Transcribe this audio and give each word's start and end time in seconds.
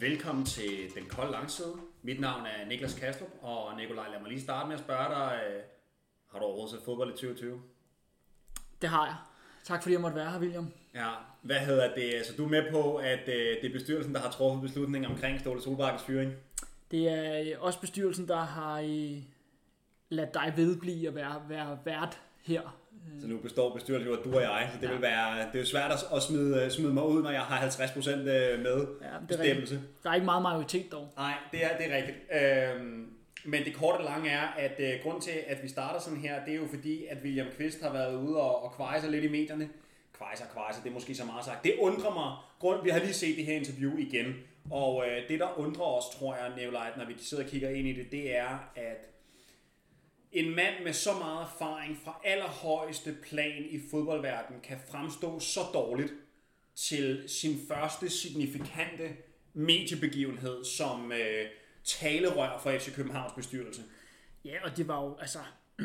Velkommen 0.00 0.44
til 0.44 0.94
Den 0.94 1.04
Kolde 1.08 1.32
Langside. 1.32 1.72
Mit 2.02 2.20
navn 2.20 2.46
er 2.46 2.66
Niklas 2.68 2.94
Kastrup, 2.94 3.28
og 3.42 3.76
Nikolaj, 3.76 4.08
lad 4.08 4.20
mig 4.20 4.28
lige 4.28 4.40
starte 4.40 4.68
med 4.68 4.74
at 4.74 4.80
spørge 4.80 5.08
dig, 5.08 5.40
øh, 5.48 5.62
har 6.30 6.38
du 6.38 6.44
overhovedet 6.44 6.70
set 6.70 6.84
fodbold 6.84 7.08
i 7.08 7.12
2020? 7.12 7.62
Det 8.82 8.88
har 8.88 9.06
jeg. 9.06 9.14
Tak 9.64 9.82
fordi 9.82 9.92
jeg 9.92 10.00
måtte 10.00 10.16
være 10.16 10.30
her, 10.30 10.40
William. 10.40 10.72
Ja, 10.94 11.10
hvad 11.42 11.58
hedder 11.58 11.94
det? 11.94 12.26
Så 12.26 12.32
du 12.36 12.44
er 12.44 12.48
med 12.48 12.70
på, 12.72 12.96
at 12.96 13.28
øh, 13.28 13.62
det 13.62 13.64
er 13.64 13.72
bestyrelsen, 13.72 14.14
der 14.14 14.20
har 14.20 14.30
truffet 14.30 14.62
beslutningen 14.62 15.10
omkring 15.10 15.40
Ståle 15.40 15.62
Solbakkes 15.62 16.02
fyring? 16.02 16.32
Det 16.90 17.08
er 17.08 17.40
øh, 17.40 17.64
også 17.64 17.80
bestyrelsen, 17.80 18.28
der 18.28 18.40
har 18.40 18.80
øh, 18.80 19.22
ladt 20.08 20.34
dig 20.34 20.52
vedblive 20.56 21.08
at 21.08 21.14
være, 21.14 21.42
være 21.48 21.78
vært 21.84 22.20
her. 22.42 22.76
Så 23.20 23.26
nu 23.26 23.38
består 23.38 23.74
bestyrelsen 23.74 24.10
jo 24.10 24.16
af 24.16 24.22
du 24.24 24.34
og 24.36 24.42
jeg, 24.42 24.68
så 24.72 24.78
det, 24.80 24.86
ja. 24.86 24.92
vil 24.92 25.02
være, 25.02 25.38
det 25.38 25.54
er 25.54 25.58
jo 25.58 25.66
svært 25.66 25.90
at, 26.16 26.22
smide, 26.22 26.70
smide 26.70 26.92
mig 26.94 27.04
ud, 27.06 27.22
når 27.22 27.30
jeg 27.30 27.40
har 27.40 27.68
50% 27.68 28.16
med 28.16 28.86
Ja, 29.02 29.06
er 29.06 29.26
bestemmelse. 29.28 29.74
rigtigt. 29.74 30.02
Der 30.02 30.10
er 30.10 30.14
ikke 30.14 30.24
meget 30.24 30.42
majoritet 30.42 30.92
dog. 30.92 31.08
Nej, 31.16 31.34
det 31.52 31.64
er, 31.64 31.68
det 31.78 31.92
er 31.92 31.96
rigtigt. 31.96 32.18
Øhm, 32.76 33.06
men 33.44 33.64
det 33.64 33.74
korte 33.74 33.96
og 33.96 34.04
lange 34.04 34.30
er, 34.30 34.46
at 34.58 34.74
øh, 34.78 34.92
grund 35.02 35.22
til, 35.22 35.32
at 35.46 35.62
vi 35.62 35.68
starter 35.68 36.00
sådan 36.00 36.18
her, 36.18 36.44
det 36.44 36.54
er 36.54 36.58
jo 36.58 36.66
fordi, 36.74 37.04
at 37.06 37.18
William 37.24 37.46
Kvist 37.56 37.82
har 37.82 37.92
været 37.92 38.16
ude 38.16 38.36
og, 38.36 38.64
og 38.64 38.72
kveje 38.76 39.00
sig 39.00 39.10
lidt 39.10 39.24
i 39.24 39.28
medierne. 39.28 39.68
Kveje 40.18 40.36
sig, 40.36 40.46
kveje 40.52 40.74
sig, 40.74 40.82
det 40.84 40.90
er 40.90 40.94
måske 40.94 41.14
så 41.14 41.24
meget 41.24 41.44
sagt. 41.44 41.64
Det 41.64 41.74
undrer 41.80 42.14
mig. 42.14 42.36
Grund, 42.58 42.82
vi 42.84 42.90
har 42.90 42.98
lige 42.98 43.12
set 43.12 43.36
det 43.36 43.44
her 43.44 43.56
interview 43.56 43.96
igen. 43.98 44.34
Og 44.70 45.04
øh, 45.08 45.28
det, 45.28 45.40
der 45.40 45.58
undrer 45.58 45.84
os, 45.84 46.04
tror 46.18 46.34
jeg, 46.34 46.52
Nevleit, 46.56 46.96
når 46.96 47.04
vi 47.06 47.14
sidder 47.18 47.44
og 47.44 47.50
kigger 47.50 47.68
ind 47.68 47.88
i 47.88 47.92
det, 47.92 48.12
det 48.12 48.36
er, 48.36 48.70
at 48.76 49.06
en 50.32 50.54
mand 50.54 50.84
med 50.84 50.92
så 50.92 51.12
meget 51.12 51.42
erfaring 51.42 51.98
fra 52.04 52.20
allerhøjeste 52.24 53.16
plan 53.22 53.64
i 53.70 53.80
fodboldverdenen 53.90 54.60
kan 54.60 54.78
fremstå 54.90 55.40
så 55.40 55.60
dårligt 55.74 56.12
til 56.74 57.24
sin 57.28 57.58
første 57.68 58.10
signifikante 58.10 59.16
mediebegivenhed 59.54 60.64
som 60.64 61.12
øh, 61.12 61.46
talerør 61.84 62.58
for 62.62 62.78
FC 62.78 62.94
Københavns 62.94 63.32
bestyrelse. 63.32 63.82
Ja, 64.44 64.64
og 64.64 64.76
det 64.76 64.88
var 64.88 65.04
jo, 65.04 65.16
altså... 65.20 65.38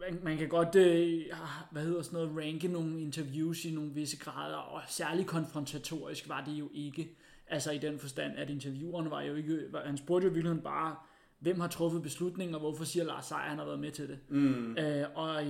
man, 0.00 0.20
man 0.22 0.38
kan 0.38 0.48
godt, 0.48 0.74
øh, 0.76 1.24
hvad 1.70 1.82
hedder 1.82 2.02
sådan 2.02 2.16
noget, 2.16 2.46
ranke 2.46 2.68
nogle 2.68 3.00
interviews 3.00 3.64
i 3.64 3.70
nogle 3.70 3.90
visse 3.90 4.18
grader, 4.18 4.56
og 4.56 4.82
særligt 4.88 5.28
konfrontatorisk 5.28 6.28
var 6.28 6.44
det 6.44 6.52
jo 6.52 6.70
ikke. 6.74 7.08
Altså 7.46 7.70
i 7.70 7.78
den 7.78 7.98
forstand, 7.98 8.36
at 8.36 8.50
intervieweren 8.50 9.10
var 9.10 9.22
jo 9.22 9.34
ikke, 9.34 9.68
han 9.84 9.98
spurgte 9.98 10.26
jo 10.26 10.32
virkelig 10.32 10.62
bare, 10.62 10.96
hvem 11.38 11.60
har 11.60 11.68
truffet 11.68 12.02
beslutningen, 12.02 12.54
og 12.54 12.60
hvorfor 12.60 12.84
siger 12.84 13.04
Lars 13.04 13.26
Seier, 13.26 13.40
han 13.40 13.58
har 13.58 13.64
været 13.64 13.80
med 13.80 13.90
til 13.90 14.08
det. 14.08 14.18
Mm. 14.28 14.76
Øh, 14.76 15.06
og, 15.14 15.42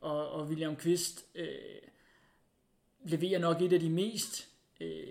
og, 0.00 0.30
og 0.30 0.46
William 0.46 0.76
Kvist 0.76 1.26
øh, 1.34 1.46
leverer 3.04 3.38
nok 3.38 3.62
et 3.62 3.72
af 3.72 3.80
de 3.80 3.90
mest 3.90 4.48
øh, 4.80 5.04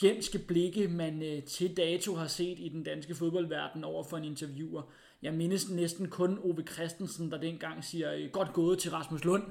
fjendske 0.00 0.38
blikke, 0.38 0.88
man 0.88 1.22
øh, 1.22 1.42
til 1.42 1.76
dato 1.76 2.14
har 2.14 2.26
set 2.26 2.58
i 2.58 2.68
den 2.68 2.82
danske 2.82 3.14
fodboldverden 3.14 3.84
over 3.84 4.04
for 4.04 4.16
en 4.16 4.24
interviewer. 4.24 4.82
Jeg 5.22 5.34
mindes 5.34 5.70
næsten 5.70 6.08
kun 6.08 6.38
Ove 6.38 6.62
Christensen, 6.72 7.30
der 7.30 7.38
dengang 7.38 7.84
siger, 7.84 8.14
øh, 8.14 8.30
godt 8.30 8.52
gået 8.52 8.78
til 8.78 8.90
Rasmus 8.90 9.24
Lund, 9.24 9.42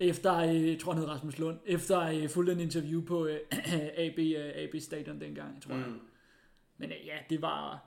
efter, 0.00 0.36
øh, 0.36 0.68
jeg 0.68 0.78
tror 0.78 0.92
han 0.92 1.02
hed 1.02 1.10
Rasmus 1.10 1.38
Lund, 1.38 1.58
efter 1.66 2.00
øh, 2.00 2.28
fuldt 2.28 2.50
en 2.50 2.60
interview 2.60 3.04
på 3.04 3.26
øh, 3.26 3.38
AB, 4.06 4.18
øh, 4.18 4.52
AB 4.54 4.80
Stadion 4.80 5.20
dengang, 5.20 5.62
tror 5.62 5.74
jeg. 5.74 5.86
Mm. 5.86 6.00
Men 6.78 6.90
øh, 6.90 7.06
ja, 7.06 7.16
det 7.30 7.42
var 7.42 7.84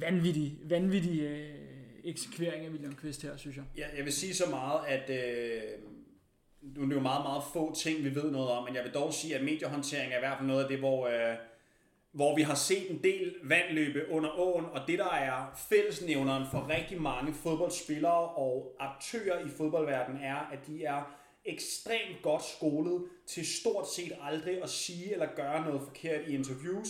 vanvittig, 0.00 0.58
vanvittig 0.64 1.20
øh, 1.20 1.54
eksekvering 2.04 2.64
af 2.64 2.70
William 2.70 2.94
Kvist 2.94 3.22
her, 3.22 3.36
synes 3.36 3.56
jeg. 3.56 3.64
Jeg, 3.76 3.86
jeg 3.96 4.04
vil 4.04 4.12
sige 4.12 4.34
så 4.34 4.50
meget, 4.50 4.80
at 4.86 5.10
øh, 5.10 5.62
nu 6.62 6.82
er 6.82 6.86
det 6.86 6.94
jo 6.94 7.00
meget, 7.00 7.22
meget 7.22 7.42
få 7.52 7.74
ting, 7.74 8.04
vi 8.04 8.14
ved 8.14 8.30
noget 8.30 8.50
om, 8.50 8.64
men 8.64 8.74
jeg 8.74 8.84
vil 8.84 8.92
dog 8.92 9.14
sige, 9.14 9.36
at 9.36 9.44
mediehåndtering 9.44 10.12
er 10.12 10.16
i 10.16 10.20
hvert 10.20 10.38
fald 10.38 10.48
noget 10.48 10.62
af 10.62 10.68
det, 10.68 10.78
hvor, 10.78 11.06
øh, 11.06 11.36
hvor 12.12 12.36
vi 12.36 12.42
har 12.42 12.54
set 12.54 12.90
en 12.90 13.02
del 13.02 13.34
vandløbe 13.44 14.10
under 14.10 14.38
åen, 14.38 14.64
og 14.64 14.80
det, 14.86 14.98
der 14.98 15.10
er 15.10 15.62
fællesnævneren 15.68 16.46
for 16.50 16.68
rigtig 16.68 17.02
mange 17.02 17.34
fodboldspillere 17.34 18.28
og 18.28 18.76
aktører 18.80 19.46
i 19.46 19.48
fodboldverdenen, 19.48 20.22
er, 20.22 20.36
at 20.36 20.66
de 20.66 20.84
er 20.84 21.18
ekstremt 21.44 22.22
godt 22.22 22.42
skolet 22.44 23.04
til 23.26 23.46
stort 23.46 23.90
set 23.90 24.12
aldrig 24.22 24.62
at 24.62 24.70
sige 24.70 25.12
eller 25.12 25.26
gøre 25.36 25.64
noget 25.64 25.82
forkert 25.82 26.20
i 26.28 26.34
interviews, 26.34 26.88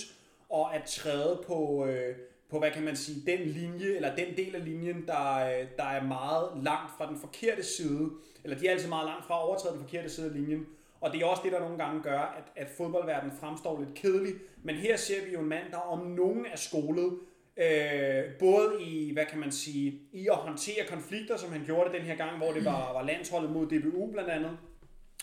og 0.48 0.74
at 0.74 0.84
træde 0.84 1.42
på, 1.46 1.86
øh, 1.86 2.16
på 2.52 2.58
hvad 2.58 2.70
kan 2.70 2.82
man 2.82 2.96
sige, 2.96 3.22
den 3.26 3.48
linje, 3.48 3.96
eller 3.96 4.16
den 4.16 4.36
del 4.36 4.54
af 4.54 4.64
linjen, 4.64 5.06
der, 5.06 5.34
øh, 5.34 5.66
der 5.76 5.84
er 5.84 6.04
meget 6.04 6.48
langt 6.62 6.92
fra 6.98 7.08
den 7.08 7.20
forkerte 7.20 7.62
side, 7.62 8.10
eller 8.44 8.58
de 8.58 8.66
er 8.66 8.70
altid 8.70 8.88
meget 8.88 9.06
langt 9.06 9.26
fra 9.26 9.34
at 9.34 9.42
overtræde 9.42 9.74
den 9.74 9.82
forkerte 9.82 10.10
side 10.10 10.26
af 10.26 10.34
linjen, 10.34 10.66
og 11.00 11.12
det 11.12 11.22
er 11.22 11.26
også 11.26 11.42
det, 11.44 11.52
der 11.52 11.60
nogle 11.60 11.78
gange 11.78 12.02
gør, 12.02 12.18
at, 12.18 12.62
at 12.62 12.68
fodboldverdenen 12.76 13.36
fremstår 13.40 13.80
lidt 13.80 13.94
kedelig. 13.94 14.34
Men 14.62 14.74
her 14.74 14.96
ser 14.96 15.24
vi 15.24 15.32
jo 15.32 15.40
en 15.40 15.48
mand, 15.48 15.70
der 15.70 15.76
om 15.76 16.06
nogen 16.06 16.46
er 16.46 16.56
skolet, 16.56 17.18
øh, 17.56 18.24
både 18.38 18.82
i, 18.82 19.12
hvad 19.12 19.26
kan 19.26 19.38
man 19.38 19.52
sige, 19.52 20.00
i 20.12 20.28
at 20.28 20.36
håndtere 20.36 20.86
konflikter, 20.88 21.36
som 21.36 21.52
han 21.52 21.64
gjorde 21.64 21.90
det 21.90 21.98
den 21.98 22.06
her 22.06 22.16
gang, 22.16 22.36
hvor 22.36 22.52
det 22.52 22.64
var, 22.64 22.92
var 22.92 23.02
landsholdet 23.02 23.50
mod 23.50 23.66
DBU 23.66 24.12
blandt 24.12 24.30
andet, 24.30 24.58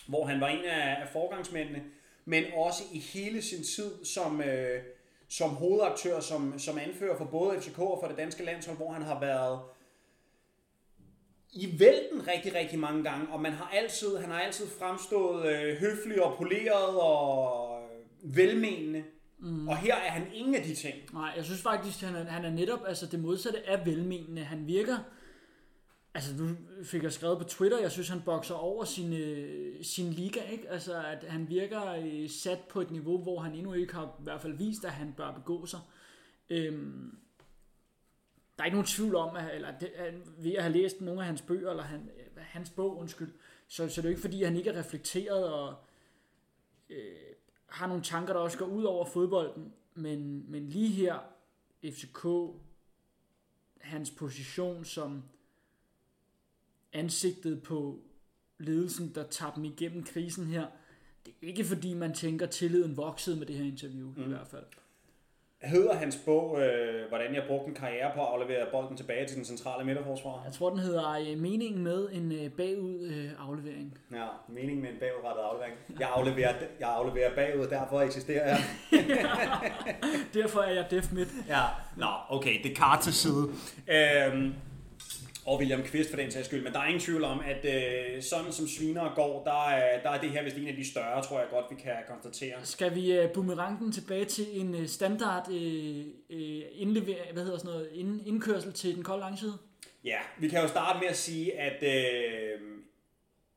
hvor 0.08 0.26
han 0.26 0.42
var 0.42 0.48
en 0.48 0.66
af, 0.66 1.02
af 1.02 1.08
forgangsmændene, 1.14 1.84
men 2.26 2.44
også 2.56 2.84
i 2.94 3.00
hele 3.00 3.42
sin 3.42 3.64
tid 3.64 4.06
som, 4.06 4.42
øh, 4.42 4.82
som 5.30 5.50
hovedaktør, 5.50 6.20
som, 6.20 6.60
som 6.60 6.78
anfører 6.78 7.18
for 7.18 7.26
både 7.26 7.62
FCK 7.62 7.80
og 7.80 8.00
for 8.02 8.08
det 8.08 8.18
danske 8.18 8.46
landshold, 8.46 8.78
hvor 8.78 8.92
han 8.92 9.02
har 9.02 9.20
været 9.20 9.60
i 11.52 11.80
vælten 11.80 12.28
rigtig, 12.28 12.56
rigtig 12.56 12.80
mange 12.80 13.04
gange, 13.04 13.28
og 13.32 13.42
man 13.42 13.52
har 13.52 13.72
altid, 13.74 14.18
han 14.18 14.32
har 14.32 14.40
altid 14.40 14.68
fremstået 14.80 15.46
øh, 15.46 15.78
høflig 15.78 16.24
og 16.24 16.38
poleret 16.38 17.00
og 17.00 17.70
velmenende. 18.24 19.04
Mm. 19.40 19.68
Og 19.68 19.78
her 19.78 19.96
er 19.96 20.10
han 20.10 20.28
ingen 20.34 20.56
af 20.56 20.64
de 20.64 20.76
ting. 20.76 20.96
Nej, 21.14 21.34
jeg 21.36 21.46
synes 21.46 21.62
faktisk, 21.62 22.02
han 22.02 22.16
er, 22.16 22.24
han 22.24 22.46
er 22.46 22.50
netop 22.50 22.80
altså 22.88 23.06
det 23.06 23.20
modsatte 23.20 23.70
af 23.70 23.86
velmenende. 23.86 24.44
Han 24.44 24.68
virker, 24.68 24.98
altså 26.20 26.38
du 26.38 26.56
fik 26.84 27.04
jeg 27.04 27.14
skrevet 27.14 27.38
på 27.38 27.44
Twitter, 27.44 27.80
jeg 27.80 27.92
synes, 27.92 28.10
han 28.10 28.22
bokser 28.22 28.56
over 28.56 28.86
sin, 28.86 29.14
øh, 29.14 29.84
sin 29.84 30.14
liga, 30.14 30.42
ikke? 30.42 30.70
Altså, 30.70 31.04
at 31.04 31.24
han 31.24 31.50
virker 31.50 31.92
øh, 31.92 32.30
sat 32.30 32.60
på 32.70 32.82
et 32.82 32.92
niveau, 32.92 33.18
hvor 33.18 33.40
han 33.40 33.56
endnu 33.56 33.74
ikke 33.74 33.94
har 33.94 34.06
i 34.20 34.24
hvert 34.24 34.42
fald 34.42 34.54
vist, 34.54 34.86
at 34.86 34.92
han 34.92 35.14
bør 35.18 35.32
begå 35.32 35.66
sig. 35.66 35.80
Øhm, 36.50 37.18
der 38.58 38.64
er 38.64 38.66
ikke 38.66 38.76
nogen 38.76 38.88
tvivl 38.88 39.16
om, 39.16 39.36
at, 39.36 39.56
eller 39.56 39.80
det, 39.80 39.88
at 39.88 40.14
ved 40.44 40.54
at 40.54 40.64
have 40.64 40.74
læst 40.74 41.02
nogle 41.02 41.22
af 41.22 41.28
hans 41.28 41.42
bøger, 41.42 41.70
eller 41.70 41.84
han, 41.84 42.10
øh, 42.18 42.26
hans 42.38 42.70
bog, 42.70 42.98
undskyld, 42.98 43.34
så, 43.68 43.90
så 43.90 43.96
det 43.96 43.98
er 43.98 44.04
jo 44.04 44.10
ikke 44.10 44.22
fordi, 44.22 44.44
han 44.44 44.56
ikke 44.56 44.70
er 44.70 44.80
reflekteret 44.80 45.54
og 45.54 45.76
øh, 46.90 47.16
har 47.66 47.88
nogle 47.88 48.04
tanker, 48.04 48.34
der 48.34 48.40
også 48.40 48.58
går 48.58 48.66
ud 48.66 48.84
over 48.84 49.06
fodbolden, 49.06 49.74
men, 49.94 50.52
men 50.52 50.70
lige 50.70 50.90
her, 50.90 51.20
FCK, 51.84 52.28
hans 53.82 54.12
position 54.12 54.86
som 54.86 55.24
ansigtet 56.94 57.64
på 57.64 58.00
ledelsen, 58.60 59.12
der 59.16 59.24
tager 59.24 59.52
dem 59.52 59.66
igennem 59.66 60.04
krisen 60.04 60.46
her, 60.46 60.66
det 61.26 61.34
er 61.44 61.48
ikke 61.48 61.66
fordi, 61.66 61.94
man 61.94 62.14
tænker, 62.14 62.46
tilliden 62.46 62.98
voksede 62.98 63.36
med 63.36 63.46
det 63.46 63.56
her 63.56 63.66
interview, 63.66 64.14
mm. 64.16 64.24
i 64.24 64.28
hvert 64.28 64.48
fald. 64.48 64.64
Hedder 65.62 65.96
hans 65.96 66.20
bog, 66.26 66.62
øh, 66.62 67.08
hvordan 67.10 67.36
jeg 67.36 67.44
brugte 67.48 67.68
en 67.68 67.76
karriere 67.76 68.12
på 68.16 68.22
at 68.22 68.28
aflevere 68.28 68.66
bolden 68.72 68.98
tilbage 68.98 69.28
til 69.28 69.38
den 69.38 69.46
centrale 69.46 69.86
midterforsvar? 69.86 70.42
Jeg 70.46 70.54
tror, 70.54 70.70
den 70.70 70.80
hedder 70.80 71.12
øh, 71.12 71.38
Meningen 71.38 71.84
med 71.84 72.10
en 72.12 72.32
øh, 72.32 72.52
bagud 72.52 73.08
øh, 73.12 73.48
aflevering. 73.48 73.98
Ja, 74.12 74.28
meningen 74.48 74.82
med 74.82 74.90
en 74.90 74.96
bagudrettet 75.00 75.44
aflevering. 75.44 75.76
Jeg 76.00 76.10
afleverer, 76.10 76.54
jeg 76.80 76.90
afleverer 76.90 77.36
bagud, 77.36 77.68
derfor 77.68 78.02
eksisterer 78.02 78.48
jeg. 78.48 78.60
Derfor 80.34 80.60
er 80.60 80.74
jeg 80.74 80.86
def 80.92 81.12
midt. 81.12 81.30
Ja, 81.48 81.64
nå, 81.98 82.08
okay, 82.30 82.64
det 82.64 82.76
kar 82.78 83.00
til 83.02 83.14
side. 83.14 83.50
Øhm, 83.88 84.54
og 85.46 85.60
William 85.60 85.84
Kvist 85.84 86.10
for 86.10 86.18
den 86.18 86.32
sags 86.32 86.48
skyld, 86.48 86.64
men 86.64 86.74
der 86.74 86.80
er 86.80 86.86
ingen 86.86 87.02
tvivl 87.02 87.24
om, 87.24 87.42
at 87.46 87.66
øh, 87.66 88.24
sådan 88.24 88.52
som 88.52 88.68
sviner 88.68 89.14
går, 89.16 89.44
der 89.44 89.70
er, 89.70 90.02
der 90.02 90.10
er 90.10 90.22
det 90.22 90.30
her 90.30 90.44
vist 90.44 90.58
en 90.58 90.68
af 90.68 90.76
de 90.76 90.92
større, 90.92 91.24
tror 91.24 91.40
jeg 91.40 91.48
godt, 91.52 91.66
vi 91.70 91.76
kan 91.76 91.94
konstatere. 92.08 92.56
Skal 92.64 92.96
vi 92.96 93.12
øh, 93.12 93.32
boomerangen 93.32 93.92
tilbage 93.92 94.26
til 94.26 94.46
en 94.60 94.76
øh, 94.76 94.88
standard 94.88 95.52
øh, 95.52 96.06
øh, 96.30 96.62
indlever, 96.72 97.16
hvad 97.34 97.44
hedder 97.44 97.58
sådan 97.58 97.72
noget, 97.72 97.90
ind, 97.94 98.28
indkørsel 98.28 98.74
til 98.74 98.96
den 98.96 99.04
kolde 99.04 99.22
langside? 99.22 99.58
Ja, 100.04 100.20
vi 100.40 100.48
kan 100.48 100.62
jo 100.62 100.68
starte 100.68 101.00
med 101.00 101.08
at 101.08 101.18
sige, 101.18 101.60
at 101.60 101.84
øh, 101.84 102.60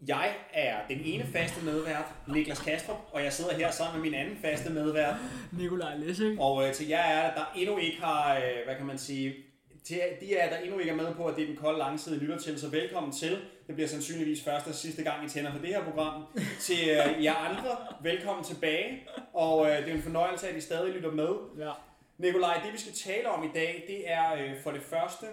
jeg 0.06 0.34
er 0.52 0.86
den 0.88 1.00
ene 1.04 1.24
faste 1.24 1.64
medvært, 1.64 2.04
Niklas 2.28 2.60
Kastrup, 2.60 2.96
og 3.12 3.24
jeg 3.24 3.32
sidder 3.32 3.54
her 3.54 3.70
sammen 3.70 4.00
med 4.00 4.10
min 4.10 4.20
anden 4.20 4.36
faste 4.36 4.70
medvært. 4.70 5.14
Nikolaj 5.58 5.96
Lessing. 5.96 6.40
Og 6.40 6.68
øh, 6.68 6.74
til 6.74 6.88
jer 6.88 7.02
er 7.02 7.34
der 7.34 7.52
endnu 7.56 7.76
ikke 7.76 8.00
har, 8.00 8.36
øh, 8.36 8.64
hvad 8.64 8.76
kan 8.76 8.86
man 8.86 8.98
sige, 8.98 9.34
til 9.84 10.00
de 10.20 10.34
er 10.34 10.50
der 10.50 10.58
endnu 10.58 10.78
ikke 10.78 10.90
er 10.92 10.96
med 10.96 11.14
på, 11.14 11.26
at 11.26 11.36
det 11.36 11.42
er 11.42 11.46
den 11.46 11.56
kolde 11.56 11.78
langside, 11.78 12.18
lytter 12.18 12.38
til, 12.38 12.60
så 12.60 12.68
velkommen 12.68 13.12
til. 13.12 13.38
Det 13.66 13.74
bliver 13.74 13.88
sandsynligvis 13.88 14.44
første 14.44 14.68
og 14.68 14.74
sidste 14.74 15.02
gang, 15.02 15.26
I 15.26 15.28
tænder 15.28 15.52
på 15.52 15.58
det 15.58 15.68
her 15.68 15.84
program. 15.84 16.24
Til 16.60 16.88
øh, 16.88 17.24
jer 17.24 17.34
andre, 17.34 17.76
velkommen 18.02 18.44
tilbage. 18.44 19.08
Og 19.32 19.70
øh, 19.70 19.76
det 19.78 19.88
er 19.88 19.94
en 19.94 20.02
fornøjelse, 20.02 20.48
at 20.48 20.56
I 20.56 20.60
stadig 20.60 20.94
lytter 20.94 21.10
med. 21.10 21.34
Ja. 21.58 21.72
Nikolaj, 22.18 22.60
det 22.64 22.72
vi 22.72 22.78
skal 22.78 22.92
tale 22.92 23.28
om 23.28 23.44
i 23.44 23.50
dag, 23.54 23.84
det 23.86 24.10
er 24.10 24.34
øh, 24.34 24.60
for 24.62 24.70
det 24.70 24.82
første 24.82 25.26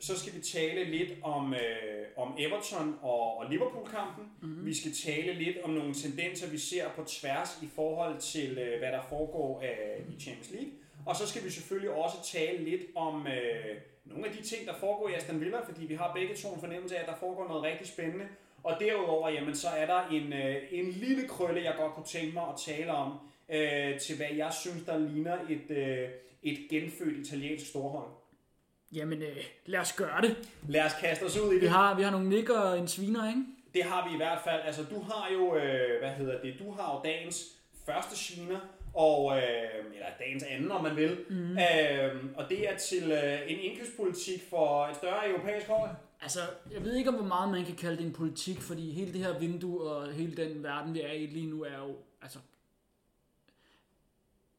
så 0.00 0.18
skal 0.18 0.34
vi 0.34 0.40
tale 0.40 0.84
lidt 0.84 1.12
om, 1.22 1.54
øh, 1.54 2.06
om 2.16 2.34
Everton 2.38 2.98
og, 3.02 3.38
og 3.38 3.50
Liverpool-kampen. 3.50 4.24
Mm-hmm. 4.42 4.66
Vi 4.66 4.74
skal 4.74 4.92
tale 4.92 5.32
lidt 5.32 5.56
om 5.64 5.70
nogle 5.70 5.94
tendenser, 5.94 6.50
vi 6.50 6.58
ser 6.58 6.88
på 6.96 7.04
tværs 7.04 7.58
i 7.62 7.68
forhold 7.74 8.20
til, 8.20 8.58
øh, 8.58 8.78
hvad 8.78 8.92
der 8.92 9.02
foregår 9.08 9.62
øh, 9.62 10.14
i 10.14 10.20
Champions 10.20 10.50
League. 10.50 10.70
Og 11.06 11.16
så 11.16 11.28
skal 11.28 11.44
vi 11.44 11.50
selvfølgelig 11.50 11.90
også 11.90 12.16
tale 12.24 12.64
lidt 12.64 12.82
om 12.94 13.26
øh, 13.26 13.76
nogle 14.04 14.26
af 14.26 14.32
de 14.32 14.42
ting, 14.42 14.66
der 14.66 14.74
foregår 14.80 15.08
i 15.08 15.14
Aston 15.14 15.40
Villa, 15.40 15.58
fordi 15.64 15.86
vi 15.86 15.94
har 15.94 16.12
begge 16.14 16.36
to 16.36 16.54
en 16.54 16.60
fornemmelse 16.60 16.96
af, 16.96 17.00
at 17.00 17.08
der 17.08 17.16
foregår 17.16 17.48
noget 17.48 17.62
rigtig 17.62 17.86
spændende. 17.86 18.24
Og 18.64 18.76
derudover, 18.80 19.28
jamen, 19.28 19.54
så 19.54 19.68
er 19.68 19.86
der 19.86 20.08
en, 20.08 20.32
øh, 20.32 20.56
en 20.70 20.90
lille 20.90 21.28
krølle, 21.28 21.64
jeg 21.64 21.74
godt 21.78 21.92
kunne 21.92 22.06
tænke 22.06 22.34
mig 22.34 22.42
at 22.42 22.60
tale 22.66 22.92
om, 22.92 23.18
øh, 23.48 24.00
til 24.00 24.16
hvad 24.16 24.30
jeg 24.36 24.52
synes, 24.60 24.84
der 24.84 24.98
ligner 24.98 25.38
et, 25.48 25.76
øh, 25.76 26.08
et 26.42 26.58
genfødt 26.70 27.26
italiensk 27.26 27.66
storhold. 27.66 28.08
Jamen, 28.92 29.22
øh, 29.22 29.36
lad 29.66 29.80
os 29.80 29.92
gøre 29.92 30.20
det. 30.20 30.36
Lad 30.68 30.84
os 30.84 30.92
kaste 31.00 31.22
os 31.22 31.38
ud 31.38 31.52
i 31.52 31.54
det. 31.54 31.62
Vi 31.62 31.66
har, 31.66 31.94
vi 31.94 32.02
har 32.02 32.10
nogle 32.10 32.28
nikker 32.28 32.58
og 32.58 32.78
en 32.78 32.88
sviner, 32.88 33.28
ikke? 33.28 33.42
Det 33.74 33.84
har 33.84 34.08
vi 34.08 34.14
i 34.14 34.16
hvert 34.16 34.40
fald. 34.44 34.62
Altså, 34.64 34.82
du 34.82 35.00
har 35.00 35.32
jo, 35.32 35.56
øh, 35.56 35.98
hvad 35.98 36.10
hedder 36.10 36.40
det, 36.40 36.54
du 36.58 36.70
har 36.70 36.94
jo 36.94 37.00
dagens 37.10 37.44
første 37.86 38.16
sviner, 38.16 38.60
og, 38.96 39.36
øh, 39.36 39.94
eller 39.94 40.06
dagens 40.18 40.42
anden, 40.42 40.70
om 40.70 40.82
man 40.82 40.96
vil. 40.96 41.18
Mm. 41.30 41.50
Øh, 41.50 42.24
og 42.36 42.48
det 42.48 42.70
er 42.70 42.76
til 42.76 43.12
øh, 43.12 43.52
en 43.52 43.58
indkøbspolitik 43.58 44.42
for 44.50 44.86
et 44.86 44.96
større 44.96 45.28
europæisk 45.28 45.66
hold. 45.66 45.90
Altså, 46.20 46.40
jeg 46.72 46.84
ved 46.84 46.94
ikke, 46.94 47.10
om 47.10 47.14
hvor 47.14 47.26
meget 47.26 47.50
man 47.50 47.64
kan 47.64 47.76
kalde 47.76 47.96
det 47.96 48.06
en 48.06 48.12
politik, 48.12 48.60
fordi 48.60 48.90
hele 48.90 49.12
det 49.12 49.20
her 49.20 49.38
vindue 49.38 49.82
og 49.82 50.12
hele 50.12 50.36
den 50.36 50.62
verden, 50.62 50.94
vi 50.94 51.00
er 51.00 51.12
i 51.12 51.26
lige 51.26 51.46
nu, 51.46 51.62
er 51.62 51.78
jo, 51.78 51.96
altså, 52.22 52.38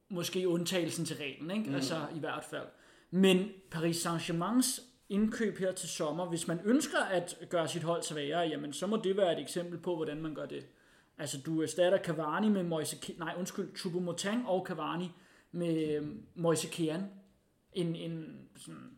måske 0.09 0.47
undtagelsen 0.47 1.05
til 1.05 1.15
reglen, 1.15 1.51
ikke? 1.51 1.69
Mm. 1.69 1.75
Altså, 1.75 1.95
i 2.15 2.19
hvert 2.19 2.43
fald. 2.43 2.67
Men 3.11 3.49
Paris 3.71 4.05
Saint-Germains 4.05 4.81
indkøb 5.09 5.57
her 5.57 5.71
til 5.71 5.89
sommer, 5.89 6.25
hvis 6.25 6.47
man 6.47 6.59
ønsker 6.63 6.99
at 6.99 7.37
gøre 7.49 7.67
sit 7.67 7.83
hold 7.83 8.03
svagere, 8.03 8.39
jamen 8.39 8.73
så 8.73 8.87
må 8.87 8.97
det 8.97 9.17
være 9.17 9.33
et 9.33 9.39
eksempel 9.39 9.79
på, 9.79 9.95
hvordan 9.95 10.21
man 10.21 10.35
gør 10.35 10.45
det. 10.45 10.65
Altså 11.17 11.41
du 11.45 11.61
erstatter 11.61 11.97
Cavani 11.97 12.49
med 12.49 12.63
Moise 12.63 13.13
nej 13.17 13.35
undskyld, 13.37 13.75
Choupo-Moting 13.75 14.47
og 14.47 14.65
Cavani 14.67 15.11
med 15.51 15.95
øh, 15.95 16.07
Moise 16.35 16.67
Kean. 16.67 17.03
En, 17.73 17.95
en 17.95 18.39
sådan, 18.55 18.97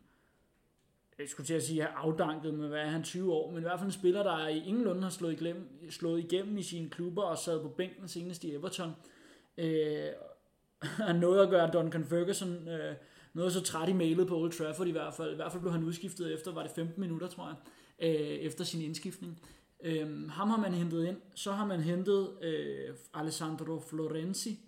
jeg 1.18 1.28
skulle 1.28 1.46
til 1.46 1.54
at 1.54 1.62
sige, 1.62 1.86
afdanket 1.86 2.54
med, 2.54 2.68
hvad 2.68 2.78
er 2.78 2.86
han, 2.86 3.02
20 3.02 3.32
år, 3.32 3.50
men 3.50 3.58
i 3.58 3.60
hvert 3.60 3.78
fald 3.78 3.86
en 3.86 3.92
spiller, 3.92 4.22
der 4.22 4.48
i 4.48 4.58
ingenlunde 4.58 5.02
har 5.02 5.10
slået 5.10 5.32
igennem, 5.32 5.90
slået 5.90 6.32
igennem 6.32 6.58
i 6.58 6.62
sine 6.62 6.90
klubber 6.90 7.22
og 7.22 7.38
sad 7.38 7.62
på 7.62 7.68
bænken 7.68 8.08
senest 8.08 8.44
i 8.44 8.54
Everton. 8.54 8.92
Øh, 9.58 10.08
han 11.06 11.16
nåede 11.16 11.42
at 11.42 11.50
gøre 11.50 11.70
Duncan 11.72 12.04
Ferguson 12.04 12.68
øh, 12.68 12.94
noget 13.32 13.52
så 13.52 13.62
træt 13.62 13.88
i 13.88 13.92
mailet 13.92 14.28
på 14.28 14.38
Old 14.38 14.52
Trafford 14.52 14.86
i 14.86 14.90
hvert 14.90 15.14
fald. 15.14 15.32
I 15.32 15.36
hvert 15.36 15.52
fald 15.52 15.62
blev 15.62 15.72
han 15.72 15.84
udskiftet 15.84 16.34
efter, 16.34 16.52
var 16.52 16.62
det 16.62 16.70
15 16.70 17.00
minutter, 17.00 17.28
tror 17.28 17.46
jeg, 17.46 17.56
øh, 18.08 18.26
efter 18.26 18.64
sin 18.64 18.82
indskiftning. 18.82 19.40
Øhm, 19.82 20.28
ham 20.28 20.50
har 20.50 20.56
man 20.56 20.74
hentet 20.74 21.06
ind. 21.06 21.16
Så 21.34 21.52
har 21.52 21.66
man 21.66 21.80
hentet 21.80 22.42
øh, 22.42 22.94
Alessandro 23.14 23.80
Florenzi 23.80 24.58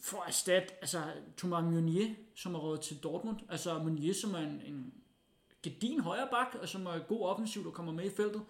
for 0.00 0.20
at 0.20 0.28
erstatte 0.28 0.74
altså, 0.80 1.02
Thomas 1.36 1.64
Meunier, 1.64 2.14
som 2.34 2.54
er 2.54 2.58
råd 2.58 2.78
til 2.78 2.96
Dortmund. 3.02 3.36
Altså 3.48 3.78
Meunier, 3.78 4.14
som 4.14 4.34
er 4.34 4.38
en, 4.38 4.62
en 4.66 4.94
gedin 5.62 6.00
højre 6.00 6.28
bak, 6.30 6.54
og 6.60 6.68
som 6.68 6.86
er 6.86 6.98
god 6.98 7.22
offensiv, 7.22 7.64
der 7.64 7.70
kommer 7.70 7.92
med 7.92 8.04
i 8.04 8.10
feltet. 8.10 8.42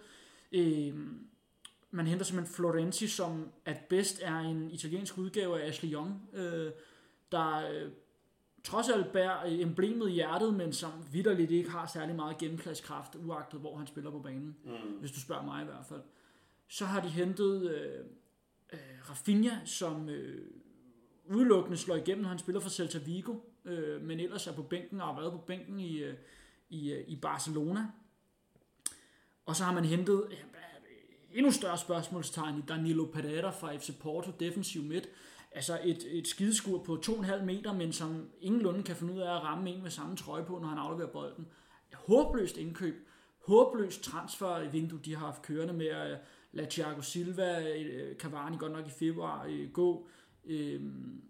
Øhm, 0.51 1.27
man 1.91 2.07
henter 2.07 2.25
simpelthen 2.25 2.55
Florenzi, 2.55 3.07
som 3.07 3.51
at 3.65 3.77
bedst 3.89 4.19
er 4.23 4.39
en 4.39 4.71
italiensk 4.71 5.17
udgave 5.17 5.61
af 5.61 5.67
Ashley 5.67 5.93
Young, 5.93 6.29
øh, 6.33 6.71
der 7.31 7.69
øh, 7.71 7.91
trods 8.65 8.89
alt 8.89 9.11
bærer 9.11 9.43
emblemet 9.45 10.09
i 10.09 10.13
hjertet, 10.13 10.53
men 10.53 10.73
som 10.73 10.91
vidderligt 11.11 11.51
ikke 11.51 11.69
har 11.69 11.87
særlig 11.87 12.15
meget 12.15 12.37
gennempladskraft, 12.37 13.15
uagtet 13.15 13.59
hvor 13.59 13.77
han 13.77 13.87
spiller 13.87 14.11
på 14.11 14.19
banen, 14.19 14.55
mm. 14.65 14.71
hvis 14.99 15.11
du 15.11 15.19
spørger 15.19 15.43
mig 15.43 15.61
i 15.61 15.65
hvert 15.65 15.85
fald. 15.85 16.01
Så 16.67 16.85
har 16.85 17.01
de 17.01 17.07
hentet 17.07 17.71
øh, 17.71 18.05
øh, 18.73 19.09
Rafinha, 19.09 19.55
som 19.65 20.09
øh, 20.09 20.47
udelukkende 21.25 21.77
slår 21.77 21.95
igennem, 21.95 22.21
når 22.21 22.29
han 22.29 22.39
spiller 22.39 22.61
for 22.61 22.69
Celta 22.69 22.97
Vigo, 22.97 23.35
øh, 23.65 24.01
men 24.01 24.19
ellers 24.19 24.47
er 24.47 24.53
på 24.53 24.63
bænken 24.63 25.01
og 25.01 25.07
har 25.07 25.21
været 25.21 25.31
på 25.31 25.37
bænken 25.47 25.79
i, 25.79 25.97
øh, 25.97 26.15
i, 26.69 26.91
øh, 26.91 27.03
i 27.07 27.15
Barcelona. 27.15 27.87
Og 29.45 29.55
så 29.55 29.63
har 29.63 29.73
man 29.73 29.85
hentet 29.85 30.27
øh, 30.31 30.37
endnu 31.33 31.51
større 31.51 31.77
spørgsmålstegn 31.77 32.57
i 32.57 32.61
Danilo 32.67 33.05
Pereira 33.05 33.49
fra 33.49 33.75
FC 33.75 33.97
Porto, 33.99 34.31
defensiv 34.39 34.83
midt, 34.83 35.09
altså 35.55 35.79
et, 35.83 36.17
et 36.17 36.27
skideskur 36.27 36.83
på 36.83 36.99
2,5 37.05 37.43
meter, 37.43 37.73
men 37.73 37.93
som 37.93 38.29
ingenlunde 38.41 38.83
kan 38.83 38.95
finde 38.95 39.13
ud 39.13 39.19
af 39.19 39.35
at 39.35 39.43
ramme 39.43 39.69
en 39.69 39.81
med 39.81 39.91
samme 39.91 40.17
trøje 40.17 40.45
på, 40.45 40.59
når 40.59 40.67
han 40.67 40.77
afleverer 40.77 41.11
bolden. 41.11 41.47
Håbløst 41.93 42.57
indkøb, 42.57 43.07
håbløst 43.39 44.03
transfer 44.03 44.59
i 44.61 44.71
vinduet, 44.71 45.05
de 45.05 45.15
har 45.15 45.25
haft 45.25 45.41
kørende 45.41 45.73
med 45.73 45.87
at 45.87 46.11
øh, 46.11 46.17
lade 46.51 46.69
Thiago 46.69 47.01
Silva, 47.01 47.73
øh, 47.73 48.15
Cavani 48.15 48.57
godt 48.57 48.71
nok 48.71 48.87
i 48.87 48.89
februar, 48.89 49.45
øh, 49.49 49.71
gå. 49.71 50.07
Øhm, 50.45 51.21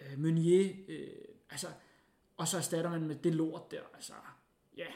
øh, 0.00 0.18
Meunier, 0.18 0.72
øh, 0.88 1.08
altså, 1.50 1.66
og 2.36 2.48
så 2.48 2.56
erstatter 2.56 2.90
man 2.90 3.06
med 3.06 3.16
det 3.16 3.34
lort 3.34 3.70
der, 3.70 3.80
altså, 3.94 4.12
ja. 4.76 4.86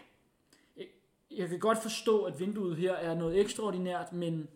Jeg 1.31 1.49
kan 1.49 1.59
godt 1.59 1.83
forstå, 1.83 2.25
at 2.25 2.41
vinduet 2.41 2.77
her 2.77 2.93
er 2.93 3.15
noget 3.15 3.41
ekstraordinært, 3.41 4.13
men 4.13 4.49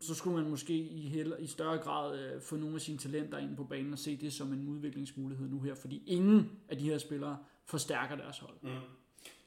så 0.00 0.14
skulle 0.14 0.36
man 0.36 0.50
måske 0.50 0.72
i, 0.74 1.08
heller, 1.08 1.36
i 1.36 1.46
større 1.46 1.78
grad 1.78 2.18
øh, 2.18 2.40
få 2.40 2.56
nogle 2.56 2.74
af 2.74 2.80
sine 2.80 2.98
talenter 2.98 3.38
ind 3.38 3.56
på 3.56 3.64
banen 3.64 3.92
og 3.92 3.98
se 3.98 4.16
det 4.16 4.32
som 4.32 4.52
en 4.52 4.68
udviklingsmulighed 4.68 5.48
nu 5.48 5.60
her, 5.60 5.74
fordi 5.74 6.02
ingen 6.06 6.50
af 6.68 6.78
de 6.78 6.84
her 6.84 6.98
spillere 6.98 7.38
forstærker 7.64 8.16
deres 8.16 8.38
hold. 8.38 8.56
Mm. 8.62 8.70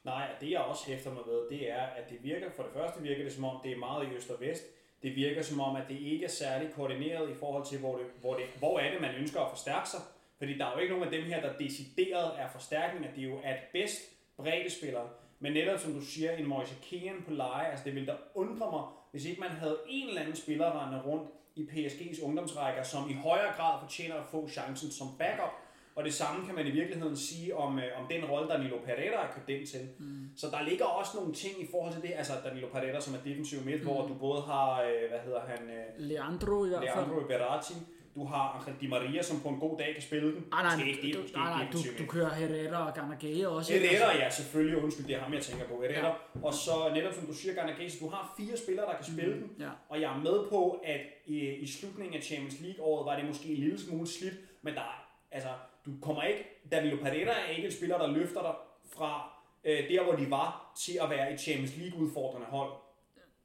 Nej, 0.04 0.28
det 0.40 0.50
jeg 0.50 0.60
også 0.60 0.86
hæfter 0.86 1.14
mig 1.14 1.22
ved, 1.26 1.58
det 1.58 1.70
er, 1.70 1.82
at 1.82 2.10
det 2.10 2.18
virker, 2.22 2.50
for 2.56 2.62
det 2.62 2.72
første 2.72 3.02
virker 3.02 3.24
det 3.24 3.32
som 3.32 3.44
om, 3.44 3.60
det 3.64 3.72
er 3.72 3.76
meget 3.78 4.08
i 4.08 4.14
øst 4.16 4.30
og 4.30 4.40
vest. 4.40 4.62
Det 5.02 5.16
virker 5.16 5.42
som 5.42 5.60
om, 5.60 5.76
at 5.76 5.88
det 5.88 5.98
ikke 5.98 6.24
er 6.24 6.28
særlig 6.28 6.70
koordineret 6.74 7.30
i 7.30 7.34
forhold 7.34 7.66
til, 7.66 7.78
hvor, 7.78 7.96
det, 7.96 8.06
hvor, 8.20 8.34
det, 8.34 8.44
hvor 8.58 8.78
er 8.78 8.92
det, 8.92 9.00
man 9.00 9.14
ønsker 9.14 9.40
at 9.40 9.50
forstærke 9.50 9.88
sig. 9.88 10.00
Fordi 10.38 10.58
der 10.58 10.66
er 10.66 10.72
jo 10.72 10.78
ikke 10.78 10.94
nogen 10.94 11.08
af 11.08 11.20
dem 11.20 11.24
her, 11.24 11.40
der 11.40 11.58
decideret 11.58 12.40
er 12.40 12.48
forstærkninger. 12.48 13.14
Det 13.14 13.24
er 13.24 13.28
jo 13.28 13.40
at 13.44 13.56
bedst 13.72 14.00
brede 14.36 14.70
spillere. 14.70 15.08
Men 15.38 15.52
netop 15.52 15.78
som 15.78 15.92
du 15.92 16.00
siger, 16.00 16.32
en 16.32 16.46
Moise 16.46 16.74
Kean 16.82 17.22
på 17.26 17.30
leje, 17.30 17.70
altså 17.70 17.84
det 17.84 17.94
vil 17.94 18.06
der 18.06 18.16
undre 18.34 18.70
mig, 18.70 18.84
hvis 19.10 19.24
ikke 19.24 19.40
man 19.40 19.50
havde 19.50 19.78
en 19.88 20.08
eller 20.08 20.20
anden 20.20 20.36
spiller 20.36 20.82
rendende 20.82 21.02
rundt 21.02 21.30
i 21.56 21.62
PSG's 21.62 22.24
ungdomsrækker, 22.24 22.82
som 22.82 23.10
i 23.10 23.12
højere 23.12 23.52
grad 23.56 23.80
fortjener 23.80 24.14
at 24.14 24.26
få 24.30 24.48
chancen 24.48 24.90
som 24.90 25.06
backup. 25.18 25.52
Og 25.94 26.04
det 26.04 26.14
samme 26.14 26.46
kan 26.46 26.54
man 26.54 26.66
i 26.66 26.70
virkeligheden 26.70 27.16
sige 27.16 27.56
om, 27.56 27.78
øh, 27.78 28.00
om 28.00 28.06
den 28.10 28.24
rolle, 28.24 28.48
Danilo 28.48 28.76
Pereira 28.84 29.26
er 29.26 29.32
købt 29.34 29.48
ind 29.48 29.66
til. 29.66 29.88
Mm. 29.98 30.30
Så 30.36 30.46
der 30.50 30.62
ligger 30.62 30.84
også 30.84 31.12
nogle 31.16 31.34
ting 31.34 31.62
i 31.62 31.66
forhold 31.70 31.92
til 31.92 32.02
det. 32.02 32.12
Altså 32.16 32.32
Danilo 32.44 32.68
Pereira, 32.72 33.00
som 33.00 33.14
er 33.14 33.18
defensiv 33.24 33.60
midt, 33.64 33.80
mm. 33.80 33.86
hvor 33.88 34.06
du 34.06 34.14
både 34.14 34.42
har, 34.42 34.82
øh, 34.82 35.08
hvad 35.10 35.20
hedder 35.24 35.40
han? 35.40 35.70
Øh, 35.70 35.84
Leandro 35.98 36.64
i 36.64 36.68
hvert 36.68 36.84
fald. 36.94 37.06
Leandro 37.06 37.26
Berati, 37.26 37.74
du 38.20 38.24
har 38.24 38.44
Angel 38.56 38.74
Di 38.80 38.86
Maria, 38.86 39.22
som 39.22 39.40
på 39.40 39.48
en 39.48 39.60
god 39.60 39.78
dag 39.78 39.94
kan 39.94 40.02
spille 40.02 40.34
den. 40.34 40.44
Ah, 40.52 40.62
nej, 40.64 40.84
det, 40.84 41.02
det, 41.02 41.14
du, 41.14 41.22
det, 41.22 41.34
nej, 41.34 41.50
nej, 41.50 41.66
du, 41.72 41.78
du 41.98 42.06
kører 42.06 42.34
Herrera 42.34 42.86
og 42.88 42.94
Garnagay 42.94 43.44
også. 43.44 43.72
Herrera, 43.72 44.16
ja, 44.16 44.30
selvfølgelig. 44.30 44.82
Undskyld, 44.82 45.06
det 45.06 45.14
er 45.16 45.20
ham, 45.20 45.32
jeg 45.34 45.42
tænker 45.42 45.66
på. 45.66 45.82
Herrera. 45.82 46.06
Ja. 46.06 46.14
Og 46.42 46.54
så 46.54 46.90
netop 46.94 47.14
som 47.14 47.26
du 47.26 47.34
siger, 47.34 47.54
Garnagay, 47.54 47.88
så 47.88 47.96
du 48.00 48.08
har 48.08 48.34
fire 48.38 48.56
spillere, 48.56 48.86
der 48.86 48.96
kan 48.96 49.04
spille 49.04 49.34
mm, 49.34 49.40
den. 49.40 49.50
Ja. 49.58 49.70
Og 49.88 50.00
jeg 50.00 50.16
er 50.16 50.18
med 50.18 50.48
på, 50.48 50.80
at 50.84 51.00
i, 51.26 51.38
i 51.48 51.66
slutningen 51.66 52.14
af 52.14 52.22
Champions 52.22 52.60
League-året 52.60 53.06
var 53.06 53.16
det 53.16 53.24
måske 53.26 53.48
en 53.48 53.56
lille 53.56 53.80
smule 53.80 54.06
slidt, 54.06 54.34
men 54.62 54.74
der, 54.74 55.04
altså, 55.30 55.50
du 55.86 55.90
kommer 56.02 56.22
ikke, 56.22 56.44
Danilo 56.72 56.96
Pereira 56.96 57.32
er 57.46 57.50
ikke 57.56 57.66
en 57.66 57.72
spiller, 57.72 57.98
der 57.98 58.06
løfter 58.06 58.42
dig 58.42 58.54
fra 58.96 59.32
øh, 59.64 59.88
der, 59.88 60.02
hvor 60.04 60.12
de 60.12 60.30
var, 60.30 60.72
til 60.84 60.98
at 61.02 61.10
være 61.10 61.32
et 61.32 61.40
Champions 61.40 61.76
League-udfordrende 61.76 62.46
hold. 62.46 62.72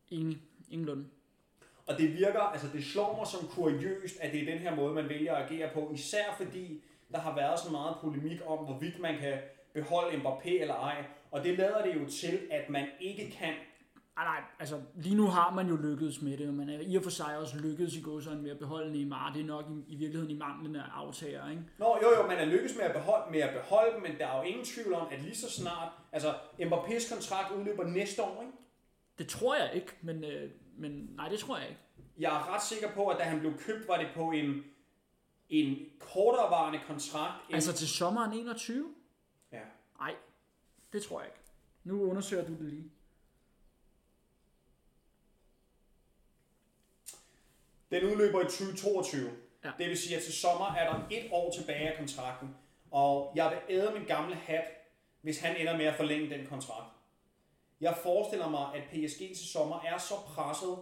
Ingen, 0.09 0.41
ingenlunde. 0.69 1.05
Og 1.87 1.97
det 1.97 2.13
virker, 2.13 2.39
altså 2.39 2.67
det 2.73 2.83
slår 2.85 3.15
mig 3.17 3.27
som 3.27 3.47
kuriøst, 3.47 4.19
at 4.21 4.31
det 4.31 4.41
er 4.41 4.51
den 4.51 4.59
her 4.59 4.75
måde, 4.75 4.93
man 4.93 5.09
vælger 5.09 5.35
at 5.35 5.51
agere 5.51 5.69
på. 5.73 5.91
Især 5.93 6.35
fordi 6.37 6.83
der 7.11 7.19
har 7.19 7.35
været 7.35 7.59
så 7.59 7.71
meget 7.71 7.95
polemik 8.01 8.39
om, 8.45 8.57
hvorvidt 8.65 8.99
man 8.99 9.17
kan 9.19 9.37
beholde 9.73 10.17
Mbappé 10.17 10.61
eller 10.61 10.75
ej. 10.75 11.05
Og 11.31 11.43
det 11.43 11.57
lader 11.57 11.85
det 11.85 11.95
jo 11.95 12.09
til, 12.09 12.39
at 12.51 12.69
man 12.69 12.87
ikke 12.99 13.31
kan 13.31 13.53
Nej, 14.15 14.25
nej, 14.25 14.41
altså 14.59 14.81
lige 14.95 15.15
nu 15.15 15.27
har 15.27 15.51
man 15.51 15.67
jo 15.67 15.75
lykkedes 15.75 16.21
med 16.21 16.37
det, 16.37 16.47
og 16.47 16.53
man 16.53 16.69
er 16.69 16.79
i 16.79 16.95
og 16.95 17.03
for 17.03 17.09
sig 17.09 17.37
også 17.37 17.57
lykkedes 17.57 17.95
i 17.95 18.01
gåsøjne 18.01 18.41
med 18.41 18.51
at 18.51 18.59
beholde 18.59 18.91
Neymar. 18.91 19.31
Det 19.33 19.41
er 19.41 19.45
nok 19.45 19.65
i, 19.69 19.93
i 19.93 19.95
virkeligheden 19.95 20.35
i 20.35 20.37
manglende 20.37 20.83
aftager, 20.95 21.49
ikke? 21.49 21.61
Nå, 21.77 21.97
jo, 22.01 22.21
jo, 22.21 22.27
man 22.27 22.37
er 22.37 22.45
lykkedes 22.45 22.75
med 22.77 22.85
at, 22.85 22.93
beholde, 22.93 23.31
med 23.31 23.39
at 23.39 23.53
beholde 23.53 23.93
dem, 23.93 24.01
men 24.01 24.17
der 24.17 24.27
er 24.27 24.37
jo 24.37 24.43
ingen 24.43 24.65
tvivl 24.65 24.93
om, 24.93 25.07
at 25.11 25.21
lige 25.21 25.35
så 25.35 25.51
snart, 25.51 25.89
altså 26.11 26.33
Mbappés 26.59 27.13
kontrakt 27.13 27.51
udløber 27.51 27.83
næste 27.83 28.23
år, 28.23 28.41
ikke? 28.41 28.53
Det 29.17 29.27
tror 29.27 29.55
jeg 29.55 29.71
ikke, 29.73 29.91
men, 30.01 30.23
øh, 30.23 30.51
men 30.77 30.91
nej, 30.91 31.29
det 31.29 31.39
tror 31.39 31.57
jeg 31.57 31.69
ikke. 31.69 31.81
Jeg 32.17 32.35
er 32.35 32.53
ret 32.53 32.63
sikker 32.63 32.91
på, 32.91 33.07
at 33.07 33.19
da 33.19 33.23
han 33.23 33.39
blev 33.39 33.57
købt, 33.57 33.87
var 33.87 33.97
det 33.97 34.07
på 34.15 34.31
en, 34.31 34.63
en 35.49 35.85
korterevarende 35.99 36.79
kontrakt. 36.87 37.49
En... 37.49 37.55
Altså 37.55 37.73
til 37.73 37.87
sommeren 37.87 38.33
21? 38.33 38.95
Ja. 39.51 39.61
Nej, 39.99 40.15
det 40.93 41.03
tror 41.03 41.19
jeg 41.19 41.29
ikke. 41.29 41.39
Nu 41.83 42.09
undersøger 42.09 42.45
du 42.45 42.53
det 42.53 42.65
lige. 42.65 42.91
Den 47.91 48.03
udløber 48.03 48.41
i 48.41 48.43
2022. 48.43 49.31
Ja. 49.63 49.71
Det 49.77 49.89
vil 49.89 49.97
sige, 49.97 50.17
at 50.17 50.23
til 50.23 50.33
sommer 50.33 50.65
er 50.65 50.93
der 50.93 51.07
et 51.11 51.29
år 51.31 51.51
tilbage 51.51 51.91
af 51.91 51.97
kontrakten. 51.97 52.55
Og 52.91 53.33
jeg 53.35 53.49
vil 53.49 53.75
æde 53.75 53.91
min 53.93 54.07
gamle 54.07 54.35
hat, 54.35 54.63
hvis 55.21 55.39
han 55.39 55.57
ender 55.57 55.77
med 55.77 55.85
at 55.85 55.95
forlænge 55.95 56.29
den 56.29 56.45
kontrakt. 56.45 56.94
Jeg 57.85 57.97
forestiller 58.03 58.49
mig, 58.49 58.65
at 58.75 58.83
PSG 58.83 59.17
til 59.17 59.47
sommer 59.47 59.83
er 59.87 59.97
så 59.97 60.13
presset 60.27 60.77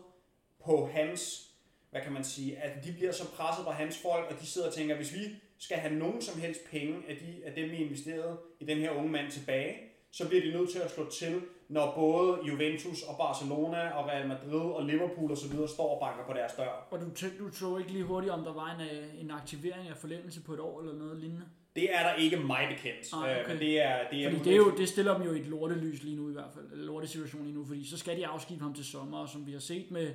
på 0.65 0.89
hans, 0.93 1.49
hvad 1.91 2.01
kan 2.01 2.11
man 2.13 2.23
sige, 2.23 2.57
at 2.57 2.83
de 2.83 2.91
bliver 2.93 3.11
så 3.11 3.31
presset 3.31 3.65
på 3.65 3.71
hans 3.71 3.97
folk, 3.97 4.31
og 4.31 4.39
de 4.41 4.45
sidder 4.45 4.67
og 4.67 4.73
tænker, 4.73 4.95
hvis 4.95 5.13
vi 5.13 5.19
skal 5.57 5.77
have 5.77 5.95
nogen 5.95 6.21
som 6.21 6.41
helst 6.41 6.61
penge 6.71 7.03
af, 7.09 7.15
de, 7.17 7.41
af 7.45 7.53
dem, 7.53 7.71
vi 7.71 7.75
investerede 7.75 8.37
i 8.59 8.65
den 8.65 8.77
her 8.77 8.91
unge 8.91 9.11
mand 9.11 9.31
tilbage, 9.31 9.77
så 10.17 10.27
bliver 10.27 10.43
de 10.43 10.51
nødt 10.51 10.69
til 10.69 10.79
at 10.79 10.91
slå 10.91 11.09
til, 11.09 11.41
når 11.69 11.95
både 11.95 12.39
Juventus 12.47 13.01
og 13.01 13.17
Barcelona 13.17 13.89
og 13.89 14.05
Real 14.07 14.27
Madrid 14.27 14.59
og 14.71 14.85
Liverpool 14.85 15.31
og 15.31 15.37
så 15.37 15.47
videre 15.49 15.67
står 15.67 15.93
og 15.95 15.99
banker 15.99 16.25
på 16.25 16.33
deres 16.33 16.53
dør. 16.53 16.87
Og 16.91 16.99
du, 16.99 17.05
tæ- 17.05 17.37
du 17.39 17.51
så 17.51 17.77
ikke 17.77 17.91
lige 17.91 18.03
hurtigt, 18.03 18.33
om 18.33 18.43
der 18.43 18.53
var 18.53 18.75
en, 18.75 18.81
øh, 18.81 19.21
en 19.21 19.31
aktivering 19.31 19.89
af 19.89 19.97
forlængelse 19.97 20.41
på 20.41 20.53
et 20.53 20.59
år 20.59 20.81
eller 20.81 20.93
noget 20.93 21.19
lignende? 21.19 21.45
Det 21.75 21.95
er 21.95 22.03
der 22.03 22.13
ikke 22.15 22.37
mig 22.37 22.67
bekendt. 22.75 23.13
Ah, 23.13 23.19
okay. 23.21 23.43
Øh, 23.43 23.49
men 23.49 23.59
det 23.59 23.81
er, 23.81 24.09
det 24.11 24.25
er, 24.25 24.29
Fordi 24.31 24.43
det, 24.43 24.53
er 24.53 24.57
jo, 24.57 24.77
det 24.77 24.89
stiller 24.89 25.17
dem 25.17 25.23
jo 25.27 25.33
i 25.33 25.39
et 25.39 25.45
lortelys 25.45 26.03
lige 26.03 26.15
nu 26.15 26.29
i 26.29 26.33
hvert 26.33 26.51
fald, 26.53 26.71
eller 26.71 26.85
lortesituation 26.85 27.43
lige 27.43 27.55
nu, 27.55 27.65
fordi 27.65 27.87
så 27.89 27.97
skal 27.97 28.17
de 28.17 28.27
afskibe 28.27 28.61
ham 28.63 28.73
til 28.73 28.85
sommer, 28.85 29.17
og 29.19 29.29
som 29.29 29.45
vi 29.47 29.51
har 29.51 29.59
set 29.59 29.91
med, 29.91 30.13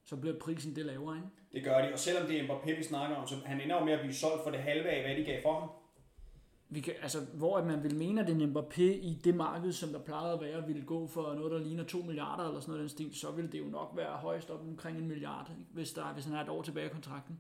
Så 0.03 0.15
bliver 0.15 0.39
prisen 0.39 0.75
det 0.75 0.85
lavere, 0.85 1.15
ikke? 1.15 1.27
Det 1.51 1.63
gør 1.63 1.85
de, 1.85 1.93
og 1.93 1.99
selvom 1.99 2.27
det 2.27 2.39
er 2.39 2.43
Mbappé, 2.47 2.77
vi 2.77 2.83
snakker 2.83 3.15
om, 3.15 3.27
så 3.27 3.35
han 3.45 3.61
ender 3.61 3.79
jo 3.79 3.85
med 3.85 3.93
at 3.93 3.99
blive 3.99 4.13
solgt 4.13 4.43
for 4.43 4.51
det 4.51 4.59
halve 4.59 4.89
af, 4.89 5.07
hvad 5.07 5.15
de 5.15 5.31
gav 5.31 5.41
for 5.41 5.59
ham. 5.59 5.69
Vi 6.69 6.79
kan, 6.79 6.93
altså, 7.01 7.19
hvor 7.33 7.57
at 7.57 7.67
man 7.67 7.83
vil 7.83 7.95
mene, 7.95 8.21
at 8.21 8.29
en 8.29 8.41
Mbappé 8.41 8.81
i 8.81 9.21
det 9.23 9.35
marked, 9.35 9.73
som 9.73 9.89
der 9.89 9.99
plejede 9.99 10.33
at 10.33 10.41
være, 10.41 10.67
ville 10.67 10.83
gå 10.83 11.07
for 11.07 11.33
noget, 11.33 11.51
der 11.51 11.59
ligner 11.59 11.83
2 11.83 11.97
milliarder 11.97 12.47
eller 12.47 12.59
sådan 12.59 12.71
noget 12.71 12.81
den 12.81 12.89
stil, 12.89 13.15
så 13.15 13.31
ville 13.31 13.51
det 13.51 13.59
jo 13.59 13.65
nok 13.65 13.93
være 13.95 14.17
højst 14.17 14.49
op 14.49 14.61
omkring 14.61 14.97
en 14.97 15.07
milliard, 15.07 15.47
ikke? 15.49 15.61
hvis, 15.73 15.93
der, 15.93 16.13
hvis 16.13 16.25
han 16.25 16.33
har 16.33 16.43
et 16.43 16.49
år 16.49 16.61
tilbage 16.61 16.85
i 16.85 16.89
kontrakten. 16.89 17.39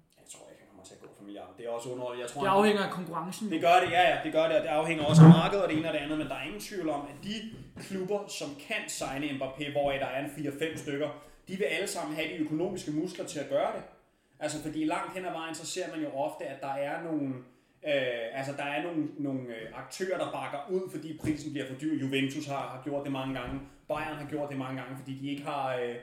Til 0.87 0.93
at 0.97 1.01
gå 1.03 1.07
for 1.17 1.23
milliarder. 1.23 1.53
Det 1.57 1.65
er 1.65 1.69
også 1.69 1.89
underligt. 1.93 2.21
Jeg 2.23 2.29
tror, 2.29 2.41
Det 2.41 2.47
afhænger 2.59 2.83
af 2.83 2.91
konkurrencen. 2.99 3.45
Det 3.51 3.61
gør 3.61 3.77
det, 3.83 3.89
ja, 3.97 4.03
ja, 4.11 4.17
det 4.25 4.31
gør 4.37 4.45
det, 4.49 4.55
og 4.59 4.63
det 4.65 4.69
afhænger 4.79 5.03
også 5.09 5.21
af 5.23 5.29
markedet 5.29 5.63
og 5.63 5.69
det 5.69 5.77
ene 5.77 5.87
og 5.87 5.93
det 5.93 5.99
andet, 5.99 6.17
men 6.17 6.27
der 6.27 6.35
er 6.35 6.45
ingen 6.49 6.61
tvivl 6.69 6.89
om, 6.89 7.01
at 7.11 7.17
de 7.27 7.35
klubber, 7.87 8.19
som 8.39 8.49
kan 8.67 8.81
signe 8.87 9.25
Mbappé, 9.37 9.71
hvor 9.71 9.91
der 9.91 10.09
er 10.15 10.19
en 10.25 10.31
4-5 10.31 10.77
stykker, 10.77 11.09
de 11.47 11.53
vil 11.55 11.63
alle 11.75 11.87
sammen 11.87 12.15
have 12.15 12.27
de 12.29 12.35
økonomiske 12.45 12.91
muskler 12.91 13.25
til 13.25 13.39
at 13.39 13.49
gøre 13.49 13.71
det. 13.75 13.83
Altså, 14.39 14.61
fordi 14.61 14.85
langt 14.85 15.13
hen 15.13 15.25
ad 15.25 15.31
vejen, 15.31 15.55
så 15.55 15.65
ser 15.65 15.85
man 15.93 15.99
jo 16.05 16.09
ofte, 16.09 16.45
at 16.45 16.61
der 16.61 16.73
er 16.89 17.03
nogle, 17.03 17.27
øh, 17.87 18.39
altså, 18.39 18.53
der 18.57 18.63
er 18.63 18.83
nogle, 18.83 19.07
nogle 19.19 19.41
øh, 19.41 19.79
aktører, 19.83 20.17
der 20.17 20.31
bakker 20.31 20.59
ud, 20.71 20.91
fordi 20.91 21.17
prisen 21.17 21.51
bliver 21.51 21.67
for 21.67 21.75
dyr. 21.75 21.93
Juventus 22.01 22.45
har, 22.45 22.63
har 22.73 22.81
gjort 22.83 23.03
det 23.03 23.11
mange 23.11 23.39
gange, 23.39 23.59
Bayern 23.87 24.17
har 24.17 24.29
gjort 24.29 24.49
det 24.49 24.57
mange 24.57 24.81
gange, 24.81 24.97
fordi 24.97 25.13
de 25.21 25.29
ikke 25.29 25.43
har, 25.43 25.75
øh, 25.75 25.95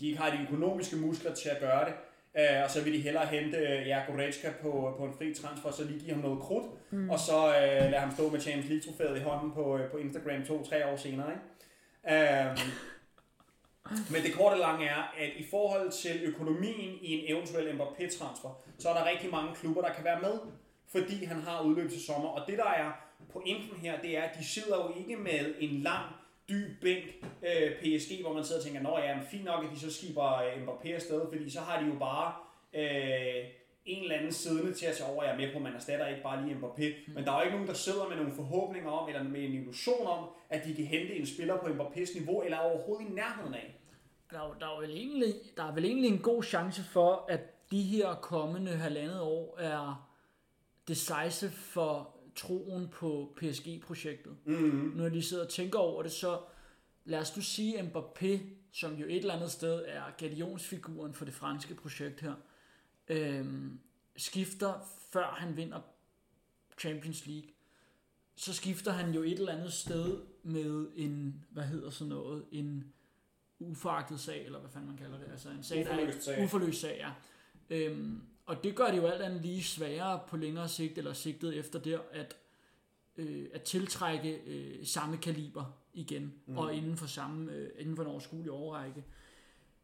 de 0.00 0.06
ikke 0.06 0.20
har 0.20 0.30
de 0.30 0.42
økonomiske 0.42 0.96
muskler 0.96 1.34
til 1.34 1.48
at 1.48 1.60
gøre 1.60 1.84
det. 1.84 1.94
Øh, 2.38 2.64
og 2.64 2.70
så 2.70 2.84
vil 2.84 2.92
de 2.92 3.00
hellere 3.00 3.26
hente 3.26 3.56
øh, 3.56 3.88
ja, 3.88 4.02
Goretzka 4.06 4.50
på, 4.62 4.94
på 4.98 5.04
en 5.04 5.14
fri 5.18 5.34
transfer, 5.34 5.70
så 5.70 5.84
lige 5.84 6.00
give 6.00 6.12
ham 6.12 6.22
noget 6.22 6.40
krudt, 6.40 6.92
mm. 6.92 7.10
og 7.10 7.18
så 7.18 7.48
øh, 7.48 7.90
lade 7.90 8.00
ham 8.04 8.10
stå 8.10 8.30
med 8.30 8.40
Champions 8.40 8.68
League 8.68 8.82
trofæet 8.82 9.20
i 9.20 9.22
hånden 9.22 9.52
på, 9.52 9.78
øh, 9.78 9.90
på 9.90 9.96
Instagram 9.96 10.44
to-tre 10.44 10.86
år 10.86 10.96
senere. 10.96 11.30
Ikke? 11.30 11.44
Um, 12.04 12.56
men 14.12 14.22
det 14.22 14.34
korte 14.34 14.58
lange 14.58 14.86
er, 14.86 15.14
at 15.18 15.30
i 15.36 15.46
forhold 15.50 15.90
til 15.90 16.20
økonomien 16.22 16.98
i 17.00 17.12
en 17.12 17.36
eventuel 17.36 17.74
Mbappé-transfer, 17.74 18.62
så 18.78 18.88
er 18.88 18.94
der 18.94 19.10
rigtig 19.10 19.30
mange 19.30 19.54
klubber, 19.54 19.82
der 19.82 19.92
kan 19.92 20.04
være 20.04 20.20
med, 20.20 20.38
fordi 20.92 21.24
han 21.24 21.40
har 21.42 21.62
udløb 21.62 21.90
til 21.90 22.04
sommer. 22.04 22.28
Og 22.28 22.46
det, 22.46 22.58
der 22.58 22.70
er 22.70 22.92
pointen 23.32 23.76
her, 23.76 24.00
det 24.00 24.18
er, 24.18 24.22
at 24.22 24.38
de 24.38 24.44
sidder 24.44 24.76
jo 24.76 25.00
ikke 25.00 25.16
med 25.16 25.54
en 25.58 25.80
lang, 25.80 26.04
dyb 26.50 26.80
bænk 26.80 27.04
øh, 27.42 27.70
PSG, 27.80 28.22
hvor 28.22 28.32
man 28.32 28.44
sidder 28.44 28.60
og 28.60 28.64
tænker, 28.64 28.82
nå 28.82 28.98
ja, 28.98 29.16
men 29.16 29.24
fint 29.24 29.44
nok, 29.44 29.64
at 29.64 29.70
de 29.74 29.80
så 29.80 29.94
skiber 29.94 30.36
øh, 30.36 30.62
Mbappé 30.62 30.88
afsted, 30.88 31.20
fordi 31.32 31.50
så 31.50 31.60
har 31.60 31.80
de 31.80 31.86
jo 31.86 31.98
bare 31.98 32.34
øh, 32.74 33.44
en 33.84 34.02
eller 34.02 34.16
anden 34.16 34.32
siddende 34.32 34.74
til 34.74 34.86
at 34.86 34.96
tage 34.96 35.10
over, 35.10 35.24
jeg 35.24 35.32
er 35.32 35.36
med 35.36 35.52
på, 35.52 35.58
man 35.58 35.74
erstatter 35.74 36.06
ikke 36.06 36.22
bare 36.22 36.46
lige 36.46 36.56
Mbappé, 36.56 36.84
mm. 37.06 37.14
men 37.14 37.24
der 37.24 37.32
er 37.32 37.36
jo 37.36 37.42
ikke 37.42 37.56
nogen, 37.56 37.68
der 37.68 37.74
sidder 37.74 38.08
med 38.08 38.16
nogle 38.16 38.32
forhåbninger 38.32 38.90
om, 38.90 39.08
eller 39.08 39.22
med 39.22 39.40
en 39.40 39.52
illusion 39.52 40.06
om, 40.06 40.28
at 40.50 40.64
de 40.64 40.74
kan 40.74 40.84
hente 40.84 41.14
en 41.16 41.26
spiller 41.26 41.56
på 41.56 41.66
Mbappés 41.66 42.18
niveau, 42.18 42.42
eller 42.42 42.58
overhovedet 42.58 43.06
i 43.06 43.12
nærheden 43.12 43.54
af. 43.54 43.76
Der, 44.30 44.38
er 44.38 44.54
der, 44.60 44.76
er 44.76 44.80
vel 44.80 44.90
egentlig, 44.90 45.34
der 45.56 45.64
er 45.64 45.74
vel 45.74 45.84
egentlig 45.84 46.10
en 46.10 46.18
god 46.18 46.42
chance 46.42 46.82
for, 46.82 47.26
at 47.28 47.40
de 47.70 47.82
her 47.82 48.14
kommende 48.14 48.72
halvandet 48.72 49.20
år 49.20 49.58
er 49.58 50.08
decisive 50.88 51.50
for 51.50 52.16
troen 52.36 52.88
på 52.88 53.36
PSG-projektet. 53.36 54.36
Mm-hmm. 54.44 54.92
Når 54.96 55.08
de 55.08 55.22
sidder 55.22 55.44
og 55.44 55.48
tænker 55.50 55.78
over 55.78 56.02
det, 56.02 56.12
så 56.12 56.40
lad 57.04 57.18
os 57.18 57.36
nu 57.36 57.42
sige, 57.42 57.80
Mbappé, 57.82 58.38
som 58.72 58.94
jo 58.94 59.06
et 59.06 59.16
eller 59.16 59.34
andet 59.34 59.50
sted 59.50 59.84
er 59.86 60.02
galionsfiguren 60.18 61.14
for 61.14 61.24
det 61.24 61.34
franske 61.34 61.74
projekt 61.74 62.20
her, 62.20 62.34
øhm, 63.08 63.78
skifter, 64.16 64.72
før 65.12 65.26
han 65.26 65.56
vinder 65.56 65.80
Champions 66.80 67.26
League, 67.26 67.50
så 68.36 68.54
skifter 68.54 68.92
han 68.92 69.14
jo 69.14 69.22
et 69.22 69.32
eller 69.38 69.52
andet 69.52 69.72
sted 69.72 70.20
med 70.42 70.88
en, 70.94 71.44
hvad 71.50 71.64
hedder 71.64 71.90
sådan 71.90 72.08
noget, 72.08 72.44
en 72.52 72.92
uforagtet 73.58 74.20
sag, 74.20 74.44
eller 74.46 74.58
hvad 74.60 74.70
fanden 74.70 74.88
man 74.88 74.98
kalder 74.98 75.18
det, 75.18 75.26
altså 75.32 75.48
en 75.50 75.62
sag, 75.62 75.78
der 75.84 75.90
er- 75.90 75.94
Uforløst 75.96 76.22
sag. 76.24 76.44
uforløst 76.44 76.80
sag, 76.80 76.96
ja. 76.98 77.10
Øhm, 77.76 78.20
og 78.50 78.64
det 78.64 78.76
gør 78.76 78.86
det 78.86 78.96
jo 78.96 79.06
alt 79.06 79.22
andet 79.22 79.42
lige 79.42 79.62
sværere 79.62 80.20
på 80.28 80.36
længere 80.36 80.68
sigt, 80.68 80.98
eller 80.98 81.12
sigtet 81.12 81.56
efter 81.56 81.78
der, 81.78 81.98
at, 82.12 82.36
øh, 83.16 83.46
at 83.52 83.62
tiltrække 83.62 84.40
øh, 84.46 84.86
samme 84.86 85.16
kaliber 85.16 85.64
igen, 85.94 86.34
mm. 86.46 86.58
og 86.58 86.74
inden 86.74 86.96
for, 86.96 87.06
samme, 87.06 87.52
øh, 87.52 87.70
inden 87.78 87.96
for 87.96 88.02
en 88.02 88.08
overskuelig 88.08 88.50
overrække. 88.50 89.04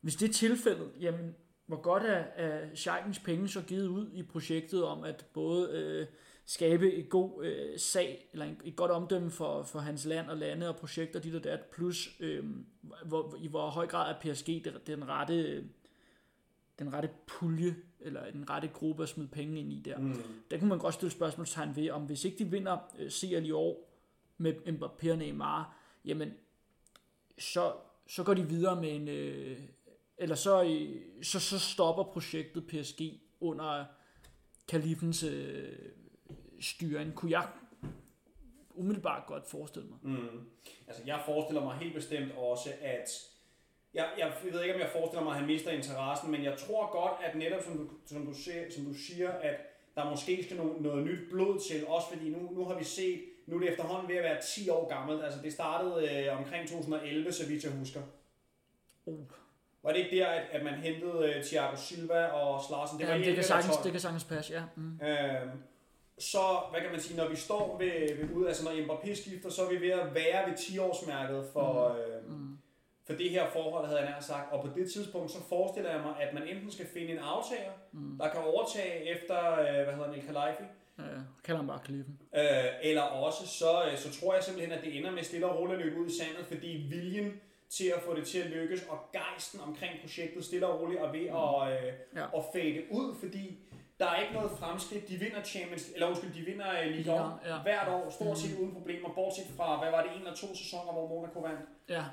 Hvis 0.01 0.17
det 0.17 0.29
er 0.29 0.33
tilfældet, 0.33 0.91
jamen, 1.01 1.35
hvor 1.67 1.81
godt 1.81 2.03
er, 2.03 2.25
er 2.37 2.75
Scheikens 2.75 3.19
penge 3.19 3.49
så 3.49 3.61
givet 3.61 3.87
ud 3.87 4.11
i 4.13 4.23
projektet 4.23 4.85
om 4.85 5.05
at 5.05 5.27
både 5.33 5.71
øh, 5.71 6.07
skabe 6.47 6.93
et 6.93 7.09
god 7.09 7.45
øh, 7.45 7.79
sag, 7.79 8.29
eller 8.33 8.47
en, 8.47 8.61
et 8.65 8.77
godt 8.77 8.91
omdømme 8.91 9.31
for, 9.31 9.63
for 9.63 9.79
hans 9.79 10.05
land 10.05 10.31
og 10.31 10.37
lande 10.37 10.69
og 10.69 10.77
projekter, 10.77 11.21
dit 11.21 11.35
og 11.35 11.45
dat, 11.45 11.61
plus 11.61 12.09
øh, 12.21 12.45
hvor, 13.05 13.37
i 13.39 13.49
hvor 13.49 13.71
høj 13.71 13.87
grad 13.87 14.15
er 14.15 14.21
PSG 14.21 14.47
det, 14.47 14.87
den 14.87 15.09
rette, 15.09 15.35
øh, 15.35 15.65
den 16.79 16.93
rette 16.93 17.11
pulje, 17.27 17.77
eller 18.01 18.31
den 18.31 18.51
rette 18.51 18.69
gruppe 18.69 19.03
at 19.03 19.09
smide 19.09 19.29
penge 19.29 19.61
ind 19.61 19.73
i 19.73 19.81
der. 19.81 19.99
Mm. 19.99 20.23
Der 20.51 20.59
kunne 20.59 20.69
man 20.69 20.79
godt 20.79 20.95
stille 20.95 21.11
spørgsmålstegn 21.11 21.77
ved, 21.77 21.91
om 21.91 22.03
hvis 22.03 22.25
ikke 22.25 22.39
de 22.39 22.51
vinder 22.51 22.79
øh, 22.99 23.11
CL 23.11 23.47
i 23.47 23.51
år 23.51 23.93
med 24.39 24.55
Mbappé 24.55 25.11
og 25.11 25.19
Neymar, 25.19 25.77
jamen 26.05 26.33
så, 27.39 27.73
så 28.07 28.25
går 28.25 28.35
de 28.35 28.49
videre 28.49 28.81
med 28.81 28.97
en, 28.97 29.09
øh, 29.09 29.59
eller 30.19 30.35
så, 30.35 30.65
øh, 30.65 31.03
så, 31.23 31.41
så 31.41 31.59
stopper 31.59 32.03
projektet 32.03 32.67
PSG 32.67 33.01
under 33.41 33.85
kalifens 34.69 35.23
øh, 35.23 35.79
styring. 36.61 37.15
Kunne 37.15 37.31
jeg 37.31 37.49
umiddelbart 38.75 39.27
godt 39.27 39.47
forestille 39.47 39.89
mig. 39.89 39.99
Mm. 40.03 40.41
Altså, 40.87 41.03
jeg 41.07 41.23
forestiller 41.27 41.65
mig 41.65 41.77
helt 41.77 41.95
bestemt 41.95 42.33
også, 42.33 42.71
at... 42.81 43.09
Jeg, 43.97 44.07
jeg 44.19 44.33
ved 44.43 44.63
ikke, 44.63 44.75
om 44.75 44.81
jeg 44.81 44.89
forestiller 44.89 45.25
mig, 45.25 45.33
at 45.33 45.39
han 45.39 45.47
mister 45.47 45.71
interessen, 45.71 46.31
men 46.31 46.45
jeg 46.45 46.59
tror 46.59 46.93
godt, 46.93 47.13
at 47.25 47.35
netop 47.35 47.63
som 47.63 47.79
du, 47.79 47.85
som 48.07 48.27
du, 48.27 48.35
ser, 48.35 48.71
som 48.71 48.85
du 48.85 48.95
siger, 48.95 49.31
at 49.31 49.57
der 49.95 50.11
måske 50.11 50.45
skal 50.45 50.57
noget, 50.57 50.81
noget 50.81 51.05
nyt 51.05 51.31
blod 51.31 51.61
til, 51.69 51.87
også 51.87 52.09
fordi 52.09 52.29
nu, 52.29 52.51
nu 52.53 52.65
har 52.65 52.75
vi 52.79 52.85
set, 52.85 53.21
nu 53.47 53.57
er 53.57 53.61
det 53.61 53.69
efterhånden 53.69 54.09
ved 54.09 54.17
at 54.17 54.23
være 54.23 54.43
10 54.43 54.69
år 54.69 54.89
gammelt, 54.89 55.25
altså 55.25 55.39
det 55.43 55.53
startede 55.53 56.27
øh, 56.27 56.39
omkring 56.39 56.69
2011, 56.69 57.33
så 57.33 57.47
vidt 57.49 57.65
jeg 57.65 57.73
husker. 57.73 58.01
Uh. 59.07 59.19
Var 59.83 59.93
det 59.93 59.99
ikke 59.99 60.17
der, 60.17 60.27
at, 60.27 60.45
at 60.51 60.65
man 60.65 60.75
hentede 60.75 61.35
øh, 61.35 61.45
Thiago 61.45 61.77
Silva 61.77 62.25
og 62.25 62.65
Slarsen? 62.69 62.99
Det, 62.99 63.07
var 63.07 63.13
ja, 63.13 63.19
det, 63.19 63.27
11 63.27 63.35
kan 63.35 63.45
sagtens, 63.45 63.75
12. 63.75 63.85
det 63.85 63.93
kan 63.93 64.01
sagtens 64.01 64.25
passe, 64.25 64.55
ja. 64.55 64.63
Mm. 64.77 65.01
Øhm, 65.07 65.51
så, 66.19 66.61
hvad 66.71 66.81
kan 66.81 66.91
man 66.91 67.01
sige, 67.01 67.17
når 67.17 67.29
vi 67.29 67.37
står 67.37 67.79
ved, 67.79 68.17
ved 68.17 68.35
ud, 68.35 68.47
altså 68.47 68.65
når 68.65 68.73
Mbappé 68.73 69.15
skifter, 69.15 69.51
så 69.51 69.63
er 69.63 69.69
vi 69.69 69.81
ved 69.81 69.91
at 69.91 70.15
være 70.15 70.51
ved 70.51 70.57
10-årsmærket 70.57 71.53
for, 71.53 71.89
mm. 71.93 71.99
Øh, 71.99 72.39
Mm. 72.39 72.56
For 73.07 73.13
det 73.15 73.31
her 73.31 73.51
forhold, 73.51 73.87
havde 73.87 74.01
jeg 74.01 74.11
nær 74.11 74.21
sagt. 74.21 74.53
Og 74.53 74.61
på 74.65 74.71
det 74.79 74.93
tidspunkt, 74.93 75.31
så 75.31 75.39
forestiller 75.49 75.91
jeg 75.91 76.01
mig, 76.01 76.15
at 76.21 76.35
man 76.35 76.43
enten 76.49 76.71
skal 76.73 76.87
finde 76.87 77.13
en 77.13 77.19
aftager, 77.19 77.71
Mm. 77.93 78.19
der 78.19 78.29
kan 78.29 78.41
overtage 78.41 79.11
efter, 79.15 79.53
øh, 79.53 79.85
hvad 79.85 79.95
hedder 79.95 80.13
El 80.13 80.23
Khalifi, 80.23 80.63
Ja, 80.99 81.03
kalder 81.45 81.57
ham 81.59 81.67
bare 81.67 81.79
Kalifen. 81.87 82.19
øh, 82.37 82.43
eller 82.83 83.03
også, 83.03 83.47
så, 83.47 83.85
øh, 83.91 83.97
så 83.99 84.21
tror 84.21 84.35
jeg 84.35 84.43
simpelthen, 84.45 84.79
at 84.79 84.85
det 84.85 84.97
ender 84.97 85.11
med 85.11 85.23
stille 85.23 85.47
og 85.47 85.59
roligt 85.59 85.79
at 85.81 85.85
løbe 85.87 86.01
ud 86.01 86.07
i 86.07 86.19
sandet, 86.19 86.47
fordi 86.47 86.87
viljen 86.91 87.41
til 87.71 87.93
at 87.97 88.03
få 88.03 88.15
det 88.17 88.27
til 88.27 88.39
at 88.39 88.47
lykkes, 88.51 88.83
og 88.89 88.99
gejsten 89.13 89.61
omkring 89.61 89.93
projektet 90.01 90.45
stille 90.45 90.67
og 90.67 90.81
roligt 90.81 91.01
er 91.01 91.13
ved 91.13 91.27
at, 91.27 91.85
øh, 91.87 91.93
Ja. 92.17 92.39
at 92.39 92.45
fade 92.53 92.83
ud, 92.91 93.15
fordi 93.21 93.59
der 93.99 94.07
er 94.07 94.21
ikke 94.23 94.35
noget 94.35 94.51
fremskridt. 94.51 95.09
De 95.09 95.17
vinder 95.17 95.43
Champions, 95.43 95.91
eller 95.95 96.07
undskyld, 96.09 96.35
de 96.35 96.41
vinder 96.41 96.67
Ligue 96.83 96.91
1 96.91 96.97
Ligue 96.97 97.15
1, 97.15 97.31
ja. 97.47 97.59
hvert 97.63 97.89
år, 97.89 98.11
stort 98.11 98.39
set 98.39 98.59
uden 98.59 98.73
problemer, 98.75 99.09
bortset 99.15 99.47
fra, 99.57 99.79
hvad 99.83 99.91
var 99.91 100.03
det, 100.03 100.11
en 100.13 100.19
eller 100.19 100.35
to 100.35 100.57
sæsoner, 100.57 100.93
hvor 100.93 101.09
Monaco 101.09 101.39
vandt. 101.41 101.61
Ja, 101.89 102.05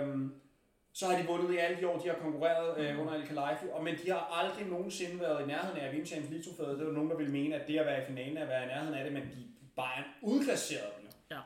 Øhm, 0.00 0.34
så 0.92 1.06
har 1.06 1.18
de 1.22 1.26
vundet 1.26 1.54
i 1.54 1.56
alle 1.56 1.76
de 1.80 1.88
år, 1.88 1.98
de 1.98 2.08
har 2.08 2.14
konkurreret 2.16 2.78
øh, 2.78 3.00
under 3.00 3.14
El 3.14 3.26
Khalifi, 3.26 3.66
og, 3.72 3.84
men 3.84 3.94
de 4.04 4.10
har 4.10 4.40
aldrig 4.42 4.66
nogensinde 4.66 5.20
været 5.20 5.42
i 5.42 5.46
nærheden 5.46 5.78
af 5.80 5.86
at 5.86 5.92
vinde 5.92 6.06
Champions 6.06 6.30
League 6.32 6.44
trofæet. 6.52 6.78
Det 6.78 6.84
er 6.84 6.88
jo 6.88 6.94
nogen, 6.94 7.10
der 7.10 7.16
vil 7.16 7.30
mene, 7.30 7.54
at 7.56 7.68
det 7.68 7.78
at 7.78 7.86
være 7.86 8.02
i 8.02 8.06
finalen 8.06 8.36
er 8.36 8.42
at 8.42 8.48
være 8.48 8.64
i 8.64 8.66
nærheden 8.66 8.94
af 8.94 9.04
det, 9.04 9.12
men 9.12 9.22
de 9.22 9.42
Bayern 9.76 10.04
udklasserede 10.22 10.90
dem 10.98 11.04
jo. 11.06 11.36
Ja. 11.36 11.40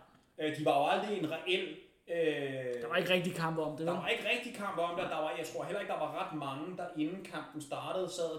Øh, 0.49 0.57
de 0.59 0.65
var 0.65 0.79
jo 0.81 0.87
aldrig 0.87 1.19
en 1.19 1.31
reel... 1.31 1.77
Øh, 2.09 2.83
Der 2.83 2.89
var 2.89 2.97
ikke 2.97 3.11
rigtig 3.12 3.35
kamp 3.35 3.59
om 3.59 3.77
det, 3.77 3.87
der 3.87 3.93
var 3.93 4.09
ikke 4.09 4.29
rigtig 4.35 4.55
kamp 4.55 4.79
om 4.79 4.91
det. 5.00 5.11
Der 5.11 5.17
var, 5.25 5.33
jeg 5.39 5.47
tror 5.47 5.65
heller 5.65 5.81
ikke, 5.81 5.93
der 5.93 5.99
var 5.99 6.12
ret 6.23 6.39
mange, 6.39 6.77
der 6.77 6.87
inden 6.97 7.25
kampen 7.25 7.61
startede, 7.62 8.09
sad, 8.11 8.33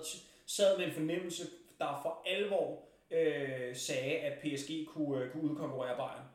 sad 0.55 0.77
med 0.77 0.85
en 0.85 0.93
fornemmelse, 0.93 1.43
der 1.79 1.99
for 2.03 2.23
alvor 2.25 2.83
øh, 3.11 3.75
sagde, 3.75 4.17
at 4.17 4.39
PSG 4.39 4.87
kunne, 4.87 5.23
øh, 5.23 5.31
kunne 5.31 5.43
udkonkurrere 5.43 5.95
Bayern. 5.95 6.25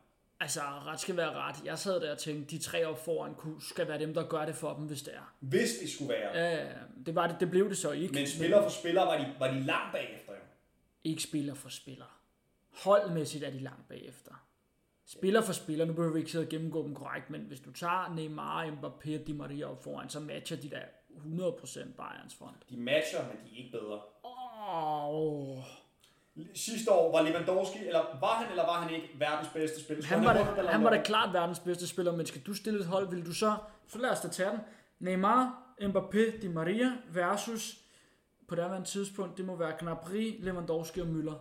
Altså, 0.40 0.60
ret 0.60 1.00
skal 1.00 1.16
være 1.16 1.32
ret. 1.32 1.56
Jeg 1.64 1.78
sad 1.78 2.00
der 2.00 2.12
og 2.12 2.18
tænkte, 2.18 2.56
de 2.56 2.62
tre 2.62 2.84
op 2.84 3.04
foran 3.04 3.34
kunne, 3.34 3.62
skal 3.62 3.88
være 3.88 3.98
dem, 3.98 4.14
der 4.14 4.28
gør 4.28 4.46
det 4.46 4.54
for 4.54 4.74
dem, 4.74 4.86
hvis 4.86 5.02
det 5.02 5.14
er. 5.14 5.34
Hvis 5.40 5.70
det 5.82 5.90
skulle 5.90 6.14
være. 6.14 6.38
Ja, 6.38 6.68
det, 7.06 7.14
var 7.14 7.26
det, 7.26 7.36
det 7.40 7.50
blev 7.50 7.68
det 7.68 7.78
så 7.78 7.90
ikke. 7.90 8.14
Men 8.14 8.26
spiller 8.26 8.62
for 8.62 8.70
spiller 8.70 9.02
var 9.02 9.18
de, 9.18 9.34
var 9.38 9.50
de 9.50 9.60
langt 9.60 9.92
bagefter. 9.92 10.32
Jo. 10.32 10.38
Ikke 11.04 11.22
spiller 11.22 11.54
for 11.54 11.68
spiller. 11.68 12.20
Holdmæssigt 12.84 13.44
er 13.44 13.50
de 13.50 13.58
langt 13.58 13.88
bagefter. 13.88 14.46
Spiller 15.06 15.42
for 15.42 15.52
spiller, 15.52 15.84
nu 15.84 15.92
behøver 15.92 16.12
vi 16.12 16.18
ikke 16.18 16.30
sidde 16.30 16.44
og 16.44 16.48
gennemgå 16.48 16.82
dem 16.82 16.94
korrekt, 16.94 17.30
men 17.30 17.40
hvis 17.40 17.60
du 17.60 17.72
tager 17.72 18.14
Neymar, 18.14 18.66
Mbappé 18.66 19.20
og 19.20 19.26
Di 19.26 19.32
Maria 19.32 19.66
op 19.66 19.82
foran, 19.82 20.08
så 20.08 20.20
matcher 20.20 20.56
de 20.56 20.70
der 20.70 20.82
100% 21.16 21.92
Bayerns 21.96 22.34
front. 22.34 22.70
De 22.70 22.76
matcher, 22.76 23.18
men 23.28 23.36
de 23.44 23.54
er 23.54 23.64
ikke 23.64 23.78
bedre. 23.78 24.00
Oh. 24.24 25.58
Sidste 26.54 26.92
år 26.92 27.12
var 27.12 27.22
Lewandowski, 27.22 27.78
eller 27.78 28.18
var 28.20 28.34
han 28.34 28.50
eller 28.50 28.66
var 28.66 28.82
han 28.82 28.94
ikke 28.94 29.08
verdens 29.18 29.48
bedste 29.54 29.84
spiller? 29.84 30.06
Han 30.06 30.24
var, 30.24 30.32
da, 30.32 30.62
han 30.62 30.84
var 30.84 30.90
da 30.90 31.02
klart 31.02 31.32
verdens 31.32 31.58
bedste 31.60 31.86
spiller, 31.86 32.16
men 32.16 32.26
skal 32.26 32.40
du 32.40 32.54
stille 32.54 32.80
et 32.80 32.86
hold, 32.86 33.10
vil 33.10 33.26
du 33.26 33.34
så, 33.34 33.56
så 33.88 33.98
lad 33.98 34.10
os 34.10 34.20
da 34.20 34.28
tage 34.28 34.50
den. 34.50 34.58
Neymar, 34.98 35.74
Mbappé, 35.80 36.40
Di 36.42 36.48
Maria 36.48 36.92
versus, 37.08 37.78
på 38.48 38.54
det 38.54 38.64
her 38.64 38.84
tidspunkt, 38.84 39.36
det 39.36 39.44
må 39.44 39.56
være 39.56 39.74
Gnabry, 39.80 40.44
Lewandowski 40.44 41.00
og 41.00 41.06
Müller. 41.06 41.38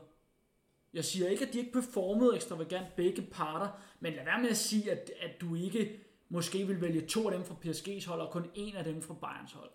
Jeg 0.94 1.06
siger 1.06 1.30
ikke, 1.30 1.46
at 1.46 1.54
de 1.54 1.60
ikke 1.60 1.72
performede 1.72 2.36
ekstravagant 2.36 2.96
begge 2.96 3.22
parter, 3.22 3.68
men 4.00 4.14
lad 4.14 4.24
være 4.26 4.42
med 4.42 4.50
at 4.50 4.58
sige, 4.58 4.92
at, 4.92 5.12
at 5.22 5.42
du 5.42 5.56
ikke 5.56 6.05
måske 6.36 6.68
vil 6.68 6.82
vælge 6.82 7.02
to 7.08 7.30
af 7.30 7.38
dem 7.38 7.46
fra 7.46 7.56
PSG's 7.66 8.08
hold, 8.10 8.22
og 8.22 8.32
kun 8.32 8.52
en 8.56 8.76
af 8.76 8.84
dem 8.84 9.02
fra 9.02 9.14
Bayerns 9.14 9.52
hold. 9.52 9.70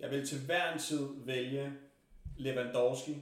Jeg 0.00 0.10
vil 0.10 0.26
til 0.26 0.38
hver 0.46 0.72
en 0.72 0.78
tid 0.78 1.08
vælge 1.24 1.72
Lewandowski, 2.36 3.16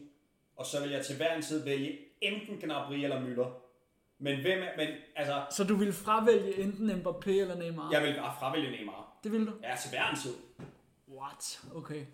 og 0.57 0.67
så 0.67 0.81
vil 0.83 0.91
jeg 0.91 1.07
til 1.07 1.17
hver 1.17 1.35
en 1.37 1.43
tid 1.43 1.65
vælge 1.65 1.99
enten 2.21 2.57
Gnabry 2.61 2.95
eller 2.95 3.21
Müller. 3.21 3.49
Men 4.19 4.41
hvem 4.41 4.59
er, 4.59 4.77
men 4.77 4.89
altså, 5.17 5.47
Så 5.51 5.65
du 5.65 5.77
vil 5.77 5.93
fravælge 5.93 6.59
enten 6.63 6.91
Mbappé 6.91 7.31
eller 7.31 7.57
Neymar? 7.57 7.91
jeg 7.93 8.03
vil 8.03 8.15
bare 8.15 8.35
fravælge 8.39 8.71
Neymar. 8.71 9.19
Det 9.25 9.33
vil 9.33 9.47
du? 9.47 9.53
Ja, 9.63 9.77
til 9.83 9.91
hver 9.91 10.11
en 10.11 10.17
tid. 10.17 10.35
What? 11.09 11.61
Okay. 11.75 12.05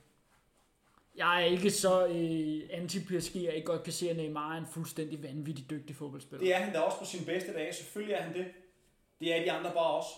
Jeg 1.16 1.42
er 1.42 1.46
ikke 1.46 1.70
så 1.70 2.06
øh, 2.06 2.60
anti-PSG, 2.70 3.44
jeg 3.44 3.54
ikke 3.54 3.66
godt 3.66 3.82
kan 3.82 3.92
se, 3.92 4.10
at 4.10 4.16
Neymar 4.16 4.54
er 4.54 4.58
en 4.58 4.66
fuldstændig 4.66 5.22
vanvittig 5.22 5.70
dygtig 5.70 5.96
fodboldspiller. 5.96 6.44
Det 6.44 6.54
er 6.54 6.58
han 6.58 6.72
da 6.72 6.78
også 6.80 6.98
på 6.98 7.04
sin 7.04 7.24
bedste 7.26 7.52
dage. 7.52 7.72
Selvfølgelig 7.74 8.14
er 8.14 8.22
han 8.22 8.34
det. 8.34 8.46
Det 9.20 9.34
er 9.36 9.42
de 9.42 9.52
andre 9.52 9.70
bare 9.70 9.94
også. 9.96 10.08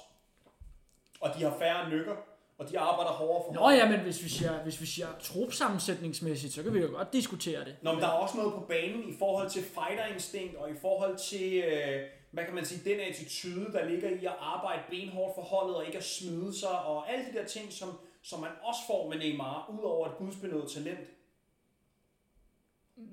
Og 1.21 1.31
de 1.39 1.43
har 1.43 1.57
færre 1.59 1.91
nykker, 1.91 2.17
og 2.59 2.71
de 2.71 2.79
arbejder 2.79 3.11
hårdere 3.11 3.43
for 3.47 3.53
Nå 3.53 3.71
ja, 3.71 3.89
men 3.91 4.01
hvis 4.01 4.25
vi 4.25 4.29
siger, 4.29 4.63
hvis 4.63 4.81
vi 4.81 4.87
siger 4.87 5.07
trupsammensætningsmæssigt, 5.23 6.53
så 6.55 6.63
kan 6.63 6.75
vi 6.75 6.81
jo 6.81 6.89
godt 6.93 7.13
diskutere 7.13 7.65
det. 7.65 7.77
Nå, 7.83 7.93
men 7.93 8.01
der 8.01 8.07
er 8.09 8.13
også 8.13 8.37
noget 8.37 8.53
på 8.55 8.61
banen 8.61 9.09
i 9.09 9.15
forhold 9.19 9.51
til 9.51 9.63
fighterinstinkt, 9.63 10.57
og 10.57 10.71
i 10.71 10.75
forhold 10.81 11.17
til, 11.17 11.55
øh, 11.55 12.01
hvad 12.31 12.45
kan 12.45 12.55
man 12.55 12.65
sige, 12.65 12.91
den 12.91 13.01
attitude, 13.01 13.73
der 13.73 13.85
ligger 13.85 14.09
i 14.11 14.25
at 14.25 14.37
arbejde 14.41 14.83
benhårdt 14.91 15.35
for 15.35 15.43
holdet, 15.43 15.77
og 15.77 15.87
ikke 15.87 15.99
at 15.99 16.05
smide 16.05 16.59
sig, 16.59 16.81
og 16.81 17.13
alle 17.13 17.25
de 17.25 17.39
der 17.39 17.45
ting, 17.45 17.73
som, 17.73 17.89
som 18.23 18.41
man 18.41 18.51
også 18.63 18.81
får 18.87 19.09
med 19.09 19.19
Neymar, 19.19 19.71
ud 19.79 19.85
over 19.85 20.07
et 20.07 20.17
gudsbenået 20.19 20.71
talent. 20.71 20.99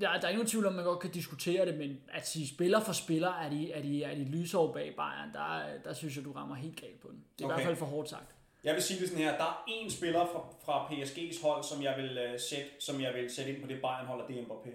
Der, 0.01 0.19
der 0.19 0.27
er 0.27 0.31
ingen 0.31 0.47
tvivl 0.47 0.65
om, 0.65 0.73
man 0.73 0.85
godt 0.85 0.99
kan 0.99 1.11
diskutere 1.11 1.65
det, 1.65 1.77
men 1.77 1.97
at 2.11 2.27
sige 2.27 2.47
spiller 2.47 2.79
for 2.79 2.93
spiller, 2.93 3.29
er 3.33 3.49
de, 3.49 3.71
er 3.71 3.81
de, 3.81 4.03
er 4.03 4.15
de 4.15 4.23
lysår 4.23 4.73
bag 4.73 4.93
Bayern, 4.95 5.33
der, 5.33 5.77
der 5.83 5.93
synes 5.93 6.15
jeg, 6.15 6.25
du 6.25 6.31
rammer 6.31 6.55
helt 6.55 6.81
galt 6.81 6.99
på 7.01 7.07
den. 7.11 7.23
Det 7.37 7.43
er 7.43 7.47
okay. 7.47 7.53
i 7.53 7.57
hvert 7.57 7.65
fald 7.67 7.75
for 7.77 7.85
hårdt 7.85 8.09
sagt. 8.09 8.35
Jeg 8.63 8.73
vil 8.73 8.83
sige 8.83 8.99
det 8.99 9.09
sådan 9.09 9.23
her, 9.23 9.37
der 9.37 9.43
er 9.43 9.63
én 9.67 9.89
spiller 9.89 10.25
fra, 10.25 10.41
fra 10.65 10.87
PSG's 10.91 11.41
hold, 11.47 11.63
som 11.63 11.83
jeg 11.83 11.93
vil 11.97 12.17
øh, 12.17 12.39
sætte, 12.39 12.69
som 12.79 13.01
jeg 13.01 13.13
vil 13.13 13.29
sætte 13.35 13.53
ind 13.53 13.61
på 13.61 13.67
det 13.67 13.81
Bayern-hold, 13.81 14.21
og 14.21 14.27
det 14.27 14.39
er 14.39 14.43
Mbappé. 14.43 14.69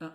Ja. 0.00 0.06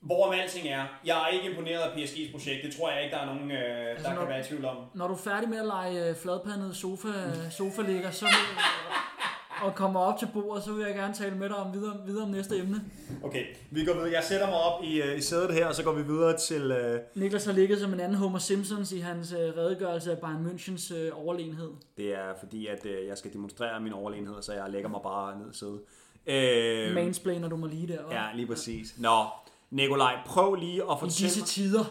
Hvorom 0.00 0.32
alting 0.34 0.68
er, 0.68 0.86
jeg 1.04 1.22
er 1.24 1.28
ikke 1.28 1.50
imponeret 1.50 1.80
af 1.80 1.96
PSG's 1.96 2.32
projekt. 2.32 2.64
Det 2.64 2.74
tror 2.76 2.90
jeg 2.90 3.04
ikke, 3.04 3.16
der 3.16 3.22
er 3.22 3.26
nogen, 3.34 3.50
øh, 3.50 3.58
der 3.58 3.64
Altså, 3.90 4.08
når- 4.10 4.20
kan 4.20 4.28
være 4.28 4.40
i 4.40 4.44
tvivl 4.44 4.64
om. 4.64 4.76
Når 4.94 5.08
du 5.08 5.14
er 5.14 5.18
færdig 5.18 5.48
med 5.48 5.58
at 5.58 5.66
lege 5.66 6.08
øh, 6.10 6.16
fladpandet 6.16 6.76
sofa, 6.76 7.08
sofa 7.50 7.82
ligger, 7.82 8.10
så 8.10 8.26
og 9.62 9.74
kommer 9.74 10.00
op 10.00 10.18
til 10.18 10.28
bordet, 10.32 10.64
så 10.64 10.72
vil 10.72 10.86
jeg 10.86 10.94
gerne 10.94 11.14
tale 11.14 11.36
med 11.36 11.48
dig 11.48 11.56
om 11.56 11.72
videre, 11.72 11.96
videre 12.06 12.24
om 12.24 12.30
næste 12.30 12.58
emne. 12.58 12.80
Okay, 13.22 13.44
vi 13.70 13.84
går 13.84 13.92
videre. 13.92 14.12
Jeg 14.12 14.24
sætter 14.24 14.46
mig 14.46 14.56
op 14.56 14.84
i, 14.84 15.02
øh, 15.02 15.18
i 15.18 15.20
sædet 15.20 15.54
her, 15.54 15.66
og 15.66 15.74
så 15.74 15.82
går 15.82 15.92
vi 15.92 16.02
videre 16.02 16.36
til... 16.36 16.62
Øh, 16.70 17.00
Niklas 17.14 17.44
har 17.44 17.52
ligget 17.52 17.80
som 17.80 17.92
en 17.92 18.00
anden 18.00 18.18
Homer 18.18 18.38
Simpsons 18.38 18.92
i 18.92 18.98
hans 18.98 19.32
øh, 19.32 19.38
redegørelse 19.38 20.10
af 20.12 20.18
Bayern 20.18 20.46
Münchens 20.46 20.94
øh, 20.94 21.10
overlegenhed. 21.14 21.70
Det 21.96 22.14
er 22.14 22.34
fordi, 22.40 22.66
at 22.66 22.86
øh, 22.86 23.06
jeg 23.06 23.18
skal 23.18 23.32
demonstrere 23.32 23.80
min 23.80 23.92
overlegenhed, 23.92 24.42
så 24.42 24.52
jeg 24.52 24.70
lægger 24.70 24.88
mig 24.88 25.00
bare 25.02 25.38
ned 25.38 25.50
i 25.52 25.56
sædet. 25.56 25.80
Øh, 26.26 26.94
Mansplainer 26.94 27.48
du 27.48 27.56
mig 27.56 27.70
lige 27.70 27.88
der, 27.88 27.98
hva'? 27.98 28.14
ja, 28.14 28.24
lige 28.34 28.46
præcis. 28.46 28.94
Nå, 28.98 29.24
Nikolaj, 29.70 30.16
prøv 30.26 30.54
lige 30.54 30.82
at 30.82 30.88
I 30.96 31.00
fortælle 31.00 31.08
disse 31.26 31.40
mig... 31.40 31.46
tider, 31.48 31.84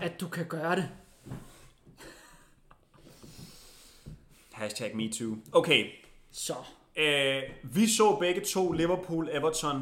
at 0.00 0.20
du 0.20 0.28
kan 0.28 0.46
gøre 0.46 0.76
det. 0.76 0.88
Hashtag 4.52 4.96
MeToo. 4.96 5.36
Okay, 5.52 5.86
Så, 6.32 6.54
øh, 6.96 7.42
vi 7.62 7.86
så 7.86 8.16
begge 8.20 8.40
to 8.40 8.72
Liverpool-Everton 8.72 9.76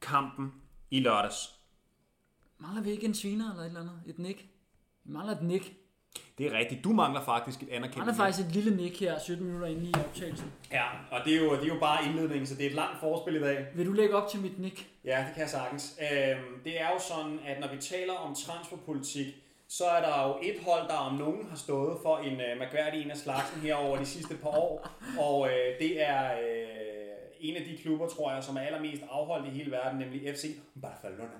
kampen 0.00 0.52
i 0.90 1.00
lørdags. 1.00 1.50
mangler 2.58 2.82
vi 2.82 2.90
ikke 2.90 3.06
en 3.06 3.14
sviner 3.14 3.50
eller 3.50 3.62
et 3.62 3.66
eller 3.66 3.80
andet? 3.80 4.02
Et 4.06 4.18
nik? 4.18 4.48
Vi 5.04 5.12
mangler 5.12 5.34
et 5.36 5.42
nik. 5.42 5.74
Det 6.38 6.46
er 6.46 6.58
rigtigt. 6.58 6.84
Du 6.84 6.92
mangler 6.92 7.24
faktisk 7.24 7.62
et 7.62 7.68
Vi 7.68 7.72
anerkendt 7.72 7.98
mangler 7.98 8.14
faktisk 8.14 8.48
et 8.48 8.52
lille 8.54 8.76
nik 8.76 9.00
her, 9.00 9.18
17 9.18 9.46
minutter 9.46 9.66
inde 9.68 9.84
i 9.90 9.92
optagelsen. 9.94 10.52
ja, 10.72 10.84
og 11.10 11.20
det 11.24 11.34
er, 11.34 11.44
jo, 11.44 11.52
det 11.56 11.62
er 11.62 11.74
jo 11.74 11.80
bare 11.80 12.06
indledningen, 12.06 12.46
så 12.46 12.54
det 12.54 12.62
er 12.66 12.70
et 12.70 12.74
langt 12.74 13.00
forspil 13.00 13.36
i 13.36 13.40
dag. 13.40 13.66
Vil 13.74 13.86
du 13.86 13.92
lægge 13.92 14.16
op 14.16 14.30
til 14.30 14.40
mit 14.40 14.58
nik? 14.58 14.90
Ja, 15.04 15.18
det 15.26 15.34
kan 15.34 15.40
jeg 15.42 15.50
sagtens. 15.50 15.98
Øhm, 16.00 16.62
det 16.64 16.80
er 16.80 16.88
jo 16.90 16.98
sådan, 17.08 17.38
at 17.44 17.60
når 17.60 17.74
vi 17.74 17.80
taler 17.80 18.12
om 18.12 18.34
transferpolitik, 18.34 19.26
så 19.68 19.84
er 19.84 20.00
der 20.00 20.28
jo 20.28 20.36
et 20.42 20.56
hold, 20.66 20.88
der 20.88 20.94
om 20.94 21.14
nogen 21.14 21.46
har 21.48 21.56
stået 21.56 21.98
for 22.02 22.16
en 22.18 22.32
øh, 22.40 22.58
mærkværdig 22.58 23.02
en 23.04 23.10
af 23.10 23.16
slagsen 23.16 23.60
her 23.60 23.74
over 23.74 23.96
de 23.98 24.06
sidste 24.06 24.34
par 24.36 24.48
år. 24.58 24.88
Og 25.20 25.48
øh, 25.48 25.78
det 25.78 26.02
er 26.02 26.32
øh, 26.32 26.68
en 27.40 27.56
af 27.56 27.62
de 27.64 27.76
klubber, 27.82 28.08
tror 28.08 28.32
jeg, 28.32 28.44
som 28.44 28.56
er 28.56 28.60
allermest 28.60 29.02
afholdt 29.10 29.46
i 29.46 29.50
hele 29.50 29.70
verden, 29.70 29.98
nemlig 29.98 30.34
FC 30.34 30.44
Barcelona. 30.82 31.30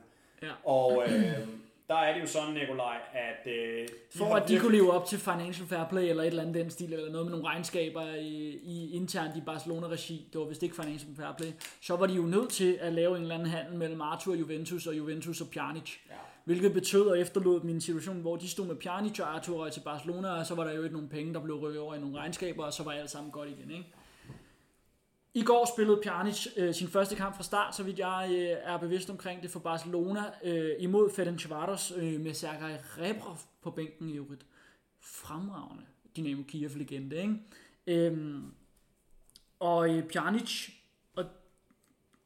Ja. 0.42 0.48
Og 0.64 1.02
øh, 1.06 1.48
der 1.88 1.94
er 1.94 2.14
det 2.14 2.20
jo 2.20 2.26
sådan, 2.26 2.54
Nikolaj, 2.54 2.96
at... 3.14 3.52
Øh, 3.52 3.88
For 4.16 4.24
at 4.24 4.42
de 4.42 4.52
virkelig- 4.52 4.60
kunne 4.60 4.72
leve 4.72 4.92
op 4.92 5.06
til 5.06 5.18
Financial 5.18 5.68
Fair 5.68 5.84
Play 5.90 6.02
eller 6.08 6.22
et 6.22 6.26
eller 6.26 6.42
andet 6.42 6.54
den 6.54 6.70
stil, 6.70 6.92
eller 6.92 7.10
noget 7.12 7.26
med 7.26 7.32
nogle 7.32 7.46
regnskaber 7.48 8.14
i, 8.14 8.58
i 8.62 8.90
internt 8.96 9.36
i 9.36 9.40
Barcelona-regi, 9.40 10.28
det 10.32 10.40
var 10.40 10.46
vist 10.46 10.62
ikke 10.62 10.74
Financial 10.74 11.10
Fair 11.16 11.34
Play, 11.38 11.48
så 11.80 11.96
var 11.96 12.06
de 12.06 12.14
jo 12.14 12.22
nødt 12.22 12.50
til 12.50 12.78
at 12.80 12.92
lave 12.92 13.16
en 13.16 13.22
eller 13.22 13.34
anden 13.34 13.48
handel 13.48 13.74
mellem 13.78 14.00
Arthur 14.00 14.32
og 14.32 14.38
Juventus 14.40 14.86
og 14.86 14.96
Juventus 14.96 15.40
og 15.40 15.46
Pjanic. 15.52 15.96
Ja. 16.10 16.14
Hvilket 16.48 16.72
betød 16.72 17.06
og 17.06 17.20
efterlod 17.20 17.62
min 17.62 17.80
situation, 17.80 18.20
hvor 18.20 18.36
de 18.36 18.48
stod 18.48 18.66
med 18.66 18.76
Pjanic 18.76 19.20
og 19.20 19.34
Arthur 19.34 19.58
røg 19.58 19.72
til 19.72 19.80
Barcelona, 19.80 20.28
og 20.28 20.46
så 20.46 20.54
var 20.54 20.64
der 20.64 20.72
jo 20.72 20.82
ikke 20.82 20.94
nogen 20.94 21.08
penge, 21.08 21.34
der 21.34 21.40
blev 21.40 21.56
rykket 21.56 21.80
over 21.80 21.94
i 21.94 22.00
nogle 22.00 22.18
regnskaber, 22.18 22.64
og 22.64 22.72
så 22.72 22.82
var 22.82 22.92
alt 22.92 23.10
sammen 23.10 23.32
godt 23.32 23.48
igen. 23.48 23.70
Ikke? 23.70 23.86
I 25.34 25.42
går 25.42 25.72
spillede 25.74 26.00
Pjanic 26.02 26.46
øh, 26.56 26.74
sin 26.74 26.88
første 26.88 27.16
kamp 27.16 27.36
fra 27.36 27.42
start, 27.42 27.76
så 27.76 27.82
vidt 27.82 27.98
jeg 27.98 28.28
øh, 28.30 28.72
er 28.72 28.76
bevidst 28.78 29.10
omkring 29.10 29.42
det 29.42 29.50
for 29.50 29.60
Barcelona, 29.60 30.22
øh, 30.44 30.70
imod 30.78 31.10
Ferencvaros 31.10 31.92
øh, 31.96 32.20
med 32.20 32.34
Sergej 32.34 32.80
Rebrov 32.98 33.38
på 33.62 33.70
bænken 33.70 34.08
i 34.08 34.16
øvrigt. 34.16 34.46
Fremragende 35.00 35.84
Dynamo 36.16 36.42
Kiev-legende, 36.42 37.16
ikke? 37.16 37.36
Øhm, 37.86 38.52
og 39.60 39.94
øh, 39.94 40.08
Pjanic, 40.08 40.68
og 41.14 41.24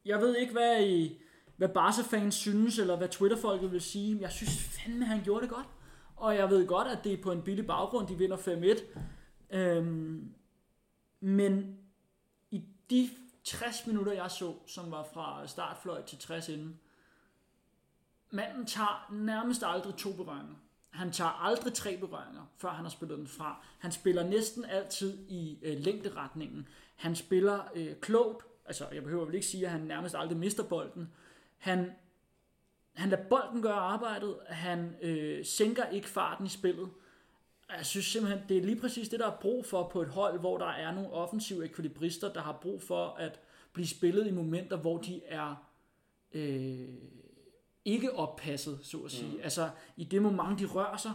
jeg 0.05 0.19
ved 0.19 0.37
ikke, 0.37 0.53
hvad, 0.53 0.87
øh, 0.87 1.09
hvad 1.63 1.73
Barca-fans 1.73 2.35
synes, 2.35 2.79
eller 2.79 2.95
hvad 2.95 3.09
Twitter-folket 3.09 3.71
vil 3.71 3.81
sige, 3.81 4.17
jeg 4.21 4.31
synes 4.31 4.63
fandme, 4.63 5.05
han 5.05 5.23
gjorde 5.23 5.41
det 5.41 5.49
godt. 5.49 5.67
Og 6.15 6.35
jeg 6.35 6.49
ved 6.49 6.67
godt, 6.67 6.87
at 6.87 7.03
det 7.03 7.13
er 7.13 7.21
på 7.23 7.31
en 7.31 7.41
billig 7.41 7.67
baggrund, 7.67 8.07
de 8.07 8.17
vinder 8.17 8.37
5-1. 8.37 9.57
Øhm, 9.57 10.33
men 11.19 11.77
i 12.51 12.63
de 12.89 13.09
60 13.43 13.87
minutter, 13.87 14.13
jeg 14.13 14.31
så, 14.31 14.53
som 14.67 14.91
var 14.91 15.07
fra 15.13 15.47
startfløj 15.47 16.03
til 16.03 16.17
60 16.17 16.49
inden, 16.49 16.79
manden 18.31 18.65
tager 18.65 19.09
nærmest 19.11 19.63
aldrig 19.65 19.95
to 19.95 20.13
berøringer. 20.13 20.55
Han 20.89 21.11
tager 21.11 21.31
aldrig 21.31 21.73
tre 21.73 21.97
berøringer, 21.97 22.51
før 22.57 22.69
han 22.69 22.85
har 22.85 22.91
spillet 22.91 23.17
den 23.17 23.27
fra. 23.27 23.65
Han 23.79 23.91
spiller 23.91 24.23
næsten 24.23 24.65
altid 24.65 25.17
i 25.29 25.59
øh, 25.61 25.79
længderetningen. 25.79 26.67
Han 26.95 27.15
spiller 27.15 27.59
øh, 27.75 27.95
klogt. 27.95 28.45
Altså, 28.65 28.87
jeg 28.93 29.03
behøver 29.03 29.25
vel 29.25 29.35
ikke 29.35 29.47
sige, 29.47 29.65
at 29.65 29.71
han 29.71 29.81
nærmest 29.81 30.15
aldrig 30.15 30.37
mister 30.37 30.63
bolden. 30.63 31.09
Han, 31.63 31.91
han 32.93 33.09
lader 33.09 33.23
bolden 33.23 33.61
gøre 33.61 33.73
arbejdet. 33.73 34.37
Han 34.47 34.95
øh, 35.01 35.45
sænker 35.45 35.85
ikke 35.85 36.09
farten 36.09 36.45
i 36.45 36.49
spillet. 36.49 36.89
Jeg 37.77 37.85
synes 37.85 38.05
simpelthen, 38.05 38.43
det 38.49 38.57
er 38.57 38.61
lige 38.61 38.81
præcis 38.81 39.09
det, 39.09 39.19
der 39.19 39.31
er 39.31 39.37
brug 39.41 39.65
for 39.65 39.89
på 39.89 40.01
et 40.01 40.07
hold, 40.07 40.39
hvor 40.39 40.57
der 40.57 40.65
er 40.65 40.91
nogle 40.91 41.11
offensive 41.11 41.65
ekvilibrister, 41.65 42.33
der 42.33 42.41
har 42.41 42.59
brug 42.61 42.81
for 42.81 43.07
at 43.07 43.39
blive 43.73 43.87
spillet 43.87 44.27
i 44.27 44.31
momenter, 44.31 44.77
hvor 44.77 44.97
de 44.97 45.21
er 45.25 45.67
øh, 46.33 46.87
ikke 47.85 48.13
oppasset, 48.15 48.79
så 48.83 48.97
at 48.97 49.11
sige. 49.11 49.35
Mm. 49.35 49.43
Altså, 49.43 49.69
i 49.97 50.03
det 50.03 50.21
moment, 50.21 50.59
de 50.59 50.65
rører 50.65 50.97
sig, 50.97 51.13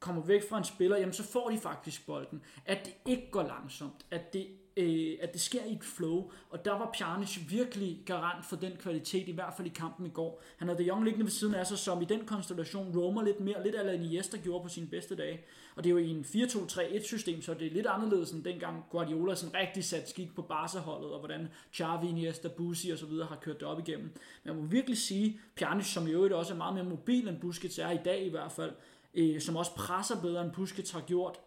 kommer 0.00 0.22
væk 0.22 0.48
fra 0.48 0.58
en 0.58 0.64
spiller, 0.64 0.96
jamen 0.96 1.12
så 1.12 1.22
får 1.22 1.50
de 1.50 1.58
faktisk 1.58 2.06
bolden. 2.06 2.42
At 2.64 2.86
det 2.86 2.94
ikke 3.12 3.30
går 3.30 3.42
langsomt, 3.42 4.06
at 4.10 4.32
det, 4.32 4.46
øh, 4.76 5.16
at 5.20 5.32
det 5.32 5.40
sker 5.40 5.64
i 5.64 5.72
et 5.72 5.84
flow, 5.84 6.30
og 6.50 6.64
der 6.64 6.72
var 6.72 6.90
Pjanic 6.98 7.38
virkelig 7.48 8.02
garant 8.06 8.46
for 8.46 8.56
den 8.56 8.72
kvalitet, 8.78 9.28
i 9.28 9.32
hvert 9.32 9.54
fald 9.56 9.66
i 9.66 9.72
kampen 9.74 10.06
i 10.06 10.10
går. 10.10 10.42
Han 10.56 10.68
havde 10.68 10.82
De 10.82 10.84
Jong 10.88 11.04
liggende 11.04 11.24
ved 11.24 11.32
siden 11.32 11.54
af 11.54 11.66
sig, 11.66 11.78
som 11.78 12.02
i 12.02 12.04
den 12.04 12.26
konstellation 12.26 12.98
roamer 12.98 13.22
lidt 13.22 13.40
mere, 13.40 13.64
lidt 13.64 13.76
ala 13.76 13.92
Iniesta 13.92 14.36
gjorde 14.36 14.62
på 14.62 14.68
sine 14.68 14.86
bedste 14.86 15.16
dage. 15.16 15.40
Og 15.76 15.84
det 15.84 15.90
er 15.90 15.92
jo 15.92 15.98
i 15.98 16.10
en 16.10 16.24
4-2-3-1 16.24 17.06
system, 17.06 17.42
så 17.42 17.54
det 17.54 17.66
er 17.66 17.70
lidt 17.70 17.86
anderledes 17.86 18.30
end 18.30 18.44
dengang 18.44 18.84
Guardiola 18.90 19.34
sådan 19.34 19.54
rigtig 19.54 19.84
sat 19.84 20.08
skik 20.08 20.34
på 20.34 20.42
Barca-holdet, 20.42 21.10
og 21.10 21.18
hvordan 21.18 21.48
Xavi, 21.74 22.08
Iniesta, 22.08 22.48
Busi 22.48 22.90
og 22.90 22.98
så 22.98 23.06
videre 23.06 23.26
har 23.26 23.36
kørt 23.36 23.60
det 23.60 23.68
op 23.68 23.78
igennem. 23.78 24.06
Men 24.44 24.54
jeg 24.54 24.54
må 24.54 24.62
virkelig 24.62 24.98
sige, 24.98 25.40
Pjanic, 25.56 25.86
som 25.86 26.06
i 26.06 26.10
øvrigt 26.10 26.34
også 26.34 26.52
er 26.52 26.56
meget 26.56 26.74
mere 26.74 26.84
mobil 26.84 27.28
end 27.28 27.40
Busquets 27.40 27.78
er 27.78 27.90
i 27.90 27.98
dag 28.04 28.26
i 28.26 28.28
hvert 28.28 28.52
fald, 28.52 28.72
øh, 29.14 29.40
som 29.40 29.56
også 29.56 29.74
presser 29.74 30.20
bedre 30.20 30.42
end 30.42 30.52
Busquets 30.52 30.90
har 30.90 31.00
gjort 31.00 31.40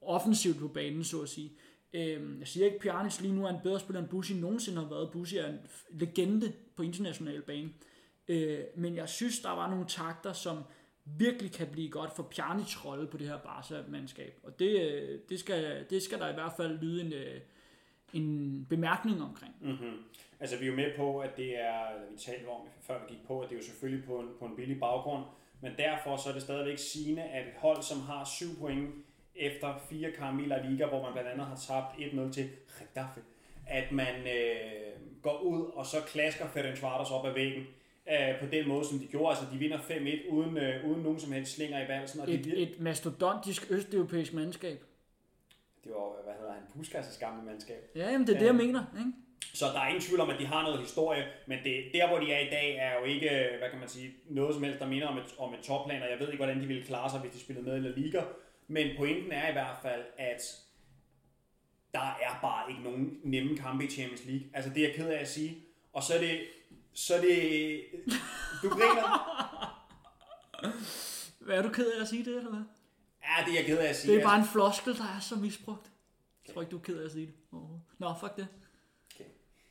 offensivt 0.00 0.58
på 0.58 0.68
banen, 0.68 1.04
så 1.04 1.20
at 1.20 1.28
sige. 1.28 1.52
Øh, 1.94 2.38
jeg 2.38 2.48
siger 2.48 2.66
ikke, 2.66 2.76
at 2.76 2.82
Pjanic 2.82 3.20
lige 3.20 3.34
nu 3.34 3.46
er 3.46 3.50
en 3.50 3.62
bedre 3.62 3.80
spiller 3.80 4.00
end 4.00 4.08
Busi 4.08 4.34
nogensinde 4.34 4.82
har 4.82 4.88
været. 4.88 5.10
Busi 5.10 5.36
er 5.36 5.48
en 5.48 5.58
legende 5.90 6.52
på 6.76 6.82
international 6.82 7.42
bane. 7.42 7.70
Øh, 8.28 8.58
men 8.76 8.96
jeg 8.96 9.08
synes, 9.08 9.40
der 9.40 9.50
var 9.50 9.70
nogle 9.70 9.86
takter, 9.88 10.32
som 10.32 10.58
virkelig 11.04 11.52
kan 11.52 11.66
blive 11.72 11.90
godt 11.90 12.16
for 12.16 12.22
Pjanic 12.22 12.84
rolle 12.84 13.06
på 13.06 13.16
det 13.16 13.28
her 13.28 13.38
Barca-mandskab. 13.38 14.40
Og 14.42 14.58
det, 14.58 14.80
øh, 14.80 15.18
det, 15.28 15.40
skal, 15.40 15.86
det 15.90 16.02
skal 16.02 16.18
der 16.18 16.30
i 16.30 16.34
hvert 16.34 16.52
fald 16.56 16.78
lyde 16.78 17.04
en, 17.04 17.12
øh, 17.12 17.40
en 18.14 18.66
bemærkning 18.70 19.22
omkring. 19.22 19.54
Mm-hmm. 19.60 19.96
Altså, 20.40 20.58
vi 20.58 20.64
er 20.64 20.70
jo 20.70 20.76
med 20.76 20.96
på, 20.96 21.18
at 21.18 21.36
det 21.36 21.60
er, 21.60 22.10
vi 22.10 22.18
talte 22.18 22.46
om, 22.46 22.60
før 22.80 22.98
vi 22.98 23.14
gik 23.14 23.26
på, 23.26 23.40
at 23.40 23.48
det 23.48 23.54
er 23.54 23.58
jo 23.60 23.64
selvfølgelig 23.64 24.04
på 24.04 24.18
en, 24.18 24.28
på 24.38 24.44
en 24.44 24.56
billig 24.56 24.80
baggrund, 24.80 25.24
men 25.60 25.72
derfor 25.78 26.16
så 26.16 26.28
er 26.28 26.32
det 26.32 26.42
stadigvæk 26.42 26.78
sigende, 26.78 27.22
at 27.22 27.46
et 27.46 27.52
hold, 27.56 27.82
som 27.82 28.00
har 28.00 28.24
7 28.24 28.46
point 28.58 28.90
efter 29.36 29.74
fire 29.90 30.10
kampe 30.10 30.42
i 30.42 30.46
La 30.46 30.62
Liga, 30.68 30.86
hvor 30.86 31.02
man 31.02 31.12
blandt 31.12 31.28
andet 31.30 31.46
har 31.46 31.56
tabt 31.68 31.96
1-0 32.28 32.32
til 32.32 32.48
Getafe, 32.78 33.20
at 33.66 33.92
man 33.92 34.14
øh, 34.26 35.22
går 35.22 35.38
ud 35.40 35.70
og 35.74 35.86
så 35.86 35.96
klasker 36.06 36.48
Ferencvaros 36.48 37.10
op 37.10 37.26
ad 37.26 37.32
væggen 37.32 37.66
øh, 38.10 38.40
på 38.40 38.46
den 38.46 38.68
måde, 38.68 38.84
som 38.84 38.98
de 38.98 39.06
gjorde. 39.06 39.28
Altså, 39.28 39.44
de 39.52 39.58
vinder 39.58 39.78
5-1 39.78 40.30
uden, 40.32 40.56
øh, 40.56 40.90
uden 40.90 41.02
nogen 41.02 41.20
som 41.20 41.32
helst 41.32 41.54
slinger 41.56 41.84
i 41.84 41.88
valsen. 41.88 42.20
Og 42.20 42.26
de, 42.26 42.32
vir- 42.34 42.56
Et, 42.56 42.62
et 42.62 42.80
mastodontisk 42.80 43.70
østeuropæisk 43.70 44.32
mandskab. 44.34 44.80
det 45.84 45.92
var, 45.92 46.22
hvad 46.24 46.34
hedder 46.40 46.52
han, 46.52 46.62
Puskas' 46.76 47.18
gamle 47.20 47.42
mandskab. 47.44 47.90
Ja, 47.96 48.10
jamen 48.10 48.26
det 48.26 48.34
er 48.34 48.38
det, 48.38 48.46
jeg 48.46 48.54
mener. 48.54 48.84
Ikke? 48.98 49.12
Så 49.54 49.64
der 49.66 49.80
er 49.80 49.86
ingen 49.88 50.02
tvivl 50.02 50.20
om, 50.20 50.30
at 50.30 50.38
de 50.38 50.46
har 50.46 50.62
noget 50.62 50.80
historie, 50.80 51.24
men 51.46 51.58
det, 51.64 51.84
der, 51.94 52.08
hvor 52.08 52.18
de 52.18 52.32
er 52.32 52.38
i 52.38 52.50
dag, 52.50 52.76
er 52.76 52.98
jo 53.00 53.04
ikke, 53.04 53.30
hvad 53.58 53.70
kan 53.70 53.78
man 53.78 53.88
sige, 53.88 54.10
noget 54.28 54.54
som 54.54 54.62
helst, 54.64 54.80
der 54.80 54.86
minder 54.86 55.06
om 55.08 55.18
et, 55.18 55.24
om 55.38 55.54
et 55.54 55.60
topplan, 55.60 56.02
og 56.02 56.10
jeg 56.10 56.18
ved 56.20 56.26
ikke, 56.26 56.36
hvordan 56.44 56.60
de 56.60 56.66
ville 56.66 56.84
klare 56.84 57.10
sig, 57.10 57.20
hvis 57.20 57.32
de 57.32 57.40
spillede 57.40 57.66
med 57.66 57.76
i 57.76 57.80
La 57.80 57.88
Liga. 57.90 58.22
Men 58.72 58.96
pointen 58.96 59.32
er 59.32 59.48
i 59.48 59.52
hvert 59.52 59.76
fald, 59.82 60.04
at 60.18 60.42
der 61.94 62.16
er 62.22 62.38
bare 62.42 62.70
ikke 62.70 62.82
nogen 62.82 63.20
nemme 63.24 63.56
kampe 63.56 63.84
i 63.84 63.88
Champions 63.88 64.24
League. 64.24 64.46
Altså, 64.54 64.70
det 64.70 64.84
er 64.84 64.88
jeg 64.88 64.96
ked 64.96 65.08
af 65.08 65.20
at 65.20 65.28
sige. 65.28 65.64
Og 65.92 66.02
så 66.02 66.14
er 66.14 66.18
det, 66.18 66.40
så 66.92 67.14
er 67.14 67.20
det, 67.20 67.84
du 68.62 68.68
griner. 68.68 69.32
Hvad 71.44 71.58
er 71.58 71.62
du 71.62 71.68
ked 71.68 71.92
af 71.92 72.00
at 72.00 72.08
sige 72.08 72.24
det, 72.24 72.36
eller 72.36 72.50
hvad? 72.50 72.62
Ja, 73.22 73.44
det 73.44 73.52
er 73.52 73.58
jeg 73.58 73.66
ked 73.66 73.78
af 73.78 73.88
at 73.88 73.96
sige. 73.96 74.12
Det 74.12 74.20
er 74.20 74.26
bare 74.26 74.38
en 74.38 74.44
floskel, 74.44 74.96
der 74.96 75.04
er 75.16 75.20
så 75.20 75.36
misbrugt. 75.36 75.90
Jeg 76.46 76.54
tror 76.54 76.62
ikke, 76.62 76.70
du 76.70 76.78
er 76.78 76.82
ked 76.82 77.00
af 77.00 77.04
at 77.04 77.12
sige 77.12 77.26
det. 77.26 77.34
overhovedet. 77.52 77.82
Nå, 77.98 78.14
fuck 78.20 78.36
det. 78.36 78.48
Okay. 79.14 79.24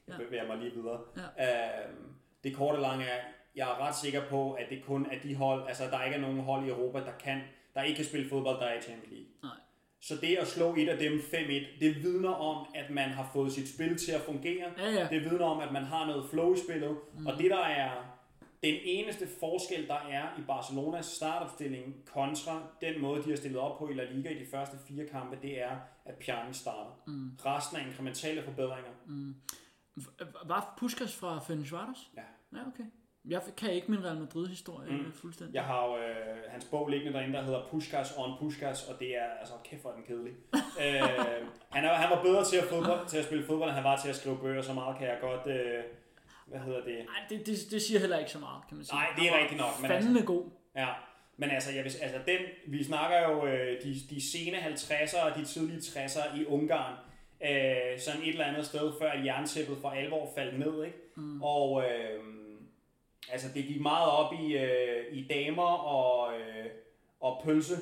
Jeg 0.07 0.17
bevæger 0.17 0.47
mig 0.47 0.57
lige 0.57 0.71
videre. 0.73 1.01
Ja. 1.37 1.85
Øhm, 1.89 2.13
det 2.43 2.55
korte 2.55 2.81
lange 2.81 3.05
er, 3.05 3.23
jeg 3.55 3.69
er 3.69 3.87
ret 3.87 3.95
sikker 3.95 4.29
på, 4.29 4.53
at 4.53 4.69
det 4.69 4.83
kun 4.85 5.05
er 5.11 5.19
de 5.19 5.35
hold, 5.35 5.67
altså 5.67 5.85
der 5.85 6.03
ikke 6.03 6.15
er 6.15 6.21
nogen 6.21 6.39
hold 6.39 6.65
i 6.65 6.69
Europa, 6.69 6.99
der 6.99 7.11
kan, 7.19 7.41
der 7.75 7.84
ikke 7.84 7.95
kan 7.95 8.05
spille 8.05 8.29
fodbold, 8.29 8.60
der 8.60 8.65
er 8.65 8.79
i 8.79 8.81
Champions 8.81 9.12
League. 9.12 9.27
Nej. 9.43 9.57
Så 10.01 10.15
det 10.21 10.36
at 10.36 10.47
slå 10.47 10.75
et 10.75 10.89
af 10.89 10.97
dem 10.97 11.13
5-1, 11.13 11.79
det 11.79 12.03
vidner 12.03 12.29
om, 12.29 12.67
at 12.75 12.89
man 12.89 13.10
har 13.10 13.29
fået 13.34 13.51
sit 13.51 13.73
spil 13.73 13.97
til 13.97 14.12
at 14.12 14.21
fungere. 14.21 14.71
Ja, 14.77 14.91
ja. 14.91 15.07
Det 15.12 15.23
vidner 15.23 15.45
om, 15.45 15.60
at 15.60 15.71
man 15.71 15.84
har 15.84 16.05
noget 16.05 16.29
flow 16.29 16.53
i 16.53 16.57
spillet. 16.57 16.97
Mm. 17.17 17.27
Og 17.27 17.38
det 17.38 17.51
der 17.51 17.65
er 17.65 17.91
den 18.63 18.75
eneste 18.84 19.27
forskel, 19.39 19.88
der 19.88 19.99
er 20.10 20.39
i 20.39 20.41
Barcelonas 20.47 21.05
startopstilling 21.05 21.95
kontra 22.05 22.63
den 22.81 23.01
måde, 23.01 23.23
de 23.23 23.29
har 23.29 23.38
stillet 23.38 23.60
op 23.60 23.79
på 23.79 23.89
i 23.89 23.93
La 23.93 24.03
Liga 24.12 24.29
i 24.29 24.39
de 24.39 24.45
første 24.51 24.77
fire 24.88 25.05
kampe, 25.07 25.38
det 25.41 25.62
er, 25.62 25.77
at 26.05 26.15
Pjanic 26.15 26.55
starter. 26.55 27.01
Mm. 27.07 27.31
Resten 27.45 27.77
er 27.77 27.81
inkrementale 27.86 28.43
forbedringer. 28.43 28.91
Mm. 29.07 29.36
Var 30.45 30.73
Puskas 30.77 31.15
fra 31.15 31.39
Fenerbahce? 31.39 32.01
Ja. 32.17 32.21
Ja, 32.53 32.67
okay. 32.67 32.84
Jeg 33.29 33.41
kan 33.57 33.73
ikke 33.73 33.91
min 33.91 34.05
Real 34.05 34.17
Madrid-historie 34.17 34.91
mm. 34.91 35.12
fuldstændig. 35.13 35.55
Jeg 35.55 35.63
har 35.63 35.86
jo 35.86 35.97
øh, 35.97 36.38
hans 36.49 36.65
bog 36.65 36.88
liggende 36.88 37.13
derinde, 37.13 37.38
der 37.38 37.43
hedder 37.43 37.67
Puskas 37.71 38.13
on 38.17 38.38
Puskas, 38.39 38.89
og 38.89 38.99
det 38.99 39.17
er, 39.17 39.29
altså 39.39 39.53
kæft 39.63 39.81
hvor 39.81 39.91
er 39.91 39.95
den 39.95 40.03
kedelig. 40.03 40.34
øh, 40.84 41.01
han, 41.69 41.86
er, 41.86 41.93
han 41.93 42.10
var 42.10 42.23
bedre 42.23 42.45
til 42.45 42.57
at, 42.57 42.63
fodbold, 42.63 43.07
til 43.07 43.17
at 43.17 43.25
spille 43.25 43.45
fodbold, 43.45 43.69
end 43.69 43.75
han 43.75 43.84
var 43.84 43.97
til 43.97 44.10
at 44.10 44.15
skrive 44.15 44.38
bøger, 44.38 44.62
så 44.62 44.73
meget 44.73 44.97
kan 44.97 45.07
jeg 45.07 45.17
godt, 45.21 45.47
øh, 45.47 45.84
hvad 46.45 46.60
hedder 46.60 46.84
det? 46.84 46.97
Nej, 47.05 47.21
det, 47.29 47.45
det, 47.47 47.57
det 47.71 47.81
siger 47.81 47.99
heller 47.99 48.17
ikke 48.17 48.31
så 48.31 48.39
meget, 48.39 48.67
kan 48.67 48.77
man 48.77 48.86
sige. 48.86 48.95
Nej, 48.95 49.07
det 49.17 49.27
er 49.27 49.39
rigtigt 49.39 49.62
nok, 49.62 49.81
men 49.81 49.88
Fandme 49.88 50.10
altså, 50.10 50.25
god. 50.25 50.43
Ja, 50.75 50.88
men 51.38 51.49
altså, 51.49 51.71
jeg 51.71 51.84
vil, 51.84 51.91
altså 52.01 52.19
den, 52.25 52.39
vi 52.67 52.84
snakker 52.84 53.29
jo 53.29 53.45
øh, 53.45 53.84
de, 53.84 53.95
de 54.10 54.31
sene 54.31 54.57
50'er 54.57 55.19
og 55.25 55.38
de 55.38 55.45
tidlige 55.45 55.79
60'er 55.79 56.39
i 56.39 56.45
Ungarn, 56.45 56.93
øh, 57.43 57.99
sådan 57.99 58.21
et 58.21 58.29
eller 58.29 58.45
andet 58.45 58.65
sted, 58.65 58.91
før 58.99 59.12
jerntæppet 59.25 59.77
for 59.81 59.89
alvor 59.89 60.29
faldt 60.36 60.60
ned, 60.60 60.84
ikke? 60.86 60.97
Mm. 61.15 61.41
Og 61.41 61.84
øh, 61.84 62.23
altså, 63.31 63.47
det 63.53 63.65
gik 63.65 63.81
meget 63.81 64.12
op 64.12 64.34
i, 64.34 64.57
øh, 64.57 65.03
i 65.12 65.27
damer 65.27 65.71
og, 65.71 66.39
øh, 66.39 66.65
og 67.19 67.41
pølse, 67.45 67.75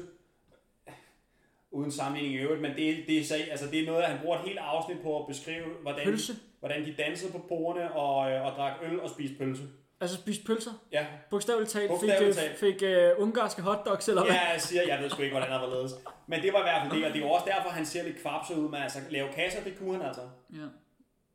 uden 1.71 1.91
sammenligning 1.91 2.39
i 2.39 2.43
øvrigt, 2.43 2.61
men 2.61 2.71
det, 2.71 3.03
det, 3.07 3.19
er, 3.19 3.23
så, 3.23 3.35
altså, 3.51 3.67
det 3.71 3.79
er 3.79 3.85
noget, 3.85 4.03
han 4.03 4.19
bruger 4.21 4.37
et 4.37 4.45
helt 4.45 4.59
afsnit 4.59 4.97
på 5.03 5.19
at 5.19 5.27
beskrive, 5.27 5.65
hvordan, 5.81 6.03
Pølse? 6.03 6.33
hvordan 6.59 6.85
de 6.85 6.95
dansede 6.97 7.31
på 7.31 7.37
bordene 7.37 7.91
og, 7.91 8.31
øh, 8.31 8.45
og 8.45 8.51
drak 8.51 8.73
øl 8.83 8.99
og 8.99 9.09
spiste 9.09 9.37
pølse. 9.37 9.63
Altså 10.01 10.17
spist 10.17 10.45
pølser. 10.45 10.71
Ja, 10.91 11.05
Bogstaveligt 11.29 11.71
talt 11.71 11.83
fik, 11.83 11.89
Bogstaveligt 11.89 12.37
øh, 12.37 12.43
talt. 12.43 12.59
fik 12.59 12.83
uh, 13.17 13.23
ungarske 13.23 13.61
hotdogs, 13.61 14.07
eller 14.09 14.23
hvad? 14.23 14.33
Ja, 14.33 14.51
jeg 14.51 14.61
siger, 14.61 14.83
jeg 14.87 14.99
ved 15.01 15.09
sgu 15.09 15.21
ikke, 15.21 15.33
hvordan 15.33 15.51
han 15.51 15.61
var 15.61 15.67
ledes. 15.67 15.91
Men 16.27 16.41
det 16.41 16.53
var 16.53 16.59
i 16.59 16.61
hvert 16.61 16.81
fald 16.81 16.97
det, 16.97 17.07
og 17.07 17.13
det 17.13 17.23
er 17.23 17.29
også 17.29 17.45
derfor, 17.45 17.69
han 17.69 17.85
ser 17.85 18.03
lidt 18.03 18.21
kvapset 18.21 18.55
ud, 18.55 18.69
men 18.69 18.81
altså, 18.81 18.99
lave 19.09 19.29
kasser, 19.33 19.63
det 19.63 19.77
kunne 19.79 19.97
han 19.97 20.07
altså. 20.07 20.21
ja. 20.53 20.65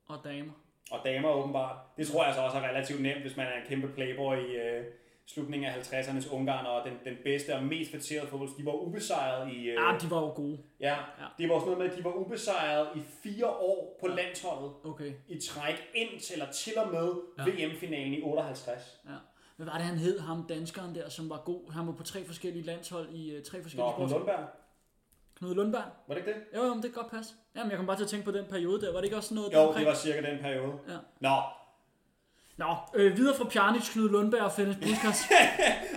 Og 0.07 0.21
damer. 0.25 0.53
Og 0.90 0.99
damer 1.05 1.29
åbenbart. 1.29 1.77
Det 1.97 2.07
tror 2.09 2.18
jeg 2.20 2.27
altså 2.27 2.42
også 2.42 2.57
er 2.59 2.68
relativt 2.68 3.03
nemt, 3.03 3.20
hvis 3.20 3.37
man 3.37 3.47
er 3.47 3.51
en 3.61 3.66
kæmpe 3.68 3.88
playboy 3.88 4.37
i 4.37 4.53
øh, 4.57 4.85
slutningen 5.27 5.70
af 5.70 5.75
50'ernes 5.75 6.35
Ungarn, 6.35 6.66
og 6.66 6.85
den, 6.85 6.92
den 7.05 7.14
bedste 7.25 7.55
og 7.57 7.62
mest 7.62 7.90
fætterede 7.92 8.27
fodbold. 8.29 8.49
De 8.59 8.66
var 8.66 8.73
ubesejret 8.73 9.53
i... 9.53 9.57
Øh, 9.68 9.75
Ja, 9.75 9.97
de 10.01 10.11
var 10.11 10.20
jo 10.20 10.27
gode. 10.37 10.59
ja, 10.81 10.94
Ja. 10.94 11.27
det 11.38 11.49
var 11.49 11.55
også 11.55 11.66
noget 11.66 11.79
med, 11.81 11.90
at 11.90 11.97
de 11.99 12.05
var 12.05 12.12
ubesejret 12.12 12.88
i 12.97 13.01
fire 13.23 13.47
år 13.49 13.99
på 14.01 14.07
landsholdet 14.09 14.70
Okay. 14.85 15.12
i 15.29 15.40
træk 15.40 15.75
ind 15.94 16.20
til, 16.20 16.33
eller 16.33 16.53
til 16.53 16.73
og 16.79 16.92
med 16.92 17.12
Ja. 17.38 17.44
VM-finalen 17.66 18.12
i 18.14 18.23
58. 18.23 19.01
Ja. 19.07 19.11
Hvad 19.57 19.66
var 19.66 19.73
det, 19.73 19.83
han 19.83 19.97
hed, 19.99 20.18
ham 20.20 20.47
danskeren 20.49 20.94
der, 20.94 21.09
som 21.09 21.31
var 21.31 21.42
god? 21.44 21.73
Han 21.73 21.87
var 21.87 21.92
på 21.92 22.03
tre 22.03 22.25
forskellige 22.25 22.64
landshold 22.64 23.09
i 23.11 23.37
uh, 23.37 23.42
tre 23.42 23.62
forskellige 23.62 23.90
Nå, 23.99 24.07
Knud. 25.38 25.55
Lundberg, 25.55 25.85
var 26.09 26.14
det 26.14 26.20
ikke 26.27 26.31
det? 26.33 26.59
Jo, 26.59 26.62
jo, 26.64 26.75
men 26.75 26.83
det 26.83 26.92
kan 26.92 27.03
godt 27.03 27.12
passe. 27.12 27.35
Jamen, 27.57 27.70
jeg 27.70 27.77
kom 27.79 27.87
bare 27.87 27.97
til 27.97 28.05
at 28.05 28.11
tænke 28.11 28.25
på 28.25 28.31
den 28.31 28.44
periode 28.51 28.81
der. 28.81 28.92
Var 28.92 28.99
det 28.99 29.05
ikke 29.05 29.16
også 29.16 29.29
sådan 29.29 29.37
noget 29.37 29.53
Jo, 29.55 29.75
det 29.79 29.87
var 29.87 29.94
cirka 29.94 30.31
den 30.31 30.38
periode. 30.38 30.73
Ja. 30.88 30.97
Nå, 31.20 31.37
Nå, 32.57 32.77
øh, 32.94 33.16
videre 33.16 33.37
fra 33.37 33.44
Pjanic, 33.44 33.92
Knud 33.92 34.11
Lundberg 34.11 34.40
og 34.42 34.53
Fennis 34.53 34.77
Buskas. 34.77 35.18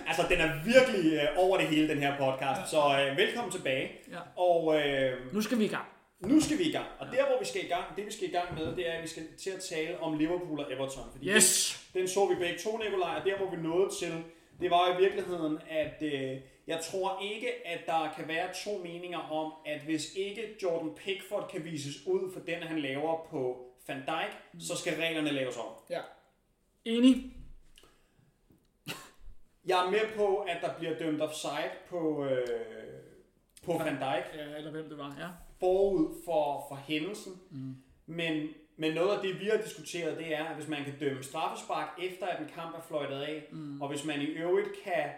Altså, 0.10 0.23
den 0.30 0.38
er 0.39 0.50
virkelig 0.65 1.13
øh, 1.13 1.28
over 1.38 1.58
det 1.58 1.67
hele, 1.67 1.88
den 1.89 1.97
her 1.97 2.17
podcast. 2.17 2.71
Så 2.71 2.78
øh, 2.78 3.17
velkommen 3.17 3.52
tilbage. 3.52 3.91
Ja. 4.12 4.41
Og 4.41 4.76
øh, 4.82 5.34
nu 5.34 5.41
skal 5.41 5.60
vi 5.60 5.65
i 5.65 5.67
gang. 5.67 5.86
nu 6.19 6.41
skal 6.41 6.58
vi 6.58 6.63
i 6.63 6.71
gang. 6.71 6.86
Og 7.00 7.08
der, 7.08 7.26
hvor 7.26 7.39
vi 7.39 7.45
skal 7.45 7.65
i 7.65 7.67
gang, 7.67 7.86
det 7.95 8.06
vi 8.06 8.12
skal 8.12 8.28
i 8.30 8.32
gang 8.32 8.54
med, 8.60 8.76
det 8.76 8.89
er, 8.89 8.93
at 8.93 9.04
vi 9.04 9.08
skal 9.08 9.23
til 9.43 9.50
at 9.50 9.60
tale 9.71 10.00
om 10.00 10.17
Liverpool 10.17 10.60
og 10.60 10.73
Everton. 10.73 11.04
Fordi 11.12 11.30
Yes! 11.30 11.88
den, 11.93 12.00
den 12.02 12.08
så 12.08 12.26
vi 12.26 12.36
begge 12.36 12.58
to, 12.63 12.78
Nikolaj, 12.78 13.15
og 13.19 13.26
der, 13.26 13.38
hvor 13.38 13.50
vi 13.56 13.58
nåede 13.58 13.89
til, 14.00 14.13
det 14.62 14.69
var 14.71 14.97
i 14.97 15.02
virkeligheden, 15.02 15.60
at 15.69 15.97
øh, 16.02 16.38
jeg 16.67 16.80
tror 16.91 17.19
ikke, 17.21 17.67
at 17.67 17.80
der 17.86 18.13
kan 18.15 18.27
være 18.27 18.53
to 18.65 18.77
meninger 18.77 19.19
om, 19.19 19.53
at 19.65 19.82
hvis 19.82 20.13
ikke 20.15 20.56
Jordan 20.63 20.95
Pickford 20.95 21.49
kan 21.51 21.63
vises 21.63 22.08
ud 22.08 22.32
for 22.34 22.39
den, 22.39 22.63
han 22.63 22.80
laver 22.80 23.27
på 23.30 23.67
Van 23.88 23.97
Dijk, 24.06 24.38
så 24.60 24.75
skal 24.75 24.93
reglerne 24.93 25.32
laves 25.32 25.58
om. 25.58 25.73
Ja. 25.89 26.01
Enig? 26.86 27.34
Jeg 29.69 29.86
er 29.86 29.91
med 29.91 30.15
på, 30.15 30.38
at 30.38 30.58
der 30.62 30.77
bliver 30.77 30.97
dømt 30.97 31.21
offside 31.21 31.71
på, 31.89 32.25
øh, 32.25 32.47
på 33.65 33.77
Van 33.77 33.95
Dijk. 33.95 34.25
Ja, 34.36 34.58
eller 34.58 34.71
hvem 34.71 34.89
det 34.89 34.97
var, 34.97 35.15
ja. 35.19 35.27
forud 35.60 36.21
for, 36.25 36.65
for 36.69 36.75
hændelsen. 36.75 37.34
Mm. 37.51 37.75
Men, 38.06 38.47
men 38.77 38.93
noget 38.93 39.15
af 39.15 39.21
det, 39.21 39.39
vi 39.39 39.45
har 39.45 39.58
diskuteret, 39.58 40.17
det 40.17 40.36
er, 40.36 40.43
at 40.43 40.56
hvis 40.56 40.67
man 40.67 40.84
kan 40.84 40.99
dømme 40.99 41.23
straffespark 41.23 41.99
efter, 42.01 42.25
at 42.25 42.41
en 42.41 42.49
kamp 42.56 42.75
er 42.75 42.82
fløjtet 42.88 43.21
af, 43.21 43.47
mm. 43.51 43.82
og 43.82 43.89
hvis 43.89 44.06
man 44.06 44.21
i 44.21 44.25
øvrigt 44.25 44.69
kan, 44.84 45.10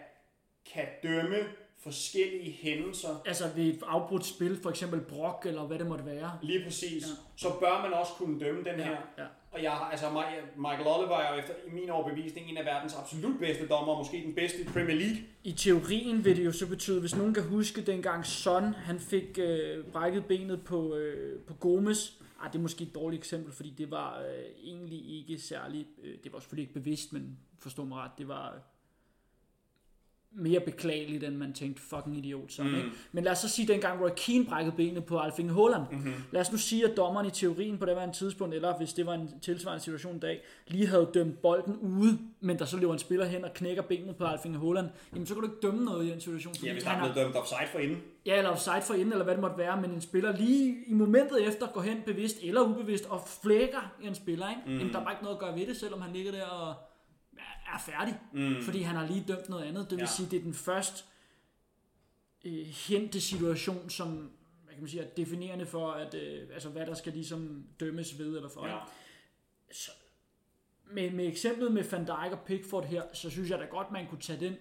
kan 0.74 0.84
dømme 1.02 1.36
forskellige 1.78 2.52
hændelser, 2.52 3.22
Altså 3.26 3.44
ved 3.56 3.64
et 3.64 3.82
afbrudt 3.86 4.26
spil, 4.26 4.58
for 4.62 4.70
eksempel 4.70 5.00
brok, 5.00 5.46
eller 5.46 5.62
hvad 5.66 5.78
det 5.78 5.86
måtte 5.86 6.06
være. 6.06 6.38
lige 6.42 6.64
præcis, 6.64 7.02
Ja. 7.02 7.08
ja. 7.08 7.14
så 7.36 7.48
bør 7.60 7.82
man 7.82 7.92
også 7.92 8.12
kunne 8.12 8.40
dømme 8.40 8.64
den 8.64 8.80
her. 8.80 8.96
ja. 9.18 9.24
Og 9.52 9.62
jeg, 9.62 9.70
har- 9.72 9.90
altså, 9.90 10.06
Mi- 10.06 10.56
Michael 10.60 10.86
Oliver 10.86 11.16
er 11.16 11.34
jo 11.34 11.40
efter 11.40 11.54
i 11.66 11.70
min 11.70 11.90
overbevisning 11.90 12.50
en 12.50 12.56
af 12.56 12.64
verdens 12.64 12.94
absolut 12.94 13.38
bedste 13.38 13.68
dommer, 13.68 13.98
måske 13.98 14.22
den 14.26 14.34
bedste 14.34 14.60
i 14.60 14.64
Premier 14.64 14.96
League. 14.96 15.16
I 15.44 15.52
teorien 15.52 16.24
vil 16.24 16.36
det 16.36 16.44
jo 16.44 16.52
så 16.52 16.66
betyde, 16.68 17.00
hvis 17.00 17.16
nogen 17.16 17.34
kan 17.34 17.42
huske 17.42 17.80
dengang 17.80 18.26
Son, 18.26 18.62
han 18.64 19.00
fik 19.00 19.38
øh, 19.38 19.84
brækket 19.84 20.24
benet 20.26 20.64
på, 20.64 20.94
øh, 20.94 21.40
på 21.40 21.54
Gomes. 21.54 22.20
Ah, 22.42 22.52
det 22.52 22.58
er 22.58 22.62
måske 22.62 22.82
et 22.84 22.94
dårligt 22.94 23.20
eksempel, 23.20 23.52
fordi 23.52 23.70
det 23.78 23.90
var 23.90 24.18
øh, 24.20 24.44
egentlig 24.64 25.18
ikke 25.18 25.38
særlig, 25.42 25.86
øh, 26.02 26.14
det 26.24 26.32
var 26.32 26.38
selvfølgelig 26.38 26.62
ikke 26.62 26.74
bevidst, 26.74 27.12
men 27.12 27.38
forstå 27.58 27.84
mig 27.84 27.98
ret, 27.98 28.10
det 28.18 28.28
var 28.28 28.58
mere 30.32 30.60
beklageligt, 30.60 31.24
end 31.24 31.36
man 31.36 31.52
tænkte, 31.52 31.82
fucking 31.82 32.16
idiot 32.16 32.52
sådan, 32.52 32.70
Mm. 32.72 32.76
ikke? 32.78 32.90
Men 33.12 33.24
lad 33.24 33.32
os 33.32 33.38
så 33.38 33.48
sige, 33.48 33.68
dengang 33.68 34.00
Roy 34.02 34.08
Keane 34.16 34.44
brækkede 34.44 34.76
benet 34.76 35.04
på 35.04 35.18
Alfing 35.18 35.54
Haaland. 35.54 35.82
Mm-hmm. 35.92 36.12
Lad 36.32 36.40
os 36.40 36.52
nu 36.52 36.58
sige, 36.58 36.90
at 36.90 36.96
dommeren 36.96 37.26
i 37.26 37.30
teorien 37.30 37.78
på 37.78 37.86
det 37.86 37.96
var 37.96 38.04
en 38.04 38.12
tidspunkt, 38.12 38.54
eller 38.54 38.76
hvis 38.78 38.92
det 38.92 39.06
var 39.06 39.14
en 39.14 39.30
tilsvarende 39.42 39.84
situation 39.84 40.16
i 40.16 40.18
dag, 40.18 40.40
lige 40.66 40.86
havde 40.86 41.10
dømt 41.14 41.42
bolden 41.42 41.76
ude, 41.76 42.18
men 42.40 42.58
der 42.58 42.64
så 42.64 42.76
løber 42.76 42.92
en 42.92 42.98
spiller 42.98 43.26
hen 43.26 43.44
og 43.44 43.52
knækker 43.54 43.82
benet 43.82 44.16
på 44.16 44.24
Alfing 44.24 44.58
Haaland, 44.58 44.86
jamen 45.12 45.26
så 45.26 45.34
kan 45.34 45.42
du 45.42 45.48
ikke 45.48 45.60
dømme 45.62 45.84
noget 45.84 46.06
i 46.06 46.10
den 46.10 46.20
situation. 46.20 46.54
Ja, 46.64 46.72
hvis 46.72 46.82
der 46.84 46.90
er 46.90 46.98
blevet 46.98 47.16
dømt 47.16 47.36
offside 47.36 47.68
for 47.72 47.78
inden. 47.78 47.98
Ja, 48.26 48.36
eller 48.38 48.50
offside 48.50 48.82
for 48.82 48.94
inden, 48.94 49.12
eller 49.12 49.24
hvad 49.24 49.34
det 49.34 49.40
måtte 49.40 49.58
være, 49.58 49.80
men 49.80 49.90
en 49.90 50.00
spiller 50.00 50.36
lige 50.36 50.76
i 50.86 50.92
momentet 50.92 51.48
efter 51.48 51.66
går 51.66 51.80
hen 51.80 52.02
bevidst 52.06 52.36
eller 52.42 52.60
ubevidst 52.60 53.04
og 53.06 53.22
flækker 53.42 53.92
en 54.02 54.14
spiller, 54.14 54.48
ikke? 54.50 54.60
Mm. 54.66 54.78
Jamen, 54.78 54.92
der 54.92 55.00
er 55.00 55.04
bare 55.04 55.12
ikke 55.12 55.22
noget 55.24 55.36
at 55.36 55.40
gøre 55.40 55.54
ved 55.54 55.66
det, 55.66 55.76
selvom 55.76 56.00
han 56.00 56.12
ligger 56.12 56.32
der 56.32 56.44
og 56.44 56.74
er 57.74 57.78
færdig, 57.78 58.20
Mm. 58.32 58.62
fordi 58.62 58.82
han 58.82 58.96
har 58.96 59.06
lige 59.06 59.24
dømt 59.28 59.48
noget 59.48 59.64
andet. 59.64 59.84
Det 59.90 59.96
vil 59.98 60.02
Ja. 60.02 60.06
sige, 60.06 60.30
det 60.30 60.38
er 60.38 60.42
den 60.42 60.54
første 60.54 61.04
øh, 62.44 62.66
hente 62.66 63.20
situation, 63.20 63.90
som 63.90 64.30
hvad 64.64 64.74
kan 64.74 64.82
man 64.82 64.88
sige, 64.88 65.02
er 65.02 65.08
definerende 65.14 65.66
for, 65.66 65.90
at, 65.92 66.14
øh, 66.14 66.48
altså, 66.52 66.68
hvad 66.68 66.86
der 66.86 66.94
skal 66.94 67.12
ligesom 67.12 67.66
dømmes 67.80 68.18
ved 68.18 68.36
eller 68.36 68.48
for. 68.48 68.66
Ja. 68.66 68.76
ikke? 69.68 69.90
med, 70.92 71.10
med 71.10 71.26
eksemplet 71.26 71.72
med 71.72 71.84
Van 71.90 72.04
Dijk 72.06 72.32
og 72.32 72.40
Pickford 72.46 72.84
her, 72.86 73.02
så 73.12 73.30
synes 73.30 73.50
jeg 73.50 73.58
da 73.58 73.64
godt, 73.64 73.90
man 73.92 74.06
kunne 74.06 74.20
tage 74.20 74.40
den 74.40 74.54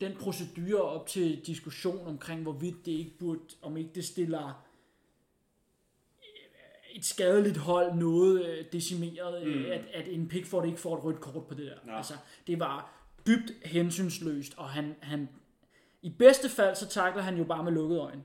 den 0.00 0.16
procedure 0.16 0.82
op 0.82 1.06
til 1.06 1.46
diskussion 1.46 2.06
omkring, 2.06 2.42
hvorvidt 2.42 2.86
det 2.86 2.92
ikke 2.92 3.18
burde, 3.18 3.40
om 3.62 3.76
ikke 3.76 3.90
det 3.94 4.04
stiller 4.04 4.66
et 6.94 7.04
skadeligt 7.04 7.56
hold 7.56 7.94
noget 7.94 8.46
øh, 8.46 8.64
decimeret, 8.72 9.46
Mm. 9.46 9.52
mm. 9.52 9.64
at, 9.64 9.80
at 9.94 10.08
en 10.08 10.28
Pickford 10.28 10.66
ikke 10.66 10.80
får 10.80 10.96
et 10.96 11.04
rødt 11.04 11.20
kort 11.20 11.46
på 11.46 11.54
det 11.54 11.66
der. 11.66 11.92
Ja. 11.92 11.96
Altså, 11.96 12.14
det 12.46 12.60
var 12.60 12.92
dybt 13.26 13.52
hensynsløst, 13.64 14.54
og 14.56 14.68
han, 14.68 14.94
han 15.00 15.28
i 16.02 16.10
bedste 16.18 16.48
fald, 16.48 16.74
så 16.74 16.88
takler 16.88 17.22
han 17.22 17.36
jo 17.36 17.44
bare 17.44 17.64
med 17.64 17.72
lukkede 17.72 18.00
øjne. 18.00 18.22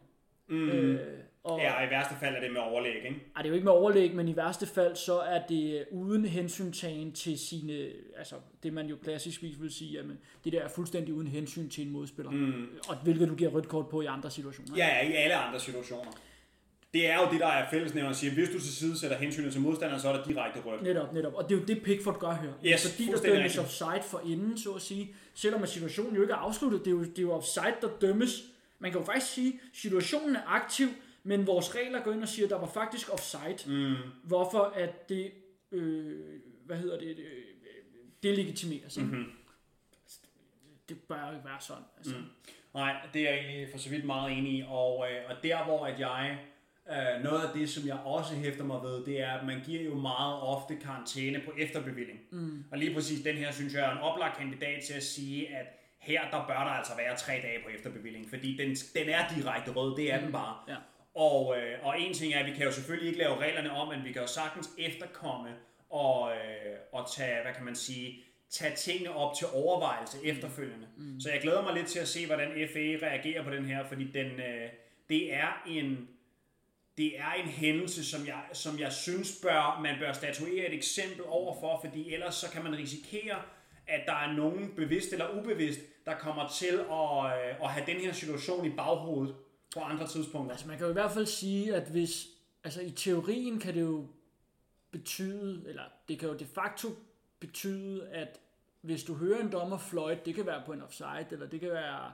Mm. 0.49 0.69
Øh, 0.69 0.99
og, 1.43 1.60
Ja, 1.60 1.79
og 1.79 1.88
i 1.88 1.89
værste 1.89 2.15
fald 2.19 2.36
er 2.36 2.39
det 2.39 2.51
med 2.51 2.62
overlæg, 2.62 2.95
ikke? 2.95 3.08
ej, 3.36 3.41
det 3.41 3.45
er 3.45 3.49
jo 3.49 3.53
ikke 3.53 3.65
med 3.65 3.71
overlæg, 3.73 4.15
men 4.15 4.27
i 4.27 4.36
værste 4.36 4.65
fald, 4.67 4.95
så 4.95 5.19
er 5.19 5.41
det 5.47 5.86
uden 5.91 6.25
hensyntagen 6.25 7.12
til 7.12 7.39
sine, 7.39 7.88
altså 8.17 8.36
det 8.63 8.73
man 8.73 8.88
jo 8.88 8.95
klassisk 9.03 9.41
vil 9.43 9.71
sige, 9.71 9.99
at 9.99 10.05
det 10.43 10.53
der 10.53 10.62
er 10.62 10.67
fuldstændig 10.67 11.13
uden 11.13 11.27
hensyn 11.27 11.69
til 11.69 11.86
en 11.86 11.91
modspiller. 11.91 12.32
Mm. 12.32 12.65
Og 12.89 12.95
hvilket 13.03 13.29
du 13.29 13.36
giver 13.36 13.49
rødt 13.51 13.67
kort 13.67 13.88
på 13.89 14.01
i 14.01 14.05
andre 14.05 14.32
situationer. 14.32 14.77
Ja, 14.77 14.88
ja, 14.88 15.10
i 15.10 15.13
alle 15.13 15.36
andre 15.36 15.60
situationer. 15.60 16.12
Det 16.93 17.08
er 17.10 17.15
jo 17.21 17.32
det, 17.32 17.39
der 17.39 17.47
er 17.47 17.69
fællesnævner, 17.69 18.13
siger, 18.13 18.34
hvis 18.34 18.49
du 18.49 18.60
til 18.60 18.75
side 18.75 18.99
sætter 18.99 19.17
hensynet 19.17 19.52
til 19.52 19.62
modstanderen, 19.62 20.02
så 20.02 20.10
er 20.10 20.17
der 20.17 20.23
direkte 20.23 20.62
rødt. 20.65 20.82
Netop, 20.82 21.13
netop. 21.13 21.34
Og 21.34 21.49
det 21.49 21.56
er 21.56 21.60
jo 21.60 21.65
det, 21.65 21.84
Pickford 21.84 22.19
gør 22.19 22.32
her. 22.34 22.54
Yes, 22.65 22.91
Fordi 22.91 23.06
der 23.06 23.17
dømmes 23.17 23.43
rigtigt. 23.43 23.60
offside 23.60 24.02
for 24.04 24.21
inden, 24.25 24.58
så 24.58 24.71
at 24.73 24.82
sige. 24.82 25.15
Selvom 25.34 25.63
at 25.63 25.69
situationen 25.69 26.15
jo 26.15 26.21
ikke 26.21 26.34
er 26.34 26.38
afsluttet, 26.38 26.80
det 26.80 26.88
er 26.88 26.91
jo, 26.91 27.04
det 27.04 27.17
er 27.17 27.21
jo 27.21 27.32
offside, 27.32 27.75
der 27.82 27.89
dømmes. 28.02 28.43
Man 28.80 28.91
kan 28.91 28.99
jo 28.99 29.06
faktisk 29.06 29.34
sige, 29.34 29.54
at 29.54 29.78
situationen 29.78 30.36
er 30.36 30.41
aktiv, 30.47 30.88
men 31.23 31.47
vores 31.47 31.75
regler 31.75 32.04
går 32.04 32.12
ind 32.12 32.21
og 32.21 32.28
siger, 32.30 32.45
at 32.45 32.49
der 32.49 32.60
var 32.60 32.67
faktisk 32.67 33.13
offside. 33.13 33.58
Mm. 33.73 33.95
Hvorfor 34.23 34.73
at 34.75 35.10
det, 35.10 35.32
øh, 35.71 36.19
hvad 36.65 36.78
hedder 36.78 36.99
det, 36.99 37.17
øh, 37.19 37.43
delegitimeres. 38.23 38.97
Ikke? 38.97 39.10
Mm-hmm. 39.10 39.32
Det 40.89 40.97
bør 40.99 41.28
jo 41.28 41.34
ikke 41.36 41.45
være 41.45 41.62
sådan. 41.62 41.84
Altså. 41.97 42.15
Mm. 42.15 42.23
Nej, 42.73 42.95
det 43.13 43.21
er 43.21 43.34
jeg 43.34 43.39
egentlig 43.39 43.67
for 43.71 43.78
så 43.78 43.89
vidt 43.89 44.06
meget 44.06 44.38
enig 44.38 44.54
i. 44.54 44.63
Og, 44.67 45.08
øh, 45.12 45.17
og 45.30 45.36
der 45.43 45.63
hvor 45.63 45.86
at 45.86 45.99
jeg, 45.99 46.39
øh, 46.91 47.23
noget 47.23 47.41
af 47.41 47.49
det 47.54 47.69
som 47.69 47.88
jeg 47.88 47.97
også 48.06 48.36
hæfter 48.36 48.63
mig 48.63 48.82
ved, 48.82 49.06
det 49.06 49.21
er 49.21 49.32
at 49.32 49.45
man 49.45 49.62
giver 49.65 49.84
jo 49.84 49.95
meget 49.95 50.41
ofte 50.41 50.75
karantæne 50.75 51.41
på 51.45 51.52
efterbevilling. 51.58 52.19
Mm. 52.32 52.63
Og 52.71 52.78
lige 52.78 52.93
præcis 52.93 53.23
den 53.23 53.36
her 53.36 53.52
synes 53.52 53.73
jeg 53.73 53.86
er 53.86 53.91
en 53.91 53.97
oplagt 53.97 54.38
kandidat 54.38 54.84
til 54.84 54.93
at 54.93 55.04
sige, 55.04 55.56
at 55.56 55.65
her 55.99 56.21
der 56.32 56.45
bør 56.47 56.63
der 56.63 56.71
altså 56.80 56.93
være 56.97 57.17
tre 57.17 57.34
dage 57.34 57.60
på 57.63 57.69
efterbevilling, 57.69 58.30
fordi 58.30 58.58
den, 58.58 58.75
den 58.75 59.10
er 59.10 59.21
direkte 59.36 59.71
rød, 59.71 59.97
det 59.97 60.13
er 60.13 60.21
den 60.21 60.32
bare. 60.32 60.56
Ja. 60.67 60.75
Og, 61.13 61.58
øh, 61.58 61.86
og 61.86 62.02
en 62.02 62.13
ting 62.13 62.34
er, 62.34 62.39
at 62.39 62.45
vi 62.45 62.52
kan 62.52 62.65
jo 62.65 62.71
selvfølgelig 62.71 63.08
ikke 63.08 63.19
lave 63.19 63.38
reglerne 63.38 63.71
om, 63.71 63.88
men 63.88 64.04
vi 64.06 64.12
kan 64.12 64.21
jo 64.21 64.28
sagtens 64.28 64.69
efterkomme 64.78 65.49
og, 65.89 66.32
øh, 66.32 66.75
og 66.93 67.12
tage, 67.12 67.41
hvad 67.41 67.54
kan 67.54 67.65
man 67.65 67.75
sige, 67.75 68.23
tage 68.49 68.75
tingene 68.75 69.15
op 69.15 69.36
til 69.36 69.47
overvejelse 69.54 70.17
efterfølgende. 70.25 70.88
Mm. 70.97 71.19
Så 71.19 71.30
jeg 71.32 71.41
glæder 71.41 71.63
mig 71.63 71.73
lidt 71.73 71.88
til 71.88 71.99
at 71.99 72.08
se, 72.08 72.25
hvordan 72.25 72.67
FA 72.73 73.06
reagerer 73.06 73.43
på 73.43 73.49
den 73.49 73.65
her, 73.65 73.84
fordi 73.84 74.04
den, 74.04 74.25
øh, 74.25 74.69
det 75.10 75.34
er 75.34 75.63
en 75.67 76.08
det 76.99 77.19
er 77.19 77.31
en 77.31 77.49
hændelse, 77.49 78.05
som 78.05 78.27
jeg, 78.27 78.41
som 78.53 78.79
jeg 78.79 78.93
synes, 78.93 79.39
bør, 79.41 79.79
man 79.83 79.95
bør 79.99 80.13
statuere 80.13 80.67
et 80.67 80.73
eksempel 80.73 81.23
overfor, 81.25 81.79
fordi 81.85 82.13
ellers 82.13 82.35
så 82.35 82.51
kan 82.51 82.63
man 82.63 82.77
risikere, 82.77 83.41
at 83.88 84.01
der 84.05 84.13
er 84.13 84.33
nogen 84.33 84.73
bevidst 84.75 85.13
eller 85.13 85.39
ubevidst, 85.39 85.79
der 86.05 86.17
kommer 86.17 86.47
til 86.47 86.75
at, 86.91 87.25
øh, 87.25 87.63
at 87.63 87.69
have 87.69 87.85
den 87.85 87.95
her 87.95 88.13
situation 88.13 88.65
i 88.65 88.69
baghovedet 88.69 89.35
på 89.73 89.79
andre 89.79 90.07
tidspunkter. 90.07 90.51
Altså 90.51 90.67
man 90.67 90.77
kan 90.77 90.85
jo 90.85 90.89
i 90.89 90.93
hvert 90.93 91.12
fald 91.12 91.25
sige, 91.25 91.75
at 91.75 91.89
hvis, 91.89 92.27
altså 92.63 92.81
i 92.81 92.91
teorien 92.91 93.59
kan 93.59 93.73
det 93.73 93.81
jo 93.81 94.07
betyde, 94.91 95.63
eller 95.67 95.83
det 96.07 96.19
kan 96.19 96.29
jo 96.29 96.35
de 96.35 96.45
facto 96.45 96.88
betyde, 97.39 98.09
at 98.09 98.39
hvis 98.81 99.03
du 99.03 99.13
hører 99.13 99.41
en 99.41 99.51
dommer 99.51 99.77
fløjte, 99.77 100.21
det 100.25 100.35
kan 100.35 100.45
være 100.45 100.63
på 100.65 100.73
en 100.73 100.81
offside, 100.81 101.27
eller 101.31 101.47
det 101.47 101.59
kan 101.59 101.69
være 101.69 102.12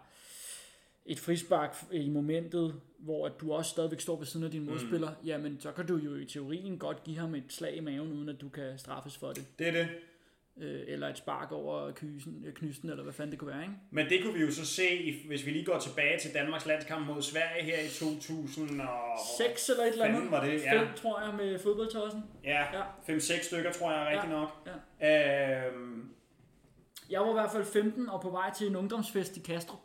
et 1.06 1.20
frispark 1.20 1.76
i 1.92 2.10
momentet, 2.10 2.82
hvor 3.00 3.26
at 3.26 3.32
du 3.42 3.54
også 3.54 3.72
stadigvæk 3.72 4.00
står 4.00 4.18
ved 4.18 4.26
siden 4.26 4.46
af 4.46 4.52
din 4.52 4.66
modspiller, 4.66 5.10
mm. 5.10 5.28
jamen 5.28 5.60
så 5.60 5.72
kan 5.72 5.86
du 5.88 5.98
jo 5.98 6.16
i 6.16 6.26
teorien 6.26 6.78
godt 6.78 7.04
give 7.04 7.18
ham 7.18 7.36
et 7.36 7.44
slag 7.50 7.76
i 7.76 7.80
maven, 7.80 8.12
uden 8.14 8.30
at 8.30 8.42
du 8.42 8.50
kan 8.50 8.78
straffes 8.78 9.18
for 9.18 9.32
det. 9.32 9.46
Det 9.60 9.68
er 9.68 9.72
det. 9.72 9.88
Øh, 10.58 10.82
eller 10.88 11.08
et 11.08 11.18
spark 11.18 11.52
over 11.52 11.92
kysen, 11.92 12.44
øh, 12.48 12.54
knysten, 12.54 12.90
eller 12.90 13.04
hvad 13.04 13.14
fanden 13.14 13.32
det 13.32 13.40
kunne 13.40 13.52
være, 13.52 13.62
ikke? 13.62 13.74
Men 13.92 14.10
det 14.10 14.24
kunne 14.24 14.34
vi 14.34 14.40
jo 14.42 14.52
så 14.52 14.66
se, 14.66 15.16
hvis 15.28 15.46
vi 15.46 15.52
lige 15.52 15.66
går 15.66 15.80
tilbage 15.80 16.20
til 16.20 16.34
Danmarks 16.34 16.66
landskamp 16.66 17.08
mod 17.08 17.22
Sverige 17.22 17.64
her 17.64 17.80
i 17.80 17.88
2000 17.90 18.82
og... 18.82 18.88
6 19.38 19.70
eller 19.70 19.84
et 19.84 19.92
eller 19.92 20.06
andet. 20.06 20.32
Var 20.32 20.46
det, 20.46 20.64
ja. 20.64 20.80
Fem, 20.82 20.88
tror 20.96 21.22
jeg, 21.26 21.36
med 21.36 21.60
fodboldtossen. 21.60 22.24
Ja, 22.44 22.64
Ja. 22.74 22.84
5-6 23.18 23.44
stykker, 23.44 23.72
tror 23.72 23.92
jeg 23.92 24.02
er 24.02 24.10
rigtigt 24.10 24.34
Ja, 24.34 24.40
nok. 24.40 25.76
Øhm, 25.76 26.10
Jeg 27.10 27.22
var 27.22 27.30
i 27.30 27.34
hvert 27.34 27.52
fald 27.52 27.66
15 27.66 28.10
og 28.10 28.22
på 28.22 28.30
vej 28.30 28.54
til 28.58 28.68
en 28.68 28.76
ungdomsfest 28.76 29.38
i 29.38 29.40
Kastrup. 29.40 29.80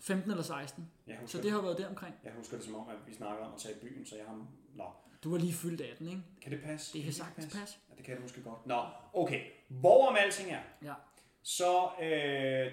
15 0.00 0.30
eller 0.30 0.44
16. 0.44 0.90
jeg, 1.06 1.16
Så 1.26 1.42
det 1.42 1.50
har 1.50 1.60
været 1.62 1.78
der 1.78 1.88
omkring. 1.88 2.14
jeg 2.24 2.32
husker 2.36 2.56
det 2.56 2.66
som 2.66 2.74
om, 2.74 2.88
at 2.88 2.96
vi 3.06 3.14
snakkede 3.14 3.46
om 3.46 3.54
at 3.54 3.60
tage 3.60 3.74
i 3.74 3.78
byen, 3.78 4.06
så 4.06 4.16
jeg 4.16 4.24
har... 4.26 4.46
Nå, 4.74 4.84
Du 5.24 5.30
var 5.30 5.38
lige 5.38 5.52
fyldt 5.52 5.80
18, 5.80 6.08
ikke? 6.08 6.20
kan 6.42 6.52
det 6.52 6.60
passe? 6.62 6.92
Det 6.92 7.04
kan 7.04 7.12
sagtens 7.12 7.56
passe. 7.58 7.76
Ja, 7.90 7.94
det 7.96 8.04
kan 8.04 8.14
det 8.14 8.22
måske 8.22 8.42
godt. 8.42 8.66
Nå, 8.66 8.82
okay. 9.12 9.40
Hvorom 9.68 10.16
alting 10.16 10.50
er, 10.50 10.60
Ja. 10.82 10.92
så 11.42 11.88
øh, 12.02 12.08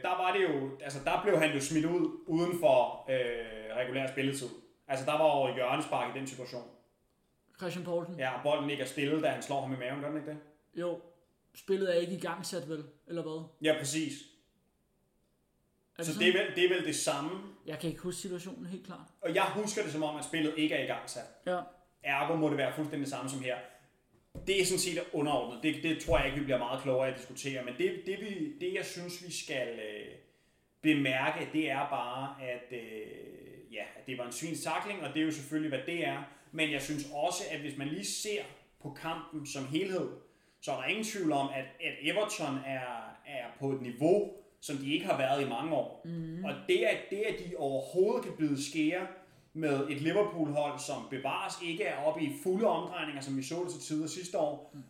der 0.02 0.18
var 0.24 0.34
det 0.38 0.44
jo, 0.44 0.78
altså 0.84 1.00
der 1.06 1.22
blev 1.24 1.38
han 1.40 1.54
jo 1.54 1.62
smidt 1.62 1.86
ud 1.86 2.24
uden 2.28 2.60
for 2.60 3.06
øh, 3.12 3.76
regulær 3.76 4.12
spilletid. 4.12 4.50
Altså 4.88 5.06
der 5.06 5.12
var 5.12 5.48
jo 5.50 5.56
hjørnespark 5.56 6.16
i 6.16 6.20
den 6.20 6.28
situation. 6.28 6.64
Christian 7.58 7.86
Poulsen. 7.86 8.20
Ja, 8.20 8.32
bolden 8.44 8.70
ikke 8.70 8.84
er 8.84 8.88
stille, 8.88 9.22
da 9.22 9.28
han 9.30 9.42
slår 9.42 9.62
ham 9.62 9.74
i 9.74 9.78
maven, 9.78 10.02
gør 10.02 10.08
den 10.08 10.18
ikke 10.18 10.30
det? 10.30 10.38
Jo, 10.76 11.00
spillet 11.56 11.96
er 11.96 12.00
ikke 12.00 12.14
i 12.16 12.20
gang 12.20 12.46
sat 12.46 12.70
vel, 12.70 12.84
eller 13.08 13.22
hvad? 13.22 13.44
Ja, 13.62 13.76
præcis. 13.80 14.14
Er 16.00 16.04
Så 16.04 16.12
det 16.12 16.20
det 16.20 16.28
er, 16.28 16.32
vel, 16.32 16.56
det 16.56 16.66
er 16.66 16.76
vel 16.76 16.86
det 16.86 16.96
samme. 16.96 17.32
Jeg 17.66 17.80
kan 17.80 17.90
ikke 17.90 18.02
huske 18.02 18.22
situationen 18.22 18.66
helt 18.66 18.86
klart. 18.86 19.08
Og 19.22 19.36
jeg 19.36 19.44
husker 19.44 19.84
det 19.84 19.92
som 19.92 20.04
om, 20.04 20.16
at 20.16 20.26
spillet 20.26 20.54
ikke 20.58 20.76
er 20.76 20.84
i 20.84 20.88
gang 20.88 21.10
sat. 21.10 21.24
Ja. 21.46 21.60
Ergo 22.04 22.36
må 22.36 22.50
det 22.50 22.58
være 22.58 22.74
fuldstændig 22.76 23.06
det 23.06 23.14
samme 23.14 23.30
som 23.30 23.42
her. 23.42 23.58
Det 24.48 24.62
er 24.62 24.66
sådan 24.66 24.80
set 24.80 25.04
underordnet. 25.14 25.64
Det, 25.64 25.84
det 25.84 26.00
tror 26.00 26.18
jeg 26.18 26.28
ikke, 26.28 26.40
vi 26.40 26.44
bliver 26.44 26.58
meget 26.58 26.82
klogere 26.82 27.08
at 27.08 27.18
diskutere. 27.18 27.66
Men 27.66 27.74
det, 27.78 28.02
det, 28.06 28.20
vi, 28.20 28.54
det 28.62 28.74
jeg 28.74 28.86
synes, 28.86 29.26
vi 29.26 29.34
skal 29.34 29.68
øh, 29.68 30.08
bemærke, 30.82 31.50
det 31.54 31.72
er 31.72 31.90
bare, 31.90 32.36
at, 32.42 32.72
øh, 32.72 33.74
ja, 33.74 33.84
det 34.08 34.18
var 34.18 34.26
en 34.26 34.32
svins 34.32 34.64
takling, 34.64 35.02
og 35.02 35.14
det 35.14 35.22
er 35.22 35.26
jo 35.26 35.32
selvfølgelig, 35.32 35.70
hvad 35.70 35.86
det 35.86 36.08
er. 36.08 36.24
Men 36.52 36.72
jeg 36.72 36.82
synes 36.82 37.04
også, 37.14 37.44
at 37.52 37.60
hvis 37.60 37.78
man 37.78 37.88
lige 37.88 38.06
ser 38.06 38.44
på 38.82 38.98
kampen 39.02 39.48
som 39.48 39.68
helhed, 39.68 40.10
så 40.62 40.72
er 40.72 40.76
der 40.76 40.86
ingen 40.86 41.06
tvivl 41.06 41.32
om, 41.32 41.50
at, 41.50 41.66
at 41.88 41.94
Everton 42.02 42.58
er, 42.66 43.18
er 43.28 43.46
på 43.60 43.72
et 43.72 43.82
niveau, 43.82 44.34
som 44.66 44.78
de 44.78 44.94
ikke 44.94 45.06
har 45.06 45.18
været 45.18 45.46
i 45.46 45.50
mange 45.50 45.74
år. 45.74 46.02
Mm. 46.06 46.46
Og 46.46 46.52
det 46.68 46.78
at, 46.78 46.98
det, 47.10 47.18
at 47.18 47.36
de 47.40 47.56
overhovedet 47.58 48.24
kan 48.24 48.34
byde 48.38 48.70
skære 48.70 49.08
med 49.54 49.90
et 49.90 50.02
Liverpool-hold, 50.02 50.80
som 50.80 50.98
bevares 51.10 51.54
ikke 51.66 51.84
er 51.84 51.98
oppe 51.98 52.24
i 52.24 52.30
fulde 52.44 52.68
omdrejninger, 52.68 53.22
som 53.22 53.38
vi 53.38 53.44
så 53.44 53.64
det 53.64 53.74
til 53.74 53.82
tider 53.82 54.08
sidste 54.08 54.38
år, 54.38 54.72
mm. 54.74 54.82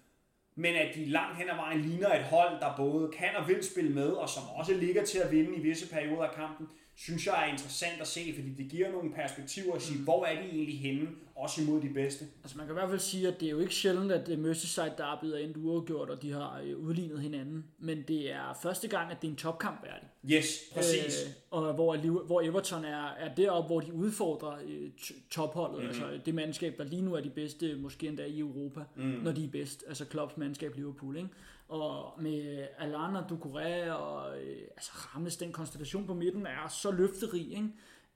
men 0.56 0.76
at 0.76 0.96
de 0.96 1.06
langt 1.06 1.38
hen 1.38 1.50
ad 1.50 1.56
vejen 1.56 1.82
ligner 1.82 2.14
et 2.16 2.24
hold, 2.24 2.60
der 2.60 2.76
både 2.78 3.12
kan 3.18 3.36
og 3.38 3.48
vil 3.48 3.64
spille 3.64 3.92
med, 3.92 4.10
og 4.10 4.30
som 4.30 4.44
også 4.56 4.74
ligger 4.74 5.06
til 5.06 5.20
at 5.20 5.32
vinde 5.32 5.56
i 5.56 5.60
visse 5.60 5.90
perioder 5.90 6.24
af 6.24 6.36
kampen, 6.36 6.68
synes 6.96 7.26
jeg 7.26 7.48
er 7.48 7.52
interessant 7.52 8.02
at 8.02 8.08
se, 8.08 8.34
fordi 8.36 8.54
det 8.54 8.72
giver 8.72 8.92
nogle 8.92 9.12
perspektiver 9.14 9.76
at 9.76 9.82
sige, 9.82 9.98
mm. 9.98 10.04
hvor 10.04 10.26
er 10.26 10.42
de 10.42 10.48
egentlig 10.50 10.80
henne, 10.80 11.08
også 11.36 11.62
imod 11.62 11.82
de 11.82 11.90
bedste. 11.90 12.26
Altså 12.44 12.58
man 12.58 12.66
kan 12.66 12.74
i 12.76 12.78
hvert 12.80 12.90
fald 12.90 13.00
sige, 13.00 13.28
at 13.28 13.40
det 13.40 13.46
er 13.46 13.50
jo 13.52 13.60
ikke 13.60 13.74
sjældent, 13.74 14.12
at 14.12 14.30
øh, 14.30 14.40
Merseyside 14.40 14.94
Derby 14.98 15.26
er 15.26 15.38
endt 15.38 15.58
uafgjort, 15.58 16.10
og 16.10 16.22
de 16.22 16.32
har 16.32 16.62
øh, 16.64 16.78
udlignet 16.78 17.22
hinanden. 17.22 17.66
Men 17.80 18.04
det 18.08 18.32
er 18.32 18.60
første 18.62 18.88
gang, 18.88 19.12
at 19.12 19.22
det 19.22 19.28
er 19.28 19.32
en 19.32 19.38
topkamp 19.38 19.84
værdig. 19.84 20.10
Yes, 20.32 20.60
præcis. 20.74 21.24
Øh, 21.26 21.32
og 21.50 21.74
hvor, 21.74 21.98
hvor 22.26 22.42
Everton 22.42 22.86
er, 22.86 23.08
er 23.08 23.36
deroppe, 23.36 23.68
hvor 23.68 23.80
de 23.80 23.94
udfordrer 23.94 24.58
øh, 24.68 24.90
topholdet. 25.30 25.82
Mm. 25.82 25.88
Altså 25.88 26.20
det 26.26 26.36
mandskab, 26.36 26.78
der 26.78 26.84
lige 26.84 27.02
nu 27.02 27.14
er 27.14 27.22
de 27.22 27.30
bedste, 27.30 27.76
måske 27.76 28.08
endda 28.08 28.26
i 28.26 28.40
Europa, 28.40 28.80
mm. 28.96 29.04
når 29.04 29.32
de 29.32 29.46
er 29.46 29.50
bedst. 29.50 29.84
Altså 29.88 30.06
Klopps 30.06 30.38
mandskab 30.38 30.76
Liverpool, 30.76 31.18
ikke? 31.18 31.30
Og 31.68 32.22
med 32.22 32.68
Alana, 32.78 33.20
Ducouré 33.20 33.92
og 33.92 34.42
øh, 34.42 34.58
altså 34.72 34.92
Ramles, 34.94 35.38
den 35.38 35.52
konstellation 35.52 36.08
på 36.08 36.14
midten 36.14 36.46
er 36.46 36.68
så 36.68 36.92
løfterig, 36.92 37.52
ikke? 37.52 37.70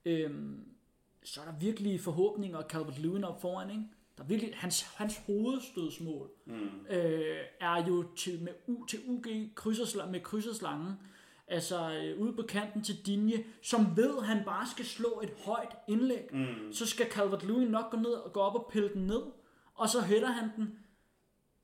Øhm, 0.05 0.65
så 1.33 1.41
er 1.41 1.45
der 1.45 1.59
virkelig 1.59 2.01
forhåbninger 2.01 2.57
og 2.57 2.65
Calvert-Lewin 2.73 3.23
op 3.23 3.41
foran, 3.41 3.69
ikke? 3.69 3.83
Der 4.17 4.23
er 4.23 4.27
virkelig, 4.27 4.53
hans, 4.55 4.81
hans 4.81 5.17
hovedstødsmål 5.17 6.29
mm. 6.45 6.85
øh, 6.89 7.37
er 7.59 7.87
jo 7.87 8.05
til, 8.17 8.43
med 8.43 8.53
U, 8.67 8.85
til 8.85 8.99
UG 9.07 9.25
krydsersla, 9.55 10.05
med 10.05 10.19
krydserslangen, 10.19 10.93
altså 11.47 11.91
øh, 11.91 12.21
ude 12.21 12.33
på 12.33 12.41
kanten 12.41 12.83
til 12.83 13.05
Dinje, 13.05 13.43
som 13.61 13.97
ved, 13.97 14.17
at 14.17 14.25
han 14.25 14.45
bare 14.45 14.67
skal 14.67 14.85
slå 14.85 15.21
et 15.23 15.33
højt 15.45 15.75
indlæg. 15.87 16.33
Mm. 16.33 16.73
Så 16.73 16.85
skal 16.85 17.05
Calvert-Lewin 17.05 17.69
nok 17.69 17.91
gå 17.91 17.97
ned 17.97 18.11
og 18.11 18.33
gå 18.33 18.39
op 18.39 18.55
og 18.55 18.69
pille 18.71 18.89
den 18.93 19.07
ned, 19.07 19.21
og 19.73 19.89
så 19.89 20.01
hætter 20.01 20.31
han 20.31 20.49
den 20.55 20.79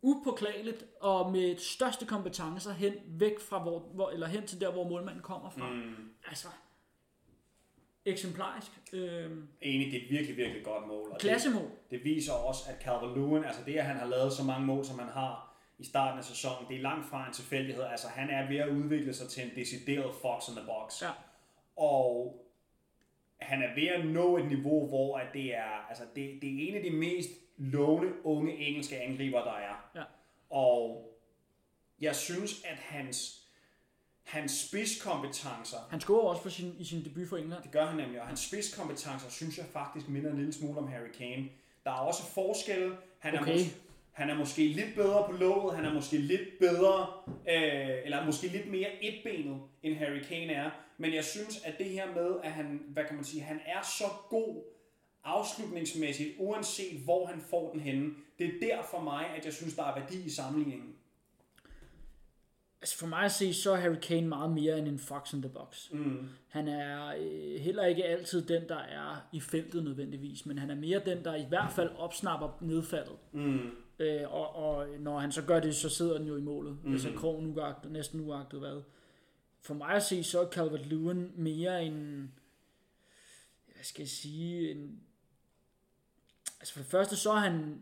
upåklageligt 0.02 0.86
og 1.02 1.32
med 1.32 1.58
største 1.58 2.06
kompetencer 2.06 2.72
hen 2.72 2.94
væk 3.08 3.40
fra 3.40 3.60
hvor, 3.60 3.80
hvor 3.80 4.10
eller 4.10 4.28
hen 4.28 4.48
til 4.48 4.62
der 4.62 4.72
hvor 4.72 4.90
målmanden 4.90 5.22
kommer 5.22 5.50
fra. 5.50 5.70
Mm. 5.70 5.94
Altså 6.28 6.48
eksemplarisk. 8.06 8.72
Øhm, 8.94 9.48
Enig, 9.62 9.92
det 9.92 10.02
er 10.02 10.06
et 10.06 10.12
virkelig, 10.12 10.38
virkelig 10.38 10.64
godt 10.64 10.88
mål. 10.88 11.12
Og 11.12 11.18
klassemål. 11.20 11.64
Det, 11.64 11.92
det 11.92 12.04
viser 12.04 12.34
også, 12.34 12.64
at 12.70 12.88
Calvert-Lewin, 12.88 13.46
altså 13.48 13.62
det, 13.66 13.76
at 13.76 13.86
han 13.86 13.96
har 13.96 14.06
lavet 14.06 14.34
så 14.34 14.44
mange 14.44 14.66
mål, 14.66 14.86
som 14.86 15.00
han 15.00 15.10
har 15.10 15.56
i 15.80 15.84
starten 15.86 16.20
af 16.20 16.26
sæsonen, 16.26 16.68
det 16.70 16.78
er 16.78 16.82
langt 16.82 17.10
fra 17.10 17.28
en 17.28 17.34
tilfældighed. 17.34 17.84
Altså 17.84 18.08
han 18.08 18.30
er 18.30 18.48
ved 18.48 18.58
at 18.58 18.70
udvikle 18.70 19.14
sig 19.14 19.30
til 19.30 19.44
en 19.44 19.52
decideret 19.56 20.16
fox 20.22 20.50
in 20.50 20.56
the 20.56 20.66
box. 20.66 21.02
Ja. 21.02 21.10
Og 21.76 22.42
han 23.38 23.64
er 23.64 23.76
ved 23.76 23.88
at 23.88 24.06
nå 24.06 24.38
et 24.38 24.48
niveau, 24.48 24.88
hvor 24.88 25.18
at 25.18 25.28
det 25.34 25.56
er, 25.56 25.88
altså 25.90 26.04
det, 26.16 26.42
det 26.42 26.50
er 26.50 26.68
en 26.68 26.76
af 26.76 26.84
de 26.84 26.90
mest 26.90 27.30
lovende 27.58 28.12
unge 28.24 28.58
engelske 28.58 29.02
angriber, 29.02 29.44
der 29.44 29.54
er. 29.54 29.92
Ja. 29.96 30.04
Og 30.50 31.12
jeg 32.00 32.16
synes, 32.16 32.64
at 32.66 32.76
hans, 32.76 33.45
hans 34.26 34.52
spidskompetencer, 34.52 35.78
Han 35.90 36.02
scorer 36.02 36.30
også 36.30 36.42
for 36.42 36.50
sin, 36.50 36.76
i 36.80 36.84
sin 36.86 37.04
debut 37.06 37.28
for 37.30 37.38
England. 37.38 37.64
det 37.64 37.72
gør 37.72 37.86
han 37.86 37.98
nemlig, 37.98 38.22
og 38.22 38.28
hans 38.28 38.40
spidskompetencer, 38.40 39.30
synes 39.30 39.58
jeg 39.58 39.66
faktisk 39.74 40.10
minder 40.10 40.32
en 40.32 40.38
lille 40.38 40.54
smule 40.54 40.78
om 40.80 40.88
Harry 40.88 41.12
Kane. 41.18 41.46
Der 41.84 41.92
er 41.92 41.96
også 41.96 42.24
forskelle. 42.24 42.96
Han 43.20 43.36
er, 43.36 43.42
Okay. 43.42 43.58
mås- 43.58 43.76
han 44.12 44.30
er 44.30 44.36
måske 44.38 44.68
lidt 44.68 44.96
bedre 44.96 45.26
på 45.30 45.32
låget, 45.32 45.76
han 45.76 45.86
er 45.86 45.94
måske 45.94 46.18
lidt 46.18 46.60
bedre, 46.60 47.08
øh, 47.28 47.90
eller 48.06 48.26
måske 48.26 48.48
lidt 48.48 48.72
mere 48.72 49.04
etbenet, 49.04 49.60
end 49.84 49.96
Harry 49.96 50.20
Kane 50.30 50.54
er. 50.54 50.70
Men 50.98 51.14
jeg 51.14 51.24
synes, 51.26 51.62
at 51.64 51.78
det 51.78 51.86
her 51.86 52.14
med, 52.14 52.36
at 52.44 52.52
han, 52.52 52.82
hvad 52.88 53.04
kan 53.06 53.16
man 53.16 53.26
sige, 53.26 53.42
han 53.44 53.60
er 53.66 53.82
så 53.98 54.06
god 54.30 54.64
afslutningsmæssigt, 55.24 56.30
uanset 56.40 57.00
hvor 57.00 57.26
han 57.26 57.42
får 57.50 57.72
den 57.72 57.80
henne. 57.82 58.10
Det 58.40 58.48
er 58.48 58.52
der 58.76 58.84
for 58.92 59.00
mig, 59.00 59.26
at 59.38 59.46
jeg 59.46 59.54
synes, 59.54 59.74
der 59.76 59.84
er 59.84 60.00
værdi 60.00 60.26
i 60.26 60.30
sammenligningen. 60.30 60.96
Altså 62.86 62.98
for 62.98 63.08
mig 63.08 63.20
at 63.20 63.32
se, 63.32 63.54
så 63.54 63.72
er 63.72 63.76
Harry 63.76 64.00
Kane 64.02 64.28
meget 64.28 64.52
mere 64.52 64.80
end 64.80 64.88
en 64.88 65.00
fox 65.00 65.34
in 65.34 65.42
the 65.42 65.50
box. 65.50 65.92
Mm. 65.92 66.30
Han 66.48 66.68
er 66.68 67.16
øh, 67.20 67.60
heller 67.62 67.86
ikke 67.86 68.06
altid 68.06 68.42
den, 68.42 68.70
der 68.70 68.78
er 68.78 69.28
i 69.34 69.40
feltet 69.40 69.84
nødvendigvis, 69.84 70.46
men 70.46 70.58
han 70.58 70.70
er 70.70 70.76
mere 70.76 71.02
den, 71.06 71.24
der 71.24 71.36
i 71.36 71.46
hvert 71.50 71.72
fald 71.72 71.90
opsnapper 71.90 72.58
nedfaldet. 72.62 73.16
Mm. 73.32 73.70
Øh, 74.00 74.34
og, 74.34 74.56
og 74.56 74.88
når 75.00 75.20
han 75.20 75.32
så 75.32 75.42
gør 75.42 75.60
det, 75.60 75.76
så 75.76 75.90
sidder 75.90 76.18
den 76.18 76.28
jo 76.28 76.36
i 76.36 76.42
målet. 76.42 76.78
Mm. 76.84 76.92
Altså 76.92 77.12
krogen 77.18 77.58
uagtet, 77.58 77.92
næsten 77.92 78.20
uagtet 78.20 78.60
hvad. 78.60 78.82
For 79.62 79.74
mig 79.74 79.90
at 79.90 80.04
se, 80.04 80.24
så 80.24 80.42
er 80.42 80.50
Calvert-Lewin 80.50 81.42
mere 81.42 81.86
en, 81.86 82.32
hvad 83.66 83.84
skal 83.84 84.02
jeg 84.02 84.10
sige, 84.10 84.72
en, 84.72 85.02
altså 86.60 86.74
for 86.74 86.80
det 86.80 86.92
første, 86.92 87.16
så 87.16 87.32
er 87.32 87.40
han, 87.40 87.80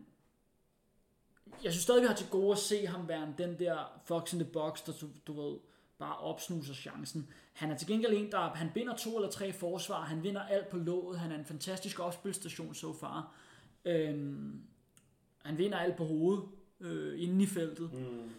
jeg 1.64 1.72
synes 1.72 1.82
stadig, 1.82 2.02
vi 2.02 2.06
har 2.06 2.14
til 2.14 2.30
gode 2.30 2.52
at 2.52 2.58
se 2.58 2.86
ham 2.86 3.08
være 3.08 3.34
den 3.38 3.58
der 3.58 4.00
fox 4.04 4.32
in 4.32 4.38
the 4.38 4.48
box, 4.52 4.84
der 4.84 4.92
du, 5.00 5.06
du 5.26 5.42
ved, 5.42 5.58
bare 5.98 6.16
opsnuser 6.16 6.74
chancen. 6.74 7.28
Han 7.52 7.70
er 7.70 7.76
til 7.76 7.88
gengæld 7.88 8.12
en, 8.12 8.30
der 8.30 8.38
han 8.38 8.70
binder 8.74 8.96
to 8.96 9.16
eller 9.16 9.30
tre 9.30 9.52
forsvar, 9.52 10.00
han 10.00 10.22
vinder 10.22 10.42
alt 10.42 10.68
på 10.68 10.76
låget, 10.76 11.18
han 11.18 11.32
er 11.32 11.38
en 11.38 11.44
fantastisk 11.44 12.00
opspilstation 12.00 12.74
så 12.74 12.92
far. 12.92 13.34
Øhm, 13.84 14.62
han 15.44 15.58
vinder 15.58 15.78
alt 15.78 15.96
på 15.96 16.04
hovedet 16.04 16.44
øh, 16.80 17.22
inde 17.22 17.42
i 17.42 17.46
feltet. 17.46 17.92
Mm. 17.92 18.30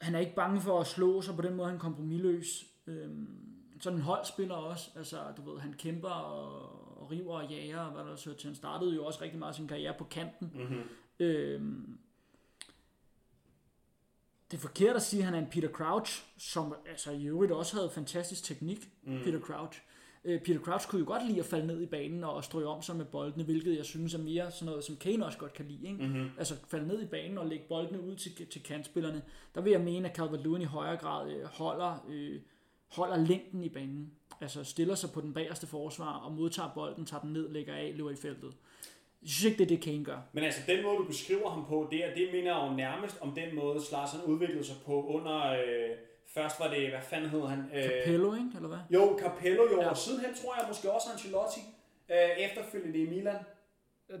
Han 0.00 0.14
er 0.14 0.18
ikke 0.18 0.34
bange 0.34 0.60
for 0.60 0.80
at 0.80 0.86
slå 0.86 1.22
sig, 1.22 1.36
på 1.36 1.42
den 1.42 1.54
måde 1.54 1.66
er 1.66 1.70
han 1.70 1.78
kompromilløs. 1.78 2.66
Øhm, 2.86 3.48
sådan 3.80 3.98
en 3.98 4.02
holdspiller 4.02 4.54
også. 4.54 4.90
Altså, 4.96 5.16
du 5.36 5.50
ved, 5.50 5.60
han 5.60 5.72
kæmper 5.72 6.08
og, 6.08 7.00
og 7.02 7.10
river 7.10 7.34
og 7.34 7.50
jager, 7.50 7.80
og 7.80 7.92
hvad 7.92 8.04
der 8.04 8.16
så 8.16 8.34
til. 8.34 8.48
Han 8.48 8.54
startede 8.54 8.94
jo 8.94 9.04
også 9.04 9.22
rigtig 9.22 9.38
meget 9.38 9.54
sin 9.54 9.68
karriere 9.68 9.94
på 9.98 10.04
kanten. 10.04 10.50
Mm-hmm. 10.54 10.82
Øhm, 11.18 11.98
det 14.50 14.56
er 14.56 14.60
forkert 14.60 14.96
at 14.96 15.02
sige, 15.02 15.20
at 15.20 15.24
han 15.24 15.34
er 15.34 15.38
en 15.38 15.50
Peter 15.50 15.68
Crouch, 15.68 16.24
som 16.38 16.74
altså, 16.88 17.10
i 17.10 17.26
øvrigt 17.26 17.52
også 17.52 17.76
havde 17.76 17.90
fantastisk 17.90 18.44
teknik, 18.44 18.88
mm. 19.02 19.18
Peter 19.24 19.40
Crouch. 19.40 19.82
Øh, 20.24 20.40
Peter 20.40 20.60
Crouch 20.60 20.88
kunne 20.88 21.00
jo 21.00 21.06
godt 21.06 21.26
lide 21.26 21.38
at 21.38 21.44
falde 21.46 21.66
ned 21.66 21.82
i 21.82 21.86
banen 21.86 22.24
og 22.24 22.44
strøge 22.44 22.66
om 22.66 22.82
sig 22.82 22.96
med 22.96 23.04
boldene, 23.04 23.44
hvilket 23.44 23.76
jeg 23.76 23.84
synes 23.84 24.14
er 24.14 24.18
mere 24.18 24.50
sådan 24.50 24.66
noget, 24.66 24.84
som 24.84 24.96
Kane 24.96 25.26
også 25.26 25.38
godt 25.38 25.52
kan 25.52 25.64
lide. 25.68 25.86
Ikke? 25.86 26.06
Mm-hmm. 26.06 26.30
Altså 26.38 26.54
falde 26.68 26.88
ned 26.88 27.02
i 27.02 27.06
banen 27.06 27.38
og 27.38 27.46
lægge 27.46 27.64
boldene 27.68 28.00
ud 28.00 28.16
til, 28.16 28.46
til 28.46 28.62
kantspillerne. 28.62 29.22
Der 29.54 29.60
vil 29.60 29.70
jeg 29.70 29.80
mene, 29.80 30.10
at 30.10 30.18
Calvert-Lewin 30.18 30.60
i 30.60 30.64
højere 30.64 30.96
grad 30.96 31.30
øh, 31.30 31.44
holder, 31.44 32.06
øh, 32.08 32.40
holder 32.88 33.16
længden 33.16 33.64
i 33.64 33.68
banen. 33.68 34.12
Altså 34.40 34.64
stiller 34.64 34.94
sig 34.94 35.10
på 35.10 35.20
den 35.20 35.32
bagerste 35.32 35.66
forsvar 35.66 36.12
og 36.12 36.32
modtager 36.32 36.70
bolden, 36.74 37.06
tager 37.06 37.20
den 37.20 37.32
ned, 37.32 37.48
lægger 37.48 37.74
af, 37.74 37.92
løber 37.96 38.10
i 38.10 38.16
feltet. 38.16 38.54
Jeg 39.22 39.28
synes 39.30 39.44
ikke, 39.44 39.58
det 39.58 39.64
er 39.64 39.76
det, 39.76 39.84
Kane 39.84 40.04
gør. 40.04 40.18
Men 40.32 40.44
altså, 40.44 40.60
den 40.66 40.82
måde, 40.82 40.96
du 40.96 41.04
beskriver 41.04 41.50
ham 41.50 41.64
på, 41.68 41.88
det, 41.90 42.04
er, 42.04 42.14
det 42.14 42.28
minder 42.32 42.66
jo 42.66 42.76
nærmest 42.76 43.18
om 43.20 43.32
den 43.34 43.54
måde, 43.54 43.84
Slarsson 43.84 44.20
udviklede 44.22 44.64
sig 44.64 44.76
på 44.86 45.06
under... 45.06 45.52
Øh, 45.52 45.90
først 46.34 46.60
var 46.60 46.68
det, 46.74 46.90
hvad 46.90 47.00
fanden 47.02 47.30
hed 47.30 47.46
han? 47.46 47.70
Øh, 47.74 47.82
Capello, 47.82 48.34
ikke? 48.34 48.50
Eller 48.56 48.68
hvad? 48.68 48.78
Jo, 48.90 49.18
Capello 49.22 49.62
jo, 49.72 49.80
Ja. 49.80 49.88
og 49.90 49.96
sidenhen 49.96 50.34
tror 50.34 50.54
jeg 50.58 50.64
måske 50.68 50.92
også 50.92 51.08
Ancelotti, 51.12 51.60
øh, 52.10 52.44
efterfølgende 52.44 52.98
i 52.98 53.06
Milan. 53.06 53.36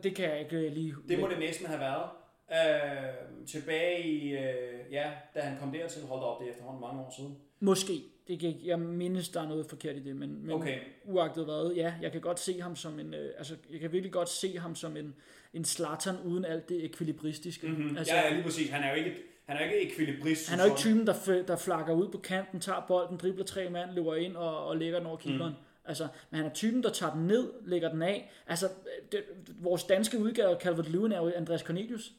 Det 0.02 0.16
kan 0.16 0.30
jeg 0.30 0.40
ikke 0.40 0.56
øh, 0.56 0.72
lige... 0.72 0.94
Det 1.08 1.18
må 1.18 1.28
det 1.28 1.38
næsten 1.38 1.66
have 1.66 1.80
været. 1.80 2.08
Øh, 2.52 3.46
tilbage 3.46 4.02
i, 4.02 4.32
øh, 4.32 4.92
ja, 4.92 5.10
da 5.34 5.40
han 5.40 5.58
kom 5.58 5.72
dertil, 5.72 6.02
holdt 6.02 6.24
op 6.24 6.40
det 6.40 6.46
er 6.46 6.50
efterhånden 6.50 6.80
mange 6.80 7.00
år 7.00 7.14
siden. 7.18 7.38
Måske. 7.60 8.02
Det 8.28 8.40
kan, 8.40 8.48
ikke- 8.48 8.60
jeg 8.68 8.78
mindes, 8.78 9.28
der 9.28 9.42
er 9.42 9.48
noget 9.48 9.66
forkert 9.66 9.96
i 9.96 10.00
det, 10.00 10.16
men, 10.16 10.46
men 10.46 10.50
Okay. 10.50 10.78
uagtet 11.04 11.44
hvad, 11.44 11.72
ja, 11.76 11.94
jeg 12.02 12.12
kan 12.12 12.20
godt 12.20 12.40
se 12.40 12.60
ham 12.60 12.76
som 12.76 13.00
en, 13.00 13.14
øh, 13.14 13.30
altså, 13.38 13.56
jeg 13.72 13.80
kan 13.80 13.92
virkelig 13.92 14.12
godt 14.12 14.28
se 14.28 14.58
ham 14.58 14.74
som 14.74 14.96
en, 14.96 15.14
en 15.54 15.64
Zlatan 15.64 16.14
uden 16.24 16.44
alt 16.44 16.68
det 16.68 16.84
ekvilibristiske. 16.84 17.66
Mm-hmm. 17.68 17.96
Altså, 17.96 18.14
ja, 18.14 18.20
ja, 18.26 18.32
lige 18.34 18.42
præcis. 18.42 18.70
Han 18.70 18.82
er 18.82 18.90
jo 18.90 18.94
ikke, 18.96 19.16
han 19.46 19.56
er 19.56 19.60
ikke 19.64 19.92
ekvilibrist. 19.92 20.50
han 20.50 20.58
er 20.60 20.64
jo 20.64 20.70
ikke 20.70 20.78
typen, 20.78 21.06
der, 21.06 21.42
der 21.48 21.56
flakker 21.56 21.94
ud 21.94 22.08
på 22.08 22.18
kanten, 22.18 22.60
tager 22.60 22.84
bolden, 22.88 23.16
dribler 23.16 23.44
tre 23.44 23.70
mand, 23.70 23.90
løber 23.94 24.14
ind 24.14 24.36
og, 24.36 24.66
og 24.66 24.76
lægger 24.76 24.98
den 24.98 25.06
over 25.06 25.16
keeperen. 25.16 25.52
Mm. 25.52 25.64
Altså, 25.84 26.08
men 26.30 26.38
han 26.40 26.46
er 26.50 26.54
typen, 26.54 26.82
der 26.82 26.90
tager 26.90 27.12
den 27.14 27.26
ned, 27.26 27.52
lægger 27.66 27.90
den 27.92 28.02
af. 28.02 28.30
Altså, 28.46 28.68
det, 29.12 29.24
vores 29.60 29.84
danske 29.84 30.18
udgave 30.18 30.48
af 30.50 30.56
Calvert-Lewin 30.66 31.12
er 31.14 31.18
jo 31.18 31.32
Andreas 31.36 31.60
Cornelius. 31.60 32.12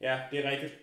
Ja, 0.00 0.20
det 0.30 0.44
er 0.46 0.50
rigtigt. 0.50 0.78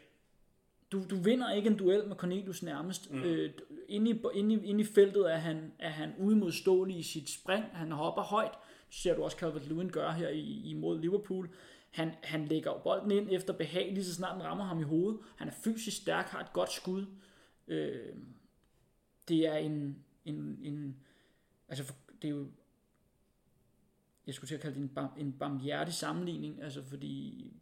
Du, 0.92 1.04
du 1.10 1.16
vinder 1.16 1.52
ikke 1.52 1.70
en 1.70 1.78
duel 1.78 2.08
med 2.08 2.16
Cornelius 2.16 2.64
nærmest. 2.64 3.12
Mm. 3.12 3.24
Øh, 3.24 3.54
inde, 3.88 4.12
i, 4.12 4.22
inde, 4.34 4.56
i, 4.56 4.66
inde 4.66 4.82
i 4.82 4.84
feltet 4.84 5.34
er 5.34 5.38
han, 5.38 5.72
er 5.80 5.90
han 5.90 6.14
uimodståelig 6.18 6.98
i 6.98 7.04
sit 7.04 7.30
spring. 7.30 7.66
Han 7.74 7.92
hopper 7.92 8.22
højt. 8.22 8.52
Det 8.88 8.96
ser 8.96 9.16
du 9.16 9.24
også 9.24 9.38
Calvert-Lewin 9.38 9.90
gøre 9.90 10.14
her 10.14 10.30
i, 10.30 10.62
imod 10.70 11.00
Liverpool. 11.00 11.50
Han, 11.92 12.12
han 12.24 12.46
lægger 12.46 12.82
bolden 12.84 13.12
ind 13.12 13.28
efter 13.32 13.54
behag, 13.54 13.94
lige 13.94 14.06
så 14.06 14.14
snart 14.14 14.36
den 14.36 14.44
rammer 14.44 14.64
ham 14.64 14.80
i 14.80 14.84
hovedet. 14.84 15.20
Han 15.36 15.48
er 15.48 15.52
fysisk 15.52 15.98
stærk, 15.98 16.26
har 16.26 16.40
et 16.40 16.54
godt 16.54 16.72
skud. 16.72 17.06
Øh, 17.68 18.16
det 19.28 19.48
er 19.48 19.56
en, 19.56 20.04
en, 20.26 20.60
en 20.62 20.98
altså 21.70 21.94
det 22.22 22.28
er 22.28 22.32
jo 22.32 22.48
jeg 24.28 24.36
skulle 24.36 24.48
til 24.48 24.56
at 24.56 24.62
kalde 24.62 24.80
det 24.80 24.90
en, 24.98 25.26
en 25.26 25.34
barmhjertig 25.34 25.94
sammenligning, 25.94 26.64
altså 26.64 26.84
fordi 26.84 27.54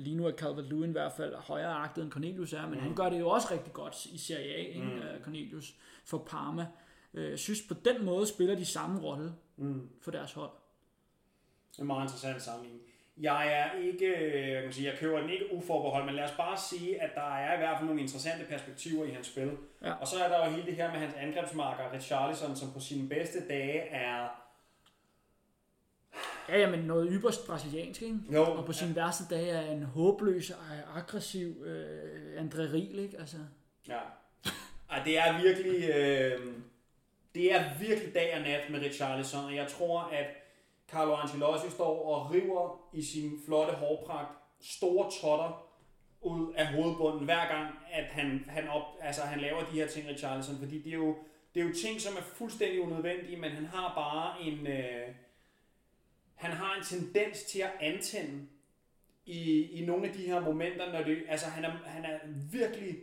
lige 0.00 0.16
nu 0.16 0.26
er 0.26 0.32
Calvert-Lewin 0.32 0.88
i 0.88 0.92
hvert 0.92 1.12
fald 1.12 1.34
højere 1.34 1.72
agtet 1.74 2.02
end 2.04 2.10
Cornelius 2.12 2.52
er, 2.52 2.62
men 2.62 2.74
mm. 2.74 2.80
han 2.80 2.94
gør 2.94 3.08
det 3.10 3.20
jo 3.20 3.28
også 3.28 3.48
rigtig 3.50 3.72
godt 3.72 4.06
i 4.06 4.18
Serie 4.18 4.54
A, 4.54 4.58
ikke? 4.68 4.80
Mm. 4.82 5.22
Cornelius 5.24 5.74
for 6.04 6.18
Parma. 6.18 6.66
Øh, 7.14 7.30
Jeg 7.30 7.38
synes 7.38 7.62
på 7.68 7.74
den 7.84 8.04
måde 8.04 8.26
spiller 8.26 8.54
de 8.54 8.64
samme 8.64 9.00
rolle 9.00 9.32
Mm. 9.56 9.88
for 10.02 10.10
deres 10.10 10.32
hold. 10.32 10.50
Det 11.72 11.78
er 11.78 11.82
en 11.82 11.86
meget 11.86 12.02
interessant 12.04 12.42
sammenligning. 12.42 12.82
Jeg 13.20 13.52
er 13.52 13.80
ikke, 13.80 14.06
øh, 14.06 14.48
jeg, 14.48 14.62
kan 14.62 14.72
sige, 14.72 14.90
jeg 14.90 14.98
køber 14.98 15.20
den 15.20 15.30
ikke 15.30 15.44
uforbeholdt, 15.52 16.06
men 16.06 16.14
lad 16.14 16.24
os 16.24 16.36
bare 16.36 16.56
sige, 16.58 17.02
at 17.02 17.10
der 17.14 17.34
er 17.36 17.54
i 17.54 17.58
hvert 17.58 17.76
fald 17.76 17.86
nogle 17.86 18.00
interessante 18.02 18.44
perspektiver 18.44 19.04
i 19.04 19.10
hans 19.10 19.26
spil. 19.26 19.50
Ja. 19.82 19.92
Og 19.92 20.06
så 20.06 20.24
er 20.24 20.28
der 20.28 20.46
jo 20.46 20.50
hele 20.52 20.66
det 20.66 20.76
her 20.76 20.90
med 20.92 20.98
hans 21.00 21.14
angrebsmarker, 21.14 21.92
Richarlison, 21.92 22.56
som 22.56 22.72
på 22.72 22.80
sine 22.80 23.08
bedste 23.08 23.48
dage 23.48 23.80
er... 23.80 24.28
Ja, 26.50 26.58
ja, 26.58 26.70
men 26.70 26.78
noget 26.78 27.08
ypperst 27.12 27.46
brasiliansk, 27.46 28.02
ikke? 28.02 28.18
Jo, 28.32 28.42
Og 28.44 28.64
på 28.64 28.72
sine 28.72 28.96
værste 28.96 29.24
dage 29.30 29.48
er 29.50 29.72
en 29.72 29.82
håbløs, 29.82 30.50
og 30.50 30.98
aggressiv 30.98 31.62
øh, 31.64 32.42
André 32.42 32.72
Riel, 32.72 32.98
ikke? 32.98 33.18
Altså, 33.18 33.36
Ja. 33.88 33.98
Ej, 34.90 35.04
det 35.04 35.18
er 35.18 35.42
virkelig... 35.42 35.90
Øh, 35.90 36.40
det 37.34 37.54
er 37.54 37.78
virkelig 37.80 38.14
dag 38.14 38.34
og 38.36 38.40
nat 38.40 38.70
med 38.70 38.80
Richarlison, 38.80 39.44
og 39.44 39.54
jeg 39.54 39.68
tror, 39.68 40.00
at 40.00 40.26
Carlo 40.90 41.14
Ancelotti 41.14 41.70
står 41.70 42.04
og 42.14 42.34
river 42.34 42.88
i 42.92 43.02
sin 43.02 43.30
flotte 43.46 43.72
hårpragt 43.72 44.32
store 44.60 45.10
totter 45.20 45.66
ud 46.20 46.52
af 46.56 46.66
hovedbunden 46.66 47.24
hver 47.24 47.48
gang, 47.48 47.74
at 47.92 48.04
han, 48.04 48.44
han, 48.48 48.68
op, 48.68 48.82
altså, 49.00 49.22
han 49.22 49.40
laver 49.40 49.60
de 49.60 49.72
her 49.72 49.86
ting, 49.86 50.08
Richarlison, 50.08 50.58
fordi 50.58 50.82
det 50.82 50.90
er 50.92 50.96
jo, 50.96 51.16
det 51.54 51.62
er 51.62 51.64
jo 51.64 51.72
ting, 51.82 52.00
som 52.00 52.16
er 52.16 52.22
fuldstændig 52.22 52.80
unødvendige, 52.80 53.36
men 53.36 53.50
han 53.50 53.66
har 53.66 53.92
bare 53.94 54.42
en... 54.42 54.66
Øh, 54.66 55.08
han 56.40 56.50
har 56.50 56.74
en 56.76 56.84
tendens 56.84 57.42
til 57.42 57.60
at 57.60 57.70
antænde 57.80 58.46
i, 59.26 59.62
i 59.62 59.86
nogle 59.86 60.06
af 60.06 60.12
de 60.12 60.26
her 60.26 60.40
momenter, 60.40 60.92
når 60.92 61.02
det, 61.02 61.22
altså 61.28 61.46
han 61.46 61.64
er, 61.64 61.70
han 61.84 62.04
er 62.04 62.18
virkelig 62.52 62.96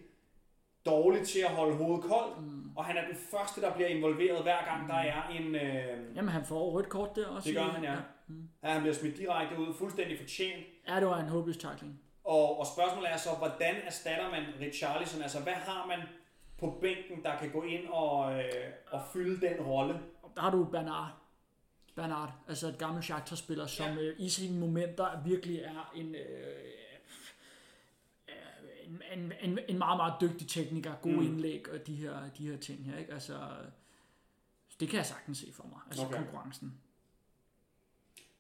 dårlig 0.86 1.28
til 1.28 1.40
at 1.40 1.50
holde 1.50 1.76
hovedet 1.76 2.04
koldt, 2.04 2.42
mm. 2.42 2.78
og 2.78 2.86
han 2.86 2.98
er 2.98 3.06
den 3.08 3.16
første, 3.16 3.62
der 3.62 3.74
bliver 3.74 3.88
involveret 3.88 4.44
hver 4.44 4.66
gang, 4.66 4.90
der 4.90 4.96
er 4.96 5.28
en... 5.28 5.56
Øh, 5.56 6.16
jamen, 6.16 6.30
han 6.30 6.46
får 6.46 6.72
rødt 6.72 6.90
kort 6.90 7.16
der 7.16 7.28
også. 7.28 7.50
det 7.50 7.58
gør 7.58 7.64
han, 7.64 7.84
ja. 7.84 7.96
Mm. 8.28 8.50
ja. 8.64 8.70
Han 8.70 8.82
bliver 8.82 8.96
smidt 8.96 9.18
direkte 9.18 9.60
ud, 9.60 9.74
fuldstændig 9.74 10.20
fortjent. 10.20 10.66
Ja, 10.88 10.96
det 10.96 11.08
var 11.08 11.20
en 11.20 11.30
håbløs 11.30 11.58
tackling. 11.58 12.02
Og, 12.24 12.60
og 12.60 12.66
spørgsmålet 12.66 13.12
er 13.12 13.18
så, 13.18 13.30
hvordan 13.38 13.76
erstatter 13.86 14.32
man 14.32 14.44
Richarlison? 14.62 15.22
Altså, 15.22 15.40
hvad 15.40 15.54
har 15.54 15.86
man 15.88 16.00
på 16.60 16.78
bænken, 16.82 17.24
der 17.24 17.38
kan 17.40 17.52
gå 17.52 17.64
ind 17.64 17.88
og, 17.88 18.34
øh, 18.34 18.44
og 18.92 19.02
fylde 19.14 19.48
den 19.48 19.62
rolle? 19.62 20.00
Der 20.36 20.42
har 20.42 20.52
du 20.52 20.64
Bernard. 20.64 21.27
Bernard, 21.98 22.34
altså 22.48 22.68
et 22.68 22.78
gammelt 22.78 23.06
Shakhtar-spiller, 23.06 23.68
som 23.68 23.86
Ja. 23.98 24.02
øh, 24.02 24.16
i 24.20 24.30
sine 24.30 24.60
momenter 24.60 25.22
virkelig 25.24 25.60
er 25.60 25.92
en, 25.96 26.16
øh, 26.16 26.64
en, 28.84 29.02
en, 29.14 29.34
en, 29.42 29.60
en 29.68 29.78
meget, 29.78 29.98
meget 29.98 30.14
dygtig 30.22 30.48
tekniker, 30.48 30.96
god 31.02 31.12
Mm. 31.12 31.22
indlæg 31.26 31.70
og 31.70 31.88
de 31.88 31.96
her, 31.96 32.30
de 32.38 32.50
her 32.50 32.58
ting 32.58 32.86
her. 32.86 32.98
Ikke? 32.98 33.14
Altså, 33.14 33.40
det 34.80 34.90
kan 34.90 34.98
jeg 34.98 35.06
sagtens 35.06 35.38
se 35.38 35.54
for 35.54 35.64
mig, 35.68 35.80
altså 35.88 36.04
Okay. 36.06 36.16
okay. 36.16 36.24
konkurrencen. 36.26 36.74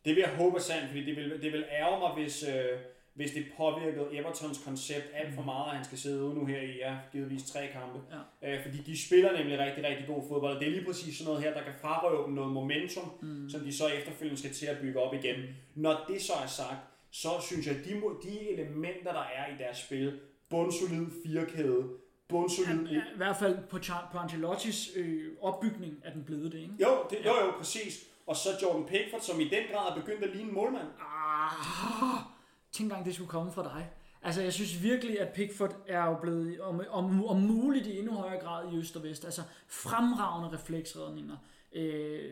Det 0.06 0.16
vil 0.16 0.22
jeg 0.28 0.36
håbe 0.36 0.56
er 0.58 0.62
sandt, 0.62 0.88
fordi 0.88 1.06
det 1.06 1.16
vil, 1.16 1.42
det 1.42 1.54
vil 1.54 1.66
ærge 1.70 2.00
mig, 2.00 2.14
hvis, 2.14 2.44
øh, 2.44 2.80
hvis 3.18 3.32
det 3.32 3.46
påvirkede 3.58 4.08
Evertons 4.12 4.62
koncept 4.66 5.08
alt 5.14 5.36
for 5.36 5.42
meget, 5.42 5.70
at 5.70 5.76
han 5.76 5.86
skal 5.86 5.98
sidde 5.98 6.24
ude 6.24 6.36
nu 6.36 6.46
her 6.46 6.62
i, 6.62 6.78
ja, 6.78 6.98
givetvis 7.12 7.44
tre 7.52 7.68
kampe. 7.74 8.00
Ja. 8.42 8.54
Øh, 8.54 8.64
fordi 8.66 8.78
de 8.78 9.06
spiller 9.06 9.38
nemlig 9.38 9.60
rigtig, 9.60 9.84
rigtig 9.84 10.08
god 10.08 10.22
fodbold, 10.30 10.56
og 10.56 10.60
det 10.60 10.68
er 10.68 10.72
lige 10.72 10.86
præcis 10.86 11.18
sådan 11.18 11.28
noget 11.28 11.44
her, 11.44 11.54
der 11.54 11.64
kan 11.64 11.74
frarøve 11.82 12.26
dem 12.26 12.34
noget 12.34 12.52
momentum, 12.52 13.12
mm. 13.22 13.50
som 13.50 13.62
de 13.62 13.78
så 13.78 13.88
efterfølgende 13.88 14.40
skal 14.40 14.54
til 14.54 14.66
at 14.66 14.78
bygge 14.82 15.00
op 15.00 15.14
igen. 15.14 15.36
Når 15.76 16.06
det 16.08 16.22
så 16.22 16.34
er 16.44 16.48
sagt, 16.48 16.80
så 17.12 17.30
synes 17.42 17.68
jeg, 17.68 17.76
at 17.76 17.86
de, 17.86 17.92
de 18.30 18.50
elementer, 18.50 19.12
der 19.12 19.26
er 19.36 19.48
i 19.54 19.58
deres 19.58 19.78
spil, 19.78 20.20
bundsolid 20.50 21.06
firkæde, 21.26 21.90
bundsolid... 22.28 22.88
Ja, 22.88 22.98
I 22.98 23.18
hvert 23.18 23.38
fald 23.38 23.58
på, 23.70 23.78
på 24.12 24.18
Ancelottis 24.18 24.90
øh, 24.96 25.32
opbygning 25.42 25.94
er 26.04 26.12
den 26.14 26.24
blevet 26.24 26.52
det, 26.52 26.60
ikke? 26.60 26.74
Jo, 26.82 26.90
det, 27.10 27.18
jo, 27.26 27.46
jo, 27.46 27.52
præcis. 27.58 28.08
Og 28.28 28.36
så 28.36 28.50
Jordan 28.62 28.86
Pickford, 28.86 29.22
som 29.22 29.40
i 29.40 29.44
den 29.44 29.64
grad 29.72 29.92
er 29.92 29.96
begyndt 29.96 30.24
at 30.24 30.36
ligne 30.36 30.50
en 30.50 30.56
målmand. 30.56 30.88
Ah, 31.00 32.37
tænk 32.72 32.86
engang, 32.86 33.06
det 33.06 33.16
skulle 33.16 33.30
komme 33.30 33.52
fra 33.52 33.64
dig. 33.64 33.90
Altså, 34.22 34.42
jeg 34.42 34.54
synes 34.54 34.84
virkelig, 34.84 35.20
at 35.20 35.34
Pickford 35.34 35.76
er 35.88 36.06
jo 36.06 36.18
blevet, 36.22 36.62
om, 36.62 36.82
om, 36.90 37.26
om 37.26 37.42
muligt 37.42 37.88
i 37.88 37.98
endnu 37.98 38.14
højere 38.14 38.42
grad 38.42 38.74
i 38.74 38.78
øst 38.78 38.96
og 38.96 39.04
vest, 39.04 39.26
altså 39.26 39.42
fremragende 39.68 40.58
refleksredninger, 40.58 41.38
øh, 41.74 42.32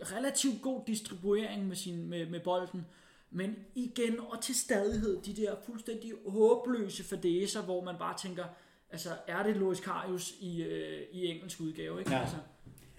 relativt 0.00 0.62
god 0.62 0.82
distribuering 0.86 1.66
med, 1.66 1.76
sin, 1.76 2.08
med, 2.08 2.26
med 2.26 2.40
bolden, 2.40 2.86
men 3.30 3.56
igen 3.74 4.20
og 4.20 4.42
til 4.42 4.54
stadighed 4.54 5.22
de 5.22 5.36
der 5.36 5.54
fuldstændig 5.66 6.12
håbløse 6.26 7.04
fadæser, 7.04 7.62
hvor 7.62 7.84
man 7.84 7.94
bare 7.98 8.18
tænker, 8.18 8.44
altså 8.90 9.10
er 9.26 9.42
det 9.42 9.56
Loris 9.56 9.80
Karius 9.80 10.34
i, 10.40 10.62
øh, 10.62 11.02
i 11.12 11.26
engelsk 11.26 11.60
udgave, 11.60 11.98
ikke? 11.98 12.12
Ja. 12.12 12.20
Altså, 12.20 12.36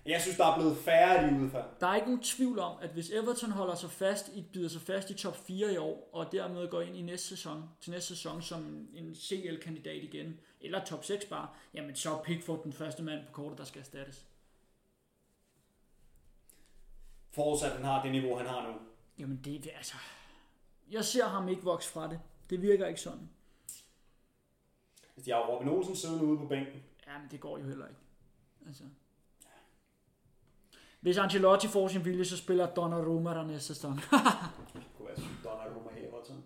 Jeg 0.07 0.21
synes, 0.21 0.37
der 0.37 0.45
er 0.45 0.55
blevet 0.55 0.77
færre 0.77 1.17
af 1.17 1.31
de 1.31 1.39
udfald. 1.39 1.65
der 1.79 1.87
er 1.87 1.95
ikke 1.95 2.07
nogen 2.07 2.23
tvivl 2.23 2.59
om, 2.59 2.77
at 2.81 2.89
hvis 2.89 3.09
Everton 3.09 3.51
holder 3.51 3.75
sig 3.75 3.91
fast, 3.91 4.29
i, 4.35 4.41
bider 4.53 4.69
sig 4.69 4.81
fast 4.81 5.09
i 5.09 5.13
top 5.13 5.37
4 5.37 5.73
i 5.73 5.77
år, 5.77 6.09
og 6.13 6.31
dermed 6.31 6.69
går 6.69 6.81
ind 6.81 6.97
i 6.97 7.01
næste 7.01 7.27
sæson, 7.27 7.69
til 7.81 7.91
næste 7.91 8.07
sæson 8.07 8.41
som 8.41 8.87
en 8.93 9.15
CL-kandidat 9.15 10.03
igen, 10.03 10.39
eller 10.61 10.85
top 10.85 11.03
6 11.03 11.25
bare, 11.25 11.47
jamen 11.73 11.95
så 11.95 12.17
er 12.17 12.23
Pickford 12.23 12.63
den 12.63 12.73
første 12.73 13.03
mand 13.03 13.25
på 13.25 13.31
kortet, 13.31 13.57
der 13.57 13.63
skal 13.63 13.79
erstattes. 13.79 14.25
Forudsat, 17.31 17.71
at 17.71 17.75
han 17.75 17.85
har 17.85 18.03
det 18.03 18.11
niveau, 18.11 18.37
han 18.37 18.47
har 18.47 18.67
nu. 18.67 18.73
Jamen 19.19 19.41
det 19.45 19.65
er 19.65 19.77
altså... 19.77 19.95
Jeg 20.91 21.05
ser 21.05 21.25
ham 21.25 21.49
ikke 21.49 21.63
vokse 21.63 21.89
fra 21.89 22.09
det. 22.09 22.19
Det 22.49 22.61
virker 22.61 22.87
ikke 22.87 23.01
sådan. 23.01 23.29
Hvis 25.13 25.25
de 25.25 25.31
har 25.31 25.47
Robin 25.47 25.67
Olsen 25.69 25.95
siddende 25.95 26.23
ude 26.23 26.37
på 26.37 26.45
bænken. 26.47 26.83
Jamen 27.07 27.27
det 27.31 27.39
går 27.39 27.57
jo 27.57 27.65
heller 27.65 27.87
ikke. 27.87 27.99
Altså. 28.67 28.83
Hvis 30.99 31.17
Ancelotti 31.17 31.67
får 31.67 31.87
sin 31.87 32.05
vilje, 32.05 32.25
så 32.25 32.37
spiller 32.37 32.73
Donnarumma 32.73 33.29
der 33.29 33.43
næste 33.43 33.67
sæson. 33.67 33.93
Det 33.93 34.03
kunne 34.97 35.07
være 35.07 35.17
sygt, 35.17 35.43
Donnarumma 35.43 35.89
her, 35.95 36.07
Everton. 36.07 36.43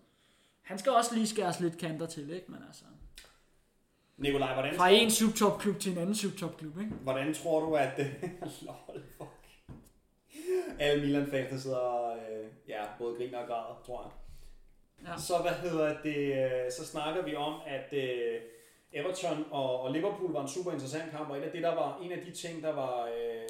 Han 0.62 0.80
skal 0.80 0.92
også 0.92 1.16
lige 1.16 1.28
skæres 1.28 1.60
lidt 1.60 1.78
kanter 1.78 2.06
til, 2.06 2.30
ikke? 2.34 2.52
Men 2.52 2.60
altså... 2.68 2.86
Nikolaj, 4.18 4.54
hvordan, 4.54 4.76
Fra 4.76 4.90
en 4.90 5.12
subtopklub 5.12 5.80
til 5.80 5.92
en 5.92 5.98
anden 5.98 6.16
subtopklub, 6.16 6.80
ikke? 6.80 6.92
hvordan 6.92 7.34
tror 7.34 7.60
du, 7.60 7.76
at... 7.76 7.98
Lol, 8.66 9.04
fuck. 9.18 9.30
Alle 10.80 11.02
Milan-fans, 11.06 11.50
der 11.50 11.58
sidder 11.58 12.12
øh, 12.12 12.48
ja, 12.68 12.82
både 12.98 13.16
griner 13.18 13.38
og 13.38 13.48
græder, 13.48 13.82
tror 13.86 14.04
jeg. 14.04 14.12
Ja. 15.08 15.18
Så 15.18 15.34
hvad 15.42 15.52
hedder 15.52 16.02
det, 16.02 16.18
øh, 16.18 16.72
så 16.72 16.86
snakker 16.86 17.24
vi 17.24 17.36
om, 17.36 17.62
at 17.68 17.94
øh, 17.94 18.42
Everton 18.94 19.46
og, 19.52 19.82
og 19.82 19.92
Liverpool 19.92 20.34
var 20.34 20.42
en 20.42 20.48
super 20.48 20.72
interessant 20.72 21.12
kamp, 21.12 21.30
og 21.30 21.38
et 21.38 21.44
af 21.44 21.52
det, 21.52 21.64
der 21.64 21.76
var 21.76 22.00
en 22.04 22.12
af 22.12 22.22
de 22.26 22.32
ting, 22.32 22.64
der 22.64 22.74
var 22.74 23.06
øh, 23.06 23.48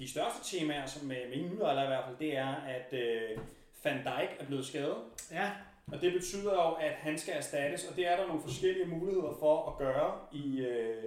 de 0.00 0.10
største 0.10 0.56
temaer, 0.56 0.86
som 0.86 1.06
med 1.06 1.16
mine 1.30 1.48
nyheder 1.48 1.84
i 1.84 1.86
hvert 1.86 2.04
fald, 2.04 2.16
det 2.18 2.36
er, 2.36 2.54
at 2.54 2.92
øh, 2.92 3.38
Van 3.84 3.96
Dijk 3.96 4.30
er 4.38 4.46
blevet 4.46 4.66
skadet. 4.66 4.96
Ja, 5.30 5.50
Og 5.92 6.00
det 6.00 6.12
betyder 6.12 6.52
jo, 6.52 6.72
at 6.72 6.92
han 6.92 7.18
skal 7.18 7.34
erstattes, 7.36 7.84
og 7.84 7.96
det 7.96 8.06
er 8.06 8.16
der 8.16 8.26
nogle 8.26 8.42
forskellige 8.42 8.86
muligheder 8.86 9.36
for 9.38 9.70
at 9.70 9.78
gøre 9.78 10.14
i, 10.32 10.60
øh, 10.60 11.04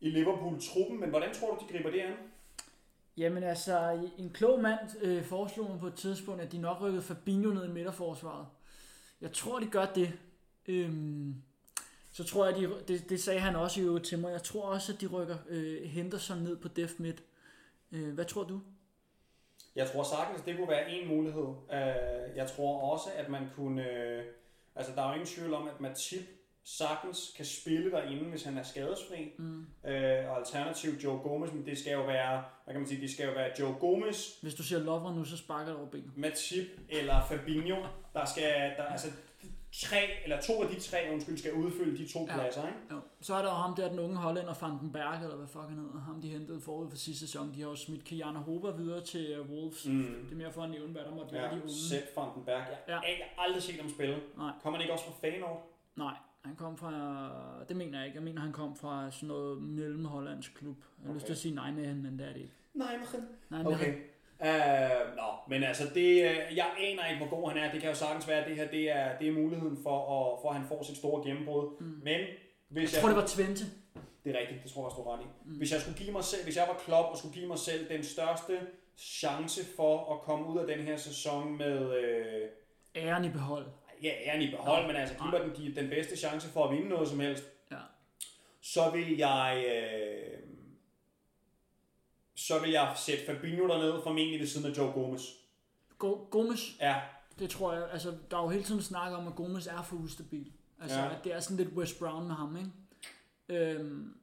i 0.00 0.10
Liverpool-truppen. 0.10 1.00
Men 1.00 1.10
hvordan 1.10 1.34
tror 1.34 1.54
du, 1.54 1.64
de 1.66 1.72
griber 1.72 1.90
det 1.90 2.00
an? 2.00 2.14
Jamen 3.16 3.42
altså, 3.42 4.08
en 4.18 4.30
klog 4.30 4.62
mand 4.62 4.78
øh, 5.02 5.24
foreslog 5.24 5.70
mig 5.70 5.80
på 5.80 5.86
et 5.86 5.94
tidspunkt, 5.94 6.42
at 6.42 6.52
de 6.52 6.58
nok 6.58 6.80
rykkede 6.80 7.02
Fabinho 7.02 7.50
ned 7.50 7.64
i 7.64 7.72
midterforsvaret. 7.72 8.46
Jeg 9.20 9.32
tror, 9.32 9.58
de 9.58 9.66
gør 9.66 9.86
det. 9.86 10.12
Øhm, 10.68 11.34
så 12.12 12.24
tror 12.24 12.46
jeg, 12.46 12.56
de, 12.56 12.74
det, 12.88 13.08
det 13.08 13.20
sagde 13.20 13.40
han 13.40 13.56
også 13.56 13.80
i 13.80 13.84
øvrigt 13.84 14.06
til 14.06 14.18
mig. 14.18 14.32
Jeg 14.32 14.42
tror 14.42 14.62
også, 14.62 14.92
at 14.92 15.00
de 15.00 15.06
rykker 15.06 15.36
øh, 15.48 15.82
Henderson 15.82 16.38
ned 16.38 16.56
på 16.56 16.68
def 16.68 16.90
midt. 16.98 17.22
Øh, 17.92 18.14
hvad 18.14 18.24
tror 18.24 18.44
du? 18.44 18.60
Jeg 19.76 19.90
tror 19.90 20.02
sagtens, 20.02 20.42
det 20.42 20.56
kunne 20.56 20.68
være 20.68 20.90
en 20.90 21.08
mulighed. 21.08 21.46
Øh, 21.72 22.36
Jeg 22.36 22.50
tror 22.56 22.92
også, 22.92 23.08
at 23.16 23.28
man 23.28 23.42
kunne... 23.56 23.90
øh, 23.90 24.24
Altså, 24.74 24.92
der 24.96 25.02
er 25.02 25.06
jo 25.08 25.12
ingen 25.12 25.26
tvivl 25.26 25.54
om, 25.54 25.68
at 25.68 25.80
Matip 25.80 26.20
sagtens 26.64 27.32
kan 27.36 27.44
spille 27.44 27.90
derinde, 27.90 28.24
hvis 28.30 28.42
han 28.44 28.58
er 28.58 28.62
skadesfri. 28.62 29.32
Mm. 29.38 29.60
Øh, 29.84 30.30
og 30.30 30.38
alternativt 30.38 31.04
Joe 31.04 31.18
Gomez, 31.18 31.52
men 31.52 31.66
det 31.66 31.78
skal 31.78 31.92
jo 31.92 32.02
være, 32.02 32.44
hvad 32.64 32.74
kan 32.74 32.80
man 32.80 32.88
sige, 32.88 33.00
det 33.00 33.10
skal 33.10 33.26
jo 33.26 33.32
være 33.32 33.50
Joe 33.60 33.74
Gomez, 33.80 34.40
Hvis 34.42 34.54
du 34.54 34.62
siger 34.62 34.78
lover 34.80 35.14
nu, 35.14 35.24
så 35.24 35.36
sparker 35.36 35.72
du 35.72 35.78
over 35.78 35.88
benet. 35.90 36.16
Matip 36.16 36.66
eller 36.88 37.24
Fabinho, 37.28 37.76
der 38.14 38.24
skal, 38.24 38.72
der, 38.76 38.82
altså 38.84 39.08
tre, 39.72 39.98
eller 40.24 40.40
to 40.40 40.62
af 40.62 40.68
de 40.68 40.80
tre, 40.80 40.98
undskyld, 41.12 41.38
skal 41.38 41.52
udfylde 41.52 41.98
de 41.98 42.12
to 42.12 42.26
Ja. 42.28 42.34
pladser, 42.34 42.66
ikke? 42.66 42.78
Jo. 42.90 42.96
Så 43.20 43.34
er 43.34 43.38
der 43.42 43.48
jo 43.48 43.54
ham 43.54 43.74
der, 43.76 43.88
den 43.88 43.98
unge 43.98 44.16
hollænder, 44.16 44.54
Berg, 44.92 45.22
eller 45.22 45.36
hvad 45.36 45.46
fuck 45.46 45.64
han 45.68 45.76
hedder. 45.78 46.00
Ham 46.00 46.20
de 46.20 46.28
hentede 46.28 46.60
forud 46.60 46.90
for 46.90 46.96
sidste 46.96 47.26
sæson. 47.26 47.54
De 47.54 47.60
har 47.62 47.68
jo 47.68 47.76
smidt 47.76 48.04
Kiana 48.04 48.38
Hober 48.38 48.72
videre 48.76 49.00
til 49.04 49.26
øh, 49.26 49.50
Wolves. 49.50 49.86
Mm. 49.86 50.02
Det 50.24 50.32
er 50.32 50.36
mere 50.36 50.52
for 50.52 50.62
at 50.62 50.70
nævne, 50.70 50.92
hvad 50.92 51.02
der 51.02 51.14
måtte 51.14 51.32
være 51.32 51.44
Ja, 51.44 51.50
de 51.56 51.62
unge. 51.62 51.74
Sepp 51.74 52.16
van 52.16 52.28
den 52.34 52.44
Berg. 52.44 52.56
Jeg, 52.58 52.78
Ja. 52.88 52.94
ja. 52.94 53.00
jeg 53.00 53.26
har 53.36 53.42
aldrig 53.44 53.62
set 53.62 53.80
ham 53.80 53.90
spille. 53.90 54.20
Nej. 54.36 54.52
Kommer 54.62 54.78
han 54.78 54.84
ikke 54.84 54.92
også 54.92 55.04
fra 55.04 55.12
Feyenoord? 55.20 55.66
Nej, 55.96 56.14
han 56.44 56.56
kom 56.56 56.76
fra... 56.76 56.92
Det 57.68 57.76
mener 57.76 57.98
jeg 57.98 58.06
ikke. 58.06 58.16
Jeg 58.16 58.24
mener, 58.24 58.40
han 58.40 58.52
kom 58.52 58.76
fra 58.76 59.10
sådan 59.10 59.28
noget 59.28 59.62
mellemhollandsk 59.62 60.54
klub. 60.54 60.76
Jeg 60.98 61.04
har 61.04 61.10
okay. 61.10 61.14
lyst 61.14 61.26
til 61.26 61.32
at 61.32 61.38
sige 61.38 61.54
nej 61.54 61.70
med 61.70 61.86
hende, 61.86 62.02
men 62.02 62.18
det 62.18 62.28
er 62.28 62.32
det 62.32 62.40
ikke. 62.40 62.54
Nej, 62.74 62.96
men... 62.96 63.06
Nej, 63.50 63.62
med 63.62 63.72
Okay. 63.72 63.94
Uh, 64.42 65.16
nå, 65.16 65.28
men 65.48 65.62
altså, 65.62 65.84
det, 65.94 66.10
øh, 66.24 66.56
jeg 66.56 66.66
aner 66.78 67.06
ikke, 67.10 67.26
hvor 67.26 67.40
god 67.40 67.48
han 67.50 67.58
er. 67.62 67.72
Det 67.72 67.80
kan 67.80 67.90
jo 67.90 67.96
sagtens 67.96 68.28
være, 68.28 68.38
at 68.38 68.48
det 68.48 68.56
her 68.56 68.68
det 68.68 68.90
er, 68.90 69.18
det 69.18 69.28
er 69.28 69.32
muligheden 69.32 69.78
for, 69.82 69.96
at, 69.98 70.38
for, 70.42 70.48
at 70.50 70.56
han 70.56 70.68
får 70.68 70.82
sit 70.82 70.96
store 70.96 71.24
gennembrud. 71.26 71.80
Mm. 71.80 72.00
Men 72.02 72.20
hvis 72.68 72.92
Jeg 72.94 73.00
tror, 73.00 73.08
det 73.08 73.16
var 73.18 73.26
Twente. 73.26 73.64
Det 74.24 74.36
er 74.36 74.40
rigtigt, 74.40 74.62
det 74.62 74.72
tror 74.72 74.82
jeg 74.88 75.04
har 75.04 75.12
ret 75.14 75.22
i. 75.24 75.28
Mm. 75.44 75.56
Hvis 75.56 75.72
jeg 75.72 75.80
skulle 75.80 75.98
give 75.98 76.12
mig 76.12 76.24
selv, 76.24 76.44
hvis 76.44 76.56
jeg 76.56 76.64
var 76.68 76.74
klub 76.84 77.04
og 77.12 77.16
skulle 77.18 77.34
give 77.34 77.46
mig 77.46 77.58
selv 77.58 77.88
den 77.88 78.04
største 78.04 78.58
chance 78.98 79.60
for 79.76 80.14
at 80.14 80.20
komme 80.20 80.46
ud 80.46 80.58
af 80.58 80.66
den 80.76 80.86
her 80.86 80.96
sæson 80.96 81.58
med, 81.58 81.94
øh, 81.96 82.48
æren 82.96 83.24
i 83.24 83.28
behold. 83.28 83.66
Ja, 84.02 84.10
æren 84.26 84.42
i 84.42 84.50
behold, 84.50 84.86
men 84.86 84.96
altså, 84.96 85.14
giv 85.14 85.30
mig 85.30 85.40
den, 85.40 85.50
de- 85.74 85.80
den 85.80 85.90
bedste 85.90 86.16
chance 86.16 86.48
for 86.48 86.64
at 86.64 86.76
vinde 86.76 86.88
noget 86.88 87.08
som 87.08 87.20
helst. 87.20 87.44
Ja. 87.70 87.76
Så 88.62 88.90
vil 88.90 89.16
jeg... 89.16 89.64
Øh, 89.66 90.38
så 92.46 92.58
vil 92.62 92.70
jeg 92.70 92.92
sætte 92.96 93.26
Fabinho 93.26 93.68
derned, 93.68 94.02
formentlig 94.02 94.40
ved 94.40 94.46
siden 94.46 94.70
af 94.72 94.76
Joe 94.78 94.92
Gomez. 94.92 95.22
Go- 95.98 96.26
Gomes, 96.30 96.76
Ja, 96.80 97.00
det 97.38 97.50
tror 97.50 97.72
jeg, 97.72 97.88
altså 97.92 98.14
der 98.30 98.36
er 98.38 98.42
jo 98.42 98.48
hele 98.48 98.64
tiden 98.64 98.82
snak 98.82 99.12
om, 99.12 99.26
at 99.28 99.34
Gomes 99.34 99.66
er 99.66 99.82
for 99.82 99.96
ustabil. 99.96 100.52
Altså, 100.80 100.98
Ja. 100.98 101.04
ja. 101.04 101.10
det 101.24 101.34
er 101.34 101.40
sådan 101.40 101.56
lidt 101.56 101.76
West 101.76 101.98
Brown 101.98 102.26
med 102.26 102.34
ham, 102.34 102.56
ikke? 102.56 102.70
Øhm, 103.48 104.14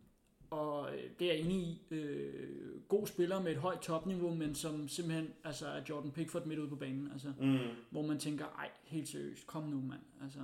og 0.49 0.95
øh, 0.95 1.03
det 1.19 1.27
er 1.29 1.33
jeg 1.33 1.41
enig 1.43 1.57
i. 1.57 1.81
Øh, 1.91 2.81
god 2.87 3.07
spiller 3.07 3.41
med 3.41 3.51
et 3.51 3.57
højt 3.57 3.79
topniveau, 3.79 4.33
men 4.35 4.55
som 4.55 4.87
simpelthen 4.87 5.29
altså, 5.43 5.67
er 5.67 5.81
Jordan 5.89 6.11
Pickford 6.11 6.45
midt 6.45 6.59
ude 6.59 6.69
på 6.69 6.75
banen. 6.75 7.09
Altså, 7.11 7.33
mm. 7.39 7.57
hvor 7.89 8.01
man 8.01 8.19
tænker, 8.19 8.45
ej, 8.45 8.69
helt 8.83 9.07
seriøst, 9.07 9.47
kom 9.47 9.63
nu, 9.63 9.81
mand. 9.81 10.01
Altså, 10.23 10.39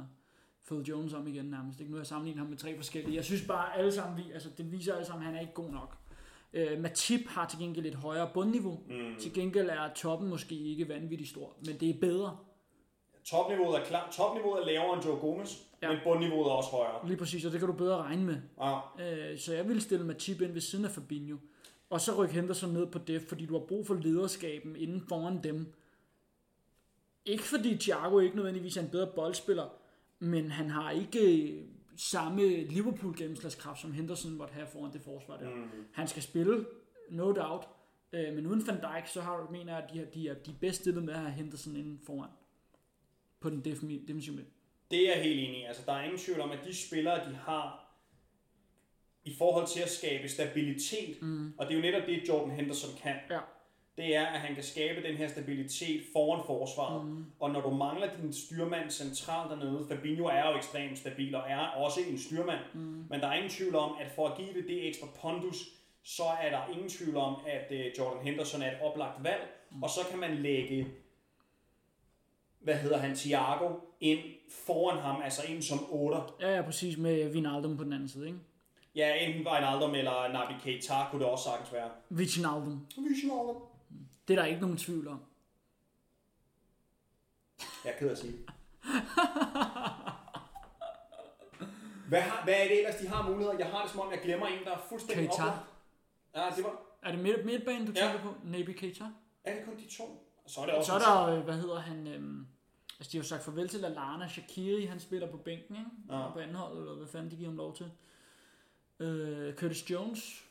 Phil 0.68 0.82
Jones 0.82 1.14
om 1.14 1.28
igen 1.28 1.46
nærmest. 1.46 1.80
Ikke? 1.80 1.92
Nu 1.92 1.96
har 1.98 2.02
jeg 2.02 2.08
sammenlignet 2.08 2.40
ham 2.40 2.50
med 2.50 2.58
tre 2.58 2.76
forskellige. 2.76 3.16
Jeg 3.16 3.24
synes 3.26 3.48
bare, 3.48 3.78
alle 3.78 3.92
sammen, 3.92 4.18
vi, 4.26 4.32
altså, 4.32 4.50
det 4.58 4.72
viser 4.72 4.94
alle 4.94 5.06
sammen, 5.06 5.22
at 5.22 5.26
han 5.28 5.36
er 5.36 5.42
ikke 5.42 5.54
god 5.54 5.70
nok. 5.72 5.98
Øh, 6.54 6.80
Matip 6.80 7.28
har 7.28 7.48
til 7.48 7.60
gengæld 7.60 7.86
et 7.86 7.96
højere 7.96 8.30
bundniveau. 8.34 8.80
Mm. 8.90 9.20
Til 9.20 9.34
gengæld 9.34 9.70
er 9.70 9.94
toppen 9.96 10.30
måske 10.30 10.56
ikke 10.56 10.90
vanvittigt 10.90 11.30
stor, 11.30 11.54
men 11.66 11.80
det 11.80 11.90
er 11.90 12.00
bedre. 12.02 12.38
Topniveauet 13.26 13.80
er 13.80 13.86
klar. 13.86 14.12
Topniveauet 14.12 14.62
er 14.62 14.66
lavere 14.66 14.96
end 14.96 15.06
Joe 15.06 15.20
Gomez, 15.20 15.58
ja. 15.82 15.90
Men 15.90 15.98
bundniveauet 16.04 16.48
er 16.48 16.52
også 16.52 16.70
højere. 16.70 17.08
Lige 17.08 17.18
præcis, 17.18 17.46
og 17.46 17.52
det 17.52 17.60
kan 17.60 17.68
du 17.68 17.76
bedre 17.76 17.98
regne 17.98 18.24
med. 18.24 18.38
Ja. 18.62 19.32
Øh, 19.32 19.40
så 19.40 19.54
jeg 19.54 19.68
vil 19.68 19.82
stille 19.82 20.06
Matip 20.06 20.42
ind 20.42 20.52
ved 20.52 20.62
siden 20.62 20.86
af 20.86 20.92
Fabinho. 20.92 21.38
Og 21.90 22.02
så 22.02 22.16
rykke 22.16 22.34
Henderson 22.34 22.70
ned 22.70 22.86
på 22.86 23.00
def, 23.00 23.22
fordi 23.22 23.46
du 23.46 23.60
har 23.60 23.66
brug 23.66 23.88
for 23.88 23.94
lederskaben 23.94 24.76
inden 24.76 25.02
foran 25.10 25.44
dem. 25.44 25.74
Ikke 27.26 27.44
fordi 27.44 27.78
Thiago 27.78 28.20
ikke 28.20 28.36
nødvendigvis 28.36 28.78
er 28.78 28.82
en 28.82 28.90
bedre 28.90 29.12
boldspiller, 29.16 29.68
men 30.20 30.52
han 30.52 30.70
har 30.70 30.92
ikke 30.92 31.54
samme 31.98 32.64
Liverpool 32.64 33.18
gennemslagskraft, 33.18 33.82
som 33.82 33.92
Henderson 33.92 34.32
måtte 34.34 34.54
have 34.54 34.68
foran 34.68 34.94
det 34.94 35.02
forsvar 35.02 35.38
der. 35.38 35.50
Mm. 35.56 35.70
Han 35.94 36.08
skal 36.08 36.24
spille, 36.24 36.66
no 37.10 37.32
doubt, 37.32 37.68
øh, 38.14 38.34
men 38.36 38.46
uden 38.48 38.68
Van 38.68 38.76
Dijk, 38.82 39.08
så 39.08 39.22
har 39.22 39.38
du, 39.38 39.52
mener 39.52 39.74
jeg, 39.76 39.84
at 39.84 39.94
de, 39.94 39.98
her- 40.00 40.06
de 40.10 40.28
er 40.30 40.34
de 40.34 40.56
bedst 40.62 40.82
stillet 40.82 41.04
med 41.04 41.14
at 41.14 41.20
have 41.20 41.32
Henderson 41.32 41.76
inden 41.76 42.00
foran 42.06 42.30
på 43.40 43.50
den 43.50 43.66
defensive 43.66 44.36
midt. 44.36 44.48
Det 44.92 45.10
er 45.10 45.14
jeg 45.16 45.24
helt 45.24 45.40
enig 45.40 45.60
i. 45.60 45.64
Altså, 45.64 45.84
der 45.86 45.94
er 45.94 46.04
ingen 46.04 46.20
tvivl 46.20 46.40
om, 46.42 46.52
at 46.52 46.60
de 46.66 46.76
spillere, 46.88 47.30
de 47.30 47.36
har 47.36 47.80
i 49.24 49.36
forhold 49.38 49.68
til 49.68 49.82
at 49.82 49.90
skabe 49.90 50.28
stabilitet, 50.30 51.22
mm. 51.22 51.54
og 51.58 51.66
det 51.66 51.72
er 51.72 51.76
jo 51.76 51.82
netop 51.82 52.08
det, 52.08 52.28
Jordan 52.28 52.56
Henderson 52.56 52.90
kan, 53.02 53.16
Ja. 53.30 53.40
Det 53.98 54.16
er, 54.16 54.26
at 54.26 54.40
han 54.40 54.56
kan 54.56 54.64
skabe 54.64 55.08
den 55.08 55.18
her 55.18 55.28
stabilitet 55.28 56.04
foran 56.14 56.44
forsvaret. 56.46 57.06
Mm. 57.06 57.26
Og 57.40 57.52
når 57.52 57.62
du 57.62 57.70
mangler 57.70 58.08
din 58.22 58.34
styrmand 58.34 58.90
centralt 58.90 59.50
dernede, 59.50 59.86
Fabinho 59.90 60.26
er 60.26 60.50
jo 60.50 60.58
ekstremt 60.58 60.98
stabil 60.98 61.36
og 61.36 61.44
er 61.48 61.60
også 61.60 62.00
en 62.10 62.18
styrmand, 62.18 62.60
mm. 62.74 63.06
men 63.10 63.20
der 63.20 63.28
er 63.28 63.34
ingen 63.34 63.52
tvivl 63.52 63.76
om, 63.76 63.96
at 64.02 64.12
for 64.12 64.28
at 64.28 64.38
give 64.38 64.54
det 64.54 64.68
det 64.68 64.88
ekstra 64.88 65.08
pondus, 65.22 65.58
så 66.04 66.24
er 66.24 66.50
der 66.50 66.74
ingen 66.74 66.90
tvivl 66.90 67.18
om, 67.18 67.36
at 67.48 67.72
øh, 67.72 67.86
Jordan 67.98 68.26
Henderson 68.26 68.62
er 68.62 68.72
et 68.72 68.82
oplagt 68.82 69.24
valg, 69.24 69.44
mm. 69.72 69.84
og 69.84 69.90
så 69.90 70.00
kan 70.12 70.20
man 70.20 70.36
lægge 70.36 70.88
hvad 72.64 72.76
hedder 72.76 72.98
han, 72.98 73.16
Thiago, 73.16 73.70
ind 74.00 74.20
foran 74.50 74.98
ham, 74.98 75.22
altså 75.24 75.42
ind 75.48 75.62
som 75.62 75.80
8. 75.92 76.18
Ja, 76.42 76.56
ja, 76.56 76.62
præcis 76.62 76.98
med 76.98 77.30
Vinaldum 77.30 77.78
på 77.78 77.84
den 77.84 77.94
anden 77.94 78.10
side, 78.10 78.28
ikke? 78.28 78.40
Ja, 78.96 79.26
enten 79.26 79.48
Wijnaldum 79.48 79.96
eller 79.96 80.34
Naby 80.34 80.60
Keita 80.64 80.94
kunne 81.12 81.24
det 81.24 81.32
også 81.32 81.44
sagtens 81.44 81.74
være. 81.74 81.90
Wijnaldum. 82.12 82.88
Wijnaldum. 82.98 83.56
Det 84.28 84.34
er 84.38 84.42
der 84.42 84.46
ikke 84.46 84.62
nogen 84.62 84.78
tvivl 84.78 85.08
om. 85.08 85.20
Jeg 87.86 87.94
er 87.94 87.98
ked 88.00 88.08
af 88.08 88.12
at 88.12 88.18
sige. 88.18 88.34
Hvad, 92.08 92.22
har, 92.22 92.44
hvad 92.44 92.54
er 92.54 92.64
det 92.68 92.78
ellers, 92.78 92.96
de 92.96 93.08
har 93.08 93.30
muligheder? 93.30 93.58
Jeg 93.58 93.68
har 93.68 93.82
det 93.82 93.92
som 93.92 94.00
om, 94.00 94.12
jeg 94.12 94.20
glemmer 94.24 94.48
en, 94.48 94.64
der 94.66 94.72
er 94.72 94.78
fuldstændig 94.90 95.30
Keita. 95.30 95.42
oplagt. 95.44 95.60
Ja, 96.36 96.50
det 96.56 96.64
var... 96.64 96.80
Er 97.02 97.12
det 97.12 97.20
midt, 97.20 97.46
midtbanen, 97.46 97.86
du 97.88 97.92
Ja. 97.96 98.02
tænker 98.06 98.22
på? 98.22 98.34
Naby 98.44 98.70
Keita? 98.70 99.04
Er 99.44 99.56
det 99.56 99.66
kun 99.66 99.76
de 99.78 99.88
to? 99.98 100.30
Så 100.48 100.62
er 100.62 100.66
det 100.66 100.76
også... 100.76 100.88
Så 100.88 100.94
er 100.96 101.00
der, 101.26 101.38
øh, 101.38 101.44
hvad 101.44 101.54
hedder 101.58 101.80
han, 101.80 102.08
øhm, 102.08 102.48
altså 103.00 103.12
de 103.12 103.18
har 103.18 103.24
jo 103.24 103.28
sagt 103.28 103.44
farvel 103.44 103.70
til 103.70 103.80
Lallana, 103.80 104.28
Shakiri, 104.28 104.86
han 104.86 105.00
spiller 105.00 105.32
på 105.32 105.38
bænken, 105.38 105.76
ikke? 105.76 105.90
Ja. 106.10 106.30
På 106.34 106.40
anden 106.40 106.56
hold, 106.56 106.78
eller 106.78 106.96
hvad 106.96 107.08
fanden 107.08 107.32
de 107.32 107.36
giver 107.36 107.50
ham 107.50 107.58
lov 107.58 107.76
til. 107.76 107.92
Øh, 109.00 109.56
Curtis 109.56 109.90
Jones. 109.92 110.43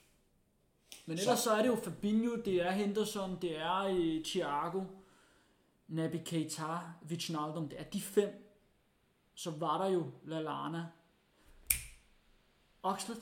Men 1.06 1.18
ellers 1.18 1.38
så, 1.38 1.44
så 1.44 1.50
er 1.50 1.62
det 1.62 1.68
jo 1.68 1.76
Fabinho, 1.84 2.36
det 2.36 2.54
er 2.54 2.70
Henderson, 2.70 3.38
det 3.42 3.58
er 3.58 3.78
øh, 3.78 4.24
Thiago, 4.24 4.82
Naby 5.88 6.16
Keita, 6.24 6.78
Wijnaldum, 7.08 7.68
det 7.68 7.80
er 7.80 7.84
de 7.84 8.00
fem. 8.00 8.48
Så 9.34 9.50
var 9.50 9.84
der 9.84 9.90
jo 9.92 10.10
Lallana. 10.24 10.86
Oxlade? 12.82 13.20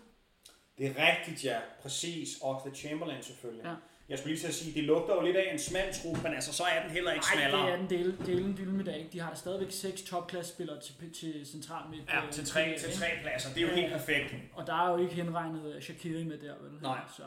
Det 0.79 0.87
er 0.87 1.11
rigtigt, 1.11 1.45
ja. 1.45 1.61
Præcis. 1.83 2.39
Oxlade 2.43 2.77
Chamberlain 2.77 3.23
selvfølgelig. 3.23 3.65
Ja. 3.65 3.75
Jeg 4.09 4.19
skulle 4.19 4.33
lige 4.33 4.41
til 4.41 4.49
at 4.49 4.55
sige, 4.55 4.75
det 4.75 4.85
lugter 4.85 5.15
jo 5.15 5.21
lidt 5.21 5.37
af 5.37 5.53
en 5.53 5.59
smal 5.59 5.95
trup, 5.95 6.23
men 6.23 6.35
altså, 6.35 6.53
så 6.53 6.65
er 6.65 6.83
den 6.83 6.91
heller 6.91 7.13
ikke 7.13 7.27
Nej, 7.35 7.51
smallere. 7.51 7.67
det 7.67 7.73
er 7.73 7.77
den 7.77 7.91
del, 7.91 8.27
delen 8.27 8.57
dylde 8.57 8.73
med 8.73 8.95
ikke. 8.95 9.11
De 9.13 9.21
har 9.21 9.35
stadigvæk 9.35 9.71
seks 9.71 10.03
topklassespillere 10.03 10.81
til, 10.81 11.13
til 11.13 11.47
central 11.47 11.91
midt. 11.91 12.09
Ja, 12.09 12.27
øh, 12.27 12.33
til 12.33 12.45
tre, 12.45 12.79
til 12.79 12.93
tre 12.93 13.07
pladser. 13.23 13.55
Det 13.55 13.63
er 13.63 13.69
jo 13.69 13.75
helt 13.75 13.93
perfekt. 13.93 14.35
Og 14.55 14.67
der 14.67 14.75
er 14.75 14.91
jo 14.91 14.97
ikke 14.97 15.15
henregnet 15.15 15.83
Shakiri 15.83 16.25
med 16.25 16.39
der, 16.39 16.55
vel? 16.61 16.83
Nej. 16.83 17.01
Så 17.17 17.23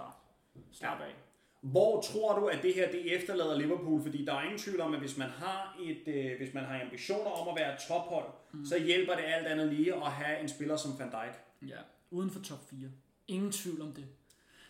slap 0.72 1.02
af. 1.02 1.16
Hvor 1.62 2.02
tror 2.02 2.40
du, 2.40 2.48
at 2.48 2.64
det 2.64 2.74
her 2.74 2.92
det 2.92 3.16
efterlader 3.16 3.58
Liverpool? 3.58 4.02
Fordi 4.02 4.26
der 4.26 4.34
er 4.34 4.44
ingen 4.44 4.60
tvivl 4.60 4.82
om, 4.82 4.94
at 4.94 5.00
hvis 5.00 5.18
man 5.18 5.30
har, 5.30 5.78
et, 5.82 6.08
øh, 6.08 6.38
hvis 6.38 6.54
man 6.54 6.64
har 6.64 6.82
ambitioner 6.82 7.32
om 7.32 7.48
at 7.48 7.56
være 7.56 7.74
et 7.74 7.80
tophold, 7.88 8.32
mm. 8.54 8.66
så 8.66 8.80
hjælper 8.80 9.16
det 9.16 9.24
alt 9.24 9.48
andet 9.48 9.74
lige 9.74 9.96
at 9.96 10.12
have 10.12 10.40
en 10.40 10.50
spiller 10.50 10.78
som 10.78 11.00
Van 11.00 11.12
Dijk. 11.12 11.34
Ja, 11.70 11.78
uden 12.12 12.32
for 12.32 12.40
top 12.40 12.70
4. 12.70 12.90
Ingen 13.28 13.52
tvivl 13.52 13.82
om 13.82 13.94
det. 13.94 14.06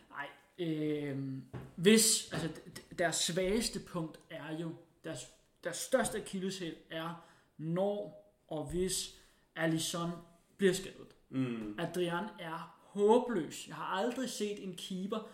Nej, 0.10 0.28
øh, 0.68 1.38
hvis, 1.76 2.34
altså 2.34 2.50
deres 2.98 3.16
svageste 3.16 3.80
punkt 3.80 4.20
er 4.30 4.58
jo, 4.60 4.72
deres, 5.04 5.20
deres 5.64 5.78
største 5.78 6.18
akilleshæl 6.18 6.76
er, 6.92 7.26
når 7.58 8.24
og 8.48 8.66
hvis 8.66 9.16
Alisson 9.56 10.10
bliver 10.58 10.74
skadet. 10.74 11.16
Mm. 11.30 11.80
Adrian 11.80 12.26
er 12.40 12.80
håbløs. 12.80 13.68
Jeg 13.68 13.76
har 13.76 13.86
aldrig 13.86 14.30
set 14.30 14.64
en 14.64 14.76
keeper 14.76 15.30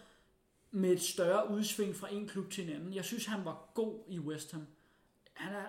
med 0.71 0.91
et 0.91 1.01
større 1.01 1.49
udsving 1.49 1.95
fra 1.95 2.13
en 2.13 2.27
klub 2.27 2.51
til 2.51 2.69
en 2.69 2.75
anden. 2.75 2.93
Jeg 2.93 3.05
synes, 3.05 3.25
han 3.25 3.45
var 3.45 3.71
god 3.73 3.99
i 4.07 4.19
West 4.19 4.51
Ham. 4.51 4.67
Han 5.33 5.55
er 5.55 5.65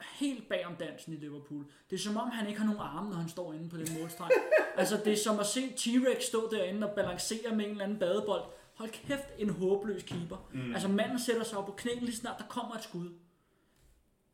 helt 0.00 0.48
bag 0.48 0.66
om 0.66 0.76
dansen 0.76 1.12
i 1.12 1.16
Liverpool. 1.16 1.64
Det 1.90 1.96
er 1.96 2.00
som 2.00 2.16
om, 2.16 2.30
han 2.30 2.48
ikke 2.48 2.60
har 2.60 2.66
nogen 2.66 2.80
arme, 2.80 3.10
når 3.10 3.16
han 3.16 3.28
står 3.28 3.52
inde 3.52 3.68
på 3.68 3.76
den 3.76 3.88
målstreg. 4.00 4.30
altså, 4.80 5.00
det 5.04 5.12
er 5.12 5.16
som 5.16 5.40
at 5.40 5.46
se 5.46 5.60
T-Rex 5.60 6.20
stå 6.20 6.50
derinde 6.50 6.88
og 6.88 6.94
balancere 6.94 7.56
med 7.56 7.64
en 7.64 7.70
eller 7.70 7.84
anden 7.84 7.98
badebold. 7.98 8.42
Hold 8.74 8.90
kæft, 8.90 9.26
en 9.38 9.50
håbløs 9.50 10.02
keeper. 10.02 10.48
Mm. 10.52 10.72
Altså, 10.74 10.88
manden 10.88 11.18
sætter 11.18 11.44
sig 11.44 11.58
op 11.58 11.66
på 11.66 11.72
knæene 11.72 12.00
lige 12.00 12.16
snart, 12.16 12.38
der 12.38 12.44
kommer 12.44 12.74
et 12.74 12.82
skud. 12.82 13.10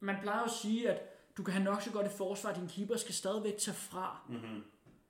Man 0.01 0.17
plejer 0.23 0.39
jo 0.39 0.45
at 0.45 0.51
sige, 0.51 0.91
at 0.91 1.03
du 1.37 1.43
kan 1.43 1.53
have 1.55 1.65
nok 1.65 1.83
så 1.83 1.91
godt 1.91 2.07
et 2.07 2.13
forsvar, 2.13 2.51
at 2.51 2.57
din 2.57 2.69
keeper 2.69 2.97
skal 2.97 3.15
stadigvæk 3.15 3.57
tage 3.59 3.75
fra. 3.75 4.21
Mm-hmm. 4.29 4.65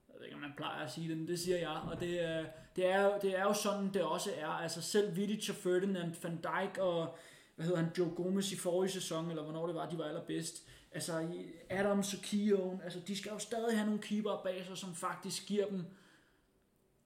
Jeg 0.09 0.16
ved 0.18 0.24
ikke, 0.24 0.34
om 0.34 0.34
man 0.49 0.53
plejer 0.57 0.84
at 0.84 0.92
sige 0.92 1.09
det, 1.09 1.16
men 1.18 1.28
det 1.28 1.40
siger 1.40 1.59
jeg. 1.59 1.80
Og 1.90 2.01
det, 2.01 2.22
er- 2.24 2.45
det, 2.76 2.86
er, 2.86 3.03
jo- 3.05 3.18
det 3.22 3.38
er 3.38 3.42
jo 3.42 3.53
sådan, 3.53 3.90
det 3.95 4.03
også 4.03 4.30
er. 4.36 4.47
Altså 4.47 4.82
selv 4.82 5.16
Vidic 5.16 5.51
og 5.51 5.57
Ferdinand, 5.57 6.14
Van 6.22 6.36
Dijk 6.42 6.78
og 6.78 7.16
hvad 7.57 7.66
hedder 7.66 7.80
han, 7.80 7.90
Joe 7.99 8.11
Gomez 8.16 8.53
i 8.53 8.57
forrige 8.57 8.90
sæson, 8.90 9.30
eller 9.30 9.42
hvornår 9.42 9.66
det 9.66 9.74
var, 9.74 9.88
de 9.90 9.99
var 9.99 10.05
allerbedst. 10.05 10.62
Altså 10.92 11.28
Adams 11.70 12.14
og 12.14 12.20
Keown, 12.22 12.80
altså 12.84 13.01
de 13.07 13.16
skal 13.16 13.30
jo 13.32 13.38
stadig 13.38 13.76
have 13.76 13.86
nogle 13.86 14.03
keeper 14.03 14.40
bag 14.45 14.64
sig, 14.66 14.76
som 14.78 14.95
faktisk 14.95 15.47
giver 15.47 15.66
dem 15.66 15.84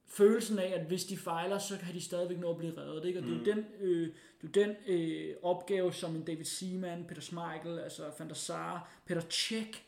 følelsen 0.06 0.58
af, 0.58 0.72
at 0.74 0.86
hvis 0.86 1.04
de 1.04 1.16
fejler, 1.16 1.58
så 1.58 1.78
kan 1.78 1.94
de 1.94 2.00
stadigvæk 2.00 2.38
nå 2.38 2.50
at 2.50 2.56
blive 2.58 2.78
reddet. 2.78 3.04
Ikke? 3.04 3.18
Og 3.20 3.26
det 3.26 3.32
er 3.34 3.38
jo 3.38 3.44
den, 3.44 3.66
øh, 3.80 4.08
det 4.42 4.56
er 4.56 4.66
den 4.66 4.76
øh, 4.86 5.34
opgave, 5.42 5.92
som 5.92 6.16
en 6.16 6.24
David 6.24 6.44
Seaman, 6.44 7.04
Peter 7.08 7.20
Schmeichel, 7.22 7.78
altså 7.78 8.02
Van 8.18 8.28
der 8.28 8.34
Sar, 8.34 8.90
Peter 9.06 9.20
Cech, 9.30 9.82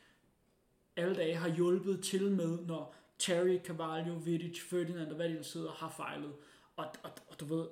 alle 0.97 1.15
dage 1.17 1.35
har 1.37 1.49
hjulpet 1.49 2.05
til 2.05 2.31
med, 2.31 2.59
når 2.67 2.95
Terry, 3.21 3.59
Carvalho, 3.65 4.15
Vidic, 4.15 4.63
Ferdinand 4.63 5.09
og 5.09 5.17
hvad 5.17 5.27
de 5.27 5.31
ellers 5.31 5.47
sidder 5.47 5.71
har 5.71 5.95
fejlet. 5.97 6.33
Og, 6.77 6.87
og, 7.03 7.11
og 7.29 7.41
du 7.41 7.45
ved, 7.45 7.67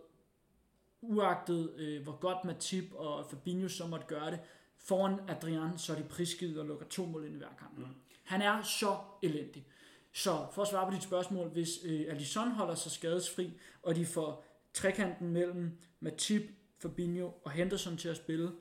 uagtet 1.01 1.75
øh, 1.77 2.03
hvor 2.03 2.17
godt 2.21 2.45
Matip 2.45 2.85
og 2.95 3.27
Fabinho 3.31 3.69
så 3.69 3.87
måtte 3.87 4.07
gøre 4.07 4.31
det, 4.31 4.41
foran 4.79 5.21
Adrian, 5.29 5.79
så 5.79 5.93
er 5.93 5.97
de 5.97 6.05
prisgivet 6.09 6.59
og 6.59 6.67
lukker 6.67 6.87
to 6.87 7.05
mål 7.07 7.25
ind 7.25 7.35
i 7.35 7.39
hver 7.39 7.55
kamp. 7.59 7.79
Mm. 7.79 7.85
Han 8.25 8.43
er 8.43 8.63
så 8.63 8.97
elendig. 9.23 9.67
Så 10.13 10.47
for 10.53 10.63
at 10.63 10.69
svare 10.69 10.87
på 10.91 10.95
dit 10.95 11.03
spørgsmål, 11.03 11.49
hvis 11.49 11.69
øh, 11.85 12.07
Alisson 12.09 12.51
holder 12.51 12.75
sig 12.75 12.93
skadesfri, 12.93 13.53
og 13.83 13.95
de 13.97 14.07
får 14.07 14.45
trekanten 14.75 15.29
mellem 15.29 15.79
Matip, 16.01 16.43
Fabinho 16.79 17.31
og 17.45 17.51
Henderson 17.51 17.97
til 17.97 18.09
at 18.09 18.17
spille, 18.17 18.53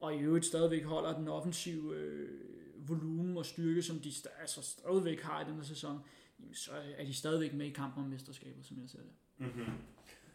og 0.00 0.14
i 0.14 0.18
øvrigt 0.18 0.46
stadigvæk 0.46 0.84
holder 0.84 1.18
den 1.18 1.28
offensive 1.28 1.96
øh, 1.96 2.28
volumen 2.88 3.36
og 3.36 3.46
styrke, 3.46 3.82
som 3.82 3.98
de 3.98 4.08
sta- 4.08 4.40
altså 4.40 4.62
stadigvæk 4.62 5.20
har 5.20 5.40
i 5.40 5.44
den 5.44 5.54
her 5.54 5.62
sæson, 5.62 6.00
jamen, 6.42 6.54
så 6.54 6.70
er 6.98 7.04
de 7.04 7.14
stadigvæk 7.14 7.52
med 7.54 7.66
i 7.66 7.70
kampen 7.70 8.04
om 8.04 8.10
mesterskabet, 8.10 8.66
som 8.66 8.76
jeg 8.80 8.88
ser 8.90 8.98
det. 8.98 9.12
Mm-hmm. 9.38 9.72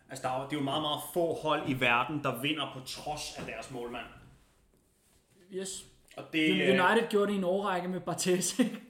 Altså, 0.10 0.28
der 0.28 0.34
er, 0.34 0.40
jo- 0.42 0.46
det 0.50 0.54
er 0.56 0.58
jo 0.60 0.64
meget, 0.64 0.82
meget 0.82 1.00
få 1.14 1.34
hold 1.34 1.70
i 1.70 1.80
verden, 1.80 2.24
der 2.24 2.42
vinder 2.42 2.72
på 2.74 2.80
trods 2.80 3.36
af 3.38 3.46
deres 3.46 3.72
målmand. 3.72 4.06
Yes. 5.54 5.86
Og 6.18 6.24
det, 6.34 6.50
øh, 6.62 6.70
United 6.86 7.10
gjorde 7.10 7.28
det 7.28 7.34
i 7.34 7.38
en 7.38 7.44
årrække 7.44 7.88
med 7.88 8.00
Bartes, 8.00 8.60
ikke? 8.60 8.82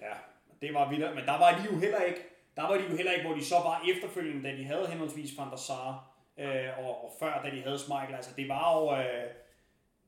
Ja, 0.00 0.12
det 0.66 0.74
var 0.74 0.88
vildt. 0.90 1.14
Men 1.14 1.24
der 1.24 1.38
var 1.38 1.58
de 1.58 1.64
jo 1.72 1.78
heller 1.78 2.00
ikke, 2.00 2.20
der 2.56 2.62
var 2.62 2.74
de 2.74 2.82
jo 2.90 2.96
heller 2.96 3.12
ikke, 3.12 3.26
hvor 3.26 3.36
de 3.36 3.44
så 3.44 3.54
var 3.54 3.84
efterfølgende, 3.94 4.48
da 4.50 4.56
de 4.56 4.64
havde 4.64 4.86
henholdsvis 4.88 5.38
Van 5.38 5.50
der 5.50 5.56
Sar, 5.56 6.10
øh, 6.38 6.78
og, 6.78 7.04
og, 7.04 7.12
før, 7.20 7.42
da 7.42 7.50
de 7.50 7.62
havde 7.62 7.78
Schmeichel. 7.78 8.14
Altså, 8.14 8.30
det 8.36 8.48
var 8.48 8.80
jo, 8.80 8.96
øh, 9.02 9.30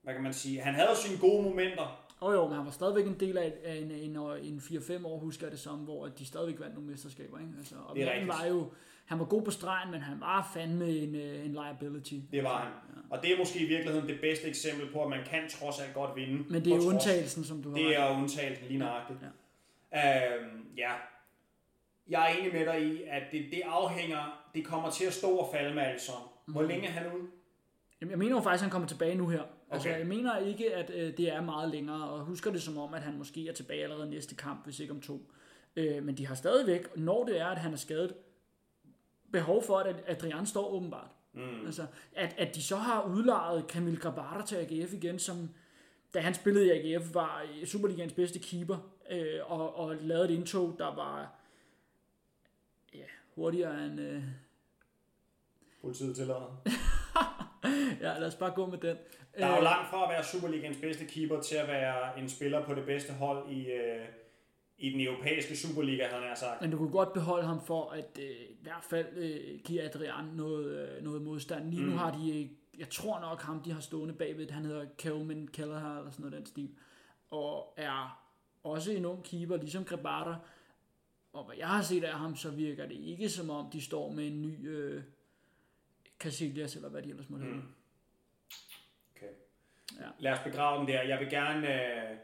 hvad 0.02 0.14
kan 0.14 0.22
man 0.22 0.32
sige, 0.34 0.60
han 0.60 0.74
havde 0.74 0.96
sine 0.96 1.18
gode 1.20 1.42
momenter. 1.42 2.04
Og 2.20 2.34
jo, 2.34 2.46
men 2.46 2.56
han 2.56 2.64
var 2.64 2.70
stadigvæk 2.70 3.06
en 3.06 3.20
del 3.20 3.38
af 3.38 3.52
af 3.64 3.74
en, 3.76 3.90
en, 3.90 4.16
en 4.42 4.58
4-5 4.58 5.06
år, 5.06 5.18
husker 5.18 5.46
jeg 5.46 5.52
det 5.52 5.60
som, 5.60 5.78
hvor 5.78 6.06
de 6.06 6.26
stadigvæk 6.26 6.60
vandt 6.60 6.74
nogle 6.74 6.90
mesterskaber. 6.90 7.38
Ikke? 7.38 7.50
Altså, 7.58 7.74
og 7.88 7.96
Det 7.96 8.04
er 8.04 8.26
var 8.26 8.44
jo, 8.46 8.72
han 9.04 9.18
var 9.18 9.24
god 9.24 9.42
på 9.42 9.50
stregen, 9.50 9.90
men 9.90 10.00
han 10.00 10.20
var 10.20 10.50
fandme 10.54 10.88
en, 10.90 11.14
øh, 11.14 11.44
en 11.44 11.52
liability. 11.52 12.14
Det 12.32 12.42
var 12.44 12.58
han. 12.58 12.72
Og 13.10 13.22
det 13.22 13.32
er 13.32 13.38
måske 13.38 13.58
i 13.58 13.68
virkeligheden 13.68 14.08
det 14.08 14.18
bedste 14.20 14.46
eksempel 14.48 14.92
på, 14.92 15.02
at 15.02 15.10
man 15.10 15.24
kan 15.26 15.48
trods 15.48 15.80
alt 15.80 15.94
godt 15.94 16.16
vinde. 16.16 16.44
Men 16.52 16.64
det 16.64 16.72
er 16.72 16.86
undtagelsen, 16.86 17.44
som 17.44 17.62
du 17.62 17.70
har 17.70 17.76
Det 17.76 17.96
er 17.96 18.18
undtagelsen 18.18 18.66
lige 18.68 18.78
nøjagtigt. 18.78 19.18
Ja. 19.92 20.36
Øhm, 20.36 20.66
ja. 20.76 20.92
Jeg 22.08 22.22
er 22.32 22.38
enig 22.38 22.52
med 22.52 22.66
dig 22.66 22.82
i, 22.82 23.02
at 23.02 23.22
det, 23.32 23.44
det 23.50 23.62
afhænger, 23.66 24.44
det 24.54 24.64
kommer 24.66 24.90
til 24.90 25.04
at 25.04 25.12
stå 25.12 25.28
og 25.36 25.48
falde 25.54 25.74
med 25.74 25.82
Alisson. 25.82 26.22
Hvor 26.46 26.60
Mhm. 26.60 26.68
længe 26.70 26.86
er 26.86 26.90
han 26.92 27.06
ude? 27.12 27.26
Jamen, 28.00 28.10
jeg 28.10 28.18
mener 28.18 28.36
jo 28.36 28.40
faktisk, 28.42 28.60
at 28.60 28.64
han 28.64 28.70
kommer 28.70 28.88
tilbage 28.88 29.14
nu 29.14 29.28
her. 29.28 29.42
Altså, 29.70 29.88
Okay. 29.88 29.98
jeg 29.98 30.06
mener 30.06 30.38
ikke, 30.38 30.74
at 30.74 30.90
øh, 30.90 31.16
det 31.16 31.32
er 31.32 31.40
meget 31.40 31.70
længere, 31.70 32.08
og 32.10 32.20
husker 32.24 32.50
det 32.50 32.62
som 32.62 32.78
om, 32.78 32.94
at 32.94 33.02
han 33.02 33.18
måske 33.18 33.48
er 33.48 33.52
tilbage 33.52 33.82
allerede 33.82 34.10
næste 34.10 34.34
kamp, 34.34 34.64
hvis 34.64 34.80
ikke 34.80 34.92
om 34.92 35.00
to. 35.00 35.30
Øh, 35.76 36.02
men 36.04 36.16
de 36.16 36.26
har 36.26 36.34
stadigvæk, 36.34 36.96
når 36.96 37.24
det 37.24 37.40
er, 37.40 37.46
at 37.46 37.58
han 37.58 37.72
er 37.72 37.76
skadet, 37.76 38.14
behov 39.32 39.62
for, 39.62 39.78
at 39.78 39.96
Adrian 40.06 40.46
står 40.46 40.68
åbenbart. 40.72 41.10
Mm. 41.32 41.66
Altså, 41.66 41.86
at, 42.12 42.34
at 42.38 42.54
de 42.54 42.62
så 42.62 42.76
har 42.76 43.02
udlejet 43.02 43.64
Camille 43.68 44.00
Grabara 44.00 44.46
til 44.46 44.56
AGF 44.56 44.92
igen, 44.92 45.18
som 45.18 45.50
da 46.14 46.20
han 46.20 46.34
spillede 46.34 46.66
i 46.66 46.70
AGF, 46.70 47.14
var 47.14 47.44
Superligans 47.64 48.12
bedste 48.12 48.38
keeper, 48.38 48.76
øh, 49.10 49.40
og, 49.46 49.76
og 49.76 49.96
lavede 49.96 50.24
et 50.32 50.34
indtog, 50.34 50.74
der 50.78 50.94
var 50.94 51.34
ja, 52.94 53.04
hurtigere 53.34 53.86
end... 53.86 54.00
Øh, 54.00 54.22
Politiet 55.82 56.16
tillader. 56.16 56.62
ja, 58.00 58.18
lad 58.18 58.26
os 58.26 58.34
bare 58.34 58.50
gå 58.50 58.66
med 58.66 58.78
den. 58.78 58.96
Der 59.38 59.46
er 59.46 59.50
jo 59.50 59.56
Øh, 59.56 59.62
langt 59.62 59.90
fra 59.90 60.04
at 60.04 60.10
være 60.10 60.24
Superligans 60.24 60.76
bedste 60.76 61.04
keeper 61.04 61.40
til 61.40 61.56
at 61.56 61.68
være 61.68 62.18
en 62.18 62.28
spiller 62.28 62.64
på 62.64 62.74
det 62.74 62.84
bedste 62.86 63.12
hold 63.12 63.50
i, 63.50 63.70
øh, 63.70 64.06
i 64.78 64.90
den 64.90 65.00
europæiske 65.00 65.56
Superliga, 65.56 66.06
han 66.08 66.22
har 66.22 66.34
sagt. 66.34 66.60
Men 66.60 66.70
du 66.70 66.76
kunne 66.76 66.90
godt 66.90 67.12
beholde 67.12 67.46
ham 67.46 67.60
for 67.66 67.90
at 67.90 68.18
øh, 68.20 68.30
i 68.30 68.58
hvert 68.62 68.84
fald 68.90 69.16
øh, 69.16 69.60
give 69.64 69.82
Adrian 69.82 70.24
noget, 70.24 70.88
øh, 70.88 71.04
noget 71.04 71.22
modstand. 71.22 71.70
Lige 71.70 71.82
mm. 71.82 71.88
nu 71.88 71.96
har 71.96 72.18
de, 72.18 72.42
øh, 72.42 72.50
jeg 72.78 72.88
tror 72.90 73.20
nok 73.20 73.42
ham, 73.42 73.62
de 73.62 73.72
har 73.72 73.80
stående 73.80 74.14
bagved, 74.14 74.50
han 74.50 74.64
hedder 74.64 74.86
Kelvin 74.98 75.48
Kelleher 75.48 75.98
eller 75.98 76.10
sådan 76.10 76.24
noget 76.24 76.38
den 76.38 76.46
stil. 76.46 76.70
Og 77.30 77.74
er 77.76 78.24
også 78.64 78.92
en 78.92 79.04
ung 79.04 79.24
keeper, 79.24 79.56
ligesom 79.56 79.84
Grabara. 79.84 80.36
Og 81.32 81.44
hvad 81.44 81.56
jeg 81.56 81.68
har 81.68 81.82
set 81.82 82.04
af 82.04 82.18
ham, 82.18 82.36
så 82.36 82.50
virker 82.50 82.86
det 82.86 82.94
ikke 82.94 83.28
som 83.28 83.50
om, 83.50 83.70
de 83.70 83.82
står 83.82 84.12
med 84.12 84.26
en 84.26 84.42
ny 84.42 84.68
øh, 84.68 85.02
Casillas, 86.18 86.76
eller 86.76 86.88
hvad 86.88 87.02
de 87.02 87.10
ellers 87.10 87.30
måtte. 87.30 87.46
Mm. 87.46 87.62
Ja. 89.98 90.04
Lad 90.18 90.32
os 90.32 90.38
begrave 90.44 90.80
den 90.80 90.88
der. 90.88 91.02
Jeg 91.02 91.18
vil 91.20 91.30
gerne, 91.30 91.74
øh, 91.74 92.16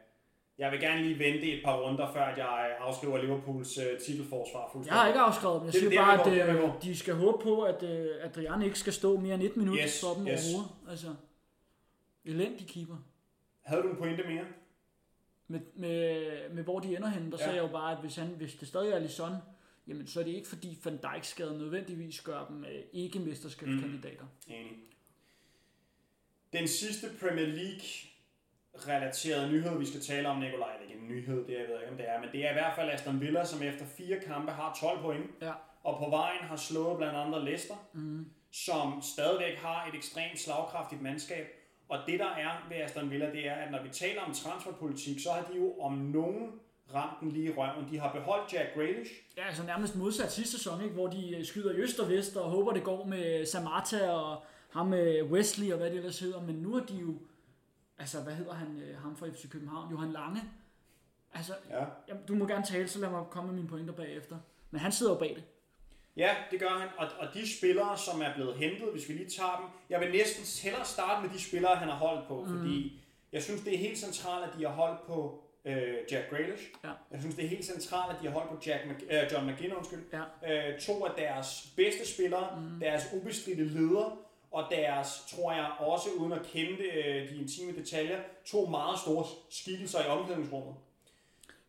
jeg 0.58 0.72
vil 0.72 0.80
gerne 0.80 1.02
lige 1.02 1.18
vente 1.18 1.52
et 1.58 1.64
par 1.64 1.76
runder, 1.80 2.12
før 2.12 2.24
at 2.24 2.38
jeg 2.38 2.76
afskriver 2.80 3.22
Liverpools 3.22 3.78
øh, 3.78 3.98
titelforsvar 3.98 4.68
fuldstændig. 4.72 4.86
Jeg 4.94 5.00
har 5.00 5.06
ikke 5.08 5.20
afskrevet 5.20 5.60
dem. 5.60 5.66
Jeg 5.66 5.72
Det 5.72 5.78
er 5.78 5.80
siger 5.80 5.90
det, 5.90 5.98
bare, 6.26 6.30
jeg 6.30 6.48
at 6.48 6.64
øh, 6.76 6.82
de 6.82 6.96
skal 6.96 7.14
håbe 7.14 7.42
på, 7.42 7.62
at 7.62 7.82
øh, 7.82 8.06
Adrian 8.22 8.62
ikke 8.62 8.78
skal 8.78 8.92
stå 8.92 9.20
mere 9.20 9.34
end 9.34 9.42
et 9.42 9.56
minut 9.56 9.78
Yes, 9.82 10.00
for 10.00 10.14
dem 10.14 10.26
yes. 10.28 10.40
overhovedet. 10.54 10.74
Altså, 10.90 11.14
elendig 12.24 12.66
keeper. 12.68 12.96
Havde 13.62 13.82
du 13.82 13.88
en 13.90 13.96
pointe 13.96 14.22
mere? 14.28 14.44
Med, 15.48 15.60
med, 15.74 16.24
med 16.50 16.62
hvor 16.64 16.80
de 16.80 16.96
ender 16.96 17.08
henne, 17.08 17.30
der 17.30 17.36
Ja. 17.40 17.44
sagde 17.44 17.56
jeg 17.56 17.62
jo 17.68 17.72
bare, 17.72 17.92
at 17.92 17.98
hvis, 17.98 18.16
han, 18.16 18.26
hvis 18.28 18.54
det 18.54 18.68
stadig 18.68 18.90
er 18.92 18.96
Alisson, 18.96 19.32
jamen 19.88 20.06
så 20.06 20.20
er 20.20 20.24
det 20.24 20.30
ikke 20.32 20.48
fordi 20.48 20.78
Van 20.84 20.96
Dijk 20.96 21.24
skade 21.24 21.58
nødvendigvis 21.58 22.20
gør 22.20 22.46
dem 22.48 22.64
øh, 22.64 22.80
ikke 22.92 23.18
mesterskabskandidater. 23.18 24.24
Enig. 24.48 24.72
Den 26.55 26.68
sidste 26.68 27.07
Premier 27.20 27.46
League 27.46 27.86
relaterede 28.88 29.52
nyhed, 29.52 29.78
vi 29.78 29.86
skal 29.86 30.00
tale 30.00 30.28
om, 30.28 30.36
Nikolaj, 30.38 30.68
det 30.72 30.86
er 30.86 30.90
ikke 30.90 31.02
en 31.02 31.09
nyhed, 31.09 31.46
det 31.46 31.52
jeg 31.52 31.66
ved 31.68 31.80
ikke, 31.80 31.90
om 31.90 31.96
det 31.96 32.09
er, 32.09 32.20
men 32.20 32.28
det 32.32 32.44
er 32.46 32.50
i 32.50 32.52
hvert 32.52 32.72
fald 32.76 32.90
Aston 32.90 33.20
Villa, 33.20 33.44
som 33.44 33.62
efter 33.62 33.84
fire 33.96 34.20
kampe 34.26 34.52
har 34.52 34.78
12 34.80 35.00
point, 35.00 35.26
Ja. 35.42 35.52
og 35.84 35.98
på 36.05 36.11
vejen 36.11 36.40
har 36.42 36.57
slået 36.57 36.96
blandt 36.98 37.16
andre 37.16 37.44
Leicester, 37.44 37.74
mm. 37.92 38.26
som 38.52 39.02
stadigvæk 39.02 39.59
har 39.59 39.86
et 39.88 39.94
ekstremt 39.94 40.40
slagkraftigt 40.40 41.02
mandskab. 41.02 41.46
Og 41.88 41.98
det 42.07 42.18
der 42.20 42.26
er 42.30 42.66
ved 42.68 42.76
Aston 42.76 43.11
Villa, 43.11 43.30
det 43.32 43.48
er, 43.48 43.55
at 43.55 43.70
når 43.70 43.82
vi 43.82 43.88
taler 43.88 44.20
om 44.22 44.32
transferpolitik, 44.34 45.20
så 45.20 45.30
har 45.32 45.42
de 45.52 45.59
jo 45.59 45.80
om 45.80 45.92
nogen 45.92 46.50
ramt 46.94 47.20
den 47.20 47.30
lige 47.30 47.44
i 47.46 47.52
røven. 47.57 47.86
De 47.90 47.98
har 47.98 48.12
beholdt 48.12 48.52
Jack 48.52 48.74
Grealish, 48.74 49.12
Ja, 49.36 49.46
altså 49.46 49.62
nærmest 49.62 49.96
modsat 49.96 50.32
sidste 50.32 50.57
sæson, 50.57 50.82
ikke? 50.82 50.94
hvor 50.94 51.07
de 51.07 51.40
skyder 51.46 51.72
i 51.72 51.76
øst 51.76 52.00
og 52.00 52.09
vest 52.09 52.36
og 52.36 52.50
håber, 52.50 52.72
det 52.72 52.82
går 52.84 53.05
med 53.05 53.46
Samata 53.46 54.11
og 54.11 54.42
ham 54.74 54.86
med 54.86 55.22
Wesley 55.22 55.72
og 55.72 55.78
hvad 55.78 55.90
det 55.90 55.96
ellers 55.96 56.18
hedder. 56.18 56.42
Men 56.42 56.54
nu 56.54 56.74
har 56.74 56.84
de 56.84 56.94
jo, 56.94 57.14
altså 57.98 58.20
hvad 58.20 58.34
hedder 58.34 58.54
han, 58.54 58.82
øh, 58.82 58.98
ham 58.98 59.16
fra 59.16 59.28
FC 59.28 59.50
København, 59.50 59.90
Johan 59.90 60.12
Lange. 60.12 60.42
Altså, 61.34 61.52
ja. 61.70 61.84
jamen, 62.08 62.22
du 62.28 62.34
må 62.34 62.46
gerne 62.46 62.64
tale, 62.64 62.88
så 62.88 62.98
lad 62.98 63.10
mig 63.10 63.24
komme 63.30 63.46
med 63.52 63.56
mine 63.56 63.68
pointer 63.68 63.94
bagefter. 63.94 64.36
Men 64.70 64.80
han 64.80 64.92
sidder 64.92 65.12
jo 65.12 65.18
bag 65.18 65.34
det. 65.34 65.44
Ja, 66.16 66.34
det 66.50 66.60
gør 66.60 66.68
han. 66.68 66.88
Og, 66.98 67.08
og 67.18 67.34
de 67.34 67.56
spillere, 67.58 67.98
som 67.98 68.22
er 68.22 68.34
blevet 68.34 68.56
hentet, 68.56 68.92
hvis 68.92 69.08
vi 69.08 69.14
lige 69.14 69.30
tager 69.30 69.56
dem, 69.56 69.66
jeg 69.90 70.00
vil 70.00 70.12
næsten 70.12 70.44
hellere 70.62 70.84
starte 70.84 71.26
med 71.26 71.34
de 71.34 71.42
spillere, 71.42 71.76
han 71.76 71.88
har 71.88 71.96
holdt 71.96 72.28
på, 72.28 72.44
mm. 72.44 72.58
fordi 72.58 73.00
jeg 73.32 73.42
synes, 73.42 73.60
det 73.60 73.74
er 73.74 73.78
helt 73.78 73.98
centralt, 73.98 74.44
at 74.52 74.58
de 74.58 74.64
har 74.64 74.72
holdt 74.72 75.06
på 75.06 75.44
øh, 75.64 75.94
Jack 76.10 76.30
Grealish. 76.30 76.64
Ja. 76.84 76.90
Jeg 77.10 77.20
synes, 77.20 77.34
det 77.34 77.44
er 77.44 77.48
helt 77.48 77.64
centralt, 77.64 78.16
at 78.16 78.22
de 78.22 78.26
har 78.26 78.34
holdt 78.34 78.50
på 78.50 78.58
Jack 78.66 78.86
Mc, 78.86 79.04
øh, 79.10 79.32
John 79.32 79.50
McGinn, 79.50 79.74
undskyld. 79.74 80.04
Ja. 80.12 80.72
Øh, 80.72 80.80
to 80.80 81.04
af 81.04 81.10
deres 81.16 81.72
bedste 81.76 82.12
spillere, 82.14 82.60
mm. 82.60 82.80
deres 82.80 83.04
ubestridte 83.12 83.64
ledere, 83.64 84.16
og 84.55 84.64
deres, 84.70 85.09
tror 85.30 85.52
jeg 85.52 85.70
også 85.78 86.09
uden 86.18 86.32
at 86.32 86.42
kende 86.42 86.82
øh, 86.82 87.28
de 87.30 87.36
intime 87.40 87.72
detaljer, 87.72 88.18
to 88.46 88.66
meget 88.66 88.98
store 88.98 89.24
skikkelser 89.50 90.05
i 90.05 90.07
omklædningsrummet. 90.07 90.74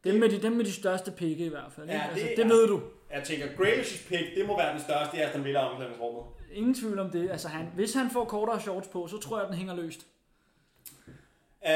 Dem 0.03 0.15
med 0.15 0.29
de, 0.29 0.41
dem 0.41 0.51
med 0.51 0.65
de 0.65 0.73
største 0.73 1.11
pikke 1.11 1.45
i 1.45 1.49
hvert 1.49 1.71
fald. 1.71 1.89
Ikke? 1.89 2.01
Ja, 2.01 2.07
altså, 2.09 2.27
det 2.27 2.37
det 2.37 2.49
ved 2.49 2.67
du. 2.67 2.81
Jeg 3.11 3.23
tænker, 3.23 3.47
Grealish's 3.47 4.07
pick, 4.07 4.35
det 4.35 4.45
må 4.47 4.57
være 4.57 4.73
den 4.73 4.81
største 4.81 5.17
i 5.17 5.19
Aston 5.19 5.45
Villa 5.45 5.59
omklædningsrummet. 5.59 6.23
Ingen 6.53 6.73
tvivl 6.73 6.99
om 6.99 7.09
det. 7.09 7.31
Altså, 7.31 7.47
han, 7.47 7.65
hvis 7.75 7.93
han 7.93 8.09
får 8.09 8.25
kortere 8.25 8.61
shorts 8.61 8.87
på, 8.87 9.07
så 9.07 9.17
tror 9.17 9.39
jeg, 9.39 9.47
den 9.47 9.57
hænger 9.57 9.75
løst. 9.75 10.07
Uh, 11.61 11.71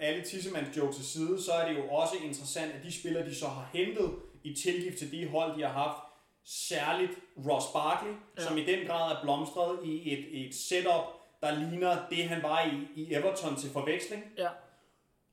alle 0.00 0.22
tissemands 0.24 0.76
joke 0.76 0.94
til 0.94 1.04
side, 1.04 1.42
så 1.42 1.52
er 1.52 1.68
det 1.68 1.78
jo 1.78 1.88
også 1.88 2.14
interessant, 2.24 2.72
at 2.72 2.84
de 2.84 2.92
spillere, 2.92 3.28
de 3.28 3.34
så 3.34 3.46
har 3.46 3.70
hentet 3.72 4.10
i 4.42 4.54
tilgift 4.54 4.98
til 4.98 5.12
de 5.12 5.28
hold, 5.28 5.56
de 5.56 5.62
har 5.62 5.72
haft, 5.72 5.98
særligt 6.44 7.12
Ross 7.48 7.66
Barkley, 7.72 8.12
ja. 8.38 8.42
Som 8.42 8.58
i 8.58 8.64
den 8.64 8.86
grad 8.86 9.16
er 9.16 9.22
blomstret 9.22 9.78
i 9.84 10.12
et, 10.12 10.46
et 10.46 10.54
setup, 10.54 11.04
der 11.40 11.58
ligner 11.58 11.96
det, 12.10 12.28
han 12.28 12.42
var 12.42 12.64
i, 12.64 12.88
i 13.00 13.14
Everton 13.14 13.56
til 13.56 13.70
forveksling. 13.70 14.24
Ja. 14.38 14.48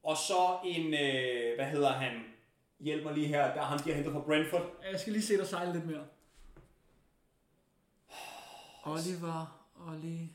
Og 0.04 0.18
så 0.18 0.58
en, 0.66 0.86
uh, 0.86 1.56
hvad 1.56 1.66
hedder 1.66 1.92
han, 1.92 2.12
hjælp 2.80 3.04
mig 3.04 3.14
lige 3.14 3.28
her, 3.28 3.54
der 3.54 3.62
er 3.62 3.66
ham, 3.66 3.80
de 3.80 3.90
har 3.90 3.96
hentet 3.96 4.14
fra 4.14 4.22
Brentford. 4.22 4.66
Jeg 4.92 5.00
skal 5.00 5.14
lige 5.14 5.24
se 5.24 5.38
dig 5.38 5.48
sejle 5.48 5.74
lidt 5.74 5.86
mere. 5.86 6.04
Oliver, 8.86 9.60
Olli... 9.88 10.30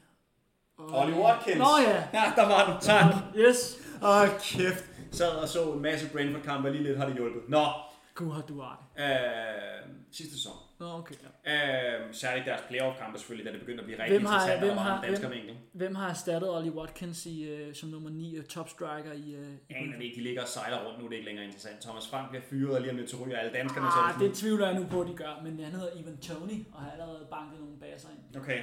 Ollie 0.79 1.21
Watkins. 1.21 1.59
Nå 1.59 1.79
ja, 1.87 2.09
Ja, 2.21 2.33
der 2.37 2.49
var 2.49 2.73
den, 2.73 2.81
tak. 2.81 3.15
yes. 3.37 3.79
Åh, 4.03 4.21
oh, 4.21 4.29
kæft. 4.41 4.85
Sad 5.13 5.31
og 5.31 5.49
så 5.49 5.73
en 5.73 5.83
masse 5.83 6.11
Brentford-kampe, 6.13 6.71
lige 6.71 6.83
lidt 6.83 6.99
har 6.99 7.07
det 7.07 7.15
hjulpet. 7.15 7.49
Nå, 7.49 7.67
Gud 8.15 8.33
har 8.33 8.43
du 8.43 8.63
art. 8.63 8.79
øh, 8.99 9.91
sidste 10.13 10.35
sæson. 10.37 10.53
Nå, 10.79 10.87
okay. 10.87 11.15
Ja. 11.47 11.99
Øh, 12.07 12.15
særligt 12.15 12.47
deres 12.47 12.61
playoff-kampe 12.69 13.19
selvfølgelig, 13.19 13.47
da 13.47 13.53
det 13.53 13.61
begyndte 13.61 13.81
at 13.81 13.85
blive 13.87 13.99
rigtig 14.03 14.19
Hvem 14.19 14.27
har- 14.27 14.35
interessant, 14.35 14.65
hvem 14.67 14.77
har- 14.77 15.03
dansker 15.05 15.29
hvem- 15.29 15.39
vinkel. 15.39 15.57
Hvem 15.73 15.95
har 15.95 16.09
erstattet 16.11 16.51
Ollie 16.57 16.73
Watkins 16.73 17.27
i, 17.27 17.69
uh, 17.69 17.75
som 17.75 17.89
nummer 17.89 18.11
9 18.11 18.39
uh, 18.39 18.45
top 18.45 18.69
striker 18.69 19.13
i... 19.13 19.33
Jeg 19.71 19.77
aner 19.77 20.01
ikke, 20.01 20.17
de 20.17 20.23
ligger 20.23 20.43
og 20.43 20.49
sejler 20.49 20.85
rundt, 20.87 20.99
nu 20.99 21.05
er 21.05 21.09
det 21.09 21.17
ikke 21.17 21.27
længere 21.27 21.45
interessant. 21.45 21.81
Thomas 21.83 22.09
Frank 22.09 22.29
bliver 22.31 22.43
fyret, 22.51 22.75
og 22.75 22.81
lige 22.81 22.91
om 22.91 22.97
lidt 22.97 23.15
ryger 23.27 23.39
alle 23.39 23.53
danskerne. 23.53 23.87
er 23.87 23.91
Ah, 24.15 24.21
det 24.21 24.35
tvivler 24.35 24.67
jeg 24.69 24.81
nu 24.81 24.87
på, 24.91 25.01
at 25.03 25.09
de 25.09 25.15
gør, 25.15 25.41
men 25.45 25.59
han 25.65 25.73
hedder 25.73 25.93
Ivan 26.01 26.17
Tony, 26.17 26.59
og 26.73 26.81
har 26.83 26.91
allerede 26.91 27.27
banket 27.31 27.61
nogle 27.61 27.77
baser 27.81 28.09
ind. 28.09 28.37
Okay, 28.43 28.63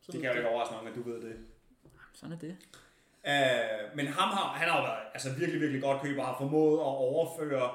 Så 0.00 0.12
det 0.12 0.20
kan 0.20 0.30
jo 0.30 0.36
ikke 0.36 0.48
overraske 0.48 0.74
nogen, 0.74 0.88
at 0.88 0.94
du 0.94 1.02
ved 1.10 1.20
det. 1.22 1.36
Sådan 2.14 2.32
er 2.36 2.38
det. 2.38 2.56
Øh, 3.32 3.96
men 3.96 4.06
ham 4.06 4.28
har, 4.28 4.46
han 4.60 4.68
har 4.68 4.76
jo 4.78 4.82
været 4.84 4.98
altså, 5.14 5.28
virkelig, 5.38 5.60
virkelig 5.60 5.82
godt 5.82 6.02
køber, 6.02 6.22
har 6.24 6.36
formået 6.38 6.78
at 6.78 6.84
overføre 7.10 7.70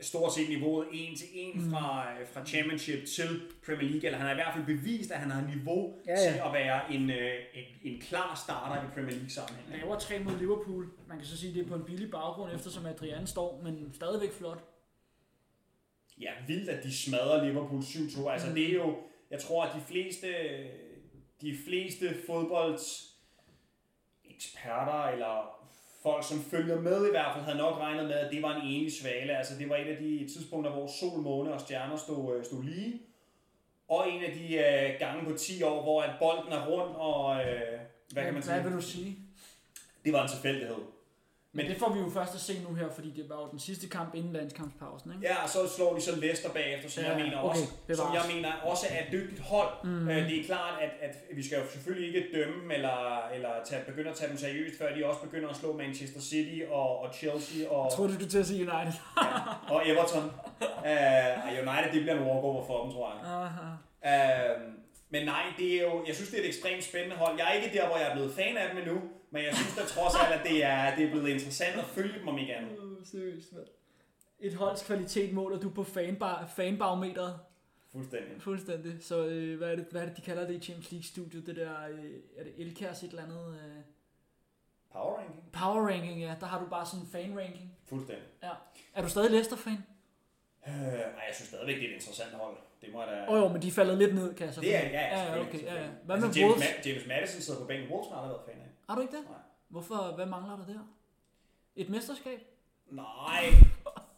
stort 0.00 0.32
set 0.34 0.48
niveauet 0.48 0.86
en 0.92 1.16
til 1.16 1.26
en 1.32 1.64
Mm. 1.64 1.70
fra, 1.70 2.12
øh, 2.20 2.26
fra 2.28 2.46
Championship 2.46 3.06
til 3.06 3.42
Premier 3.66 3.88
League, 3.90 4.06
eller 4.06 4.18
han 4.18 4.26
har 4.26 4.32
i 4.32 4.36
hvert 4.36 4.54
fald 4.54 4.66
bevist, 4.66 5.10
at 5.10 5.18
han 5.20 5.30
har 5.30 5.46
niveau 5.46 5.98
Ja, 6.06 6.12
ja. 6.12 6.32
til 6.32 6.40
at 6.46 6.52
være 6.52 6.92
en, 6.94 7.10
øh, 7.10 7.34
en, 7.54 7.92
en 7.92 8.00
klar 8.00 8.34
starter 8.44 8.82
i 8.82 8.86
Premier 8.94 9.10
League 9.14 9.30
sammenhæng. 9.30 9.70
Laver 9.70 9.98
tre 9.98 10.18
mod 10.18 10.38
Liverpool. 10.38 10.88
Man 11.08 11.18
kan 11.18 11.26
så 11.26 11.36
sige, 11.38 11.50
at 11.50 11.54
det 11.56 11.64
er 11.64 11.68
på 11.68 11.74
en 11.74 11.84
billig 11.84 12.10
baggrund, 12.10 12.52
eftersom 12.54 12.86
Adrian 12.86 13.26
står, 13.26 13.60
men 13.62 13.90
stadigvæk 13.94 14.32
flot. 14.32 14.58
Ja, 16.20 16.30
vildt, 16.46 16.68
at 16.70 16.84
de 16.84 16.96
smadrer 16.96 17.44
Liverpool 17.44 17.82
7-2. 17.82 18.28
Altså, 18.28 18.48
Mm. 18.48 18.54
det 18.54 18.68
er 18.70 18.74
jo, 18.74 18.96
jeg 19.30 19.40
tror, 19.40 19.64
at 19.64 19.74
de 19.74 19.80
fleste, 19.88 20.28
de 21.40 21.56
fleste 21.66 22.14
fodbolds 22.26 23.14
eksperter 24.24 25.04
eller 25.08 25.63
folk, 26.06 26.24
som 26.24 26.44
følger 26.44 26.80
med 26.80 27.06
i 27.06 27.10
hvert 27.10 27.32
fald, 27.34 27.44
havde 27.44 27.58
nok 27.58 27.78
regnet 27.78 28.04
med, 28.06 28.14
at 28.14 28.32
det 28.32 28.42
var 28.42 28.56
en 28.56 28.66
enlig 28.66 28.92
svale. 29.00 29.36
Altså 29.38 29.58
det 29.58 29.68
var 29.68 29.76
et 29.76 29.88
af 29.88 29.96
de 29.96 30.28
tidspunkter, 30.34 30.72
hvor 30.72 30.86
sol, 31.00 31.20
måne 31.20 31.52
og 31.52 31.60
stjerner 31.60 31.96
stod, 31.96 32.36
øh, 32.36 32.44
stod 32.44 32.62
lige. 32.62 33.02
Og 33.88 34.10
en 34.10 34.24
af 34.24 34.32
de 34.32 34.54
øh, 34.54 34.98
gange 34.98 35.24
på 35.30 35.36
10 35.38 35.62
år, 35.62 35.82
hvor 35.82 36.02
at 36.02 36.10
bolden 36.18 36.52
er 36.52 36.66
rundt, 36.66 36.96
og 36.96 37.40
øh, 37.40 37.80
hvad 38.12 38.24
kan 38.24 38.34
man 38.34 38.42
sige? 38.42 38.54
Hvad 38.54 38.64
vil 38.64 38.72
du 38.72 38.82
sige? 38.82 39.18
Det 40.04 40.12
var 40.12 40.22
en 40.22 40.28
tilfældighed. 40.28 40.93
Men 41.56 41.66
det 41.66 41.76
får 41.76 41.92
vi 41.92 41.98
jo 42.00 42.10
først 42.10 42.34
at 42.34 42.40
se 42.40 42.54
nu 42.68 42.74
her, 42.74 42.88
fordi 42.94 43.10
det 43.10 43.24
var 43.28 43.36
jo 43.36 43.48
den 43.50 43.58
sidste 43.58 43.88
kamp 43.88 44.14
inden 44.14 44.32
landskampspausen, 44.32 45.12
ikke? 45.12 45.26
Ja, 45.28 45.42
og 45.42 45.48
så 45.48 45.58
slår 45.76 45.94
de 45.94 46.00
så 46.00 46.16
Leicester 46.16 46.50
bagefter, 46.50 46.88
som 46.90 47.02
Ja, 47.02 47.10
jeg 47.10 47.24
mener 47.24 47.38
okay, 47.38 47.48
også, 47.48 47.64
som 47.94 48.14
jeg 48.14 48.22
mener 48.34 48.52
også 48.62 48.86
er 48.90 48.98
et 49.04 49.12
dygtigt 49.12 49.40
hold. 49.40 49.68
Mm. 49.84 50.08
Øh, 50.08 50.28
det 50.28 50.40
er 50.40 50.44
klart, 50.44 50.74
at, 50.82 50.90
at 51.08 51.16
vi 51.36 51.42
skal 51.46 51.58
jo 51.58 51.64
selvfølgelig 51.72 52.08
ikke 52.08 52.28
dømme 52.38 52.62
dem, 52.62 52.70
eller, 52.70 53.28
eller 53.34 53.48
tage, 53.64 53.82
begynde 53.86 54.10
at 54.10 54.16
tage 54.16 54.30
dem 54.30 54.38
seriøst, 54.38 54.78
før 54.78 54.94
de 54.94 55.06
også 55.06 55.20
begynder 55.20 55.48
at 55.48 55.56
slå 55.56 55.76
Manchester 55.76 56.20
City 56.20 56.60
og, 56.70 56.98
og 57.02 57.14
Chelsea 57.14 57.68
og, 57.70 57.84
Jeg 57.84 57.92
troede, 57.96 58.08
du 58.08 58.14
skulle 58.14 58.30
til 58.30 58.38
at 58.38 58.46
sige 58.46 58.60
United. 58.60 58.92
ja, 59.22 59.74
og 59.74 59.88
Everton. 59.88 60.24
Uh, 60.90 61.58
United, 61.62 61.92
det 61.92 62.00
bliver 62.02 62.16
en 62.18 62.24
walkover 62.28 62.66
for 62.66 62.82
dem, 62.82 62.92
tror 62.92 63.06
jeg. 63.12 63.20
Aha. 63.46 64.54
Uh, 64.54 64.62
men 65.10 65.26
nej, 65.26 65.42
det 65.58 65.68
er 65.76 65.82
jo, 65.82 66.04
jeg 66.06 66.14
synes, 66.14 66.30
det 66.30 66.38
er 66.38 66.42
et 66.42 66.48
ekstremt 66.48 66.84
spændende 66.84 67.16
hold. 67.16 67.34
Jeg 67.38 67.46
er 67.50 67.52
ikke 67.52 67.78
der, 67.78 67.86
hvor 67.86 67.96
jeg 67.96 68.08
er 68.10 68.14
blevet 68.14 68.34
fan 68.34 68.56
af 68.56 68.68
dem 68.70 68.78
endnu, 68.78 69.00
men 69.34 69.44
jeg 69.44 69.54
synes 69.54 69.74
da 69.76 69.82
trods 69.96 70.14
alt, 70.22 70.40
at 70.40 70.46
det 70.46 70.64
er, 70.64 70.96
det 70.96 71.04
er 71.06 71.10
blevet 71.10 71.28
interessant 71.28 71.76
at 71.78 71.84
følge 71.84 72.18
dem 72.18 72.28
om 72.28 72.38
ikke 72.38 72.54
andet. 72.54 72.78
Uh, 72.78 73.06
seriøst, 73.06 73.52
mand. 73.52 73.66
Et 74.40 74.54
holds 74.54 74.82
kvalitet 74.82 75.32
måler 75.32 75.58
du 75.60 75.70
på 75.70 75.84
fanbar, 75.84 76.46
fanbarometeret. 76.56 77.38
Fuldstændig. 77.92 78.42
Fuldstændig. 78.42 78.92
Så 79.00 79.26
øh, 79.26 79.58
hvad, 79.58 79.70
er 79.72 79.76
det, 79.76 79.86
hvad 79.90 80.02
er 80.02 80.06
det, 80.06 80.16
de 80.16 80.22
kalder 80.22 80.46
det 80.46 80.54
i 80.54 80.60
Champions 80.60 80.90
League-studiet? 80.92 81.46
Det 81.46 81.56
der, 81.56 81.72
øh, 81.90 82.10
er 82.36 82.44
det 82.44 82.52
Elkærs 82.58 83.02
et 83.02 83.10
eller 83.10 83.22
andet? 83.22 83.54
Øh, 83.54 83.82
Power 84.92 85.18
ranking? 85.18 85.52
power 85.52 85.88
ranking, 85.88 86.20
ja. 86.20 86.34
Der 86.40 86.46
har 86.46 86.60
du 86.60 86.66
bare 86.70 86.86
sådan 86.86 87.00
en 87.00 87.10
fan-ranking. 87.12 87.76
Fuldstændig. 87.88 88.24
Ja. 88.42 88.50
Er 88.94 89.02
du 89.02 89.08
stadig 89.08 89.30
Leicester-fan? 89.30 89.78
Øh, 90.68 90.72
jeg 91.28 91.32
synes 91.34 91.48
stadigvæk, 91.48 91.76
det 91.76 91.84
er 91.84 91.88
et 91.88 91.94
interessant 91.94 92.32
hold. 92.34 92.56
Det 92.80 92.92
må 92.92 93.02
jeg 93.02 93.08
da... 93.12 93.24
Åh 93.28 93.34
oh, 93.34 93.40
jo, 93.42 93.48
men 93.48 93.62
de 93.62 93.70
falder 93.72 93.94
lidt 93.96 94.14
ned, 94.14 94.34
kan 94.34 94.46
jeg 94.46 94.54
så 94.54 94.60
Det 94.60 94.76
er, 94.76 94.88
ja, 94.88 95.34
ja, 95.34 95.40
okay, 95.40 95.62
ja, 95.62 95.74
ja. 95.74 95.88
Hvad 96.04 96.16
med 96.16 96.24
altså, 96.24 96.40
James, 96.40 96.52
Wolves? 96.52 96.68
Ma- 96.68 96.88
James 96.88 97.06
Madison 97.06 97.40
sidder 97.40 97.60
på 97.60 97.66
bænken. 97.66 97.90
Wolves 97.90 98.08
har 98.08 98.16
aldrig 98.16 98.30
været 98.30 98.44
fan 98.46 98.60
af. 98.66 98.70
Har 98.88 98.94
du 98.94 99.00
ikke 99.00 99.16
det? 99.16 99.24
Nej. 99.24 99.38
Hvorfor, 99.68 100.12
hvad 100.14 100.26
mangler 100.26 100.56
der 100.56 100.66
der? 100.66 100.78
Et 101.76 101.88
mesterskab? 101.90 102.40
Nej. 102.86 103.44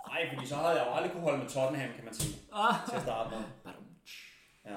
Nej, 0.08 0.34
fordi 0.34 0.46
så 0.46 0.54
havde 0.56 0.68
jeg 0.80 0.86
jo 0.86 0.92
aldrig 0.94 1.12
kunne 1.12 1.22
holde 1.22 1.38
med 1.38 1.48
Tottenham, 1.48 1.92
kan 1.94 2.04
man 2.04 2.14
sige, 2.14 2.36
Ah. 2.52 2.74
til 2.88 2.96
at 2.96 3.02
starte 3.02 3.30
med. 3.30 3.44
Ja. 4.64 4.76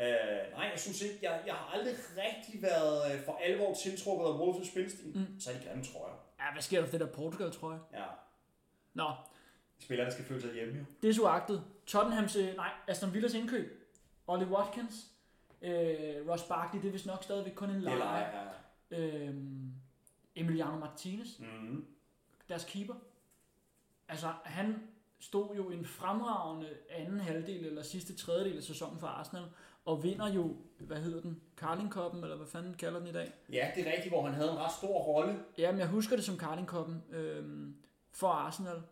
Øh, 0.00 0.52
nej, 0.52 0.68
jeg 0.72 0.78
synes 0.80 1.02
ikke, 1.02 1.18
jeg, 1.22 1.42
jeg 1.46 1.54
har 1.54 1.70
aldrig 1.74 1.94
rigtig 2.16 2.62
været 2.62 3.14
øh, 3.14 3.24
for 3.24 3.38
alvor 3.42 3.74
tiltrukket 3.74 4.24
af 4.26 4.30
Wolves' 4.38 4.70
spilstil. 4.72 5.12
Mm. 5.18 5.40
Så 5.40 5.50
er 5.50 5.54
de 5.58 5.64
grimme, 5.68 5.84
tror 5.84 6.06
jeg. 6.08 6.16
Ja, 6.40 6.52
hvad 6.52 6.62
sker 6.62 6.80
der 6.80 6.86
for 6.86 6.98
det 6.98 7.00
der 7.00 7.12
Portugal, 7.12 7.52
tror 7.52 7.70
jeg? 7.72 7.80
Ja. 7.92 8.04
Nå, 8.94 9.10
Spillerne 9.80 10.10
skal 10.12 10.24
føle 10.24 10.40
sig 10.40 10.54
hjemme, 10.54 10.78
jo. 10.78 10.84
det 11.02 11.10
er 11.10 11.14
så 11.14 11.26
agtet. 11.26 11.64
Tottenhams, 11.86 12.36
øh, 12.36 12.56
nej, 12.56 12.70
Aston 12.88 13.14
Villas 13.14 13.34
indkøb. 13.34 13.94
Ollie 14.26 14.46
Watkins. 14.48 14.94
Øh, 15.62 16.28
Ross 16.30 16.42
Barkley, 16.44 16.80
det 16.82 16.88
er 16.88 16.92
vist 16.92 17.06
nok 17.06 17.22
stadigvæk 17.24 17.54
kun 17.54 17.70
en 17.70 17.74
Det 17.76 17.84
er 17.92 17.96
leje. 17.96 17.98
leje, 17.98 18.38
ja. 18.38 18.48
Øh, 18.90 19.34
Emiliano 20.36 20.78
Martinez, 20.78 21.38
Mm. 21.38 21.84
deres 22.48 22.64
keeper. 22.64 22.94
Altså, 24.08 24.32
han 24.44 24.82
stod 25.18 25.56
jo 25.56 25.70
en 25.70 25.84
fremragende 25.84 26.68
anden 26.90 27.20
halvdel 27.20 27.66
eller 27.66 27.82
sidste 27.82 28.14
tredjedel 28.16 28.56
af 28.56 28.62
sæsonen 28.62 28.98
for 28.98 29.06
Arsenal, 29.06 29.44
og 29.84 30.02
vinder 30.02 30.32
jo, 30.32 30.56
hvad 30.78 30.96
hedder 31.00 31.20
den, 31.20 31.40
Carling 31.56 31.94
eller 31.96 32.36
hvad 32.36 32.46
fanden 32.46 32.74
kalder 32.74 32.98
den 32.98 33.08
i 33.08 33.12
dag? 33.12 33.32
Ja, 33.52 33.70
det 33.76 33.86
er 33.88 33.92
rigtigt, 33.92 34.12
hvor 34.14 34.22
han 34.26 34.34
havde 34.34 34.50
en 34.50 34.58
ret 34.58 34.72
stor 34.72 34.98
rolle. 34.98 35.38
Jamen, 35.58 35.78
jeg 35.80 35.88
husker 35.88 36.16
det 36.16 36.24
som 36.24 36.38
Carling 36.38 36.68
øhm, 37.10 37.76
for 38.10 38.28
Arsenal. 38.28 38.82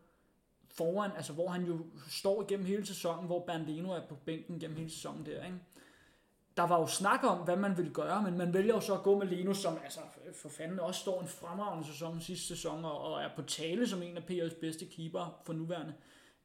Foran, 0.68 1.10
altså 1.16 1.32
hvor 1.32 1.48
han 1.48 1.64
jo 1.64 1.86
står 2.08 2.42
igennem 2.42 2.66
hele 2.66 2.86
sæsonen, 2.86 3.26
hvor 3.26 3.46
Bernardino 3.46 3.90
er 3.90 4.06
på 4.08 4.14
bænken 4.14 4.60
gennem 4.60 4.76
hele 4.76 4.90
sæsonen 4.90 5.26
der, 5.26 5.44
ikke? 5.44 5.58
Der 6.56 6.62
var 6.62 6.80
jo 6.80 6.86
snak 6.86 7.24
om, 7.24 7.38
hvad 7.38 7.56
man 7.56 7.76
ville 7.76 7.92
gøre, 7.92 8.22
men 8.22 8.38
man 8.38 8.54
vælger 8.54 8.74
jo 8.74 8.80
så 8.80 8.94
at 8.94 9.02
gå 9.02 9.18
med 9.18 9.26
Linus, 9.26 9.58
som 9.58 9.78
altså 9.84 10.00
for 10.34 10.48
fanden 10.48 10.80
også 10.80 11.00
står 11.00 11.20
en 11.20 11.28
fremragende 11.28 11.86
sæson 11.86 12.20
sidste 12.20 12.46
sæson, 12.46 12.84
og, 12.84 13.00
og 13.00 13.22
er 13.22 13.28
på 13.36 13.42
tale 13.42 13.88
som 13.88 14.02
en 14.02 14.16
af 14.16 14.22
PL's 14.30 14.60
bedste 14.60 14.86
keeper 14.86 15.40
for 15.44 15.52
nuværende. 15.52 15.94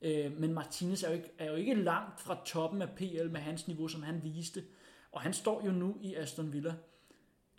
Øh, 0.01 0.39
men 0.39 0.53
Martinez 0.53 1.03
er 1.03 1.07
jo, 1.07 1.13
ikke, 1.13 1.31
er 1.37 1.45
jo 1.45 1.55
ikke 1.55 1.73
langt 1.73 2.21
fra 2.21 2.37
toppen 2.45 2.81
af 2.81 2.89
PL 2.89 3.29
med 3.29 3.39
hans 3.39 3.67
niveau, 3.67 3.87
som 3.87 4.03
han 4.03 4.23
viste. 4.23 4.63
Og 5.11 5.21
han 5.21 5.33
står 5.33 5.65
jo 5.65 5.71
nu 5.71 5.97
i 6.01 6.15
Aston 6.15 6.53
Villa. 6.53 6.73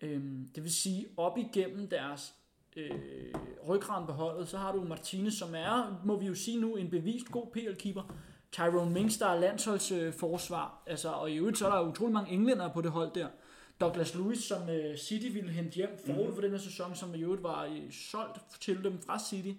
Øh, 0.03 0.23
det 0.55 0.63
vil 0.63 0.73
sige, 0.73 1.07
op 1.17 1.39
igennem 1.39 1.89
deres 1.89 2.35
øh, 2.77 3.35
ryggrad 3.69 4.07
på 4.07 4.13
holdet, 4.13 4.49
så 4.49 4.59
har 4.59 4.73
du 4.73 4.85
Martinez, 4.85 5.35
som 5.35 5.55
er, 5.55 6.01
må 6.05 6.17
vi 6.17 6.27
jo 6.27 6.35
sige 6.35 6.61
nu, 6.61 6.77
en 6.77 6.91
bevist 6.91 7.31
god 7.31 7.47
PL-keeper. 7.47 8.15
Tyrone 8.53 8.91
Mings, 8.91 9.19
der 9.19 9.27
er 9.27 9.41
landsholdsforsvar, 9.41 10.13
forsvar. 10.29 10.83
altså, 10.87 11.09
og 11.09 11.31
i 11.31 11.37
øvrigt 11.37 11.59
så 11.59 11.67
er 11.69 11.73
der 11.73 11.81
utrolig 11.89 12.13
mange 12.13 12.33
englænder 12.33 12.69
på 12.73 12.81
det 12.81 12.91
hold 12.91 13.11
der. 13.15 13.29
Douglas 13.81 14.15
Lewis, 14.15 14.39
som 14.45 14.69
øh, 14.69 14.97
City 14.97 15.27
ville 15.33 15.51
hente 15.51 15.71
hjem 15.75 15.99
forud 16.07 16.25
Mhm. 16.27 16.35
for 16.35 16.41
den 16.43 16.51
her 16.51 16.59
sæson, 16.59 16.95
som 16.95 17.15
i 17.15 17.23
øvrigt 17.23 17.43
var 17.43 17.65
øh, 17.65 17.93
solgt 17.93 18.39
til 18.61 18.85
dem 18.85 19.03
fra 19.07 19.19
City. 19.19 19.53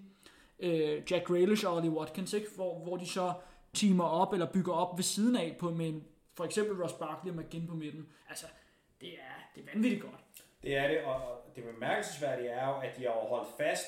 Øh, 0.59 1.11
Jack 1.11 1.25
Grealish 1.27 1.67
og 1.67 1.75
Ollie 1.75 1.91
Watkins, 1.91 2.33
ikke? 2.33 2.47
Hvor, 2.55 2.79
hvor 2.79 2.97
de 2.97 3.07
så 3.09 3.33
teamer 3.73 4.03
op 4.03 4.33
eller 4.33 4.45
bygger 4.51 4.73
op 4.73 4.97
ved 4.97 5.03
siden 5.03 5.35
af 5.35 5.55
på 5.59 5.69
med 5.71 5.87
en, 5.89 6.03
for 6.37 6.43
eksempel 6.45 6.81
Ross 6.81 6.93
Barkley 6.93 7.31
og 7.31 7.37
McGinn 7.37 7.67
på 7.67 7.75
midten. 7.75 8.07
Altså, 8.29 8.45
det 9.01 9.09
er, 9.09 9.33
det 9.55 9.61
er 9.61 9.65
vanvittigt 9.73 10.01
godt. 10.01 10.19
Det 10.63 10.77
er 10.77 10.87
det, 10.87 11.01
og 11.03 11.21
det 11.55 11.63
bemærkelsesværdige 11.63 12.49
er 12.49 12.67
jo, 12.67 12.73
at 12.75 12.97
de 12.97 13.01
har 13.03 13.11
holdt 13.29 13.49
fast. 13.57 13.85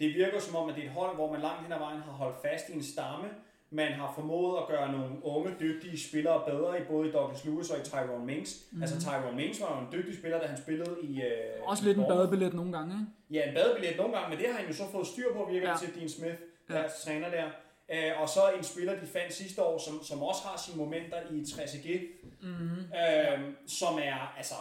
Det 0.00 0.14
virker 0.14 0.40
som 0.40 0.56
om, 0.56 0.68
at 0.68 0.74
det 0.74 0.82
er 0.84 0.86
et 0.88 0.92
hold, 0.94 1.14
hvor 1.14 1.32
man 1.32 1.40
langt 1.40 1.62
hen 1.62 1.72
ad 1.72 1.78
vejen 1.78 2.00
har 2.00 2.12
holdt 2.12 2.36
fast 2.42 2.68
i 2.68 2.72
en 2.72 2.82
stamme. 2.82 3.28
Man 3.70 3.92
har 3.92 4.12
formået 4.14 4.58
at 4.58 4.68
gøre 4.68 4.92
nogle 4.92 5.10
unge, 5.22 5.54
dygtige 5.60 6.08
spillere 6.08 6.42
bedre 6.46 6.80
i 6.80 6.84
både 6.84 7.08
i 7.08 7.12
Douglas 7.12 7.44
Lewis 7.44 7.70
og 7.70 7.78
i 7.78 7.82
Tyrone 7.82 8.24
Mings. 8.26 8.56
Mm. 8.72 8.82
Altså 8.82 9.00
Tyrone 9.00 9.36
Mings 9.36 9.60
var 9.60 9.74
jo 9.76 9.80
en 9.86 9.92
dygtig 9.92 10.18
spiller, 10.18 10.38
da 10.40 10.46
han 10.46 10.56
spillede 10.58 10.96
i... 11.02 11.22
Øh, 11.22 11.28
Også 11.62 11.84
i 11.84 11.86
lidt 11.86 11.96
en 11.98 12.02
Bournemouth. 12.02 12.28
badebillet 12.30 12.54
nogle 12.54 12.72
gange, 12.72 12.94
ikke? 12.94 13.40
Ja, 13.44 13.48
en 13.48 13.54
badebillet 13.54 13.96
nogle 13.96 14.12
gange, 14.16 14.28
men 14.30 14.38
det 14.38 14.46
har 14.52 14.58
han 14.58 14.66
jo 14.68 14.74
så 14.74 14.82
fået 14.92 15.06
styr 15.06 15.32
på, 15.34 15.48
virker 15.50 15.66
Ja. 15.68 15.72
ja. 15.72 15.78
til 15.78 15.94
Dean 15.94 16.08
Smith, 16.08 16.34
Ja. 16.70 16.74
deres 16.74 16.92
træner 17.04 17.30
der. 17.30 17.46
Øh, 17.94 18.20
og 18.22 18.28
så 18.28 18.40
en 18.58 18.64
spiller, 18.64 19.00
de 19.00 19.06
fandt 19.06 19.32
sidste 19.32 19.62
år, 19.62 19.78
som, 19.78 20.04
som 20.04 20.22
også 20.22 20.42
har 20.44 20.56
sine 20.66 20.76
momenter 20.78 21.16
i 21.30 21.40
3CG, 21.42 22.00
Mm-hmm. 22.42 22.78
øh, 22.78 23.38
som 23.66 23.94
er, 24.02 24.34
altså, 24.36 24.54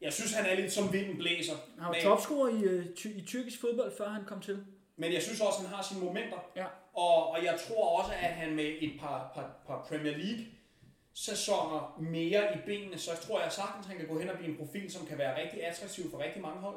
jeg 0.00 0.12
synes, 0.12 0.32
han 0.34 0.46
er 0.46 0.54
lidt 0.54 0.72
som 0.72 0.92
vinden 0.92 1.16
blæser. 1.16 1.52
Han 1.78 1.88
var 1.88 1.96
topscorer 2.02 2.48
i, 2.48 2.62
øh, 2.62 2.86
ty- 2.96 3.06
i 3.16 3.24
tyrkisk 3.26 3.60
fodbold, 3.60 3.92
før 3.98 4.08
han 4.08 4.24
kom 4.24 4.40
til. 4.40 4.64
Men 4.96 5.12
jeg 5.12 5.22
synes 5.22 5.40
også, 5.40 5.58
han 5.66 5.74
har 5.74 5.82
sine 5.82 6.00
momenter. 6.04 6.36
Ja. 6.56 6.64
Og, 6.94 7.30
og 7.30 7.44
jeg 7.44 7.58
tror 7.68 7.98
også, 7.98 8.12
at 8.12 8.30
han 8.32 8.54
med 8.54 8.64
et 8.80 8.92
par, 9.00 9.30
par, 9.34 9.50
par 9.66 9.86
Premier 9.88 10.16
League 10.16 10.44
sæsoner 11.14 11.98
mere 12.00 12.54
i 12.54 12.58
benene, 12.66 12.98
så 12.98 13.10
tror 13.26 13.40
jeg 13.42 13.52
sagtens, 13.52 13.86
han 13.86 13.96
kan 13.96 14.06
gå 14.06 14.18
hen 14.18 14.28
og 14.28 14.36
blive 14.38 14.50
en 14.50 14.56
profil, 14.56 14.92
som 14.92 15.06
kan 15.06 15.18
være 15.18 15.42
rigtig 15.42 15.66
attraktiv 15.66 16.10
for 16.10 16.18
rigtig 16.18 16.42
mange 16.42 16.60
hold. 16.60 16.76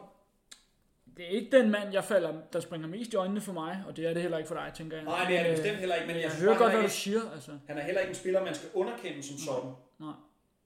Det 1.17 1.25
er 1.25 1.29
ikke 1.29 1.57
den 1.57 1.71
mand, 1.71 1.93
jeg 1.93 2.03
falder, 2.03 2.33
der 2.53 2.59
springer 2.59 2.87
mest 2.87 3.13
i 3.13 3.15
øjnene 3.15 3.41
for 3.41 3.53
mig, 3.53 3.83
og 3.87 3.97
det 3.97 4.05
er 4.05 4.13
det 4.13 4.21
heller 4.21 4.37
ikke 4.37 4.47
for 4.47 4.55
dig, 4.55 4.71
tænker 4.75 4.97
jeg. 4.97 5.05
Nej, 5.05 5.25
det 5.29 5.39
er 5.39 5.43
det 5.43 5.51
bestemt 5.51 5.77
heller 5.77 5.95
ikke, 5.95 6.07
men 6.07 6.15
jeg, 6.15 6.23
Jeg 6.23 6.31
hører 6.31 6.53
bare, 6.53 6.63
godt, 6.63 6.73
hvad 6.73 6.83
du 6.83 6.89
siger, 6.89 7.21
altså. 7.33 7.51
han 7.67 7.77
er 7.77 7.81
heller 7.81 8.01
ikke 8.01 8.09
en 8.09 8.15
spiller, 8.15 8.43
man 8.43 8.55
skal 8.55 8.69
underkende 8.73 9.23
som 9.23 9.37
sådan. 9.37 9.71
Nej. 9.99 10.13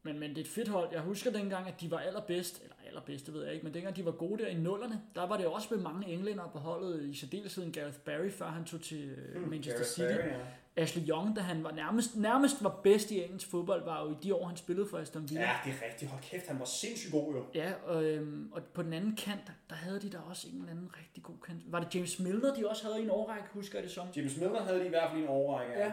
Men, 0.03 0.19
men 0.19 0.29
det 0.29 0.37
er 0.37 0.41
et 0.41 0.47
fedt 0.47 0.67
hold. 0.67 0.89
Jeg 0.91 1.01
husker 1.01 1.31
dengang, 1.31 1.67
at 1.67 1.81
de 1.81 1.91
var 1.91 1.99
allerbedst, 1.99 2.61
eller 2.89 3.01
allerbedst, 3.01 3.25
det 3.25 3.33
ved 3.33 3.43
jeg 3.43 3.53
ikke, 3.53 3.63
men 3.63 3.73
dengang 3.73 3.95
de 3.95 4.05
var 4.05 4.11
gode 4.11 4.43
der 4.43 4.49
i 4.49 4.55
nullerne, 4.55 5.01
der 5.15 5.27
var 5.27 5.37
det 5.37 5.45
også 5.45 5.67
med 5.71 5.83
mange 5.83 6.07
englænder 6.07 6.47
på 6.47 6.59
holdet, 6.59 7.03
i 7.03 7.13
særdeleshed 7.13 7.71
Gareth 7.71 7.97
Barry, 7.97 8.31
før 8.31 8.45
han 8.45 8.65
tog 8.65 8.81
til 8.81 9.09
øh, 9.09 9.49
Manchester 9.49 9.71
Gareth 9.73 9.89
City. 9.89 10.29
Barry, 10.29 10.39
ja. 10.39 10.45
Ashley 10.75 11.09
Young, 11.09 11.35
da 11.35 11.41
han 11.41 11.63
var 11.63 11.71
nærmest, 11.71 12.17
nærmest 12.17 12.63
var 12.63 12.79
bedst 12.83 13.11
i 13.11 13.23
engelsk 13.23 13.49
fodbold, 13.49 13.83
var 13.83 14.05
jo 14.05 14.11
i 14.11 14.15
de 14.23 14.35
år, 14.35 14.47
han 14.47 14.57
spillede 14.57 14.87
for 14.87 14.97
Aston 14.97 15.29
Villa. 15.29 15.41
ja, 15.41 15.55
det 15.65 15.71
er 15.71 15.85
rigtigt. 15.85 16.11
Hold 16.11 16.23
kæft, 16.23 16.47
han 16.47 16.59
var 16.59 16.65
sindssygt 16.65 17.11
god 17.11 17.33
jo. 17.33 17.45
Ja, 17.53 17.73
og, 17.85 18.03
øhm, 18.03 18.51
og 18.51 18.63
på 18.63 18.83
den 18.83 18.93
anden 18.93 19.15
kant, 19.15 19.51
der 19.69 19.75
havde 19.75 19.99
de 20.01 20.09
da 20.09 20.17
også 20.17 20.47
en 20.47 20.59
eller 20.59 20.71
anden 20.71 20.91
rigtig 20.97 21.23
god 21.23 21.35
kant. 21.45 21.61
Var 21.71 21.79
det 21.79 21.95
James 21.95 22.19
Milner, 22.19 22.53
de 22.53 22.69
også 22.69 22.83
havde 22.83 22.99
i 22.99 23.03
en 23.03 23.09
årrække, 23.09 23.49
husker 23.51 23.77
jeg 23.77 23.83
det 23.83 23.91
som? 23.91 24.07
James 24.15 24.37
Milner 24.37 24.61
havde 24.61 24.79
de 24.79 24.85
i 24.85 24.89
hvert 24.89 25.09
fald 25.09 25.19
i 25.19 25.23
en 25.23 25.29
overrække. 25.29 25.73
Ja. 25.73 25.91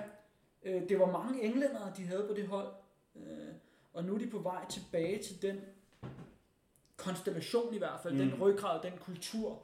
Øh, 0.64 0.88
det 0.88 0.98
var 0.98 1.10
mange 1.10 1.42
englændere, 1.42 1.92
de 1.96 2.06
havde 2.06 2.24
på 2.28 2.34
det 2.34 2.46
hold. 2.46 2.68
Øh, 3.16 3.22
og 3.92 4.04
nu 4.04 4.14
er 4.14 4.18
de 4.18 4.26
på 4.26 4.38
vej 4.38 4.66
tilbage 4.68 5.22
til 5.22 5.42
den 5.42 5.60
konstellation 6.96 7.74
i 7.74 7.78
hvert 7.78 8.00
fald, 8.02 8.14
mm. 8.14 8.18
den 8.18 8.40
ryggrad, 8.40 8.82
den 8.82 8.92
kultur. 9.00 9.62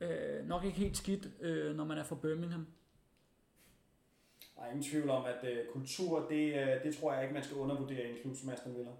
Øh, 0.00 0.48
nok 0.48 0.64
ikke 0.64 0.78
helt 0.78 0.96
skidt, 0.96 1.28
øh, 1.40 1.76
når 1.76 1.84
man 1.84 1.98
er 1.98 2.04
fra 2.04 2.16
Birmingham. 2.22 2.66
Der 4.56 4.62
er 4.62 4.66
ingen 4.66 4.82
tvivl 4.82 5.10
om, 5.10 5.24
at 5.24 5.50
øh, 5.50 5.66
kultur, 5.72 6.28
det, 6.28 6.54
øh, 6.54 6.84
det 6.84 6.96
tror 6.96 7.12
jeg 7.12 7.22
ikke, 7.22 7.34
man 7.34 7.44
skal 7.44 7.56
undervurdere 7.56 8.06
i 8.06 8.10
en 8.10 8.16
klub 8.22 8.36
som 8.36 8.48
Aston 8.48 8.76
Villa. 8.76 8.90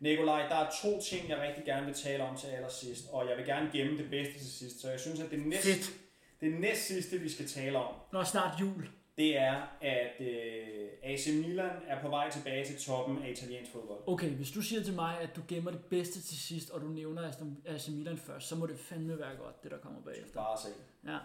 Nikolaj, 0.00 0.48
der 0.48 0.54
er 0.54 0.70
to 0.82 1.00
ting, 1.00 1.28
jeg 1.28 1.38
rigtig 1.38 1.64
gerne 1.64 1.86
vil 1.86 1.94
tale 1.94 2.24
om 2.24 2.36
til 2.36 2.46
allersidst, 2.46 3.04
og 3.12 3.28
jeg 3.28 3.36
vil 3.36 3.46
gerne 3.46 3.70
gemme 3.72 3.98
det 3.98 4.10
bedste 4.10 4.38
til 4.38 4.52
sidst, 4.52 4.80
så 4.80 4.90
jeg 4.90 5.00
synes, 5.00 5.20
at 5.20 5.30
det 5.30 5.46
næst, 5.46 5.62
Fedt. 5.62 5.92
det 6.40 6.60
næst 6.60 6.86
sidste, 6.86 7.18
vi 7.18 7.28
skal 7.28 7.46
tale 7.48 7.78
om, 7.78 7.94
Nå, 8.12 8.24
snart 8.24 8.60
jul. 8.60 8.88
Det 9.16 9.38
er, 9.38 9.62
at 9.80 10.20
øh, 10.20 10.88
AC 11.02 11.26
Milan 11.26 11.70
er 11.86 12.02
på 12.02 12.08
vej 12.08 12.30
tilbage 12.30 12.64
til 12.66 12.78
toppen 12.78 13.22
af 13.22 13.30
italiensk 13.30 13.72
fodbold. 13.72 14.02
Okay, 14.06 14.30
hvis 14.30 14.50
du 14.50 14.62
siger 14.62 14.82
til 14.82 14.94
mig, 14.94 15.20
at 15.20 15.36
du 15.36 15.40
gemmer 15.48 15.70
det 15.70 15.84
bedste 15.84 16.20
til 16.20 16.38
sidst, 16.38 16.70
og 16.70 16.80
du 16.80 16.86
nævner 16.86 17.32
AC 17.66 17.88
Milan 17.88 18.18
først, 18.18 18.48
så 18.48 18.56
må 18.56 18.66
det 18.66 18.78
fandme 18.78 19.18
være 19.18 19.36
godt, 19.36 19.62
det 19.62 19.70
der 19.70 19.78
kommer 19.78 20.00
bagefter. 20.00 20.34
Bare 20.34 20.58
se. 20.58 20.68
Ja. 21.06 21.18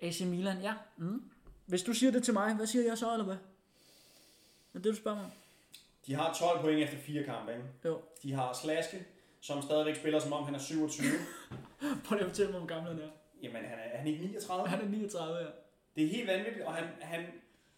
AC 0.00 0.20
Milan, 0.20 0.60
ja. 0.62 0.74
Mm. 0.96 1.22
Hvis 1.66 1.82
du 1.82 1.92
siger 1.92 2.12
det 2.12 2.24
til 2.24 2.34
mig, 2.34 2.54
hvad 2.54 2.66
siger 2.66 2.84
jeg 2.84 2.98
så, 2.98 3.12
eller 3.12 3.24
hvad? 3.24 3.36
Er 4.74 4.78
det, 4.78 4.84
du 4.84 4.94
spørger 4.94 5.18
mig? 5.18 5.30
De 6.06 6.14
har 6.14 6.34
12 6.34 6.60
point 6.60 6.82
efter 6.82 6.96
fire 6.98 7.24
kampe, 7.24 7.52
ikke? 7.52 7.64
Jo. 7.84 8.00
De 8.22 8.32
har 8.32 8.52
Slaske, 8.52 9.04
som 9.40 9.62
stadigvæk 9.62 9.96
spiller, 9.96 10.18
som 10.18 10.32
om 10.32 10.44
han 10.44 10.54
er 10.54 10.58
27. 10.58 11.06
Prøv 12.04 12.16
lige 12.16 12.24
at 12.24 12.30
fortælle 12.30 12.50
mig, 12.50 12.60
hvor 12.60 12.68
gammel 12.68 12.92
han 12.92 13.02
er. 13.02 13.10
Jamen, 13.42 13.64
han 13.64 13.78
er, 13.78 13.82
er 13.82 13.98
han 13.98 14.06
ikke 14.06 14.22
39? 14.22 14.68
Han 14.68 14.80
er 14.80 14.88
39, 14.88 15.36
ja. 15.38 15.46
Det 15.96 16.04
er 16.04 16.08
helt 16.08 16.26
vanvittigt, 16.26 16.64
og 16.64 16.74
han, 16.74 16.88
han 17.00 17.26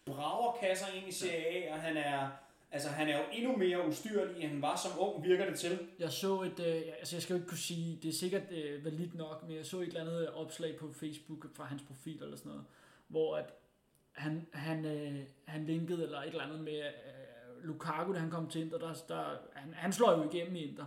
brager 0.05 0.57
kasser 0.61 0.87
ind 0.87 1.07
i 1.07 1.11
Serie 1.11 1.45
A, 1.45 1.73
og 1.73 1.81
han 1.81 1.97
er, 1.97 2.29
altså, 2.71 2.89
han 2.89 3.09
er 3.09 3.17
jo 3.17 3.23
endnu 3.31 3.57
mere 3.57 3.87
ustyrlig, 3.87 4.35
end 4.35 4.51
han 4.51 4.61
var 4.61 4.75
som 4.75 4.91
ung, 4.99 5.23
virker 5.23 5.45
det 5.49 5.59
til. 5.59 5.79
Jeg 5.99 6.11
så 6.11 6.41
et, 6.41 6.59
øh, 6.59 6.81
altså 6.99 7.15
jeg 7.15 7.23
skal 7.23 7.33
jo 7.33 7.37
ikke 7.37 7.49
kunne 7.49 7.57
sige, 7.57 7.99
det 8.01 8.09
er 8.09 8.13
sikkert 8.13 8.51
øh, 8.51 8.85
validt 8.85 9.15
nok, 9.15 9.47
men 9.47 9.57
jeg 9.57 9.65
så 9.65 9.79
et 9.79 9.87
eller 9.87 10.01
andet 10.01 10.29
opslag 10.29 10.77
på 10.77 10.93
Facebook 10.93 11.55
fra 11.55 11.63
hans 11.63 11.81
profil 11.81 12.23
eller 12.23 12.37
sådan 12.37 12.49
noget, 12.49 12.65
hvor 13.07 13.37
at 13.37 13.53
han, 14.11 14.47
han, 14.53 14.85
øh, 14.85 15.19
han 15.45 15.65
linkede 15.65 16.03
eller 16.03 16.21
et 16.21 16.27
eller 16.27 16.43
andet 16.43 16.59
med 16.59 16.79
øh, 16.79 17.63
Lukaku, 17.63 18.13
da 18.13 18.19
han 18.19 18.29
kom 18.31 18.49
til 18.49 18.61
Inter, 18.61 18.77
der, 18.77 18.93
der, 19.07 19.37
han, 19.53 19.73
han 19.73 19.93
slår 19.93 20.11
jo 20.11 20.29
igennem 20.29 20.55
i 20.55 20.59
Inter 20.59 20.85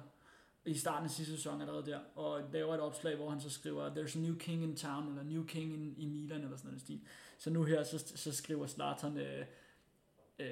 i 0.67 0.75
starten 0.75 1.05
af 1.05 1.11
sidste 1.11 1.37
sæson 1.37 1.61
allerede 1.61 1.87
der, 1.87 1.99
og 2.15 2.41
laver 2.53 2.75
et 2.75 2.81
opslag, 2.81 3.17
hvor 3.17 3.31
han 3.31 3.41
så 3.41 3.51
skriver, 3.51 3.91
there's 3.91 4.17
a 4.19 4.21
new 4.21 4.35
king 4.37 4.63
in 4.63 4.77
town, 4.77 5.09
eller 5.09 5.23
new 5.23 5.45
king 5.45 5.73
in, 5.75 5.95
i 5.97 6.07
Milan, 6.07 6.41
eller 6.43 6.57
sådan 6.57 6.69
noget 6.69 6.81
stil. 6.81 7.01
Så 7.39 7.51
nu 7.51 7.65
her, 7.65 7.83
så, 7.85 8.13
så 8.17 8.33
skriver 8.35 8.67
Zlatan, 8.67 9.17
øh, 9.19 9.47
øh, 10.39 10.47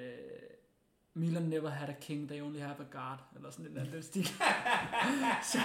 Milan 1.14 1.42
never 1.42 1.68
had 1.68 1.88
a 1.88 1.92
king, 2.00 2.28
they 2.28 2.40
only 2.42 2.58
have 2.60 2.76
a 2.80 2.98
god, 2.98 3.18
eller 3.36 3.50
sådan 3.50 3.66
en 3.66 3.78
anden 3.78 4.02
stil. 4.02 4.26
så, 5.52 5.58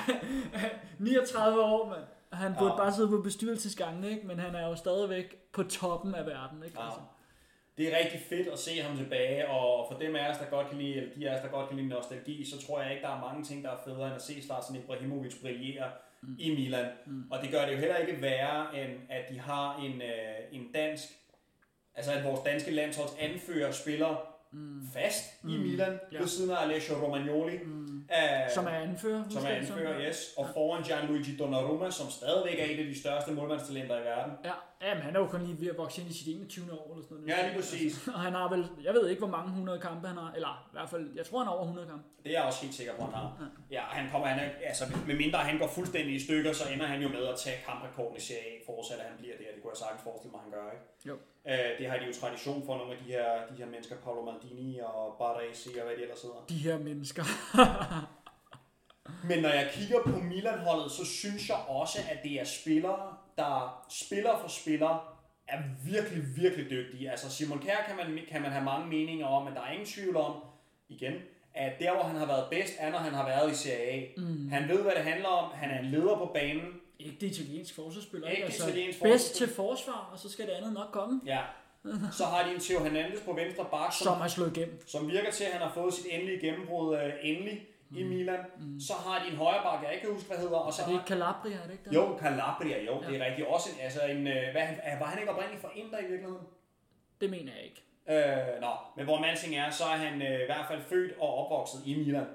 39 1.00 1.62
år, 1.62 1.90
mand. 1.90 2.04
Han 2.34 2.54
burde 2.60 2.72
Ja. 2.72 2.78
bare 2.78 2.94
sidde 2.94 3.10
på 3.10 3.22
bestyrelsesgangen, 3.22 4.04
ikke? 4.04 4.28
Men 4.28 4.40
han 4.40 4.56
er 4.56 4.68
jo 4.68 4.76
stadigvæk 4.76 5.52
på 5.52 5.64
toppen 5.64 6.16
af 6.16 6.26
verden, 6.26 6.64
ikke? 6.64 6.80
Ja. 6.80 6.86
Altså. 6.86 7.00
Det 7.80 7.94
er 7.94 7.98
rigtig 7.98 8.20
fedt 8.20 8.48
at 8.48 8.60
se 8.60 8.82
ham 8.82 8.98
tilbage, 8.98 9.50
og 9.50 9.88
for 9.92 10.00
dem 10.00 10.16
af 10.16 10.30
os, 10.30 10.38
der 10.38 10.46
godt 10.46 10.70
kan 10.70 10.78
lide, 10.78 10.96
eller 10.96 11.14
de 11.16 11.30
af 11.30 11.36
os, 11.36 11.42
der 11.42 11.50
godt 11.50 11.68
kan 11.68 11.78
lide 11.78 11.90
nostalgi, 11.90 12.46
så 12.46 12.66
tror 12.66 12.82
jeg 12.82 12.92
ikke, 12.92 13.04
der 13.04 13.16
er 13.16 13.22
mange 13.22 13.44
ting, 13.44 13.64
der 13.64 13.70
er 13.72 13.78
federe 13.86 14.06
end 14.06 14.16
at 14.16 14.22
se 14.22 14.42
Zlatan 14.42 14.76
Ibrahimovic 14.76 15.42
brillere 15.42 15.92
mm. 16.22 16.36
i 16.40 16.56
Milan. 16.56 16.86
Mm. 17.06 17.24
Og 17.32 17.42
det 17.42 17.52
gør 17.52 17.66
det 17.66 17.74
jo 17.74 17.78
heller 17.78 17.98
ikke 17.98 18.22
værre, 18.22 18.84
end 18.84 18.92
at 19.10 19.30
de 19.30 19.40
har 19.40 19.78
en, 19.78 20.02
øh, 20.02 20.60
en 20.60 20.72
dansk, 20.74 21.04
altså 21.96 22.12
at 22.12 22.24
vores 22.24 22.42
danske 22.46 22.72
landsholds 22.72 23.16
anfører 23.20 23.72
spiller 23.72 24.29
mm. 24.52 24.82
fast 24.94 25.44
mm. 25.44 25.50
i 25.50 25.58
Milan, 25.58 26.00
Ja. 26.12 26.20
ved 26.20 26.28
siden 26.28 26.52
af 26.52 26.64
Alessio 26.64 26.96
Romagnoli. 27.06 27.58
Mm. 27.64 28.06
Af, 28.10 28.52
Som 28.52 28.66
er 28.66 28.70
anfører. 28.70 29.24
som 29.30 29.44
er 29.46 29.50
anfører, 29.50 30.08
yes. 30.10 30.34
Og 30.38 30.48
foran 30.54 30.84
Gianluigi 30.84 31.38
Donnarumma, 31.38 31.92
som 31.92 32.10
stadigvæk 32.10 32.60
er 32.60 32.66
et 32.66 32.80
af 32.80 32.86
de 32.86 33.00
største 33.00 33.32
målmandstalenter 33.32 33.98
i 34.02 34.04
verden. 34.04 34.34
Ja, 34.46 34.52
jamen, 34.88 35.04
han 35.04 35.16
er 35.16 35.20
jo 35.20 35.28
kun 35.28 35.42
lige 35.42 35.62
ved 35.62 35.68
at 35.68 35.78
vokse 35.78 36.02
ind 36.02 36.10
i 36.10 36.14
sit 36.14 36.36
21. 36.36 36.72
år 36.74 36.92
eller 36.94 37.04
sådan 37.04 37.18
noget. 37.18 37.30
Ja, 37.30 37.48
lige 37.48 37.56
præcis. 37.56 37.94
Altså, 37.96 38.12
og 38.16 38.20
han 38.20 38.34
har 38.34 38.50
vel, 38.50 38.68
jeg 38.84 38.94
ved 38.94 39.08
ikke, 39.10 39.20
hvor 39.20 39.30
mange 39.38 39.48
100 39.48 39.80
kampe 39.80 40.08
han 40.08 40.18
har, 40.18 40.32
eller 40.36 40.68
i 40.72 40.74
hvert 40.78 40.90
fald, 40.90 41.10
jeg 41.16 41.26
tror, 41.26 41.38
han 41.38 41.48
har 41.48 41.54
over 41.54 41.64
100 41.64 41.88
kampe. 41.88 42.04
Det 42.24 42.30
er 42.30 42.40
jeg 42.40 42.44
også 42.44 42.62
helt 42.62 42.76
sikker 42.76 42.94
på, 42.96 43.04
han 43.04 43.14
har. 43.14 43.50
Ja, 43.72 43.82
han 43.82 44.12
kommer, 44.12 44.28
han 44.28 44.40
er, 44.40 44.50
altså, 44.72 44.84
med 45.08 45.16
mindre 45.16 45.40
han 45.40 45.60
går 45.60 45.68
fuldstændig 45.68 46.16
i 46.16 46.20
stykker, 46.20 46.52
så 46.54 46.64
ender 46.74 46.86
han 46.86 47.02
jo 47.02 47.10
med 47.10 47.24
at 47.34 47.36
tage 47.44 47.58
kamprekorden 47.68 48.18
i 48.18 48.20
Serie 48.20 48.40
A, 48.62 48.66
forudsat 48.66 48.98
at 49.00 49.06
han 49.12 49.18
bliver 49.18 49.36
det, 49.40 49.46
og 49.50 49.54
det 49.56 49.62
kunne 49.64 49.72
jeg 49.76 49.78
sagtens 49.86 50.04
forestille 50.04 50.32
mig, 50.32 50.42
han 50.46 50.52
gør, 50.52 50.66
ikke? 50.76 50.86
Jo. 51.10 51.16
Øh, 51.50 51.80
det 51.80 51.90
har 51.90 51.98
de 51.98 52.06
jo 52.06 52.14
tradition 52.22 52.66
for, 52.66 52.78
nogle 52.78 52.92
af 52.92 52.98
de 53.06 53.12
her, 53.12 53.26
de 53.52 53.58
her 53.58 53.66
mennesker, 53.66 53.96
Paolo 53.96 54.32
Maldini 54.32 54.80
og 54.80 55.16
Barresi 55.20 55.70
og 55.80 55.86
hvad 55.86 55.96
de 55.96 56.02
ellers 56.02 56.22
hedder. 56.22 56.46
De 56.50 56.58
her 56.58 56.78
mennesker. 56.78 57.24
Men 59.30 59.40
når 59.42 59.50
jeg 59.50 59.70
kigger 59.74 60.00
på 60.04 60.20
Milan-holdet, 60.20 60.92
så 60.92 61.06
synes 61.06 61.50
jeg 61.50 61.58
også, 61.68 62.00
at 62.12 62.18
det 62.24 62.32
er 62.32 62.44
spillere, 62.44 63.14
der 63.38 63.86
spiller 63.90 64.38
for 64.42 64.48
spiller, 64.48 65.16
er 65.48 65.62
virkelig, 65.86 66.24
virkelig 66.36 66.70
dygtige. 66.70 67.12
Altså 67.12 67.32
Simon 67.32 67.60
Kjær 67.60 67.84
kan 67.88 67.96
man, 67.96 68.20
kan 68.32 68.42
man 68.42 68.52
have 68.52 68.66
mange 68.66 68.88
meninger 68.88 69.26
om, 69.26 69.44
men 69.46 69.54
der 69.54 69.62
er 69.62 69.72
ingen 69.72 69.88
tvivl 69.88 70.16
om, 70.18 70.36
igen, 70.90 71.14
at 71.54 71.80
der, 71.80 71.94
hvor 71.94 72.04
han 72.04 72.16
har 72.16 72.26
været 72.26 72.48
bedst, 72.52 72.74
er, 72.80 72.92
når 72.92 72.98
han 72.98 73.14
har 73.14 73.26
været 73.26 73.52
i 73.52 73.56
Serie 73.56 73.92
A. 73.92 74.08
Mm. 74.18 74.50
Han 74.50 74.70
ved, 74.70 74.82
hvad 74.82 74.92
det 74.92 75.04
handler 75.04 75.28
om. 75.28 75.52
Han 75.54 75.72
er 75.72 75.80
en 75.80 75.86
leder 75.86 76.18
på 76.18 76.32
banen. 76.34 76.66
Ikke 77.00 77.18
det 77.22 77.28
italienske 77.40 77.76
forsvarsspiller, 77.76 78.30
det 78.30 78.44
Altså, 78.44 78.68
italienske 78.68 79.02
bedst 79.04 79.36
til 79.36 79.48
forsvar, 79.48 80.10
og 80.14 80.20
så 80.20 80.30
skal 80.30 80.46
det 80.46 80.52
andet 80.54 80.74
nok 80.74 80.88
komme. 80.92 81.22
Ja. 81.26 81.42
Så 82.12 82.24
har 82.26 82.44
de 82.48 82.54
en 82.54 82.60
Theo 82.60 82.80
Hernandez 82.84 83.20
på 83.26 83.34
venstre 83.34 83.66
bak, 83.72 83.94
som, 83.94 84.04
Som 84.06 84.22
er 84.22 84.28
slået 84.28 84.58
igennem. 84.58 84.82
som 84.88 85.08
virker 85.12 85.32
til, 85.32 85.44
at 85.44 85.52
han 85.52 85.62
har 85.62 85.74
fået 85.74 85.94
sit 85.94 86.06
endelige 86.10 86.40
gennembrud 86.40 86.98
øh, 86.98 87.14
endelig 87.24 87.68
i 87.96 88.04
Milan. 88.04 88.40
Mm. 88.60 88.80
Så 88.80 88.94
har 88.94 89.24
de 89.24 89.32
en 89.32 89.38
højre 89.38 89.64
bak, 89.64 89.84
jeg 89.84 89.94
ikke 89.94 90.06
kan 90.06 90.14
huske, 90.14 90.28
hvad 90.28 90.38
hedder. 90.38 90.58
Og 90.58 90.74
så 90.74 90.82
Er 90.82 90.86
det 90.86 90.94
har, 90.96 91.02
ikke 91.02 91.08
Calabria, 91.08 91.56
er 91.58 91.64
det 91.64 91.72
ikke 91.72 91.84
det? 91.90 91.96
Jo, 91.96 92.18
Calabria, 92.22 92.84
jo, 92.84 93.02
ja. 93.04 93.08
det 93.12 93.22
er 93.22 93.26
rigtigt. 93.26 93.48
Også 93.48 93.70
en, 93.74 93.80
altså 93.86 94.02
en, 94.06 94.28
øh, 94.28 94.52
hvad, 94.52 94.62
han- 94.62 95.00
var 95.00 95.06
han 95.06 95.20
ikke 95.20 95.32
oprindeligt 95.32 95.62
fra 95.62 95.70
Inter 95.76 95.98
i 96.00 96.08
virkeligheden? 96.08 96.46
Det 97.22 97.30
mener 97.30 97.52
jeg 97.56 97.64
ikke. 97.64 97.82
Øh, 98.10 98.62
nå, 98.62 98.72
men 98.98 99.06
hvor 99.06 99.20
Mansing 99.20 99.56
er, 99.56 99.70
så 99.70 99.84
er 99.84 99.98
han 100.06 100.22
øh, 100.22 100.42
i 100.42 100.46
hvert 100.46 100.66
fald 100.70 100.82
født 100.82 101.12
og 101.20 101.34
opvokset 101.36 101.80
i 101.86 101.96
Milan. 101.98 102.26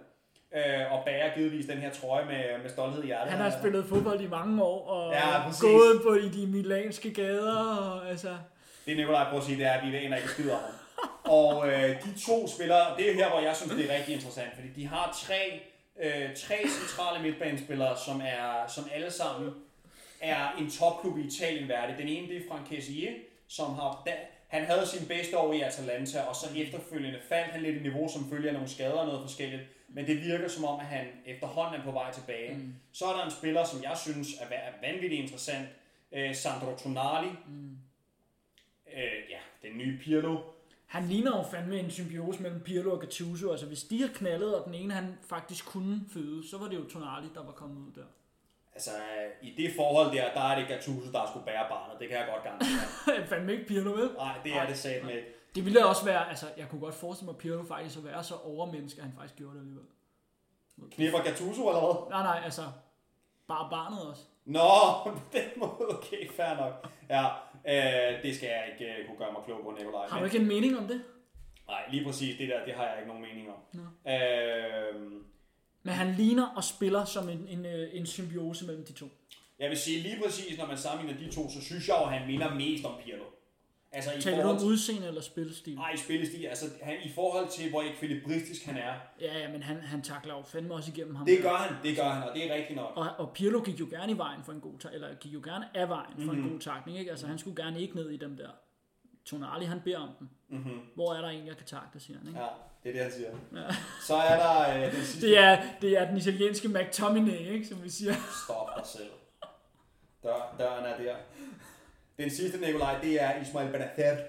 Øh, 0.56 0.92
og 0.92 1.02
bærer 1.04 1.34
givetvis 1.34 1.66
den 1.66 1.78
her 1.78 1.90
trøje 1.90 2.24
med, 2.24 2.62
med 2.62 2.70
stolthed 2.70 3.02
i 3.02 3.06
hjertet. 3.06 3.32
Han 3.32 3.40
har 3.40 3.58
spillet 3.60 3.84
fodbold 3.88 4.20
i 4.20 4.26
mange 4.26 4.62
år, 4.62 4.88
og 4.88 5.12
Ja, 5.12 5.42
præcis. 5.46 5.60
gået 5.60 6.00
på 6.02 6.14
i 6.14 6.28
de 6.28 6.46
milanske 6.46 7.14
gader, 7.14 7.66
og 7.66 8.08
altså... 8.10 8.36
Det 8.86 8.96
Nikolaj 8.96 9.24
prøver 9.24 9.40
at 9.40 9.46
sige, 9.46 9.58
det 9.58 9.66
er, 9.66 9.72
at 9.72 9.92
vi 9.92 9.96
aner 9.96 10.16
ikke 10.16 10.28
skid 10.28 10.50
om 10.50 10.58
ham. 10.60 10.72
Og 11.24 11.68
øh, 11.68 11.88
de 12.04 12.20
to 12.26 12.48
spillere, 12.48 12.96
det 12.96 13.10
er 13.10 13.14
her, 13.14 13.28
hvor 13.30 13.40
jeg 13.40 13.56
synes, 13.56 13.72
det 13.72 13.90
er 13.90 13.96
rigtig 13.96 14.14
interessant, 14.14 14.48
fordi 14.54 14.68
de 14.68 14.86
har 14.86 15.18
tre, 15.26 15.60
øh, 16.02 16.36
tre 16.36 16.54
centrale 16.68 17.22
midtbanespillere, 17.22 17.96
som, 18.06 18.20
er, 18.20 18.66
som 18.68 18.84
alle 18.94 19.10
sammen 19.10 19.50
er 20.20 20.54
en 20.58 20.70
topklub 20.70 21.18
i 21.18 21.26
Italien 21.26 21.68
værdig. 21.68 21.94
Den 21.98 22.08
ene, 22.08 22.28
det 22.28 22.36
er 22.36 22.40
Frank 22.50 22.66
Kessier, 22.70 23.12
som 23.48 23.74
har, 23.74 24.02
da, 24.06 24.12
han 24.48 24.64
havde 24.64 24.86
sin 24.86 25.06
bedste 25.08 25.38
år 25.38 25.52
i 25.52 25.60
Atalanta, 25.60 26.20
og 26.20 26.36
så 26.36 26.46
efterfølgende 26.56 27.18
faldt 27.28 27.52
han 27.52 27.62
lidt 27.62 27.76
i 27.76 27.80
niveau, 27.82 28.08
som 28.12 28.30
følge 28.30 28.48
af 28.48 28.54
nogle 28.54 28.68
skader 28.68 28.92
og 28.98 29.06
noget 29.06 29.22
forskelligt. 29.22 29.62
Men 29.94 30.06
det 30.06 30.20
virker 30.24 30.48
som 30.48 30.64
om, 30.64 30.80
at 30.80 30.86
han 30.86 31.06
efterhånden 31.26 31.80
er 31.80 31.84
på 31.84 31.90
vej 31.90 32.12
tilbage. 32.12 32.54
Mm. 32.54 32.74
Så 32.92 33.04
er 33.06 33.16
der 33.16 33.24
en 33.24 33.30
spiller, 33.30 33.64
som 33.64 33.82
jeg 33.82 33.96
synes 33.96 34.28
er, 34.40 34.44
va- 34.46 34.86
vanvittigt 34.86 35.22
interessant, 35.22 35.68
øh, 36.12 36.34
Sandro 36.34 36.76
Tonali. 36.76 37.28
Mm. 37.48 37.76
Øh, 38.96 39.30
ja, 39.30 39.68
den 39.68 39.78
nye 39.78 39.98
Pirlo. 39.98 40.38
Han 40.86 41.04
ligner 41.04 41.36
jo 41.36 41.42
fandme 41.50 41.78
en 41.80 41.90
symbiose 41.90 42.42
mellem 42.42 42.60
Pirlo 42.60 42.92
og 42.92 43.00
Gattuso. 43.00 43.50
Altså, 43.50 43.66
hvis 43.66 43.82
de 43.82 44.00
har 44.00 44.08
knaldet, 44.14 44.58
og 44.60 44.64
den 44.66 44.74
ene 44.74 44.94
han 44.94 45.18
faktisk 45.28 45.66
kunne 45.66 46.00
føde, 46.12 46.48
så 46.50 46.58
var 46.58 46.68
det 46.68 46.76
jo 46.76 46.84
Tonali, 46.84 47.28
der 47.34 47.44
var 47.44 47.52
kommet 47.52 47.76
ud 47.88 47.92
der. 47.92 48.06
Altså, 48.74 48.90
i 49.42 49.54
det 49.56 49.72
forhold 49.76 50.16
der, 50.16 50.32
der 50.34 50.40
er 50.40 50.58
det 50.58 50.68
Gattuso, 50.68 51.12
der 51.12 51.26
skulle 51.30 51.46
bære 51.46 51.66
barnet. 51.70 52.00
Det 52.00 52.08
kan 52.08 52.16
jeg 52.18 52.26
godt 52.32 52.42
garantere. 52.44 53.26
fandme 53.32 53.52
ikke 53.52 53.66
Pirlo, 53.66 53.90
vel? 53.90 54.10
Nej, 54.16 54.34
det 54.44 54.52
er 54.56 54.66
det 54.66 54.76
sat 54.78 55.04
med. 55.04 55.22
Det 55.54 55.64
ville 55.64 55.86
også 55.86 56.04
være, 56.04 56.28
altså, 56.28 56.46
jeg 56.56 56.68
kunne 56.68 56.80
godt 56.80 56.94
forestille 56.94 57.32
mig 57.32 57.38
Pirlo 57.38 57.64
faktisk 57.64 57.98
at 57.98 58.04
være 58.04 58.24
så 58.24 58.34
overmenneske, 58.34 58.98
at 59.00 59.04
han 59.04 59.14
faktisk 59.16 59.36
gjorde 59.36 59.54
det 59.54 59.60
alligevel. 59.60 59.84
Knipper 60.90 61.22
Gattuso 61.22 61.68
eller 61.68 61.80
hvad? 61.80 62.10
Nej, 62.10 62.22
nej, 62.22 62.40
altså, 62.44 62.62
bare 63.48 63.70
barnet 63.70 64.00
også. 64.10 64.22
Nå, 64.44 64.60
på 65.04 65.18
den 65.32 65.44
måde, 65.56 65.88
okay, 65.90 66.30
fair 66.30 66.54
nok. 66.56 66.88
Ja, 67.10 67.24
øh, 67.72 68.22
det 68.22 68.36
skal 68.36 68.46
jeg 68.48 68.68
ikke 68.72 68.92
øh, 68.92 69.06
kunne 69.06 69.18
gøre 69.18 69.32
mig 69.32 69.42
klog 69.44 69.60
på, 69.64 69.70
Nikolaj. 69.78 70.06
Har 70.08 70.18
du 70.18 70.24
ikke 70.24 70.38
en 70.38 70.46
mening 70.46 70.78
om 70.78 70.86
det? 70.88 71.02
Nej, 71.68 71.82
lige 71.90 72.04
præcis 72.04 72.38
det 72.38 72.48
der, 72.48 72.64
det 72.64 72.74
har 72.74 72.84
jeg 72.86 72.96
ikke 72.98 73.08
nogen 73.08 73.22
mening 73.22 73.48
om. 73.48 73.80
Øh, 74.12 75.02
Men 75.82 75.94
han 75.94 76.14
ligner 76.14 76.46
og 76.56 76.64
spiller 76.64 77.04
som 77.04 77.28
en, 77.28 77.46
en, 77.48 77.66
øh, 77.66 77.88
en 77.92 78.06
symbiose 78.06 78.66
mellem 78.66 78.84
de 78.84 78.92
to. 78.92 79.06
jeg 79.58 79.70
vil 79.70 79.78
sige 79.78 80.00
lige 80.00 80.22
præcis, 80.24 80.58
når 80.58 80.66
man 80.66 80.78
sammenligner 80.78 81.20
de 81.26 81.34
to, 81.34 81.50
så 81.50 81.60
synes 81.64 81.88
jeg 81.88 81.96
jo, 82.00 82.04
at 82.06 82.12
han 82.18 82.26
minder 82.26 82.54
mest 82.54 82.84
om 82.84 82.94
Pirlo. 83.04 83.24
Altså 83.94 84.12
i 84.12 84.20
Taler 84.20 84.42
du 84.42 84.48
om 84.48 84.58
til... 84.58 84.66
udseende 84.68 85.06
eller 85.08 85.20
spilstil? 85.20 85.74
Nej, 85.74 85.96
spillestil. 85.96 86.44
Altså, 86.46 86.64
han, 86.82 86.94
i 87.04 87.08
forhold 87.14 87.48
til, 87.48 87.70
hvor 87.70 87.82
ekvilibristisk 87.82 88.64
han 88.64 88.76
er. 88.76 88.94
Ja, 89.20 89.38
ja, 89.38 89.52
men 89.52 89.62
han, 89.62 89.76
han 89.76 90.02
takler 90.02 90.34
jo 90.36 90.42
fandme 90.42 90.74
også 90.74 90.90
igennem 90.94 91.14
ham. 91.14 91.26
Det 91.26 91.38
gør 91.42 91.54
han, 91.56 91.76
det 91.82 91.96
gør 91.96 92.08
han, 92.08 92.28
og 92.28 92.34
det 92.34 92.50
er 92.50 92.54
rigtigt 92.54 92.76
nok. 92.76 92.92
Og, 92.96 93.06
og 93.18 93.32
Pirlo 93.32 93.60
gik 93.60 93.80
jo 93.80 93.86
gerne 93.90 94.12
i 94.12 94.18
vejen 94.18 94.40
for 94.44 94.52
en 94.52 94.60
god 94.60 94.78
ta- 94.78 94.88
eller 94.92 95.14
gik 95.14 95.34
jo 95.34 95.40
gerne 95.44 95.64
af 95.74 95.88
vejen 95.88 96.14
for 96.24 96.32
Mhm. 96.32 96.44
en 96.44 96.50
god 96.50 96.60
takning, 96.60 96.98
ikke? 96.98 97.10
Altså 97.10 97.26
han 97.26 97.38
skulle 97.38 97.64
gerne 97.64 97.80
ikke 97.80 97.96
ned 97.96 98.10
i 98.10 98.16
dem 98.16 98.36
der. 98.36 98.48
Tonali, 99.24 99.64
han 99.64 99.80
beder 99.84 99.98
om 99.98 100.08
den. 100.18 100.30
Mm-hmm. 100.48 100.80
Hvor 100.94 101.14
er 101.14 101.20
der 101.20 101.28
en, 101.28 101.46
jeg 101.46 101.56
kan 101.56 101.66
takle, 101.66 102.00
siger 102.00 102.18
han, 102.18 102.28
ikke? 102.28 102.40
Ja, 102.40 102.46
det 102.82 102.88
er 102.88 102.92
det, 102.92 103.02
han 103.02 103.12
siger. 103.12 103.30
Ja. 103.68 103.74
Så 104.06 104.14
er 104.16 104.36
der 104.36 104.86
øh, 104.86 104.92
den 104.94 105.02
sidste... 105.04 105.26
Det 105.26 105.38
er, 105.38 105.62
det 105.80 105.98
er 105.98 106.08
den 106.08 106.16
italienske 106.16 106.68
McTominay, 106.68 107.38
ikke? 107.52 107.66
Som 107.66 107.84
vi 107.84 107.88
siger. 107.90 108.12
Stop 108.44 108.68
dig 108.76 108.86
selv. 108.86 109.10
Dør, 110.22 110.54
døren 110.58 110.84
er 110.84 110.96
der. 110.96 111.16
Den 112.18 112.30
sidste, 112.30 112.60
Nikolaj, 112.60 113.00
det 113.00 113.22
er 113.22 113.40
Ismail 113.42 113.72
Benacer. 113.72 114.24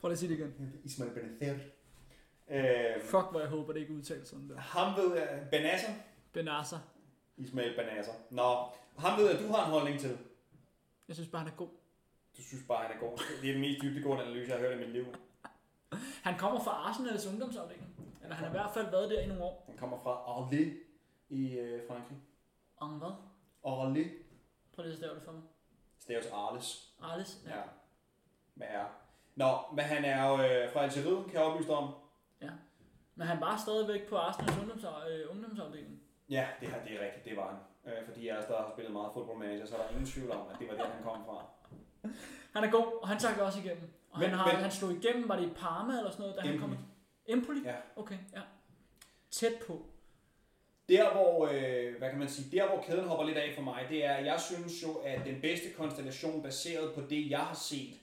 Prøv 0.00 0.08
lige 0.08 0.12
at 0.12 0.18
sige 0.18 0.30
det 0.30 0.38
igen. 0.38 0.80
Ismail 0.84 1.10
Benacer. 1.10 1.58
Øh, 2.50 3.02
Fuck, 3.02 3.30
hvor 3.30 3.40
jeg 3.40 3.48
håber, 3.48 3.72
det 3.72 3.80
ikke 3.80 3.92
udtales 3.92 4.28
sådan 4.28 4.48
der. 4.48 4.56
ham 4.58 4.96
ved 4.96 5.16
jeg... 5.16 5.46
Benasser? 5.50 5.88
Benasser. 6.32 6.78
Ismail 7.36 7.74
Benasser. 7.76 8.12
Nå, 8.30 8.56
ham 8.98 9.18
ved 9.20 9.30
jeg, 9.30 9.40
du 9.40 9.46
har 9.52 9.64
en 9.64 9.70
holdning 9.70 10.00
til. 10.00 10.18
Jeg 11.08 11.16
synes 11.16 11.30
bare, 11.30 11.42
han 11.42 11.52
er 11.52 11.56
god. 11.56 11.68
Du 12.36 12.42
synes 12.42 12.64
bare, 12.68 12.86
han 12.86 12.96
er 12.96 13.00
god. 13.00 13.18
Det 13.42 13.48
er 13.48 13.52
den 13.52 13.60
mest 13.60 13.82
dybdegående 13.82 14.24
analyse, 14.24 14.50
jeg 14.52 14.58
har 14.60 14.66
hørt 14.68 14.76
i 14.78 14.80
mit 14.80 14.92
liv. 14.92 15.04
Han 16.22 16.38
kommer 16.38 16.64
fra 16.64 16.70
Arsenals 16.70 17.26
ungdomsafdeling. 17.26 17.96
Eller 18.22 18.34
han 18.36 18.44
har 18.44 18.50
i 18.54 18.58
hvert 18.58 18.70
fald 18.74 18.90
været 18.90 19.10
der 19.10 19.20
i 19.20 19.26
nogle 19.26 19.42
år. 19.44 19.64
Han 19.68 19.76
kommer 19.78 19.98
fra 20.02 20.10
Arles 20.10 20.74
i 21.28 21.58
øh, 21.58 21.80
Frankrig. 21.88 22.16
Og 22.76 22.88
hvad? 22.88 23.10
Arles. 23.64 24.06
Prøv 24.74 24.82
lige 24.82 24.92
at 24.92 24.98
stave 24.98 25.14
det 25.14 25.22
for 25.22 25.32
mig. 25.32 25.42
Staves 26.06 26.26
Arles. 26.32 26.92
Arles? 27.02 27.38
Ja. 27.46 27.62
Med 28.54 28.66
R. 28.66 28.86
Nå, 29.36 29.58
men 29.74 29.84
han 29.84 30.04
er 30.04 30.28
jo 30.28 30.34
øh, 30.34 30.72
fra 30.72 30.80
Algeriet, 30.82 31.24
kan 31.24 31.34
jeg 31.34 31.42
oplyse 31.42 31.68
dig 31.68 31.76
om. 31.76 31.94
ja. 32.42 32.50
Men 33.18 33.26
han 33.26 33.40
var 33.40 33.56
stadigvæk 33.56 34.08
på 34.08 34.16
Arsenals 34.16 34.58
ungdoms, 34.58 34.84
øh, 35.10 35.30
ungdomsafdeling. 35.30 36.00
Ja, 36.28 36.46
det, 36.60 36.68
her, 36.68 36.84
det 36.84 36.92
er 37.00 37.04
rigtigt, 37.04 37.24
det 37.24 37.36
var 37.36 37.48
han. 37.84 37.92
Øh, 37.92 38.04
fordi 38.06 38.26
jeg 38.28 38.44
der 38.48 38.56
har 38.62 38.70
spillet 38.74 38.92
meget 38.92 39.10
fodbold 39.14 39.38
manager, 39.38 39.66
så 39.66 39.76
er 39.76 39.82
der 39.82 39.88
ingen 39.90 40.06
tvivl 40.06 40.30
om, 40.30 40.48
at 40.52 40.56
det 40.58 40.68
var 40.68 40.74
der, 40.74 40.84
han 40.90 41.02
kom 41.02 41.24
fra. 41.24 41.44
Han 42.54 42.64
er 42.64 42.70
god, 42.70 42.98
og 43.02 43.08
han 43.08 43.18
tager 43.18 43.42
også 43.42 43.58
igennem. 43.58 43.92
Og 44.10 44.18
Men- 44.20 44.28
han, 44.30 44.38
har, 44.38 44.46
men- 44.52 44.56
han 44.62 44.70
slog 44.70 44.92
igennem, 44.92 45.28
var 45.28 45.36
det 45.36 45.46
i 45.50 45.54
Parma 45.54 45.98
eller 45.98 46.10
sådan 46.10 46.22
noget, 46.22 46.36
da 46.36 46.40
han 46.40 46.54
Empoli. 46.54 46.74
kom? 46.76 46.84
Empoli? 47.26 47.60
Ja. 47.64 47.74
Okay, 47.96 48.18
ja. 48.32 48.40
Tæt 49.30 49.52
på. 49.66 49.86
Der 50.88 51.12
hvor, 51.12 51.46
øh, 51.46 51.98
hvad 51.98 52.10
kan 52.10 52.18
man 52.18 52.28
sige, 52.28 52.56
der 52.56 52.68
hvor 52.68 52.82
kæden 52.82 53.04
hopper 53.04 53.26
lidt 53.26 53.38
af 53.38 53.52
for 53.54 53.62
mig, 53.62 53.86
det 53.90 54.04
er, 54.04 54.12
at 54.12 54.26
jeg 54.26 54.40
synes 54.40 54.82
jo, 54.82 54.92
at 54.94 55.20
den 55.24 55.40
bedste 55.40 55.70
konstellation 55.76 56.42
baseret 56.42 56.94
på 56.94 57.00
det, 57.10 57.30
jeg 57.30 57.38
har 57.38 57.54
set, 57.54 57.94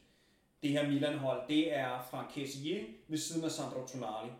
det 0.64 0.72
her 0.72 0.90
Milan-hold, 0.90 1.48
det 1.48 1.76
er 1.78 2.08
Frank 2.12 2.32
Kessier 2.36 2.84
ved 3.08 3.18
siden 3.18 3.44
af 3.44 3.52
Sandro 3.52 3.88
Tonali. 3.88 4.32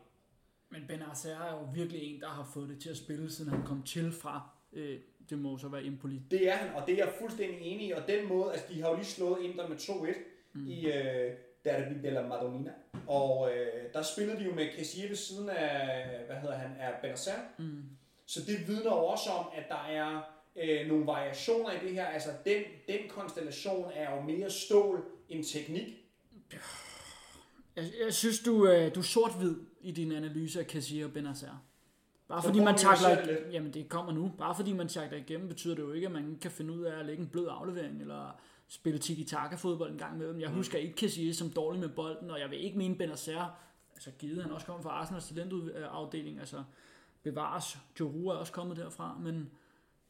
Men 0.70 0.82
Benacer 0.88 1.30
er 1.30 1.52
jo 1.52 1.68
virkelig 1.74 2.04
en, 2.04 2.22
der 2.22 2.28
har 2.28 2.50
fået 2.54 2.70
det 2.70 2.80
til 2.82 2.90
at 2.90 2.98
spille, 2.98 3.32
siden 3.32 3.52
han 3.52 3.64
kom 3.66 3.84
til 3.84 4.12
fra, 4.12 4.50
øh, 4.74 5.00
det 5.30 5.40
må 5.40 5.58
så 5.58 5.68
være 5.68 5.84
Empoli. 5.84 6.22
Det 6.32 6.50
er 6.50 6.56
han, 6.56 6.76
og 6.76 6.88
det 6.88 6.94
er 6.94 7.06
jeg 7.06 7.14
fuldstændig 7.20 7.62
enig 7.62 7.88
i, 7.88 7.92
og 7.92 8.08
den 8.08 8.28
måde, 8.28 8.52
altså 8.52 8.68
de 8.74 8.82
har 8.82 8.90
jo 8.90 8.96
lige 8.96 9.06
slået 9.06 9.42
Inter 9.42 9.68
med 9.68 9.78
2-1 9.78 10.18
mm. 10.54 10.68
i 10.68 10.86
øh, 10.88 11.32
Derby 11.66 12.04
della 12.04 12.28
Madonnina, 12.28 12.72
og 13.08 13.52
øh, 13.56 13.94
der 13.94 14.02
spillede 14.02 14.40
de 14.40 14.44
jo 14.44 14.54
med 14.56 14.72
Kessier 14.78 15.08
ved 15.08 15.16
siden 15.16 15.50
af, 15.50 16.26
hvad 16.26 16.36
hedder 16.36 16.56
han, 16.56 16.72
af 16.80 16.94
Benacer, 17.02 17.32
Mm. 17.58 17.84
Så 18.34 18.40
det 18.48 18.68
vidner 18.68 18.92
også 18.92 19.30
om, 19.30 19.46
at 19.56 19.64
der 19.70 19.84
er 19.90 20.22
øh, 20.64 20.88
nogle 20.88 21.06
variationer 21.06 21.72
i 21.72 21.86
det 21.88 21.92
her. 21.94 22.06
Altså, 22.06 22.30
den, 22.46 22.62
den 22.88 23.10
konstellation 23.10 23.92
er 23.94 24.16
jo 24.16 24.22
mere 24.22 24.50
stål 24.50 25.06
end 25.30 25.44
teknik. 25.44 25.88
Jeg, 27.76 27.84
jeg 28.06 28.14
synes, 28.14 28.40
du, 28.40 28.68
øh, 28.68 28.96
du 28.96 29.00
er 29.00 29.04
sort-hvid 29.04 29.56
i 29.82 29.92
din 29.92 30.12
analyse 30.12 30.60
af 30.60 30.68
Kassier 30.68 31.06
og 31.06 31.12
Benacer. 31.14 31.64
Bare 32.28 32.44
fordi 32.44 32.60
man 32.60 32.78
takler, 32.78 33.26
det 33.26 33.40
jamen 33.52 33.74
det 33.74 33.90
kommer 33.90 34.12
nu. 34.12 34.32
Bare 34.38 34.56
fordi 34.56 34.74
man 34.74 34.88
takler 34.88 35.18
igennem, 35.18 35.48
betyder 35.48 35.76
det 35.76 35.82
jo 35.82 35.92
ikke, 35.92 36.08
at 36.08 36.14
man 36.14 36.38
kan 36.42 36.52
finde 36.52 36.74
ud 36.74 36.82
af 36.84 37.00
at 37.00 37.06
lægge 37.06 37.22
en 37.22 37.30
blød 37.30 37.48
aflevering, 37.50 38.02
eller 38.02 38.40
spille 38.68 39.00
tiki-taka 39.00 39.56
fodbold 39.56 39.92
en 39.92 39.98
gang 39.98 40.16
imellem. 40.16 40.40
Jeg 40.42 40.50
Mm. 40.50 40.56
husker 40.56 40.78
ikke 40.78 40.96
Kassier 40.96 41.34
som 41.34 41.50
dårlig 41.50 41.80
med 41.82 41.90
bolden, 41.90 42.30
og 42.30 42.40
jeg 42.40 42.50
vil 42.50 42.64
ikke 42.66 42.78
mene 42.78 42.96
Benacer, 42.96 43.58
altså 43.94 44.12
givet 44.20 44.44
han 44.44 44.52
også 44.52 44.66
kommer 44.66 44.82
fra 44.84 44.90
Arsenals 44.90 45.28
talentafdeling, 45.28 46.40
altså 46.40 46.64
bevares, 47.24 47.78
Joru 48.00 48.28
er 48.28 48.34
også 48.34 48.54
kommet 48.54 48.78
derfra, 48.78 49.18
men 49.22 49.52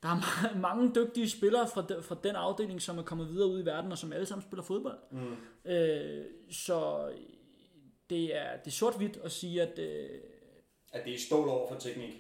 der 0.03 0.09
er 0.09 0.16
ma- 0.20 0.57
mange 0.68 0.91
dygtige 0.95 1.30
spillere 1.30 1.68
fra, 1.74 1.82
de, 1.82 2.03
fra 2.03 2.16
den 2.24 2.36
afdeling, 2.36 2.82
som 2.82 2.97
er 2.97 3.03
kommet 3.03 3.30
videre 3.30 3.47
ud 3.49 3.61
i 3.61 3.66
verden, 3.66 3.91
og 3.91 3.97
som 3.97 4.14
alle 4.14 4.26
sammen 4.26 4.41
spiller 4.47 4.64
fodbold. 4.64 4.97
Mm. 5.11 5.72
Øh, 5.72 6.26
så 6.51 7.09
det 8.09 8.36
er, 8.38 8.57
det 8.57 8.68
er 8.68 8.72
sort-hvidt 8.72 9.18
at 9.24 9.32
sige, 9.32 9.61
at 9.61 9.80
øh, 9.80 10.09
At 10.93 11.05
det 11.05 11.14
er 11.14 11.20
stål 11.20 11.47
over 11.47 11.74
for 11.74 11.80
teknik. 11.80 12.14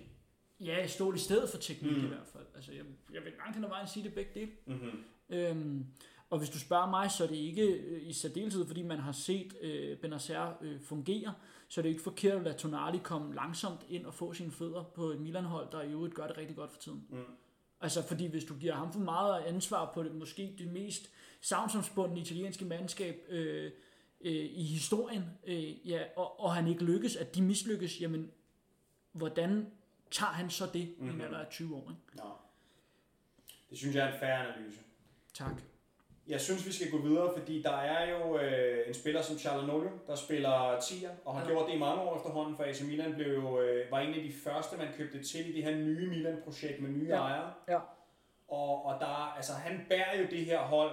ja, 0.59 0.87
stå 0.87 1.13
i 1.13 1.17
stedet 1.17 1.49
for 1.49 1.57
teknik 1.57 1.97
mm. 1.97 2.03
i 2.05 2.07
hvert 2.07 2.27
fald. 2.33 2.45
Altså, 2.55 2.71
jeg, 2.71 2.83
jeg 3.13 3.21
vil 3.23 3.33
langt 3.37 3.55
hen 3.55 3.63
ad 3.63 3.69
vejen 3.69 3.87
sige 3.87 4.03
det 4.03 4.13
begge 4.13 4.31
dele. 4.39 4.51
Mm-hmm. 4.65 5.03
Øhm, 5.29 5.85
og 6.29 6.37
hvis 6.39 6.49
du 6.49 6.59
spørger 6.59 6.89
mig, 6.89 7.11
så 7.11 7.23
er 7.23 7.27
det 7.27 7.35
ikke 7.35 7.63
øh, 7.63 8.07
i 8.07 8.13
særdeleshed, 8.13 8.65
fordi 8.67 8.81
man 8.81 8.97
har 8.99 9.11
set 9.11 9.53
øh, 9.61 9.97
Benacer 9.97 10.57
øh, 10.61 10.81
fungere, 10.81 11.33
så 11.73 11.81
er 11.81 11.81
det 11.81 11.89
ikke 11.89 12.01
forkert 12.01 12.35
at 12.37 12.43
lade 12.43 12.57
Tonali 12.57 12.97
komme 13.03 13.35
langsomt 13.35 13.85
ind 13.89 14.05
og 14.05 14.13
få 14.13 14.33
sine 14.33 14.51
fødder 14.51 14.83
på 14.83 15.05
et 15.05 15.19
Milan-hold, 15.21 15.71
der 15.71 15.81
i 15.81 15.91
øvrigt 15.91 16.13
gør 16.15 16.27
det 16.27 16.37
rigtig 16.37 16.55
godt 16.55 16.71
for 16.71 16.79
tiden. 16.79 17.07
Mm. 17.09 17.23
Altså 17.81 18.07
fordi 18.07 18.27
hvis 18.27 18.45
du 18.45 18.55
giver 18.55 18.73
ham 18.73 18.93
for 18.93 18.99
meget 18.99 19.41
ansvar 19.43 19.91
på 19.93 20.03
det, 20.03 20.15
måske 20.15 20.55
det 20.57 20.67
mest 20.67 21.09
savnsomspundne 21.41 22.19
italienske 22.19 22.65
mandskab 22.65 23.25
øh, 23.29 23.71
øh, 24.21 24.31
i 24.33 24.63
historien, 24.63 25.23
øh, 25.45 25.89
ja, 25.89 26.03
og, 26.15 26.39
og 26.39 26.53
han 26.55 26.67
ikke 26.67 26.83
lykkes, 26.83 27.15
at 27.15 27.35
de 27.35 27.41
mislykkes, 27.41 28.01
jamen 28.01 28.31
hvordan 29.11 29.71
tager 30.11 30.31
han 30.31 30.49
så 30.49 30.65
det 30.73 30.87
mm-hmm. 30.87 31.05
i 31.07 31.09
en 31.09 31.15
Mhm. 31.15 31.25
alder 31.25 31.37
af 31.39 31.49
20 31.51 31.75
år? 31.75 31.89
Ikke? 31.89 32.17
Nå. 32.17 32.31
Det 33.69 33.77
synes 33.77 33.95
jeg 33.95 34.09
er 34.09 34.13
en 34.13 34.19
færre 34.19 34.47
analyse. 34.47 34.79
Tak. 35.33 35.61
Jeg 36.27 36.41
synes, 36.41 36.65
vi 36.65 36.71
skal 36.71 36.91
gå 36.91 36.97
videre, 36.97 37.33
fordi 37.37 37.61
der 37.61 37.77
er 37.77 38.09
jo 38.09 38.37
øh, 38.39 38.87
en 38.87 38.93
spiller 38.93 39.21
som 39.21 39.37
Charlanolio, 39.37 39.89
der 40.07 40.15
spiller 40.15 40.77
10'er, 40.77 41.09
og 41.25 41.33
har 41.35 41.41
Ja. 41.41 41.47
gjort 41.47 41.67
det 41.67 41.73
i 41.73 41.77
mange 41.79 42.01
år 42.01 42.15
efterhånden, 42.15 42.55
for 42.55 42.63
AC 42.63 42.81
Milan 42.81 43.13
blev 43.13 43.33
jo, 43.33 43.61
øh, 43.61 43.91
var 43.91 43.99
en 43.99 44.13
af 44.13 44.23
de 44.23 44.33
første, 44.43 44.77
man 44.77 44.87
købte 44.97 45.23
til 45.23 45.49
i 45.49 45.53
det 45.53 45.63
her 45.63 45.75
nye 45.75 46.09
Milan-projekt 46.09 46.81
med 46.81 46.89
nye 46.89 47.07
Ja. 47.09 47.15
ejere. 47.15 47.53
Ja. 47.67 47.79
Og, 48.47 48.85
og 48.85 48.99
der, 48.99 49.33
altså, 49.35 49.53
han 49.53 49.85
bærer 49.89 50.17
jo 50.21 50.25
det 50.31 50.45
her 50.45 50.59
hold, 50.59 50.91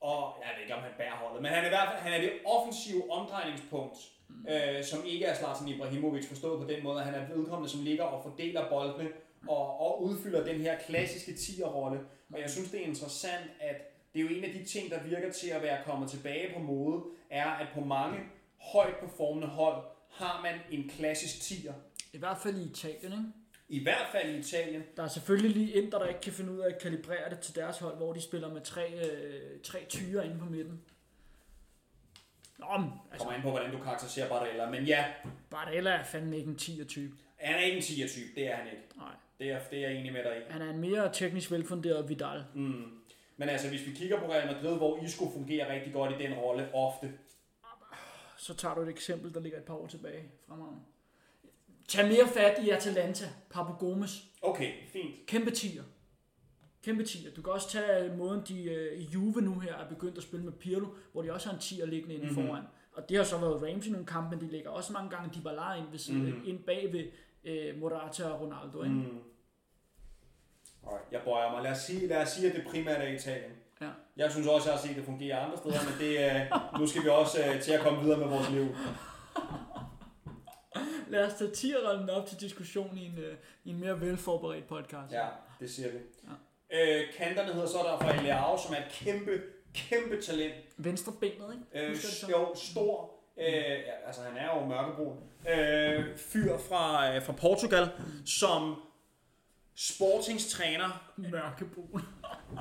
og 0.00 0.34
jeg 0.42 0.50
ved 0.56 0.62
ikke, 0.62 0.74
om 0.74 0.80
han 0.82 0.92
bærer 0.98 1.16
holdet, 1.16 1.42
men 1.42 1.50
han 1.52 1.62
er 1.62 1.66
i 1.66 1.70
hvert 1.70 1.88
fald 1.88 2.00
han 2.00 2.12
er 2.12 2.20
det 2.20 2.32
offensive 2.44 3.10
omdrejningspunkt, 3.10 3.96
mm. 4.28 4.46
øh, 4.48 4.84
som 4.84 4.98
ikke 5.06 5.24
er 5.24 5.34
Zlatan 5.34 5.68
Ibrahimovic, 5.68 6.28
forstået 6.28 6.60
på 6.62 6.66
den 6.72 6.82
måde, 6.84 6.98
at 7.00 7.04
han 7.06 7.14
er 7.14 7.28
vedkommende, 7.34 7.68
som 7.70 7.80
ligger 7.84 8.04
og 8.04 8.22
fordeler 8.22 8.68
boldene, 8.68 9.08
og, 9.48 9.80
og 9.80 10.02
udfylder 10.02 10.44
den 10.44 10.60
her 10.60 10.78
klassiske 10.78 11.32
10'er-rolle. 11.32 12.00
Og 12.32 12.40
jeg 12.40 12.50
synes, 12.50 12.70
det 12.70 12.80
er 12.80 12.84
interessant, 12.84 13.50
at 13.60 13.76
det 14.14 14.20
er 14.20 14.22
jo 14.22 14.28
en 14.36 14.44
af 14.44 14.52
de 14.52 14.64
ting, 14.64 14.90
der 14.90 15.02
virker 15.02 15.32
til 15.32 15.48
at 15.48 15.62
være 15.62 15.84
kommet 15.84 16.10
tilbage 16.10 16.54
på 16.54 16.60
mode, 16.60 17.04
er, 17.30 17.46
at 17.46 17.66
på 17.74 17.80
mange 17.80 18.18
højt 18.58 18.94
performende 19.00 19.48
hold 19.48 19.84
har 20.10 20.42
man 20.42 20.54
en 20.70 20.88
klassisk 20.88 21.34
10'er. 21.34 21.72
I 22.12 22.18
hvert 22.18 22.38
fald 22.38 22.56
i 22.56 22.70
Italien, 22.70 23.12
ikke? 23.12 23.24
I 23.68 23.82
hvert 23.82 24.06
fald 24.12 24.34
i 24.34 24.38
Italien. 24.38 24.82
Der 24.96 25.02
er 25.02 25.08
selvfølgelig 25.08 25.50
lige 25.50 25.72
Inter, 25.72 25.98
der 25.98 26.06
ikke 26.06 26.20
kan 26.20 26.32
finde 26.32 26.52
ud 26.52 26.58
af 26.58 26.74
at 26.74 26.82
kalibrere 26.82 27.30
det 27.30 27.38
til 27.40 27.54
deres 27.54 27.78
hold, 27.78 27.96
hvor 27.96 28.12
de 28.12 28.20
spiller 28.20 28.52
med 28.52 28.60
tre, 28.60 28.92
øh, 29.10 29.60
tre 29.62 29.78
tyre 29.88 30.26
inde 30.26 30.38
på 30.38 30.44
midten. 30.44 30.80
Nå, 32.58 32.66
men, 32.78 32.90
altså, 33.12 33.18
Kommer 33.18 33.32
an 33.32 33.42
på, 33.42 33.50
hvordan 33.50 33.72
du 33.72 33.78
karakteriserer 33.78 34.28
Barella. 34.28 34.70
Men 34.70 34.84
ja, 34.84 35.04
Barella 35.50 35.90
er 35.90 36.04
fandme 36.04 36.36
ikke 36.36 36.50
en 36.50 36.56
10'er-type. 36.60 37.14
han 37.36 37.54
er 37.54 37.60
ikke 37.60 37.76
en 37.76 37.82
10'er-type. 37.82 38.34
Det 38.34 38.46
er 38.50 38.56
han 38.56 38.66
ikke. 38.66 38.82
Nej. 38.96 39.12
Det 39.38 39.50
er, 39.50 39.58
det 39.70 39.78
er 39.84 39.88
jeg 39.90 39.98
enig 40.00 40.12
med 40.12 40.22
dig 40.24 40.36
i. 40.38 40.40
Han 40.52 40.62
er 40.62 40.70
en 40.70 40.78
mere 40.80 41.12
teknisk 41.12 41.50
velfunderet 41.50 42.08
Vidal. 42.08 42.44
Mm. 42.54 42.84
Men 43.36 43.48
altså, 43.48 43.68
hvis 43.68 43.86
vi 43.86 43.92
kigger 43.92 44.18
på 44.20 44.32
Real 44.32 44.54
Madrid, 44.54 44.76
hvor 44.76 45.02
Isco 45.04 45.30
fungerer 45.32 45.72
rigtig 45.74 45.92
godt 45.92 46.12
i 46.20 46.22
den 46.24 46.34
rolle 46.34 46.74
ofte. 46.74 47.12
Så 48.38 48.54
tager 48.54 48.74
du 48.74 48.80
et 48.80 48.88
eksempel, 48.88 49.34
der 49.34 49.40
ligger 49.40 49.58
et 49.58 49.64
par 49.64 49.74
år 49.74 49.86
tilbage 49.86 50.24
fremad. 50.48 50.66
Tag 51.88 52.08
mere 52.08 52.26
fat 52.34 52.64
i 52.64 52.70
Atalanta, 52.70 53.24
Papu 53.50 53.72
Gomes. 53.72 54.24
Okay, 54.42 54.72
fint. 54.92 55.14
Kæmpe 55.26 55.50
tiger. 55.50 55.82
Kæmpe 56.84 57.04
tiger. 57.04 57.30
Du 57.34 57.42
kan 57.42 57.52
også 57.52 57.70
tage 57.70 58.16
måden, 58.16 58.42
de 58.48 58.64
øh, 58.64 58.98
i 58.98 59.02
Juve 59.14 59.40
nu 59.40 59.58
her 59.58 59.74
er 59.74 59.88
begyndt 59.88 60.16
at 60.16 60.22
spille 60.22 60.44
med 60.44 60.52
Pirlo, 60.52 60.86
hvor 61.12 61.22
de 61.22 61.32
også 61.32 61.48
har 61.48 61.54
en 61.56 61.60
tiger 61.62 61.86
liggende 61.86 62.14
inde 62.14 62.26
Mhm. 62.26 62.34
mm-hmm. 62.34 62.48
foran. 62.48 62.64
Og 62.92 63.08
det 63.08 63.16
har 63.16 63.24
så 63.24 63.38
været 63.38 63.62
Ramsey 63.62 63.88
i 63.88 63.92
nogle 63.92 64.06
kampe, 64.06 64.36
men 64.36 64.46
de 64.46 64.50
ligger 64.52 64.70
også 64.70 64.92
mange 64.92 65.10
gange 65.10 65.30
Dybala 65.40 65.74
ind, 65.74 65.90
ved 65.90 65.98
siden, 65.98 66.20
Mhm. 66.22 66.30
mm-hmm. 66.30 66.48
ind 66.48 66.58
bag 66.58 66.92
ved 66.92 67.04
øh, 67.46 67.80
Morata 67.80 68.24
og 68.24 68.40
Ronaldo. 68.40 68.82
Ikke? 68.82 68.94
Mm. 68.94 69.22
Alright, 70.86 71.12
jeg 71.12 71.20
bøjer 71.24 71.50
mig. 71.50 71.62
Lad 71.62 71.70
os, 71.70 71.78
sige, 71.78 72.06
lad 72.06 72.22
os 72.22 72.28
sige, 72.28 72.48
at 72.50 72.56
det 72.56 72.64
primært 72.70 73.00
er 73.00 73.08
Italien. 73.08 73.52
Ja. 73.80 73.90
Jeg 74.16 74.30
synes 74.32 74.46
også, 74.46 74.68
jeg 74.68 74.78
har 74.78 74.82
set, 74.82 74.90
at 74.90 74.96
det 74.96 75.04
fungerer 75.04 75.40
andre 75.40 75.56
steder, 75.56 75.78
men 75.84 75.94
det, 76.00 76.12
øh, 76.24 76.80
nu 76.80 76.86
skal 76.86 77.04
vi 77.04 77.08
også 77.08 77.38
øh, 77.46 77.62
til 77.62 77.72
at 77.72 77.80
komme 77.80 78.02
videre 78.02 78.18
med 78.18 78.26
vores 78.26 78.50
liv. 78.50 78.66
Lad 81.08 81.26
os 81.26 81.34
tage 81.34 81.50
tierrollen 81.50 82.10
op 82.10 82.26
til 82.26 82.40
diskussion 82.40 82.98
i 82.98 83.06
en, 83.06 83.18
øh, 83.18 83.36
i 83.64 83.70
en 83.70 83.80
mere 83.80 84.00
velforberedt 84.00 84.66
podcast. 84.66 85.12
Ja, 85.12 85.26
det 85.60 85.70
siger 85.70 85.88
vi. 85.92 85.98
Ja. 86.24 86.98
Øh, 87.00 87.14
kanterne 87.16 87.52
hedder 87.52 87.66
så 87.68 87.78
der 87.78 87.98
fra 87.98 88.22
Leao, 88.22 88.58
som 88.66 88.74
er 88.74 88.78
et 88.78 88.92
kæmpe, 88.92 89.42
kæmpe 89.74 90.22
talent. 90.22 90.54
Venstre 90.76 91.12
benet, 91.20 91.54
ikke? 91.74 91.88
Øh, 91.88 91.96
jo, 92.30 92.54
stor. 92.54 93.10
Øh, 93.36 93.78
altså, 94.06 94.22
han 94.22 94.36
er 94.36 94.60
jo 94.60 94.66
mørkebrun. 94.66 95.18
Øh, 95.48 96.04
fyr 96.16 96.58
fra, 96.68 97.14
øh, 97.14 97.22
fra 97.22 97.32
Portugal, 97.32 97.88
som 98.26 98.74
sportingstræner 99.74 101.12
Mørkebrun. 101.16 102.02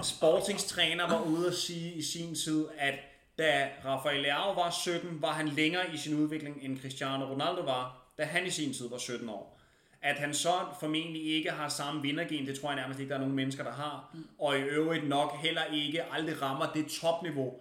sportingstræner 0.04 1.08
var 1.08 1.22
ude 1.22 1.48
at 1.48 1.54
sige 1.54 1.94
i 1.94 2.02
sin 2.02 2.36
tid, 2.36 2.66
at 2.78 2.96
da 3.38 3.70
Rafael 3.86 4.22
Leao 4.22 4.54
var 4.54 4.70
17, 4.70 5.22
var 5.22 5.32
han 5.32 5.48
længere 5.48 5.94
i 5.94 5.98
sin 5.98 6.16
udvikling, 6.24 6.58
end 6.62 6.80
Cristiano 6.80 7.26
Ronaldo 7.26 7.62
var, 7.62 8.12
da 8.18 8.24
han 8.24 8.46
i 8.46 8.50
sin 8.50 8.74
tid 8.74 8.90
var 8.90 8.98
17 8.98 9.30
år. 9.30 9.60
At 10.02 10.16
han 10.16 10.34
så 10.34 10.54
formentlig 10.80 11.26
ikke 11.26 11.52
har 11.52 11.70
samme 11.70 12.02
vindergen, 12.02 12.48
det 12.48 12.60
tror 12.60 12.70
jeg 12.70 12.76
nærmest 12.76 13.00
ikke, 13.00 13.10
der 13.10 13.16
er 13.16 13.20
nogen 13.20 13.36
mennesker, 13.36 13.64
der 13.64 13.72
har. 13.72 14.16
Og 14.40 14.58
i 14.58 14.62
øvrigt 14.62 15.08
nok 15.08 15.38
heller 15.38 15.64
ikke 15.74 16.04
aldrig 16.04 16.42
rammer 16.42 16.66
det 16.74 16.88
topniveau. 16.88 17.54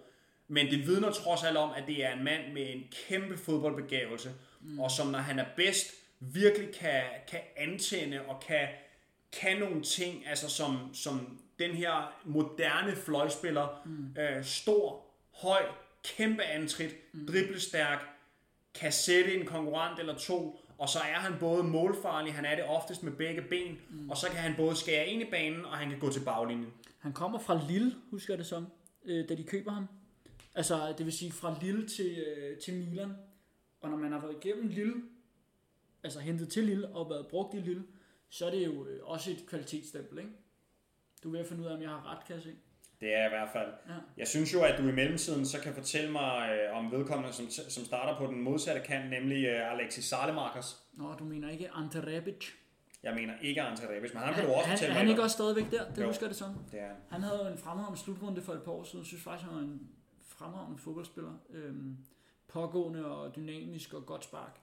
Men 0.47 0.65
det 0.65 0.87
vidner 0.87 1.11
trods 1.11 1.43
alt 1.43 1.57
om, 1.57 1.71
at 1.75 1.83
det 1.87 2.05
er 2.05 2.13
en 2.13 2.23
mand 2.23 2.53
med 2.53 2.73
en 2.73 2.83
kæmpe 3.07 3.37
fodboldbegævelse, 3.37 4.29
mm. 4.65 4.79
og 4.79 4.91
som 4.91 5.07
når 5.07 5.19
han 5.19 5.39
er 5.39 5.45
bedst, 5.55 5.93
virkelig 6.19 6.73
kan, 6.73 7.01
kan 7.27 7.39
antænde 7.57 8.21
og 8.21 8.43
kan, 8.47 8.67
kan 9.31 9.57
nogle 9.57 9.83
ting, 9.83 10.27
altså 10.27 10.49
som, 10.49 10.93
som 10.93 11.39
den 11.59 11.71
her 11.71 12.21
moderne 12.25 12.95
fløjspiller, 12.95 13.81
mm. 13.85 14.21
øh, 14.21 14.45
stor, 14.45 15.05
høj, 15.41 15.65
kæmpe 16.03 16.43
antrit, 16.43 16.95
mm. 17.13 17.27
driblestærk, 17.27 17.99
kan 18.73 18.91
sætte 18.91 19.35
en 19.35 19.45
konkurrent 19.45 19.99
eller 19.99 20.17
to, 20.17 20.59
og 20.77 20.89
så 20.89 20.99
er 20.99 21.19
han 21.19 21.33
både 21.39 21.63
målfarlig, 21.63 22.33
han 22.33 22.45
er 22.45 22.55
det 22.55 22.65
oftest 22.65 23.03
med 23.03 23.11
begge 23.11 23.41
ben, 23.41 23.77
mm. 23.89 24.09
og 24.09 24.17
så 24.17 24.27
kan 24.27 24.37
han 24.37 24.53
både 24.57 24.75
skære 24.75 25.07
ind 25.07 25.21
i 25.21 25.25
banen, 25.31 25.65
og 25.65 25.77
han 25.77 25.89
kan 25.89 25.99
gå 25.99 26.11
til 26.11 26.19
baglinjen. 26.19 26.73
Han 26.99 27.13
kommer 27.13 27.39
fra 27.39 27.61
Lille, 27.67 27.95
husker 28.11 28.33
jeg 28.33 28.37
det 28.37 28.47
som, 28.47 28.67
øh, 29.05 29.29
da 29.29 29.35
de 29.35 29.43
køber 29.43 29.71
ham. 29.71 29.87
Altså, 30.55 30.93
det 30.97 31.05
vil 31.05 31.13
sige 31.13 31.31
fra 31.31 31.55
Lille 31.61 31.87
til, 31.87 32.17
øh, 32.27 32.57
til 32.57 32.73
Milan. 32.73 33.11
Og 33.85 33.91
når 33.91 33.97
man 33.97 34.11
har 34.11 34.19
været 34.19 34.45
igennem 34.45 34.67
Lille, 34.67 34.93
altså 36.03 36.19
hentet 36.19 36.49
til 36.49 36.63
Lille 36.63 36.87
og 36.87 37.09
været 37.09 37.27
brugt 37.27 37.53
i 37.53 37.57
Lille, 37.57 37.83
så 38.29 38.45
er 38.45 38.51
det 38.51 38.65
jo 38.65 38.85
øh, 38.85 38.99
også 39.03 39.31
et 39.31 39.45
kvalitetsstempel, 39.47 40.17
ikke? 40.19 40.31
Du 41.23 41.35
at 41.35 41.47
finde 41.47 41.61
ud 41.63 41.67
af, 41.67 41.73
om 41.75 41.81
jeg 41.81 41.89
har 41.89 42.11
ret, 42.11 42.25
kan 42.27 42.35
jeg 42.35 42.43
se. 42.43 42.55
Det 43.01 43.15
er 43.15 43.25
i 43.25 43.29
hvert 43.29 43.49
fald. 43.53 43.73
Ja. 43.89 43.93
Jeg 44.17 44.27
synes 44.27 44.53
jo, 44.53 44.61
at 44.63 44.79
du 44.79 44.87
i 44.87 44.91
mellemtiden 44.91 45.45
så 45.45 45.59
kan 45.61 45.73
fortælle 45.73 46.11
mig 46.11 46.49
øh, 46.51 46.77
om 46.77 46.91
vedkommende, 46.91 47.33
som, 47.33 47.49
som 47.49 47.85
starter 47.85 48.17
på 48.17 48.33
den 48.33 48.41
modsatte 48.41 48.81
kant, 48.81 49.09
nemlig 49.09 49.45
øh, 49.45 49.71
Alexis 49.73 50.05
Salemakers. 50.05 50.83
Nå, 50.93 51.13
du 51.13 51.23
mener 51.23 51.49
ikke 51.49 51.71
Ante 51.71 52.07
Rebic? 52.07 52.45
Jeg 53.03 53.15
mener 53.15 53.33
ikke 53.41 53.61
Ante 53.61 53.83
Rebic, 53.89 54.13
men 54.13 54.17
han 54.23 54.33
Han, 54.33 54.33
kan 54.35 54.45
du 54.45 54.51
også 54.51 54.67
han, 54.69 54.77
fortælle 54.77 54.93
han 54.93 55.01
er 55.01 55.05
mig 55.05 55.09
ikke 55.11 55.21
om. 55.21 55.23
også 55.23 55.33
stadigvæk 55.33 55.71
der? 55.71 55.91
Det 55.93 56.01
Jo. 56.01 56.07
husker 56.07 56.27
det 56.27 56.35
som. 56.35 56.49
Det 56.71 56.79
er 56.79 56.87
han. 56.87 56.95
Han 57.09 57.21
havde 57.21 57.39
jo 57.45 57.51
en 57.51 57.57
fremragende 57.57 57.99
slutrunde 57.99 58.41
for 58.41 58.53
et 58.53 58.63
par 58.63 58.71
år 58.71 58.83
siden. 58.83 58.99
Jeg 58.99 59.05
synes 59.07 59.23
faktisk, 59.23 59.45
han 59.49 59.55
var 59.55 59.61
en 59.61 59.87
fremragende 60.27 60.77
fodboldspiller. 60.77 61.33
Øhm, 61.49 61.97
pågående 62.55 63.05
og 63.05 63.35
dynamisk 63.35 63.93
og 63.93 64.05
godt 64.05 64.23
spark. 64.23 64.61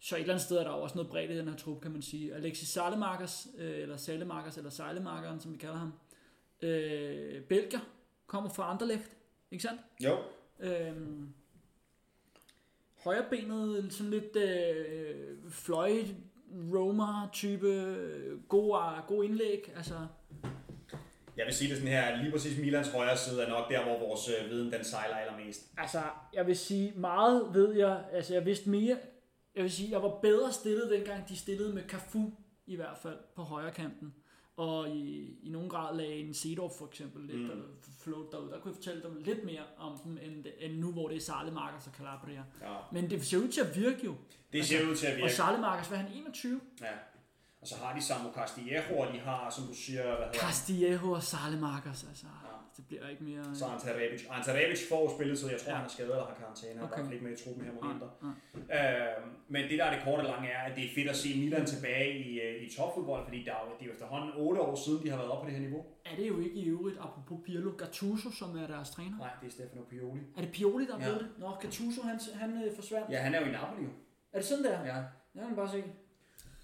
Så 0.00 0.16
et 0.16 0.20
eller 0.20 0.34
andet 0.34 0.44
sted 0.44 0.56
er 0.56 0.64
der 0.64 0.70
også 0.70 0.94
noget 0.94 1.10
bredt 1.10 1.30
i 1.30 1.38
den 1.38 1.48
her 1.48 1.56
trup, 1.56 1.80
kan 1.80 1.90
man 1.90 2.02
sige. 2.02 2.34
Alexis 2.34 2.68
Salemakers, 2.68 3.46
øh, 3.58 3.78
eller 3.78 3.96
Salemakers, 3.96 4.56
eller 4.56 4.70
Seilemakeren, 4.70 5.40
som 5.40 5.52
vi 5.52 5.58
kalder 5.58 5.76
ham. 5.76 5.92
Øh, 6.62 7.42
Belgier, 7.42 7.80
kommer 8.26 8.50
fra 8.50 8.70
Anderlecht, 8.70 9.10
ikke 9.50 9.62
sandt? 9.62 9.80
Jo, 10.04 10.18
Øhm, 10.60 11.34
højrebenet, 13.04 13.92
sådan 13.92 14.10
lidt 14.10 14.36
øh, 14.36 15.50
fløj 15.50 16.04
Roma 16.74 17.28
type 17.32 17.66
god, 18.48 19.06
god 19.06 19.24
indlæg, 19.24 19.72
altså 19.76 20.06
jeg 21.36 21.46
vil 21.46 21.54
sige 21.54 21.68
det 21.70 21.76
sådan 21.76 21.92
her, 21.92 22.22
lige 22.22 22.32
præcis 22.32 22.58
Milans 22.58 22.88
højre 22.88 23.16
side 23.16 23.42
er 23.42 23.48
nok 23.48 23.70
der, 23.70 23.82
hvor 23.84 23.98
vores 23.98 24.28
øh, 24.28 24.50
viden 24.50 24.72
den 24.72 24.84
sejler 24.84 25.16
allermest. 25.16 25.60
Altså, 25.78 26.02
jeg 26.32 26.46
vil 26.46 26.56
sige, 26.56 26.92
meget 26.96 27.48
ved 27.54 27.72
jeg, 27.74 28.04
altså 28.12 28.34
jeg 28.34 28.46
vidste 28.46 28.70
mere, 28.70 28.96
jeg 29.54 29.62
vil 29.62 29.72
sige, 29.72 29.90
jeg 29.90 30.02
var 30.02 30.18
bedre 30.22 30.52
stillet 30.52 30.90
dengang, 30.90 31.28
de 31.28 31.36
stillede 31.36 31.74
med 31.74 31.82
Cafu, 31.88 32.32
i 32.66 32.76
hvert 32.76 32.98
fald, 33.02 33.16
på 33.36 33.42
højre 33.42 33.70
kanten. 33.72 34.14
Og 34.56 34.88
i, 34.88 35.34
i 35.42 35.48
nogen 35.50 35.68
grad 35.68 35.96
lagde 35.96 36.14
en 36.14 36.34
Sedorf 36.34 36.72
for 36.78 36.86
eksempel 36.86 37.22
lidt 37.26 37.38
Mm. 37.40 37.46
mm. 37.46 37.62
float 38.00 38.26
derud. 38.32 38.50
Der 38.50 38.60
kunne 38.60 38.70
jeg 38.70 38.74
fortælle 38.76 39.02
dem 39.02 39.16
lidt 39.24 39.44
mere 39.44 39.62
om 39.78 39.98
dem, 40.04 40.18
end, 40.22 40.46
end 40.58 40.78
nu, 40.78 40.92
hvor 40.92 41.08
det 41.08 41.16
er 41.16 41.20
Sarlemarkers 41.20 41.86
og 41.86 41.92
Calabria. 41.92 42.44
Ja. 42.62 42.74
Men 42.92 43.10
det 43.10 43.24
ser 43.24 43.38
ud 43.38 43.48
til 43.48 43.60
at 43.60 43.76
virke 43.76 43.98
jo. 44.04 44.14
Det 44.52 44.64
ser 44.64 44.88
ud 44.90 44.96
til 44.96 45.06
at 45.06 45.12
Og 45.12 45.18
virke. 45.18 45.32
Sarlemarkers, 45.32 45.88
hvad 45.88 45.98
er 45.98 46.02
han, 46.02 46.12
21? 46.12 46.60
Ja. 46.80 46.86
Og 47.64 47.68
så 47.70 47.76
har 47.82 47.90
de 47.96 48.02
Samu 48.08 48.28
Castillejo, 48.38 48.92
og 49.02 49.06
de 49.14 49.18
har, 49.28 49.50
som 49.56 49.64
du 49.70 49.74
siger, 49.84 50.02
hvad 50.02 50.26
hedder? 50.26 50.38
Castillejo 50.46 51.10
og 51.18 51.22
Sarlemarkers, 51.22 52.00
altså. 52.10 52.26
Ja. 52.44 52.50
Det 52.76 52.84
bliver 52.88 53.08
ikke 53.12 53.24
mere... 53.24 53.44
Så 53.54 53.64
Ante 53.66 53.86
Rebic. 54.00 54.22
Ante 54.36 54.50
Rebic 54.58 54.80
får 54.90 55.02
spilletid. 55.16 55.46
Jeg 55.54 55.60
tror, 55.60 55.70
Ja. 55.72 55.76
han 55.76 55.84
er 55.88 55.92
skadet 55.96 56.10
eller 56.10 56.26
har 56.32 56.34
karantæne. 56.42 56.72
Han 56.74 56.82
er 56.82 56.86
Okay. 56.88 57.02
okay. 57.02 57.12
ikke 57.12 57.24
med 57.26 57.32
i 57.38 57.44
truppen 57.44 57.64
her 57.66 57.72
mod 57.76 57.82
Nej, 57.82 57.92
Inter. 57.94 58.08
nej. 58.26 58.36
Øh, 58.78 59.16
men 59.54 59.62
det 59.70 59.74
der 59.78 59.84
er 59.88 59.92
det 59.94 60.00
korte 60.06 60.20
og 60.20 60.28
lange 60.32 60.48
er, 60.56 60.62
at 60.68 60.72
det 60.76 60.84
er 60.88 60.92
fedt 60.98 61.08
at 61.14 61.16
se 61.22 61.28
Milan 61.40 61.66
tilbage 61.74 62.08
i, 62.28 62.28
øh, 62.46 62.54
i 62.64 62.66
topfodbold, 62.76 63.22
fordi 63.28 63.38
der 63.48 63.52
er 63.52 63.62
det 63.78 63.82
er 63.84 63.86
jo 63.90 63.92
efterhånden 63.96 64.30
8 64.36 64.60
år 64.60 64.74
siden, 64.84 64.98
de 65.04 65.08
har 65.10 65.16
været 65.20 65.30
oppe 65.32 65.42
på 65.44 65.46
det 65.50 65.54
her 65.58 65.64
niveau. 65.68 65.82
Er 66.10 66.16
det 66.20 66.26
jo 66.28 66.36
ikke 66.44 66.56
i 66.64 66.66
øvrigt, 66.76 66.96
apropos 67.06 67.38
Pirlo, 67.46 67.70
Gattuso, 67.80 68.30
som 68.40 68.48
er 68.62 68.66
deres 68.74 68.90
træner? 68.90 69.16
Nej, 69.18 69.30
det 69.40 69.46
er 69.50 69.54
Stefano 69.56 69.82
Pioli. 69.90 70.20
Er 70.36 70.40
det 70.40 70.52
Pioli, 70.52 70.84
der 70.90 70.96
er 70.98 71.06
Ja. 71.08 71.14
det? 71.14 71.28
Nå, 71.38 71.48
Gattuso, 71.62 72.00
han, 72.10 72.16
han 72.40 72.50
øh, 72.64 72.74
forsvandt. 72.78 73.06
Ja, 73.10 73.18
han 73.26 73.34
er 73.34 73.40
jo 73.40 73.46
i 73.46 73.52
Napoli. 73.58 73.84
Er 74.32 74.38
det 74.38 74.46
sådan 74.50 74.64
der? 74.64 74.78
Ja. 74.92 74.96
Jeg 75.38 75.44
kan 75.48 75.56
bare 75.56 75.70
se. 75.76 75.82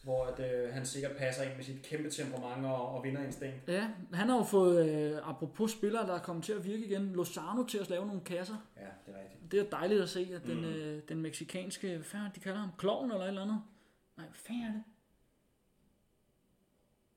Hvor 0.02 0.24
at, 0.24 0.52
øh, 0.54 0.72
han 0.72 0.86
sikkert 0.86 1.16
passer 1.16 1.42
ind 1.42 1.56
med 1.56 1.64
sit 1.64 1.82
kæmpe 1.82 2.10
temperament 2.10 2.66
og, 2.66 2.88
og 2.88 3.04
vinderinstinkt. 3.04 3.56
Ja, 3.68 3.88
han 4.12 4.28
har 4.28 4.36
jo 4.36 4.42
fået, 4.42 4.90
øh, 4.90 5.28
apropos 5.28 5.70
spillere, 5.70 6.06
der 6.06 6.14
er 6.14 6.18
kommet 6.22 6.44
til 6.44 6.52
at 6.52 6.64
virke 6.64 6.84
igen, 6.86 7.12
Lozano 7.12 7.64
til 7.64 7.78
at 7.78 7.90
lave 7.90 8.06
nogle 8.06 8.20
kasser. 8.24 8.54
Ja, 8.76 8.80
det 9.06 9.14
er 9.14 9.20
rigtigt. 9.22 9.52
Det 9.52 9.60
er 9.60 9.64
dejligt 9.70 10.02
at 10.02 10.08
se, 10.08 10.30
at 10.34 10.42
den, 10.46 10.58
Mm. 10.60 10.64
øh, 10.64 11.02
den 11.08 11.20
meksikanske, 11.22 11.88
hvad 11.94 12.04
fanden 12.04 12.30
de 12.34 12.40
kalder 12.40 12.58
ham? 12.58 12.70
Kloven 12.78 13.10
eller 13.10 13.24
et 13.24 13.28
eller 13.28 13.42
andet? 13.42 13.62
Nej, 14.16 14.26
hvad 14.26 14.34
fanden 14.34 14.64
er 14.64 14.72
det? 14.72 14.82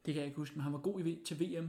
Det 0.05 0.13
kan 0.13 0.19
jeg 0.21 0.25
ikke 0.27 0.37
huske, 0.37 0.55
men 0.55 0.63
han 0.63 0.73
var 0.73 0.79
god 0.79 1.01
i, 1.05 1.19
til 1.25 1.39
VM. 1.39 1.67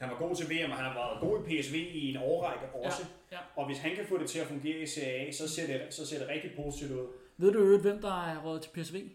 Han 0.00 0.10
var 0.10 0.18
god 0.18 0.36
til 0.36 0.46
VM, 0.50 0.70
og 0.70 0.76
han 0.76 0.84
har 0.84 0.94
været 0.94 1.20
god 1.20 1.46
i 1.48 1.60
PSV 1.62 1.74
i 1.74 2.10
en 2.10 2.16
årrække 2.16 2.64
også. 2.74 3.02
ja. 3.32 3.38
Og 3.56 3.66
hvis 3.66 3.78
han 3.78 3.96
kan 3.96 4.06
få 4.06 4.18
det 4.18 4.28
til 4.30 4.38
at 4.38 4.46
fungere 4.46 4.78
i 4.82 4.86
Serie 4.86 5.26
A, 5.28 5.32
så 5.32 5.48
ser 5.48 5.66
det, 5.66 5.94
så 5.94 6.06
ser 6.06 6.18
det 6.18 6.28
rigtig 6.28 6.50
positivt 6.56 6.92
ud. 6.92 7.06
Ved 7.36 7.52
du 7.52 7.58
øvrigt, 7.58 7.82
hvem 7.82 8.00
der 8.00 8.24
er 8.24 8.44
råd 8.44 8.60
til 8.60 8.70
PSV? 8.70 9.08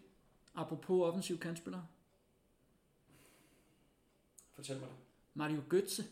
Apropos 0.56 1.08
offensiv 1.08 1.39
kantspillere. 1.39 1.88
Fortæl 4.53 4.80
mig 4.80 4.88
det. 4.88 4.97
Mario 5.34 5.62
Götze. 5.74 6.03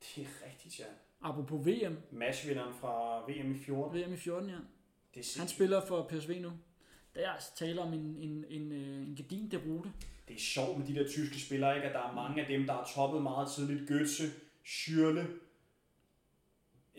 Det 0.00 0.24
er 0.24 0.46
rigtigt, 0.46 0.78
ja. 0.78 0.84
Apropos 1.20 1.66
VM. 1.66 1.96
Matchvinderen 2.10 2.74
fra 2.74 3.24
VM 3.30 3.54
i 3.54 3.58
14. 3.58 4.00
VM 4.00 4.12
i 4.12 4.16
14, 4.16 4.48
ja. 4.48 4.56
Det 5.14 5.20
er 5.20 5.38
Han 5.38 5.48
spiller 5.48 5.86
for 5.86 6.08
PSV 6.08 6.40
nu. 6.42 6.52
Der 7.14 7.20
er 7.20 7.30
altså 7.30 7.56
tale 7.56 7.80
om 7.80 7.92
en, 7.92 8.16
en, 8.16 8.44
en, 8.48 8.72
øh, 8.72 9.08
en 9.08 9.16
gedin 9.16 9.50
derute. 9.50 9.92
Det 10.28 10.36
er 10.36 10.40
sjovt 10.40 10.78
med 10.78 10.86
de 10.86 10.94
der 10.94 11.08
tyske 11.08 11.40
spillere, 11.40 11.76
ikke? 11.76 11.88
at 11.88 11.94
der 11.94 12.08
er 12.08 12.14
mange 12.14 12.42
af 12.42 12.48
dem, 12.48 12.66
der 12.66 12.74
er 12.74 12.84
toppet 12.94 13.22
meget 13.22 13.48
tidligt. 13.50 13.90
Götze, 13.90 14.24
Schürrle. 14.64 15.26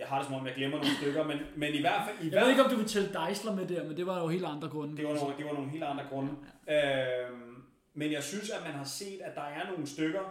Jeg 0.01 0.09
har 0.09 0.17
det 0.17 0.25
som 0.27 0.35
om, 0.35 0.45
jeg 0.47 0.55
glemmer 0.55 0.77
nogle 0.77 0.95
stykker, 1.01 1.23
men, 1.23 1.37
men 1.55 1.73
i 1.73 1.81
hvert 1.81 2.01
fald... 2.07 2.17
I 2.17 2.23
Jeg 2.23 2.29
hvert 2.29 2.43
ved 2.43 2.49
ikke, 2.49 2.63
om 2.63 2.69
du 2.69 2.75
vil 2.75 2.87
tælle 2.87 3.09
Deisler 3.13 3.55
med 3.55 3.67
der, 3.67 3.83
men 3.87 3.97
det 3.97 4.05
var 4.05 4.21
jo 4.21 4.27
helt 4.27 4.45
andre 4.45 4.69
grunde. 4.69 4.97
Det 4.97 5.07
var, 5.07 5.13
nogle, 5.13 5.33
det 5.37 5.45
var 5.45 5.53
nogle 5.53 5.69
helt 5.69 5.83
andre 5.83 6.03
grunde. 6.09 6.31
Øhm, 6.69 7.63
men 7.93 8.11
jeg 8.11 8.23
synes, 8.23 8.49
at 8.49 8.61
man 8.65 8.73
har 8.73 8.83
set, 8.83 9.19
at 9.23 9.35
der 9.35 9.41
er 9.41 9.71
nogle 9.71 9.87
stykker, 9.87 10.21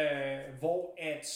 øh, 0.00 0.58
hvor 0.58 0.94
at 0.98 1.26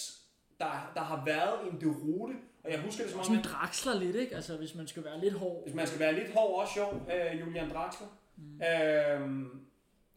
der, 0.60 0.90
der 0.94 1.00
har 1.00 1.22
været 1.26 1.72
en 1.72 1.80
derute, 1.80 2.34
og 2.64 2.70
jeg 2.72 2.80
husker 2.80 3.02
det 3.02 3.10
som 3.10 3.20
om, 3.20 3.24
Sådan 3.24 3.38
at 3.38 3.44
draksler 3.44 3.94
lidt, 3.94 4.16
ikke? 4.16 4.34
Altså, 4.36 4.56
hvis 4.56 4.74
man 4.74 4.86
skal 4.86 5.04
være 5.04 5.20
lidt 5.20 5.34
hård. 5.34 5.62
hvis 5.62 5.74
man 5.74 5.86
skal 5.86 6.00
være 6.00 6.14
lidt 6.14 6.34
hård 6.34 6.60
også, 6.60 6.74
jo, 6.80 6.86
øh, 7.14 7.40
Julian 7.40 7.70
Draxler. 7.70 8.08
Mm. 8.36 8.62
Øhm, 8.62 9.60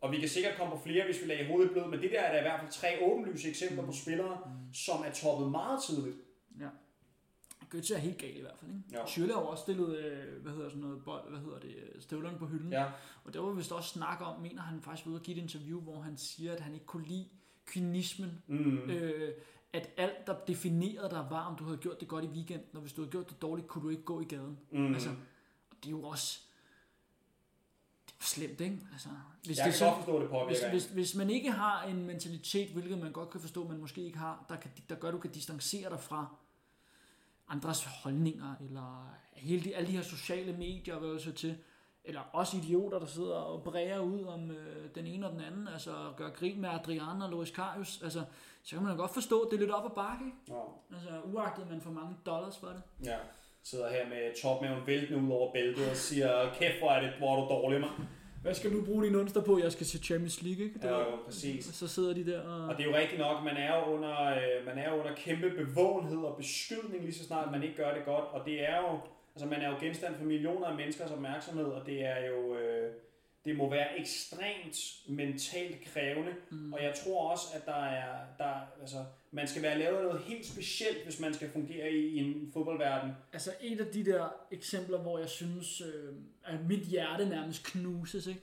og 0.02 0.12
vi 0.12 0.20
kan 0.20 0.30
sikkert 0.30 0.54
komme 0.58 0.76
på 0.76 0.82
flere, 0.84 1.06
hvis 1.06 1.22
vi 1.22 1.28
lader 1.28 1.48
hovedet 1.48 1.72
blød, 1.72 1.86
men 1.86 2.02
det 2.02 2.12
der 2.12 2.20
er 2.20 2.32
der 2.32 2.40
i 2.40 2.42
hvert 2.42 2.60
fald 2.60 2.72
tre 2.72 2.88
åbenlyse 3.06 3.50
eksempler 3.50 3.86
på 3.86 3.92
spillere, 3.92 4.38
mm. 4.46 4.74
som 4.74 5.04
er 5.08 5.12
toppet 5.12 5.52
meget 5.52 5.80
tidligt. 5.84 6.18
Ja. 6.60 6.66
Götze 7.76 7.94
er 7.94 7.98
helt 7.98 8.18
gal 8.18 8.38
i 8.38 8.42
hvert 8.42 8.58
fald, 8.58 8.72
ikke? 8.72 8.84
Ja. 8.92 9.04
Schürrle 9.06 9.34
har 9.34 9.42
også 9.42 9.62
stillet, 9.62 9.98
øh, 9.98 10.42
hvad 10.42 10.52
hedder 10.52 10.70
sådan 10.70 10.82
noget, 10.82 11.04
bold, 11.04 11.30
hvad 11.30 11.40
hedder 11.40 11.60
det, 11.60 11.76
øh, 11.76 12.02
støvlerne 12.02 12.38
på 12.38 12.46
hylden. 12.46 12.72
Ja. 12.72 12.86
Og 13.24 13.34
der 13.34 13.40
var 13.40 13.52
vist 13.52 13.72
også 13.72 13.90
snak 13.90 14.22
om, 14.22 14.42
mener 14.42 14.62
han 14.62 14.82
faktisk 14.82 15.08
ude 15.08 15.16
og 15.16 15.22
give 15.22 15.38
et 15.38 15.42
interview, 15.42 15.82
hvor 15.82 16.02
han 16.02 16.18
siger, 16.18 16.54
at 16.54 16.60
han 16.60 16.74
ikke 16.74 16.86
kunne 16.86 17.06
lide 17.06 17.26
kynismen. 17.66 18.42
Mm. 18.48 18.90
Øh, 18.90 19.34
at 19.74 19.90
alt, 19.98 20.28
der 20.28 20.36
definerede 20.48 21.10
dig, 21.10 21.28
var, 21.30 21.46
om 21.46 21.56
du 21.56 21.64
havde 21.64 21.78
gjort 21.78 22.00
det 22.00 22.08
godt 22.08 22.24
i 22.26 22.28
weekenden, 22.28 22.68
og 22.76 22.82
hvis 22.82 22.94
du 22.94 23.02
havde 23.02 23.12
gjort 23.12 23.30
det 23.30 23.42
dårligt, 23.42 23.68
kunne 23.68 23.84
du 23.84 23.90
ikke 23.90 24.04
gå 24.04 24.22
i 24.22 24.26
gaden. 24.26 24.60
Mm. 24.72 24.94
Altså, 24.94 25.10
og 25.70 25.76
det 25.84 25.86
er 25.86 25.92
jo 25.92 26.04
også... 26.04 26.40
Slemt, 28.20 28.62
ikke? 28.62 28.80
Altså, 28.92 29.10
hvis, 29.46 29.58
Jeg 29.58 29.66
det 29.66 29.74
kan 29.74 29.80
så, 29.80 29.86
godt 29.86 29.96
forstå, 29.96 30.16
at 30.16 30.22
det 30.22 30.30
hvis, 30.30 30.60
påvirker. 30.60 30.70
hvis, 30.70 30.86
hvis 30.86 31.16
man 31.16 31.30
ikke 31.30 31.52
har 31.52 31.84
en 31.84 32.06
mentalitet, 32.06 32.70
hvilket 32.70 32.98
man 32.98 33.12
godt 33.12 33.30
kan 33.30 33.42
forstå, 33.42 33.68
man 33.68 33.78
måske 33.78 34.02
ikke 34.02 34.18
har, 34.18 34.46
der, 34.50 34.56
kan, 34.56 34.72
der 34.90 34.96
gør, 34.96 35.08
at 35.08 35.14
du 35.14 35.20
kan 35.20 35.32
distancere 35.32 35.90
dig 35.90 36.00
fra 36.00 36.36
andres 37.52 37.86
holdninger, 37.86 38.56
eller 38.62 39.16
hele 39.34 39.64
de, 39.64 39.76
alle 39.76 39.88
de 39.88 39.92
her 39.92 40.04
sociale 40.04 40.58
medier, 40.58 41.00
hvad 41.00 41.20
så 41.20 41.32
til, 41.32 41.56
eller 42.04 42.22
også 42.34 42.58
idioter, 42.58 43.00
der 43.00 43.06
sidder 43.06 43.36
og 43.36 43.64
bræger 43.64 44.00
ud 44.00 44.24
om 44.24 44.52
øh, 44.52 44.96
den 44.96 45.08
ene 45.08 45.28
og 45.28 45.34
den 45.34 45.42
anden, 45.42 45.68
altså 45.68 45.92
gør 46.18 46.30
grin 46.30 46.62
med 46.62 46.70
Adrian 46.70 47.22
og 47.22 47.30
Loris 47.30 47.52
Karius, 47.52 48.02
altså, 48.04 48.24
så 48.64 48.76
kan 48.76 48.86
man 48.86 48.98
godt 48.98 49.14
forstå, 49.14 49.42
at 49.42 49.48
det 49.52 49.56
er 49.56 49.60
lidt 49.60 49.72
op 49.72 49.86
ad 49.86 49.96
bakke, 49.96 50.26
ikke? 50.26 50.38
Ja. 50.48 50.96
Altså, 50.96 51.10
uagtet 51.34 51.70
man 51.70 51.82
får 51.82 51.92
mange 51.92 52.16
dollars 52.26 52.58
for 52.58 52.68
det. 52.68 52.82
Ja. 53.04 53.18
Sidder 53.64 53.90
her 53.90 54.10
med 54.10 54.42
topmaven 54.42 54.88
væltende 54.88 55.24
ud 55.24 55.32
over 55.32 55.54
bæltet 55.54 55.90
og 55.90 55.96
siger, 55.96 56.54
kæft 56.54 56.80
hvor 56.80 56.92
er 56.92 57.02
det, 57.02 57.14
hvor 57.18 57.38
er 57.38 57.42
du 57.42 57.48
dårlig, 57.50 57.82
mand. 57.82 57.92
Hvad 58.42 58.54
skal 58.54 58.74
du 58.74 58.86
bruge 58.86 59.06
din 59.06 59.16
onsdag 59.16 59.44
på? 59.44 59.60
Jeg 59.64 59.72
skal 59.72 59.86
se 59.86 59.98
Champions 59.98 60.42
League, 60.42 60.64
ikke? 60.66 60.80
Det 60.80 60.84
Ja, 60.84 61.00
jo, 61.00 61.16
præcis. 61.26 61.66
Så 61.66 61.88
sidder 61.88 62.14
de 62.14 62.26
der 62.26 62.42
og... 62.42 62.68
Og 62.68 62.78
det 62.78 62.86
er 62.86 62.90
jo 62.90 62.96
rigtigt 62.96 63.20
nok, 63.20 63.44
man 63.44 63.58
er 63.58 63.76
jo 63.76 63.94
under, 63.96 64.22
øh, 64.22 64.66
man 64.66 64.78
er 64.78 64.90
jo 64.90 65.00
under 65.00 65.16
kæmpe 65.16 65.50
bevågenhed 65.50 66.18
og 66.18 66.38
beskydning 66.38 67.04
lige 67.04 67.14
så 67.14 67.24
snart 67.24 67.52
man 67.52 67.64
ikke 67.64 67.76
gør 67.76 67.94
det 67.94 68.06
godt. 68.06 68.26
Og 68.32 68.46
det 68.46 68.70
er 68.70 68.78
jo, 68.78 69.00
altså 69.36 69.48
man 69.48 69.62
er 69.62 69.70
jo 69.70 69.76
genstand 69.80 70.16
for 70.16 70.24
millioner 70.24 70.68
af 70.68 70.76
menneskers 70.76 71.12
opmærksomhed, 71.12 71.66
og 71.66 71.86
det 71.86 72.06
er 72.06 72.26
jo, 72.28 72.56
øh, 72.56 72.92
det 73.46 73.56
må 73.56 73.70
være 73.70 74.00
ekstremt 74.00 74.78
mentalt 75.08 75.86
krævende. 75.86 76.36
Mm. 76.50 76.74
Og 76.74 76.84
jeg 76.84 76.94
tror 77.04 77.32
også, 77.32 77.46
at 77.56 77.66
der 77.66 77.86
er, 77.86 78.26
der, 78.38 78.54
altså, 78.82 79.06
man 79.32 79.48
skal 79.48 79.62
være 79.62 79.80
lavet 79.80 80.04
noget 80.04 80.22
helt 80.22 80.46
specielt, 80.46 81.04
hvis 81.04 81.20
man 81.20 81.34
skal 81.34 81.50
fungere 81.50 81.92
i, 81.92 82.08
i 82.08 82.18
en 82.18 82.50
fodboldverden. 82.54 83.12
Altså 83.34 83.54
et 83.62 83.80
af 83.80 83.88
de 83.94 84.06
der 84.06 84.30
eksempler, 84.52 84.98
hvor 84.98 85.20
jeg 85.20 85.30
synes, 85.30 85.82
øh, 85.82 86.14
at 86.44 86.66
mit 86.68 86.80
hjerte 86.80 87.26
nærmest 87.26 87.64
knuses, 87.64 88.28
ikke? 88.28 88.42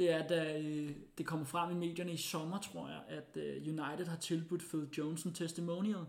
det 0.00 0.10
er, 0.10 0.28
da 0.28 0.58
øh, 0.58 0.90
det 1.18 1.26
kommer 1.26 1.46
frem 1.46 1.70
i 1.70 1.74
medierne 1.74 2.12
i 2.12 2.16
sommer, 2.16 2.58
tror 2.58 2.88
jeg, 2.88 3.00
at 3.08 3.36
øh, 3.36 3.62
United 3.62 4.06
har 4.06 4.16
tilbudt 4.16 4.62
Phil 4.68 4.88
Jones 4.98 5.22
en 5.22 5.32
testimonial. 5.32 6.04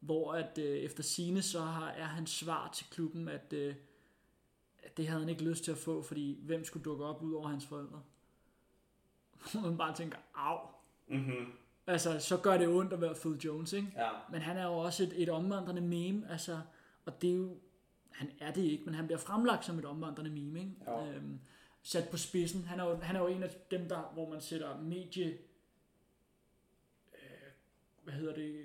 hvor 0.00 0.32
at 0.32 0.58
øh, 0.58 0.78
efter 0.78 1.02
sine 1.02 1.42
så 1.42 1.60
har, 1.60 1.90
er 1.90 2.04
hans 2.04 2.30
svar 2.30 2.70
til 2.74 2.86
klubben, 2.90 3.28
at, 3.28 3.52
øh, 3.52 3.68
at 3.68 3.76
det 4.98 5.08
havde 5.08 5.20
han 5.20 5.28
ikke 5.28 5.44
lyst 5.44 5.64
til 5.64 5.72
at 5.72 5.78
få, 5.78 6.02
fordi 6.02 6.38
hvem 6.42 6.64
skulle 6.64 6.84
dukke 6.84 7.04
op 7.04 7.22
ud 7.22 7.34
over 7.34 7.48
hans 7.48 7.66
forældre? 7.66 8.02
Hvor 9.52 9.60
man 9.60 9.78
bare 9.78 9.94
tænker, 9.94 10.18
au. 10.34 10.58
Mm-hmm. 11.08 11.52
Altså, 11.86 12.20
så 12.20 12.36
gør 12.36 12.58
det 12.58 12.68
ondt 12.68 12.92
at 12.92 13.00
være 13.00 13.14
Phil 13.14 13.38
Jones, 13.44 13.72
ikke? 13.72 13.92
Ja. 13.96 14.10
Men 14.30 14.40
han 14.40 14.56
er 14.56 14.64
jo 14.64 14.72
også 14.72 15.02
et, 15.02 15.22
et 15.22 15.28
omvandrende 15.28 15.82
meme, 15.82 16.30
altså, 16.30 16.60
og 17.04 17.22
det 17.22 17.30
er 17.30 17.34
jo, 17.34 17.56
han 18.10 18.30
er 18.40 18.52
det 18.52 18.62
ikke, 18.62 18.84
men 18.84 18.94
han 18.94 19.06
bliver 19.06 19.18
fremlagt 19.18 19.64
som 19.64 19.78
et 19.78 19.84
omvandrende 19.84 20.30
meme, 20.30 20.60
ikke? 20.60 20.72
Jo. 20.86 21.06
Øhm, 21.06 21.40
sat 21.82 22.08
på 22.10 22.16
spidsen. 22.16 22.64
Han 22.64 22.80
er, 22.80 22.84
jo, 22.84 22.96
han 22.96 23.16
er 23.16 23.20
jo 23.20 23.26
en 23.26 23.42
af 23.42 23.50
dem, 23.70 23.88
der, 23.88 24.10
hvor 24.14 24.30
man 24.30 24.40
sætter 24.40 24.80
medie, 24.80 25.38
øh, 27.14 27.50
hvad 28.04 28.14
hedder 28.14 28.34
det, 28.34 28.64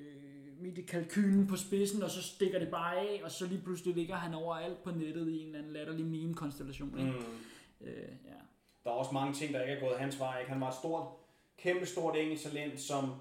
mediekalkylen 0.64 1.48
på 1.48 1.56
spidsen, 1.56 2.04
og 2.04 2.10
så 2.10 2.22
stikker 2.22 2.60
det 2.60 2.72
bare 2.72 2.96
af, 2.96 3.22
og 3.24 3.32
så 3.32 3.48
lige 3.48 3.62
pludselig 3.62 3.96
ligger 3.96 4.16
han 4.16 4.34
overalt 4.34 4.84
på 4.84 4.92
nettet 4.92 5.30
i 5.30 5.40
en 5.40 5.46
eller 5.46 5.60
anden 5.60 5.74
latterlig 5.74 6.06
meme-konstellation, 6.06 7.00
ikke? 7.00 7.12
Mm. 7.12 7.88
Øh, 7.88 8.10
ja. 8.26 8.40
Der 8.84 8.90
er 8.90 8.94
også 8.94 9.12
mange 9.14 9.34
ting, 9.34 9.54
der 9.54 9.62
ikke 9.62 9.74
er 9.74 9.80
gået 9.80 10.00
hans 10.00 10.20
vej. 10.20 10.40
Ikke? 10.40 10.52
Han 10.52 10.62
var 10.62 10.70
et 10.70 10.76
stort, 10.76 11.08
kæmpe 11.58 11.86
stort 11.86 12.16
engelsk 12.16 12.44
talent, 12.44 12.82
som, 12.82 13.14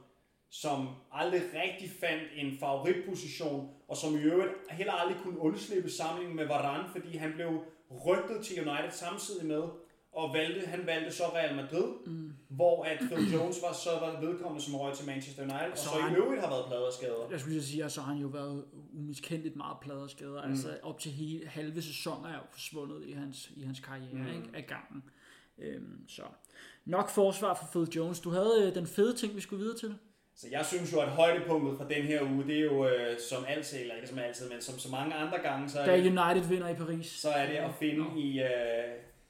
som 0.50 0.88
aldrig 1.12 1.42
rigtig 1.42 1.90
fandt 2.00 2.22
en 2.36 2.58
favoritposition, 2.58 3.70
og 3.88 3.96
som 3.96 4.14
i 4.14 4.22
øvrigt 4.22 4.52
heller 4.70 4.92
aldrig 4.92 5.16
kunne 5.22 5.38
undslippe 5.38 5.90
samlingen 5.90 6.36
med 6.36 6.46
Varane, 6.46 6.88
fordi 6.88 7.16
han 7.16 7.32
blev 7.32 7.64
rygtet 8.06 8.44
til 8.44 8.68
United 8.68 8.90
samtidig 8.90 9.46
med, 9.46 9.62
og 10.12 10.34
valgte, 10.34 10.66
han 10.66 10.86
valgte 10.86 11.12
så 11.12 11.22
Real 11.24 11.56
Madrid, 11.56 11.84
mm. 12.06 12.32
hvor 12.48 12.84
at 12.84 12.98
Phil 12.98 13.32
Jones 13.32 13.56
var 13.62 13.72
så 13.72 13.90
var 13.90 14.20
vedkommende 14.20 14.64
som 14.64 14.74
røg 14.74 14.94
til 14.94 15.06
Manchester 15.06 15.42
United, 15.42 15.70
og 15.72 15.78
Så 15.78 15.84
så, 15.84 15.90
han- 15.90 16.12
i 16.12 16.16
øvrigt 16.16 16.40
har 16.42 16.50
været 16.50 16.64
plader 16.66 16.86
og 16.86 16.92
skader. 16.92 17.28
Jeg 17.30 17.40
skulle 17.40 17.62
sige, 17.62 17.84
at 17.84 17.92
så 17.92 18.00
har 18.00 18.12
han 18.12 18.22
jo 18.22 18.28
været 18.28 18.64
umiskendeligt 18.92 19.56
meget 19.56 19.76
pladerskader. 19.82 20.44
Mm. 20.46 20.50
Altså 20.50 20.68
op 20.82 20.98
til 21.00 21.10
hele, 21.12 21.46
halve 21.48 21.82
sæsoner 21.82 22.28
er 22.28 22.34
jo 22.34 22.40
forsvundet 22.52 23.02
i 23.06 23.12
hans, 23.12 23.50
i 23.56 23.62
hans 23.64 23.80
karriere 23.80 24.12
mm. 24.12 24.26
ikke, 24.26 24.48
af 24.54 24.66
gangen. 24.66 25.02
Øhm, 25.58 26.08
så 26.08 26.22
nok 26.84 27.10
forsvar 27.10 27.54
for 27.54 27.66
Phil 27.72 27.96
Jones. 27.96 28.20
Du 28.20 28.30
havde 28.30 28.66
øh, 28.68 28.74
den 28.74 28.86
fede 28.86 29.16
ting, 29.16 29.36
vi 29.36 29.40
skulle 29.40 29.62
videre 29.62 29.78
til. 29.78 29.94
Så 30.34 30.46
jeg 30.50 30.66
synes 30.66 30.92
jo, 30.92 31.00
at 31.00 31.08
højdepunktet 31.08 31.78
fra 31.78 31.88
den 31.88 32.02
her 32.02 32.22
uge, 32.22 32.44
det 32.46 32.56
er 32.56 32.64
jo 32.64 32.86
øh, 32.88 33.18
som 33.30 33.44
altid, 33.48 33.78
eller 33.80 33.94
ikke 33.94 34.08
som 34.08 34.18
altid, 34.18 34.50
men 34.50 34.60
som 34.60 34.78
så 34.78 34.90
mange 34.90 35.14
andre 35.14 35.38
gange, 35.38 35.68
så 35.68 35.80
er 35.80 35.86
Da 35.86 35.92
United 35.96 36.48
vinder 36.48 36.68
i 36.68 36.74
Paris. 36.74 37.06
så 37.06 37.28
er 37.30 37.46
det 37.46 37.54
at 37.56 37.70
finde 37.78 38.04
i 38.20 38.40
uh, 38.40 38.46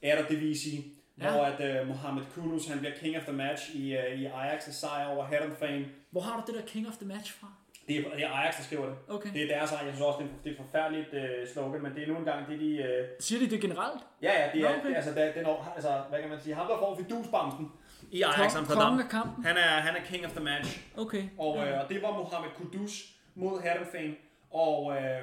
Eredivisie, 0.03 0.83
Ja. 1.21 1.25
ja. 1.27 1.33
hvor 1.33 1.45
at 1.45 1.81
uh, 1.83 1.89
Mohamed 1.89 2.23
Kudus, 2.35 2.67
han 2.69 2.79
bliver 2.79 2.95
king 3.03 3.17
of 3.17 3.23
the 3.23 3.33
match 3.33 3.71
i, 3.77 3.97
uh, 3.97 4.21
i 4.21 4.27
Ajax' 4.27 4.73
sejr 4.73 5.07
over 5.07 5.27
Heerenveen. 5.27 5.85
Hvor 6.11 6.21
har 6.21 6.37
du 6.47 6.53
det 6.53 6.61
der 6.61 6.67
King 6.67 6.89
of 6.89 6.97
the 6.97 7.07
Match 7.07 7.41
fra? 7.41 7.47
Det 7.89 7.97
er, 7.97 8.03
det 8.17 8.25
er 8.25 8.31
Ajax, 8.31 8.57
der 8.57 8.63
skriver 8.63 8.87
det. 8.87 8.95
Okay. 9.09 9.31
Det 9.35 9.43
er 9.43 9.47
deres 9.59 9.73
ej. 9.73 9.79
Jeg 9.85 9.93
synes 9.95 10.01
også, 10.07 10.19
det 10.19 10.25
er, 10.27 10.31
det 10.45 10.49
er 10.51 10.55
et 10.55 10.61
forfærdeligt 10.65 11.09
uh, 11.13 11.53
slogan, 11.53 11.83
men 11.83 11.95
det 11.95 12.03
er 12.03 12.07
nu 12.07 12.17
engang 12.19 12.49
det, 12.49 12.61
de... 12.61 12.71
Uh, 12.79 13.07
Siger 13.21 13.39
de 13.39 13.51
det 13.51 13.61
generelt? 13.61 14.01
ja, 14.23 14.33
ja, 14.41 14.51
det 14.53 14.61
er, 14.63 14.69
okay. 14.79 14.89
det, 14.89 14.97
altså, 14.97 15.11
det, 15.11 15.35
den, 15.35 15.47
altså, 15.75 16.03
hvad 16.09 16.21
kan 16.21 16.31
man 16.31 16.41
sige, 16.41 16.55
ham 16.55 16.67
der 16.67 16.79
får 16.79 16.97
fidusbamsen 16.97 17.67
i 18.11 18.23
Ajax 18.23 18.57
Amsterdam. 18.57 18.83
kongen 18.83 19.01
af 19.01 19.09
kampen? 19.09 19.45
Han 19.45 19.57
er, 19.57 19.61
han 19.87 19.97
er 19.97 20.01
king 20.11 20.27
of 20.27 20.31
the 20.33 20.45
match. 20.45 20.81
Okay. 20.97 21.25
Og, 21.39 21.67
øh, 21.67 21.81
og 21.81 21.89
det 21.89 22.03
var 22.03 22.11
Mohamed 22.11 22.51
Kudus 22.57 22.95
mod 23.35 23.61
Heerenveen. 23.63 24.17
Og 24.51 24.97
øh, 24.97 25.23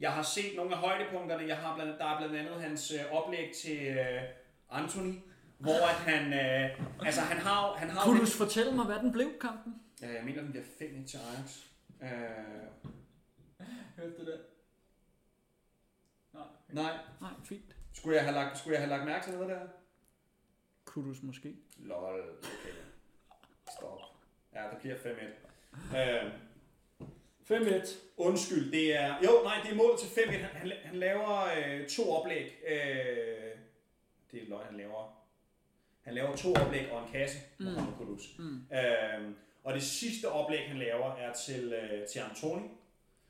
jeg 0.00 0.12
har 0.12 0.22
set 0.22 0.56
nogle 0.56 0.74
af 0.74 0.78
højdepunkterne. 0.78 1.46
Jeg 1.46 1.56
har 1.56 1.74
blandt, 1.74 1.98
der 1.98 2.04
er 2.04 2.18
blandt 2.18 2.36
andet 2.36 2.60
hans 2.62 2.92
øh, 2.92 3.12
oplæg 3.12 3.54
til 3.54 3.86
øh, 3.86 4.22
Anthony, 4.70 5.14
hvor 5.58 5.88
at 5.88 5.94
han, 5.94 6.32
øh, 6.32 6.80
altså 7.06 7.20
han 7.20 7.36
har, 7.38 7.72
han 7.72 7.90
har 7.90 8.04
Kunne 8.04 8.20
du 8.20 8.26
fortælle 8.26 8.72
mig, 8.74 8.84
hvad 8.86 8.98
den 8.98 9.12
blev, 9.12 9.38
kampen? 9.40 9.74
Ja, 10.02 10.12
jeg 10.14 10.24
mener, 10.24 10.42
den 10.42 10.50
bliver 10.50 10.64
5 10.78 11.06
til 11.06 11.18
Ajax. 11.18 11.58
Øh, 12.02 12.08
Hørte 13.96 14.16
du 14.18 14.24
det? 14.30 14.40
Nej. 16.32 16.42
nej, 16.68 16.98
Nej, 17.20 17.30
fint. 17.44 17.76
skulle 17.92 18.16
jeg, 18.16 18.24
have 18.24 18.34
lagt, 18.34 18.58
skulle 18.58 18.74
jeg 18.74 18.80
have 18.82 18.90
lagt 18.90 19.04
mærke 19.04 19.24
til 19.24 19.34
noget 19.34 19.48
der? 19.48 19.60
Kudus 20.84 21.22
måske. 21.22 21.56
Lol, 21.78 22.20
okay. 22.38 22.74
Stop. 23.78 24.00
Ja, 24.54 24.62
det 24.70 24.78
bliver 24.80 24.96
5-1. 24.96 25.96
Øh, 25.98 26.32
5-1. 27.50 27.94
Undskyld, 28.16 28.72
det 28.72 28.96
er... 28.96 29.14
Jo, 29.24 29.30
nej, 29.44 29.60
det 29.64 29.70
er 29.72 29.74
mål 29.74 29.98
til 29.98 30.08
5 30.08 30.28
han, 30.28 30.40
han, 30.40 30.72
han 30.84 30.96
laver 30.96 31.44
øh, 31.44 31.86
to 31.86 32.10
oplæg. 32.10 32.52
Øh, 32.68 32.76
det 34.32 34.42
er 34.42 34.48
løgn, 34.48 34.66
han 34.66 34.76
laver. 34.76 35.16
Han 36.02 36.14
laver 36.14 36.36
to 36.36 36.52
oplæg 36.52 36.90
og 36.90 37.02
en 37.02 37.12
kasse, 37.12 37.38
mm. 37.58 37.66
Mm. 38.38 38.76
Øh, 38.76 39.32
og 39.64 39.74
det 39.74 39.82
sidste 39.82 40.28
oplæg, 40.28 40.68
han 40.68 40.78
laver, 40.78 41.14
er 41.14 41.32
til, 41.32 41.72
øh, 41.72 42.06
til 42.06 42.18
Antoni. 42.18 42.68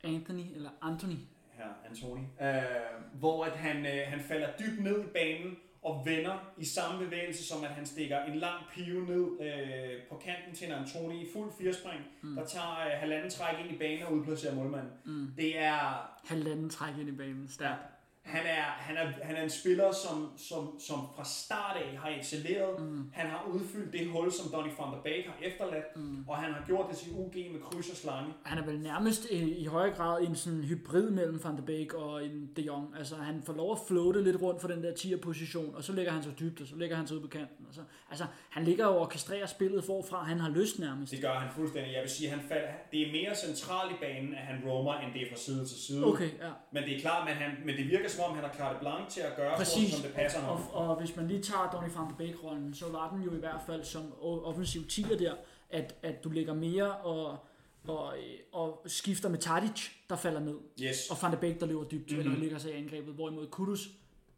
Anthony, 0.04 0.54
eller 0.54 0.70
Anthony. 0.82 1.16
Her, 1.52 1.88
Antoni. 1.88 2.22
Øh, 2.40 3.18
hvor 3.18 3.44
at 3.44 3.52
han, 3.52 3.86
øh, 3.86 4.06
han 4.06 4.20
falder 4.20 4.48
dybt 4.58 4.82
ned 4.82 5.04
i 5.04 5.06
banen 5.06 5.56
og 5.86 6.06
vender 6.06 6.34
i 6.58 6.64
samme 6.64 7.04
bevægelse, 7.04 7.46
som 7.46 7.64
at 7.64 7.70
han 7.70 7.86
stikker 7.86 8.24
en 8.24 8.34
lang 8.34 8.60
pive 8.74 9.06
ned 9.06 9.26
øh, 9.40 10.02
på 10.10 10.16
kanten 10.24 10.54
til 10.54 10.66
en 10.66 10.72
Antoni 10.72 11.22
i 11.22 11.28
fuld 11.32 11.52
firespring, 11.58 12.00
mm. 12.22 12.34
der 12.34 12.44
tager 12.46 12.86
øh, 12.86 12.92
halvanden 13.00 13.30
træk 13.30 13.54
ind 13.64 13.74
i 13.74 13.78
banen 13.78 14.06
og 14.06 14.12
udplacerer 14.12 14.54
målmanden. 14.54 14.92
Mm. 15.04 15.32
Det 15.36 15.58
er 15.58 16.10
Halvanden 16.24 16.70
træk 16.70 16.98
ind 17.00 17.08
i 17.08 17.12
banen. 17.12 17.48
Stærkt. 17.48 17.95
Han 18.26 18.46
er, 18.46 18.62
han 18.62 18.96
er, 18.96 19.06
han 19.22 19.36
er 19.36 19.42
en 19.42 19.50
spiller, 19.50 19.92
som, 19.92 20.32
som, 20.36 20.80
som 20.80 20.98
fra 21.16 21.24
start 21.24 21.76
af 21.76 21.98
har 21.98 22.10
excelleret. 22.20 22.80
Mm. 22.80 23.10
Han 23.12 23.26
har 23.26 23.48
udfyldt 23.54 23.92
det 23.92 24.06
hul, 24.08 24.32
som 24.32 24.52
Donny 24.52 24.70
van 24.78 24.92
der 24.92 25.02
Beek 25.04 25.26
har 25.26 25.36
efterladt, 25.42 25.96
mm. 25.96 26.24
og 26.28 26.36
han 26.36 26.52
har 26.52 26.62
gjort 26.66 26.86
det 26.90 26.98
til 26.98 27.12
UG 27.12 27.34
med 27.52 27.60
kryds 27.60 27.90
og 27.90 27.96
slange. 27.96 28.32
Han 28.44 28.58
er 28.58 28.66
vel 28.66 28.80
nærmest 28.80 29.26
i, 29.30 29.58
i 29.58 29.64
højere 29.64 29.94
grad 29.94 30.22
en 30.22 30.36
sådan 30.36 30.62
hybrid 30.62 31.10
mellem 31.10 31.44
Van 31.44 31.56
de 31.56 31.62
Beek 31.62 31.94
og 31.94 32.24
en 32.24 32.50
De 32.56 32.62
Jong. 32.62 32.94
Altså 32.98 33.16
han 33.16 33.42
får 33.46 33.52
lov 33.52 33.72
at 33.72 33.78
floate 33.88 34.24
lidt 34.24 34.42
rundt 34.42 34.60
for 34.60 34.68
den 34.68 34.82
der 34.82 34.92
10'er 34.92 35.20
position, 35.20 35.74
og 35.74 35.84
så 35.84 35.92
ligger 35.92 36.12
han 36.12 36.22
så 36.22 36.30
dybt, 36.40 36.60
og 36.60 36.66
så 36.66 36.76
ligger 36.76 36.96
han 36.96 37.06
så 37.06 37.14
ude 37.14 37.22
på 37.22 37.28
kanten. 37.28 37.66
Og 37.68 37.74
så, 37.74 37.80
altså 38.10 38.24
han 38.50 38.64
ligger 38.64 38.86
og 38.86 39.00
orkestrerer 39.00 39.46
spillet 39.46 39.84
forfra, 39.84 40.24
han 40.24 40.40
har 40.40 40.50
lyst 40.50 40.78
nærmest. 40.78 41.12
Det 41.12 41.20
gør 41.20 41.32
han 41.32 41.50
fuldstændig. 41.54 41.92
Jeg 41.92 42.02
vil 42.02 42.10
sige, 42.10 42.30
han 42.30 42.40
falder, 42.48 42.68
det 42.92 43.08
er 43.08 43.12
mere 43.12 43.34
centralt 43.34 43.92
i 43.92 43.94
banen, 44.00 44.34
at 44.34 44.40
han 44.40 44.56
roamer, 44.66 44.94
end 44.94 45.12
det 45.12 45.22
er 45.22 45.26
fra 45.30 45.36
side 45.36 45.66
til 45.66 45.78
side. 45.86 46.04
Okay, 46.04 46.30
ja. 46.40 46.50
Men 46.72 46.82
det 46.82 46.96
er 46.96 47.00
klart, 47.00 47.28
men, 47.28 47.34
han, 47.34 47.50
men 47.64 47.76
det 47.76 47.86
virker 47.90 48.08
som 48.16 48.24
om, 48.24 48.34
han 48.34 48.44
har 48.44 48.54
carte 48.54 48.78
blanche 48.80 49.10
til 49.10 49.20
at 49.20 49.36
gøre, 49.36 49.56
Præcis. 49.56 49.72
Sådan, 49.90 49.90
som 49.90 50.02
det 50.02 50.14
passer 50.14 50.40
ham. 50.40 50.56
Og, 50.72 50.88
og 50.88 51.00
hvis 51.00 51.16
man 51.16 51.28
lige 51.28 51.42
tager 51.42 51.70
Donny 51.72 51.88
van 51.96 52.08
de 52.08 52.14
Beek-rollen, 52.18 52.74
så 52.74 52.88
var 52.92 53.10
den 53.10 53.22
jo 53.22 53.34
i 53.34 53.38
hvert 53.38 53.60
fald 53.66 53.84
som 53.84 54.02
offensiv 54.22 54.86
tiger 54.88 55.16
der, 55.16 55.34
at, 55.70 55.94
at 56.02 56.24
du 56.24 56.28
lægger 56.28 56.54
mere 56.54 56.92
og, 56.96 57.38
og, 57.88 58.14
og 58.52 58.82
skifter 58.86 59.28
med 59.28 59.38
Tadic, 59.38 59.88
der 60.10 60.16
falder 60.16 60.40
ned. 60.40 60.56
Yes. 60.82 61.10
Og 61.10 61.16
Van 61.22 61.32
de 61.32 61.36
Beek, 61.36 61.60
der 61.60 61.66
løber 61.66 61.84
dybt, 61.84 62.10
Mhm. 62.10 62.16
mm-hmm. 62.18 62.30
eller 62.32 62.40
ligger 62.42 62.58
sig 62.58 62.70
i 62.72 62.76
angrebet, 62.76 63.14
hvorimod 63.14 63.46
Kudus 63.46 63.88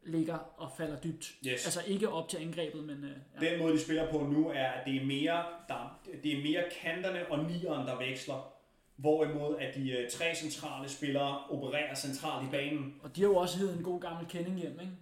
ligger 0.06 0.38
og 0.56 0.70
falder 0.76 0.96
dybt. 1.00 1.34
Yes. 1.46 1.64
Altså 1.64 1.82
ikke 1.86 2.08
op 2.08 2.28
til 2.28 2.36
angrebet, 2.36 2.84
men 2.84 3.04
øh, 3.04 3.10
ja. 3.42 3.50
Den 3.50 3.58
måde, 3.62 3.72
de 3.72 3.80
spiller 3.80 4.10
på 4.12 4.18
nu, 4.18 4.48
er, 4.48 4.66
at 4.66 4.86
det 4.86 4.96
er 5.02 5.06
mere, 5.06 5.42
der, 5.68 5.98
det 6.22 6.32
er 6.38 6.42
mere 6.42 6.64
kanterne 6.82 7.26
og 7.30 7.38
nieren, 7.38 7.86
der 7.86 7.98
veksler. 7.98 8.52
Hvorimod 8.98 9.56
at 9.60 9.74
de 9.74 9.90
øh, 9.90 10.10
tre 10.10 10.34
centrale 10.34 10.88
spillere 10.88 11.38
opererer 11.50 11.94
centralt 11.94 12.46
i 12.48 12.50
banen. 12.50 12.94
Og 13.02 13.16
de 13.16 13.20
har 13.20 13.28
jo 13.28 13.36
også 13.36 13.58
heddet 13.58 13.76
en 13.76 13.82
god 13.82 14.00
gammel 14.00 14.26
kending 14.28 14.56
hjem, 14.56 14.80
ikke? 14.80 14.92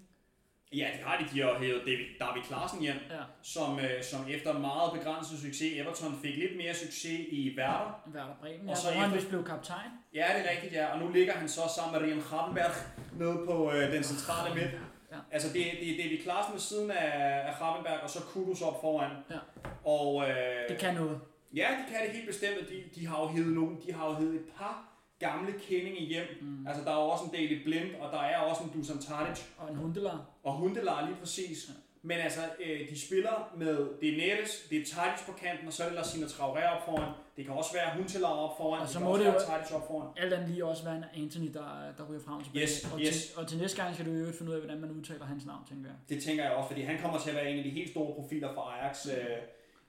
Ja, 0.73 0.89
det 0.97 1.01
har 1.05 1.17
de. 1.19 1.25
De 1.37 1.43
har 1.43 1.59
hævet 1.59 1.81
David, 1.87 2.07
David 2.21 2.43
Klaassen 2.43 2.81
hjem, 2.81 2.97
Ja, 3.11 3.23
som, 3.43 3.79
øh, 3.81 4.03
som 4.03 4.21
efter 4.31 4.53
meget 4.59 4.93
begrænset 4.93 5.39
succes, 5.39 5.73
Everton 5.81 6.19
fik 6.23 6.37
lidt 6.37 6.57
mere 6.57 6.75
succes 6.75 7.21
i 7.31 7.55
Werder. 7.59 8.03
Werder 8.15 8.35
Bremen, 8.41 8.61
Og 8.61 8.67
ja, 8.69 8.75
så 8.75 8.91
hvor 8.91 9.01
han 9.01 9.05
efter- 9.05 9.17
vist 9.17 9.29
blev 9.29 9.45
kaptajn. 9.45 9.91
Ja, 10.15 10.27
det 10.37 10.47
er 10.47 10.51
rigtigt, 10.51 10.73
ja. 10.73 10.87
Og 10.87 10.99
nu 10.99 11.09
ligger 11.09 11.33
han 11.33 11.49
så 11.49 11.61
sammen 11.77 11.93
med 12.03 12.09
Rian 12.09 12.23
Hardenberg 12.31 12.71
nede 13.19 13.47
på 13.47 13.73
øh, 13.73 13.93
den 13.93 14.03
centrale 14.05 14.55
midt. 14.55 14.71
Ja. 15.13 15.17
Altså, 15.31 15.49
det, 15.53 15.65
det 15.81 15.89
er 15.93 16.03
David 16.05 16.19
Klaassen 16.23 16.53
ved 16.53 16.61
siden 16.61 16.91
af, 16.91 17.49
af 17.49 17.55
Hardenberg, 17.55 18.01
og 18.03 18.11
så 18.11 18.19
Kudus 18.23 18.63
op 18.63 18.81
foran. 18.81 19.11
Ja. 19.31 19.39
Og, 19.85 20.29
øh, 20.31 20.69
Det 20.69 20.79
kan 20.79 20.95
noget. 20.95 21.21
Ja, 21.57 21.69
de 21.79 21.85
kan 21.93 22.01
det 22.07 22.11
helt 22.17 22.27
bestemt, 22.27 22.69
de, 22.69 23.01
de 23.01 23.07
har 23.07 23.21
jo 23.23 23.29
hævet 23.29 23.53
nogen, 23.53 23.79
de 23.87 23.93
har 23.93 24.09
jo 24.11 24.15
hævet 24.15 24.35
et 24.35 24.45
par 24.59 24.93
gamle 25.19 25.53
kendinge 25.69 26.01
hjem. 26.01 26.27
Mm. 26.41 26.67
Altså, 26.67 26.85
der 26.85 26.91
er 26.91 26.95
jo 27.03 27.09
også 27.09 27.25
en 27.25 27.31
David 27.31 27.65
Blind, 27.65 27.95
og 28.01 28.13
der 28.13 28.21
er 28.21 28.37
også 28.39 28.63
en 28.63 28.71
Dusan 28.75 28.99
Tadic, 28.99 29.41
Og 29.59 29.71
en 29.71 29.77
hundelar. 29.77 30.25
og 30.43 30.53
Hundelar 30.53 31.07
lige 31.07 31.17
præcis. 31.21 31.71
Men 32.03 32.19
altså, 32.19 32.41
øh, 32.65 32.89
de 32.91 33.01
spiller 33.07 33.53
med, 33.57 33.77
det 34.01 34.09
er 34.13 34.17
Neres, 34.17 34.67
det 34.71 34.77
er 34.81 34.85
Tadic 34.85 35.21
på 35.27 35.33
kanten, 35.33 35.67
og 35.67 35.73
så 35.73 35.83
er 35.83 35.87
det 35.89 35.97
Lassina 35.97 36.27
Traoré 36.27 36.65
op 36.77 36.85
foran. 36.85 37.13
Det 37.37 37.45
kan 37.45 37.55
også 37.55 37.73
være 37.73 37.95
Hundelar 37.97 38.29
op 38.29 38.57
foran, 38.57 38.81
Og 38.81 38.87
det 38.87 38.93
så 38.93 38.99
kan 38.99 39.05
må 39.07 39.13
også 39.13 39.25
det 39.25 39.33
være 39.33 39.43
jo- 39.43 39.49
Tadic 39.59 39.73
op 39.73 39.87
foran. 39.87 40.09
Alt 40.17 40.33
andet 40.33 40.49
lige 40.51 40.65
også 40.65 40.85
være 40.85 40.97
en 40.97 41.05
Anthony, 41.23 41.49
der, 41.55 41.93
der 41.99 42.05
ryger 42.11 42.21
frem 42.27 42.43
tilbage. 42.45 42.63
Yes, 42.63 42.93
og, 42.93 43.01
yes. 43.01 43.09
Til, 43.27 43.39
og 43.39 43.49
til 43.49 43.59
næste 43.59 43.83
gang 43.83 43.95
skal 43.95 44.07
du 44.07 44.13
jo 44.13 44.33
finde 44.33 44.51
ud 44.51 44.57
af, 44.57 44.61
hvordan 44.63 44.81
man 44.81 44.91
udtaler 44.91 45.25
hans 45.25 45.47
navn, 45.47 45.63
tænker 45.69 45.87
jeg. 45.91 45.97
Det 46.09 46.23
tænker 46.23 46.45
jeg 46.45 46.53
også, 46.53 46.69
fordi 46.69 46.83
han 46.83 46.99
kommer 47.03 47.19
til 47.19 47.31
at 47.31 47.37
være 47.37 47.51
en 47.51 47.59
af 47.59 47.65
de 47.65 47.71
helt 47.71 47.91
store 47.91 48.15
profiler 48.15 48.55
for 48.55 48.61
Ajax 48.61 49.07
øh, 49.07 49.15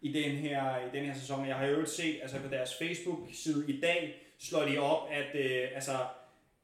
i, 0.02 0.14
den 0.14 0.32
her, 0.32 0.78
i 0.78 0.98
den 0.98 1.06
her 1.06 1.14
sæson. 1.14 1.48
Jeg 1.48 1.56
har 1.56 1.66
jo 1.66 1.86
set, 1.86 2.20
altså 2.22 2.38
på 2.40 2.48
deres 2.48 2.70
Facebook-side 2.82 3.66
i 3.68 3.80
dag, 3.82 4.16
slår 4.40 4.64
de 4.66 4.78
op, 4.78 5.08
at 5.12 5.36
øh, 5.46 5.68
altså, 5.76 5.92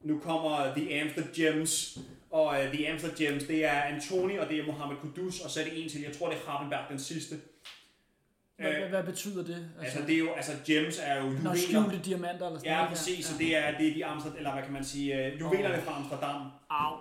nu 0.00 0.18
kommer 0.18 0.74
The 0.76 1.00
Amstergems, 1.00 1.98
og 2.30 2.62
øh, 2.64 2.72
The 2.72 2.88
Amstergems, 2.92 3.44
det 3.44 3.64
er 3.64 3.82
Antoni, 3.82 4.36
og 4.36 4.48
det 4.48 4.58
er 4.58 4.66
Mohamed 4.66 4.96
Kudus, 4.96 5.40
og 5.40 5.50
så 5.50 5.60
er 5.60 5.64
det 5.64 5.82
en 5.82 5.88
til, 5.88 6.00
jeg 6.02 6.12
tror 6.12 6.28
det 6.30 6.38
er 6.38 6.50
Hardenberg 6.50 6.84
den 6.90 6.98
sidste. 6.98 7.34
Hvad, 8.56 8.70
Øh, 8.70 8.78
hvad, 8.78 8.88
hvad 8.88 9.04
betyder 9.04 9.44
det? 9.44 9.70
Altså, 9.82 9.98
det 10.06 10.14
er 10.14 10.18
jo, 10.18 10.32
altså 10.32 10.52
gems 10.66 10.98
er 11.02 11.16
jo 11.16 11.22
juveler. 11.30 11.54
skjulte 11.54 11.98
diamanter 12.04 12.46
eller 12.46 12.58
sådan 12.58 12.70
Ja, 12.72 12.76
noget. 12.76 12.88
præcis. 12.90 13.26
Så 13.26 13.32
Ja. 13.40 13.44
det 13.44 13.56
er, 13.56 13.78
det 13.78 13.88
er 13.88 13.94
de 13.94 14.04
Amsterdam, 14.04 14.36
eller 14.38 14.52
hvad 14.52 14.62
kan 14.62 14.72
man 14.72 14.84
sige, 14.84 15.26
øh, 15.26 15.40
juvelerne 15.40 15.82
fra 15.82 15.96
Amsterdam. 16.00 16.40
Au. 16.70 16.96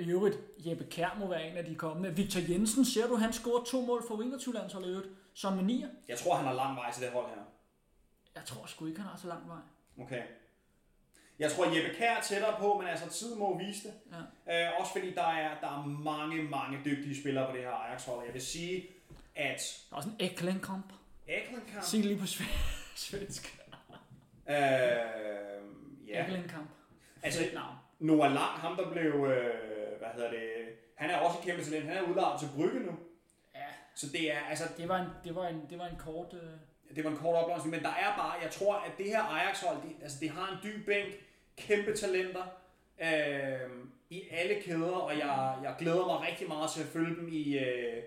I 0.00 0.10
øvrigt, 0.10 0.38
Jeppe 0.58 0.84
Kær 0.90 1.16
må 1.18 1.26
være 1.28 1.50
en 1.50 1.56
af 1.56 1.64
de 1.64 1.74
kommende. 1.74 2.16
Victor 2.16 2.40
Jensen, 2.52 2.84
ser 2.84 3.06
du, 3.06 3.16
han 3.16 3.32
scorer 3.32 3.64
to 3.64 3.80
mål 3.80 4.04
for 4.08 4.14
Wingertulandsholdet 4.16 4.88
i 4.88 4.90
øvrigt, 4.90 5.08
som 5.34 5.52
med 5.52 5.64
nier. 5.64 5.88
Jeg 6.08 6.18
tror, 6.18 6.34
han 6.34 6.46
har 6.46 6.52
lang 6.54 6.76
vej 6.76 6.92
til 6.92 7.02
det 7.02 7.10
hold 7.12 7.26
her. 7.26 7.42
Jeg 8.34 8.44
tror 8.46 8.66
sgu 8.66 8.86
ikke, 8.86 9.00
han 9.00 9.08
har 9.10 9.16
så 9.16 9.26
lang 9.28 9.48
vej. 9.48 9.58
Okay. 10.00 10.22
Jeg 11.38 11.52
tror, 11.52 11.64
Jeppe 11.64 11.94
Kær 11.98 12.10
er 12.16 12.20
tættere 12.22 12.56
på, 12.58 12.78
men 12.78 12.88
altså 12.88 13.08
tid 13.10 13.34
må 13.34 13.58
vise 13.58 13.88
det. 13.88 13.94
Ja. 14.46 14.66
Øh, 14.72 14.80
også 14.80 14.92
fordi 14.92 15.14
der 15.14 15.22
er, 15.26 15.60
der 15.60 15.66
er 15.82 15.86
mange, 15.86 16.42
mange 16.42 16.78
dygtige 16.84 17.20
spillere 17.20 17.46
på 17.50 17.56
det 17.56 17.60
her 17.64 17.70
Ajax-hold. 17.70 18.24
Jeg 18.26 18.34
vil 18.34 18.42
sige, 18.42 18.88
at 19.34 19.60
Der 19.90 19.94
er 19.94 19.96
også 19.96 20.08
en 20.08 20.16
Eklenkamp. 20.18 20.92
Eklenkamp... 21.28 21.84
Sig 21.84 22.00
lige 22.00 22.18
på 22.18 22.24
sve- 22.24 22.58
svensk. 23.06 23.58
Øh, 24.48 24.54
ja, 26.08 26.24
Eklenkamp. 26.24 26.70
Altså- 27.22 27.44
navn. 27.54 27.74
Noah 27.98 28.32
Lang, 28.34 28.50
ham 28.60 28.76
der 28.76 28.90
blev, 28.90 29.26
øh, 29.26 29.54
hvad 30.02 30.10
hedder 30.14 30.30
det, 30.30 30.42
han 30.94 31.10
er 31.10 31.16
også 31.16 31.38
et 31.38 31.44
kæmpe 31.44 31.64
talent. 31.64 31.84
Han 31.86 31.96
er 31.96 32.02
udlejet 32.02 32.40
til 32.40 32.48
Brygge 32.56 32.80
nu. 32.80 32.92
Ja, 33.54 33.68
Så 33.94 34.06
det 34.12 34.32
er, 34.32 34.40
altså, 34.50 34.64
det 34.76 34.88
var 34.88 34.98
en, 34.98 35.08
det 35.24 35.34
var 35.34 35.48
en, 35.48 35.66
det 35.70 35.78
var 35.78 35.86
en 35.86 35.96
kort... 35.96 36.34
Øh... 36.34 36.96
det 36.96 37.04
var 37.04 37.10
en 37.10 37.16
kort 37.16 37.34
oplevelse, 37.34 37.68
men 37.68 37.82
der 37.82 37.88
er 38.04 38.16
bare, 38.16 38.32
jeg 38.42 38.50
tror, 38.50 38.74
at 38.74 38.92
det 38.98 39.06
her 39.06 39.22
Ajax-hold, 39.22 39.76
de, 39.76 40.02
altså, 40.02 40.18
det 40.20 40.30
har 40.30 40.52
en 40.52 40.58
dyb 40.62 40.86
bænk, 40.86 41.14
kæmpe 41.56 41.96
talenter 41.96 42.44
øh, 43.02 43.70
i 44.10 44.22
alle 44.30 44.62
kæder, 44.62 44.96
og 45.08 45.18
jeg, 45.18 45.54
jeg 45.62 45.74
glæder 45.78 46.06
mig 46.06 46.28
rigtig 46.28 46.48
meget 46.48 46.70
til 46.70 46.80
at 46.82 46.88
følge 46.88 47.16
dem 47.16 47.28
i, 47.32 47.58
øh, 47.58 48.02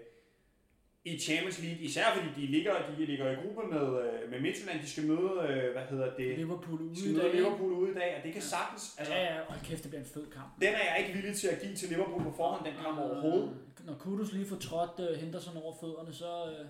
i 1.05 1.19
Champions 1.19 1.61
League, 1.63 1.79
især 1.79 2.05
fordi 2.15 2.41
de 2.41 2.47
ligger, 2.51 2.73
de 2.99 3.05
ligger 3.05 3.31
i 3.31 3.35
gruppe 3.35 3.61
med, 3.73 3.85
øh, 4.03 4.31
med 4.31 4.39
Midtjylland, 4.39 4.81
de 4.81 4.89
skal 4.89 5.05
møde, 5.07 5.31
øh, 5.49 5.71
hvad 5.71 5.81
hedder 5.89 6.15
det, 6.15 6.37
Liverpool 6.37 6.79
de 6.79 6.83
ude 6.85 6.99
skal 6.99 7.11
i 7.11 7.15
dag. 7.17 7.33
Liverpool 7.35 7.71
ude 7.71 7.91
i 7.91 7.93
dag, 7.93 8.15
og 8.17 8.23
det 8.23 8.33
kan 8.33 8.41
sagtens, 8.41 8.95
altså, 8.97 9.13
Ja, 9.13 9.35
ja, 9.35 9.41
og 9.41 9.55
kæft, 9.63 9.83
det 9.83 9.91
bliver 9.91 10.03
en 10.03 10.09
fed 10.09 10.27
kamp. 10.31 10.61
den 10.61 10.73
er 10.73 10.83
jeg 10.89 10.95
ikke 10.99 11.13
villig 11.13 11.35
til 11.35 11.47
at 11.47 11.61
give 11.61 11.75
til 11.75 11.89
Liverpool 11.89 12.23
på 12.23 12.31
forhånd, 12.31 12.65
den 12.65 12.73
kamp 12.83 12.99
overhovedet. 12.99 13.49
Når 13.85 13.93
Kudus 13.93 14.33
lige 14.33 14.45
får 14.45 14.55
trådt 14.55 15.09
uh, 15.09 15.15
Henderson 15.21 15.57
over 15.57 15.73
fødderne, 15.81 16.13
så... 16.13 16.43
Uh... 16.43 16.65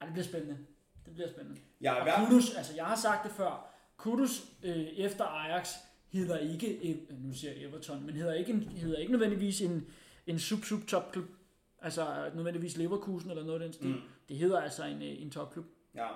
Ej, 0.00 0.06
det 0.06 0.12
bliver 0.12 0.24
spændende. 0.24 0.56
Det 1.04 1.14
bliver 1.14 1.28
spændende. 1.28 1.60
I 1.80 1.86
Og 1.86 2.02
hvert 2.02 2.28
Kudus, 2.28 2.54
altså 2.54 2.72
jeg 2.76 2.84
har 2.84 2.96
sagt 2.96 3.24
det 3.24 3.32
før, 3.32 3.74
Kudus 3.96 4.42
øh, 4.62 4.76
efter 4.76 5.24
Ajax 5.24 5.68
hedder 6.12 6.38
ikke, 6.38 6.90
øh, 6.90 6.96
nu 7.24 7.32
siger 7.34 7.52
jeg 7.52 7.62
Everton, 7.62 8.06
men 8.06 8.14
hedder 8.14 8.34
ikke, 8.34 8.52
en, 8.52 8.62
hedder 8.62 8.98
ikke 8.98 9.12
nødvendigvis 9.12 9.60
en, 9.60 9.86
en 10.26 10.38
sub-sub-topklub. 10.38 11.24
Altså 11.84 12.30
nødvendigvis 12.34 12.76
Leverkusen 12.76 13.30
eller 13.30 13.44
noget 13.44 13.60
af 13.60 13.64
den 13.66 13.72
stil. 13.72 13.88
Mm. 13.88 14.00
Det 14.28 14.36
hedder 14.36 14.60
altså 14.60 14.84
en, 14.84 15.02
øh, 15.02 15.22
en 15.22 15.30
topklub. 15.30 15.64
Ja. 15.94 16.06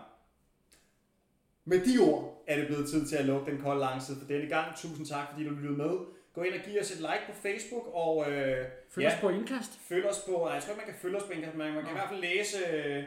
Med 1.65 1.81
de 1.81 1.99
ord 1.99 2.45
er 2.47 2.57
det 2.57 2.66
blevet 2.66 2.89
tid 2.89 3.07
til 3.07 3.16
at 3.16 3.24
lukke 3.24 3.51
den 3.51 3.61
kolde 3.61 3.81
lang 3.81 4.03
side 4.03 4.16
for 4.20 4.27
denne 4.27 4.49
gang. 4.49 4.77
Tusind 4.77 5.07
tak, 5.07 5.27
fordi 5.31 5.45
du 5.45 5.51
lyttede 5.55 5.77
med. 5.77 5.90
Gå 6.35 6.43
ind 6.43 6.55
og 6.55 6.61
giv 6.70 6.81
os 6.81 6.90
et 6.90 6.97
like 7.01 7.23
på 7.27 7.32
Facebook, 7.43 7.86
og 7.95 8.31
øh, 8.32 8.66
Følg 8.90 9.05
Ja. 9.05 9.15
os 9.15 9.20
på 9.20 9.28
indkast. 9.28 9.78
følg 9.89 10.07
os 10.11 10.20
på... 10.28 10.32
Nej, 10.45 10.53
jeg 10.53 10.62
tror 10.62 10.70
ikke, 10.73 10.82
man 10.85 10.93
kan 10.93 11.01
følge 11.03 11.16
os 11.16 11.23
på 11.23 11.32
Indkast, 11.32 11.57
men 11.57 11.66
man 11.66 11.74
kan 11.74 11.82
Nå. 11.85 11.90
i 11.90 11.93
hvert 11.93 12.09
fald 12.09 12.20
læse... 12.20 12.57
Øh, 12.73 13.05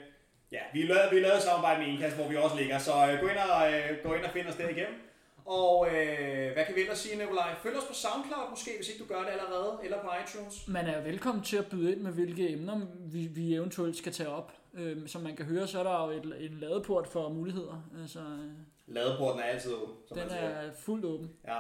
ja, 0.52 0.60
vi 0.74 0.82
lavet, 0.82 1.12
vi 1.12 1.20
lavet 1.20 1.36
et 1.38 1.42
samarbejde 1.44 1.80
med 1.82 1.88
Indkast, 1.94 2.16
hvor 2.16 2.28
vi 2.30 2.36
også 2.36 2.56
ligger, 2.58 2.78
så 2.78 2.92
øh, 3.12 3.20
gå, 3.22 3.28
ind 3.28 3.38
og, 3.38 3.74
øh, 3.74 4.04
gå 4.04 4.14
ind 4.14 4.24
og 4.26 4.32
find 4.32 4.48
os 4.48 4.56
der 4.56 4.70
igennem. 4.70 4.96
Og 5.46 5.88
øh, 5.88 6.54
hvad 6.54 6.66
kan 6.66 6.76
vi 6.76 6.82
ellers 6.82 6.98
sige, 7.00 7.18
Nikolaj? 7.18 7.56
Følg 7.64 7.78
os 7.78 7.84
på 7.84 7.94
SoundCloud 7.94 8.50
måske, 8.50 8.72
hvis 8.78 8.90
ikke 8.90 9.04
du 9.04 9.08
gør 9.08 9.20
det 9.20 9.28
allerede, 9.30 9.78
eller 9.84 10.02
på 10.02 10.10
iTunes. 10.26 10.68
Man 10.68 10.86
er 10.88 11.02
velkommen 11.02 11.44
til 11.44 11.58
at 11.58 11.66
byde 11.66 11.92
ind 11.92 12.02
med, 12.02 12.12
hvilke 12.12 12.50
emner 12.50 12.82
vi, 13.00 13.20
vi 13.28 13.54
eventuelt 13.56 13.98
skal 13.98 14.12
tage 14.14 14.30
op. 14.30 14.52
Øhm, 14.74 15.08
som 15.08 15.22
man 15.22 15.36
kan 15.36 15.46
høre, 15.46 15.68
så 15.68 15.80
er 15.80 15.84
der 15.84 16.06
jo 16.06 16.10
et, 16.20 16.24
en 16.52 16.58
ladeport 16.62 17.08
for 17.08 17.30
muligheder. 17.30 17.90
Altså, 18.02 18.20
øh, 18.20 18.52
Ladeporten 18.88 19.40
er 19.42 19.46
altid 19.46 19.74
åben, 19.74 19.96
som 20.08 20.18
den 20.18 20.28
man 20.28 20.38
siger. 20.38 20.50
er 20.50 20.72
fuldt 20.86 21.06
åben. 21.06 21.30
Ja. 21.48 21.58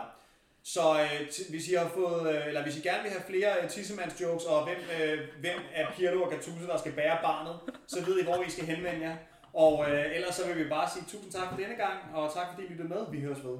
Så 0.63 0.81
øh, 1.01 1.21
t- 1.27 1.49
hvis 1.51 1.69
I 1.69 1.73
har 1.73 1.87
fået, 1.89 2.35
øh, 2.35 2.47
eller 2.47 2.63
hvis 2.63 2.77
I 2.77 2.81
gerne 2.81 3.01
vil 3.03 3.11
have 3.11 3.23
flere 3.29 3.63
øh, 3.63 3.69
tissemands 3.69 4.21
jokes, 4.21 4.45
og 4.45 4.63
hvem, 4.63 4.77
øh, 5.01 5.19
hvem 5.39 5.59
er 5.73 5.87
Pirlo 5.95 6.23
og 6.23 6.29
Gattuso, 6.31 6.65
der 6.67 6.77
skal 6.77 6.91
bære 6.91 7.17
barnet, 7.23 7.55
så 7.87 8.05
ved 8.05 8.19
I, 8.19 8.23
hvor 8.23 8.43
I 8.43 8.49
skal 8.49 8.65
henvende 8.65 9.01
jer. 9.07 9.15
Og 9.53 9.85
øh, 9.89 10.15
ellers 10.15 10.35
så 10.35 10.47
vil 10.47 10.63
vi 10.63 10.69
bare 10.69 10.89
sige 10.89 11.05
tusind 11.07 11.31
tak 11.31 11.49
for 11.49 11.57
denne 11.57 11.75
gang, 11.75 11.97
og 12.13 12.33
tak 12.33 12.47
fordi 12.49 12.65
I 12.65 12.69
lyttede 12.69 12.89
med. 12.89 13.11
Vi 13.11 13.19
høres 13.19 13.43
ved. 13.43 13.57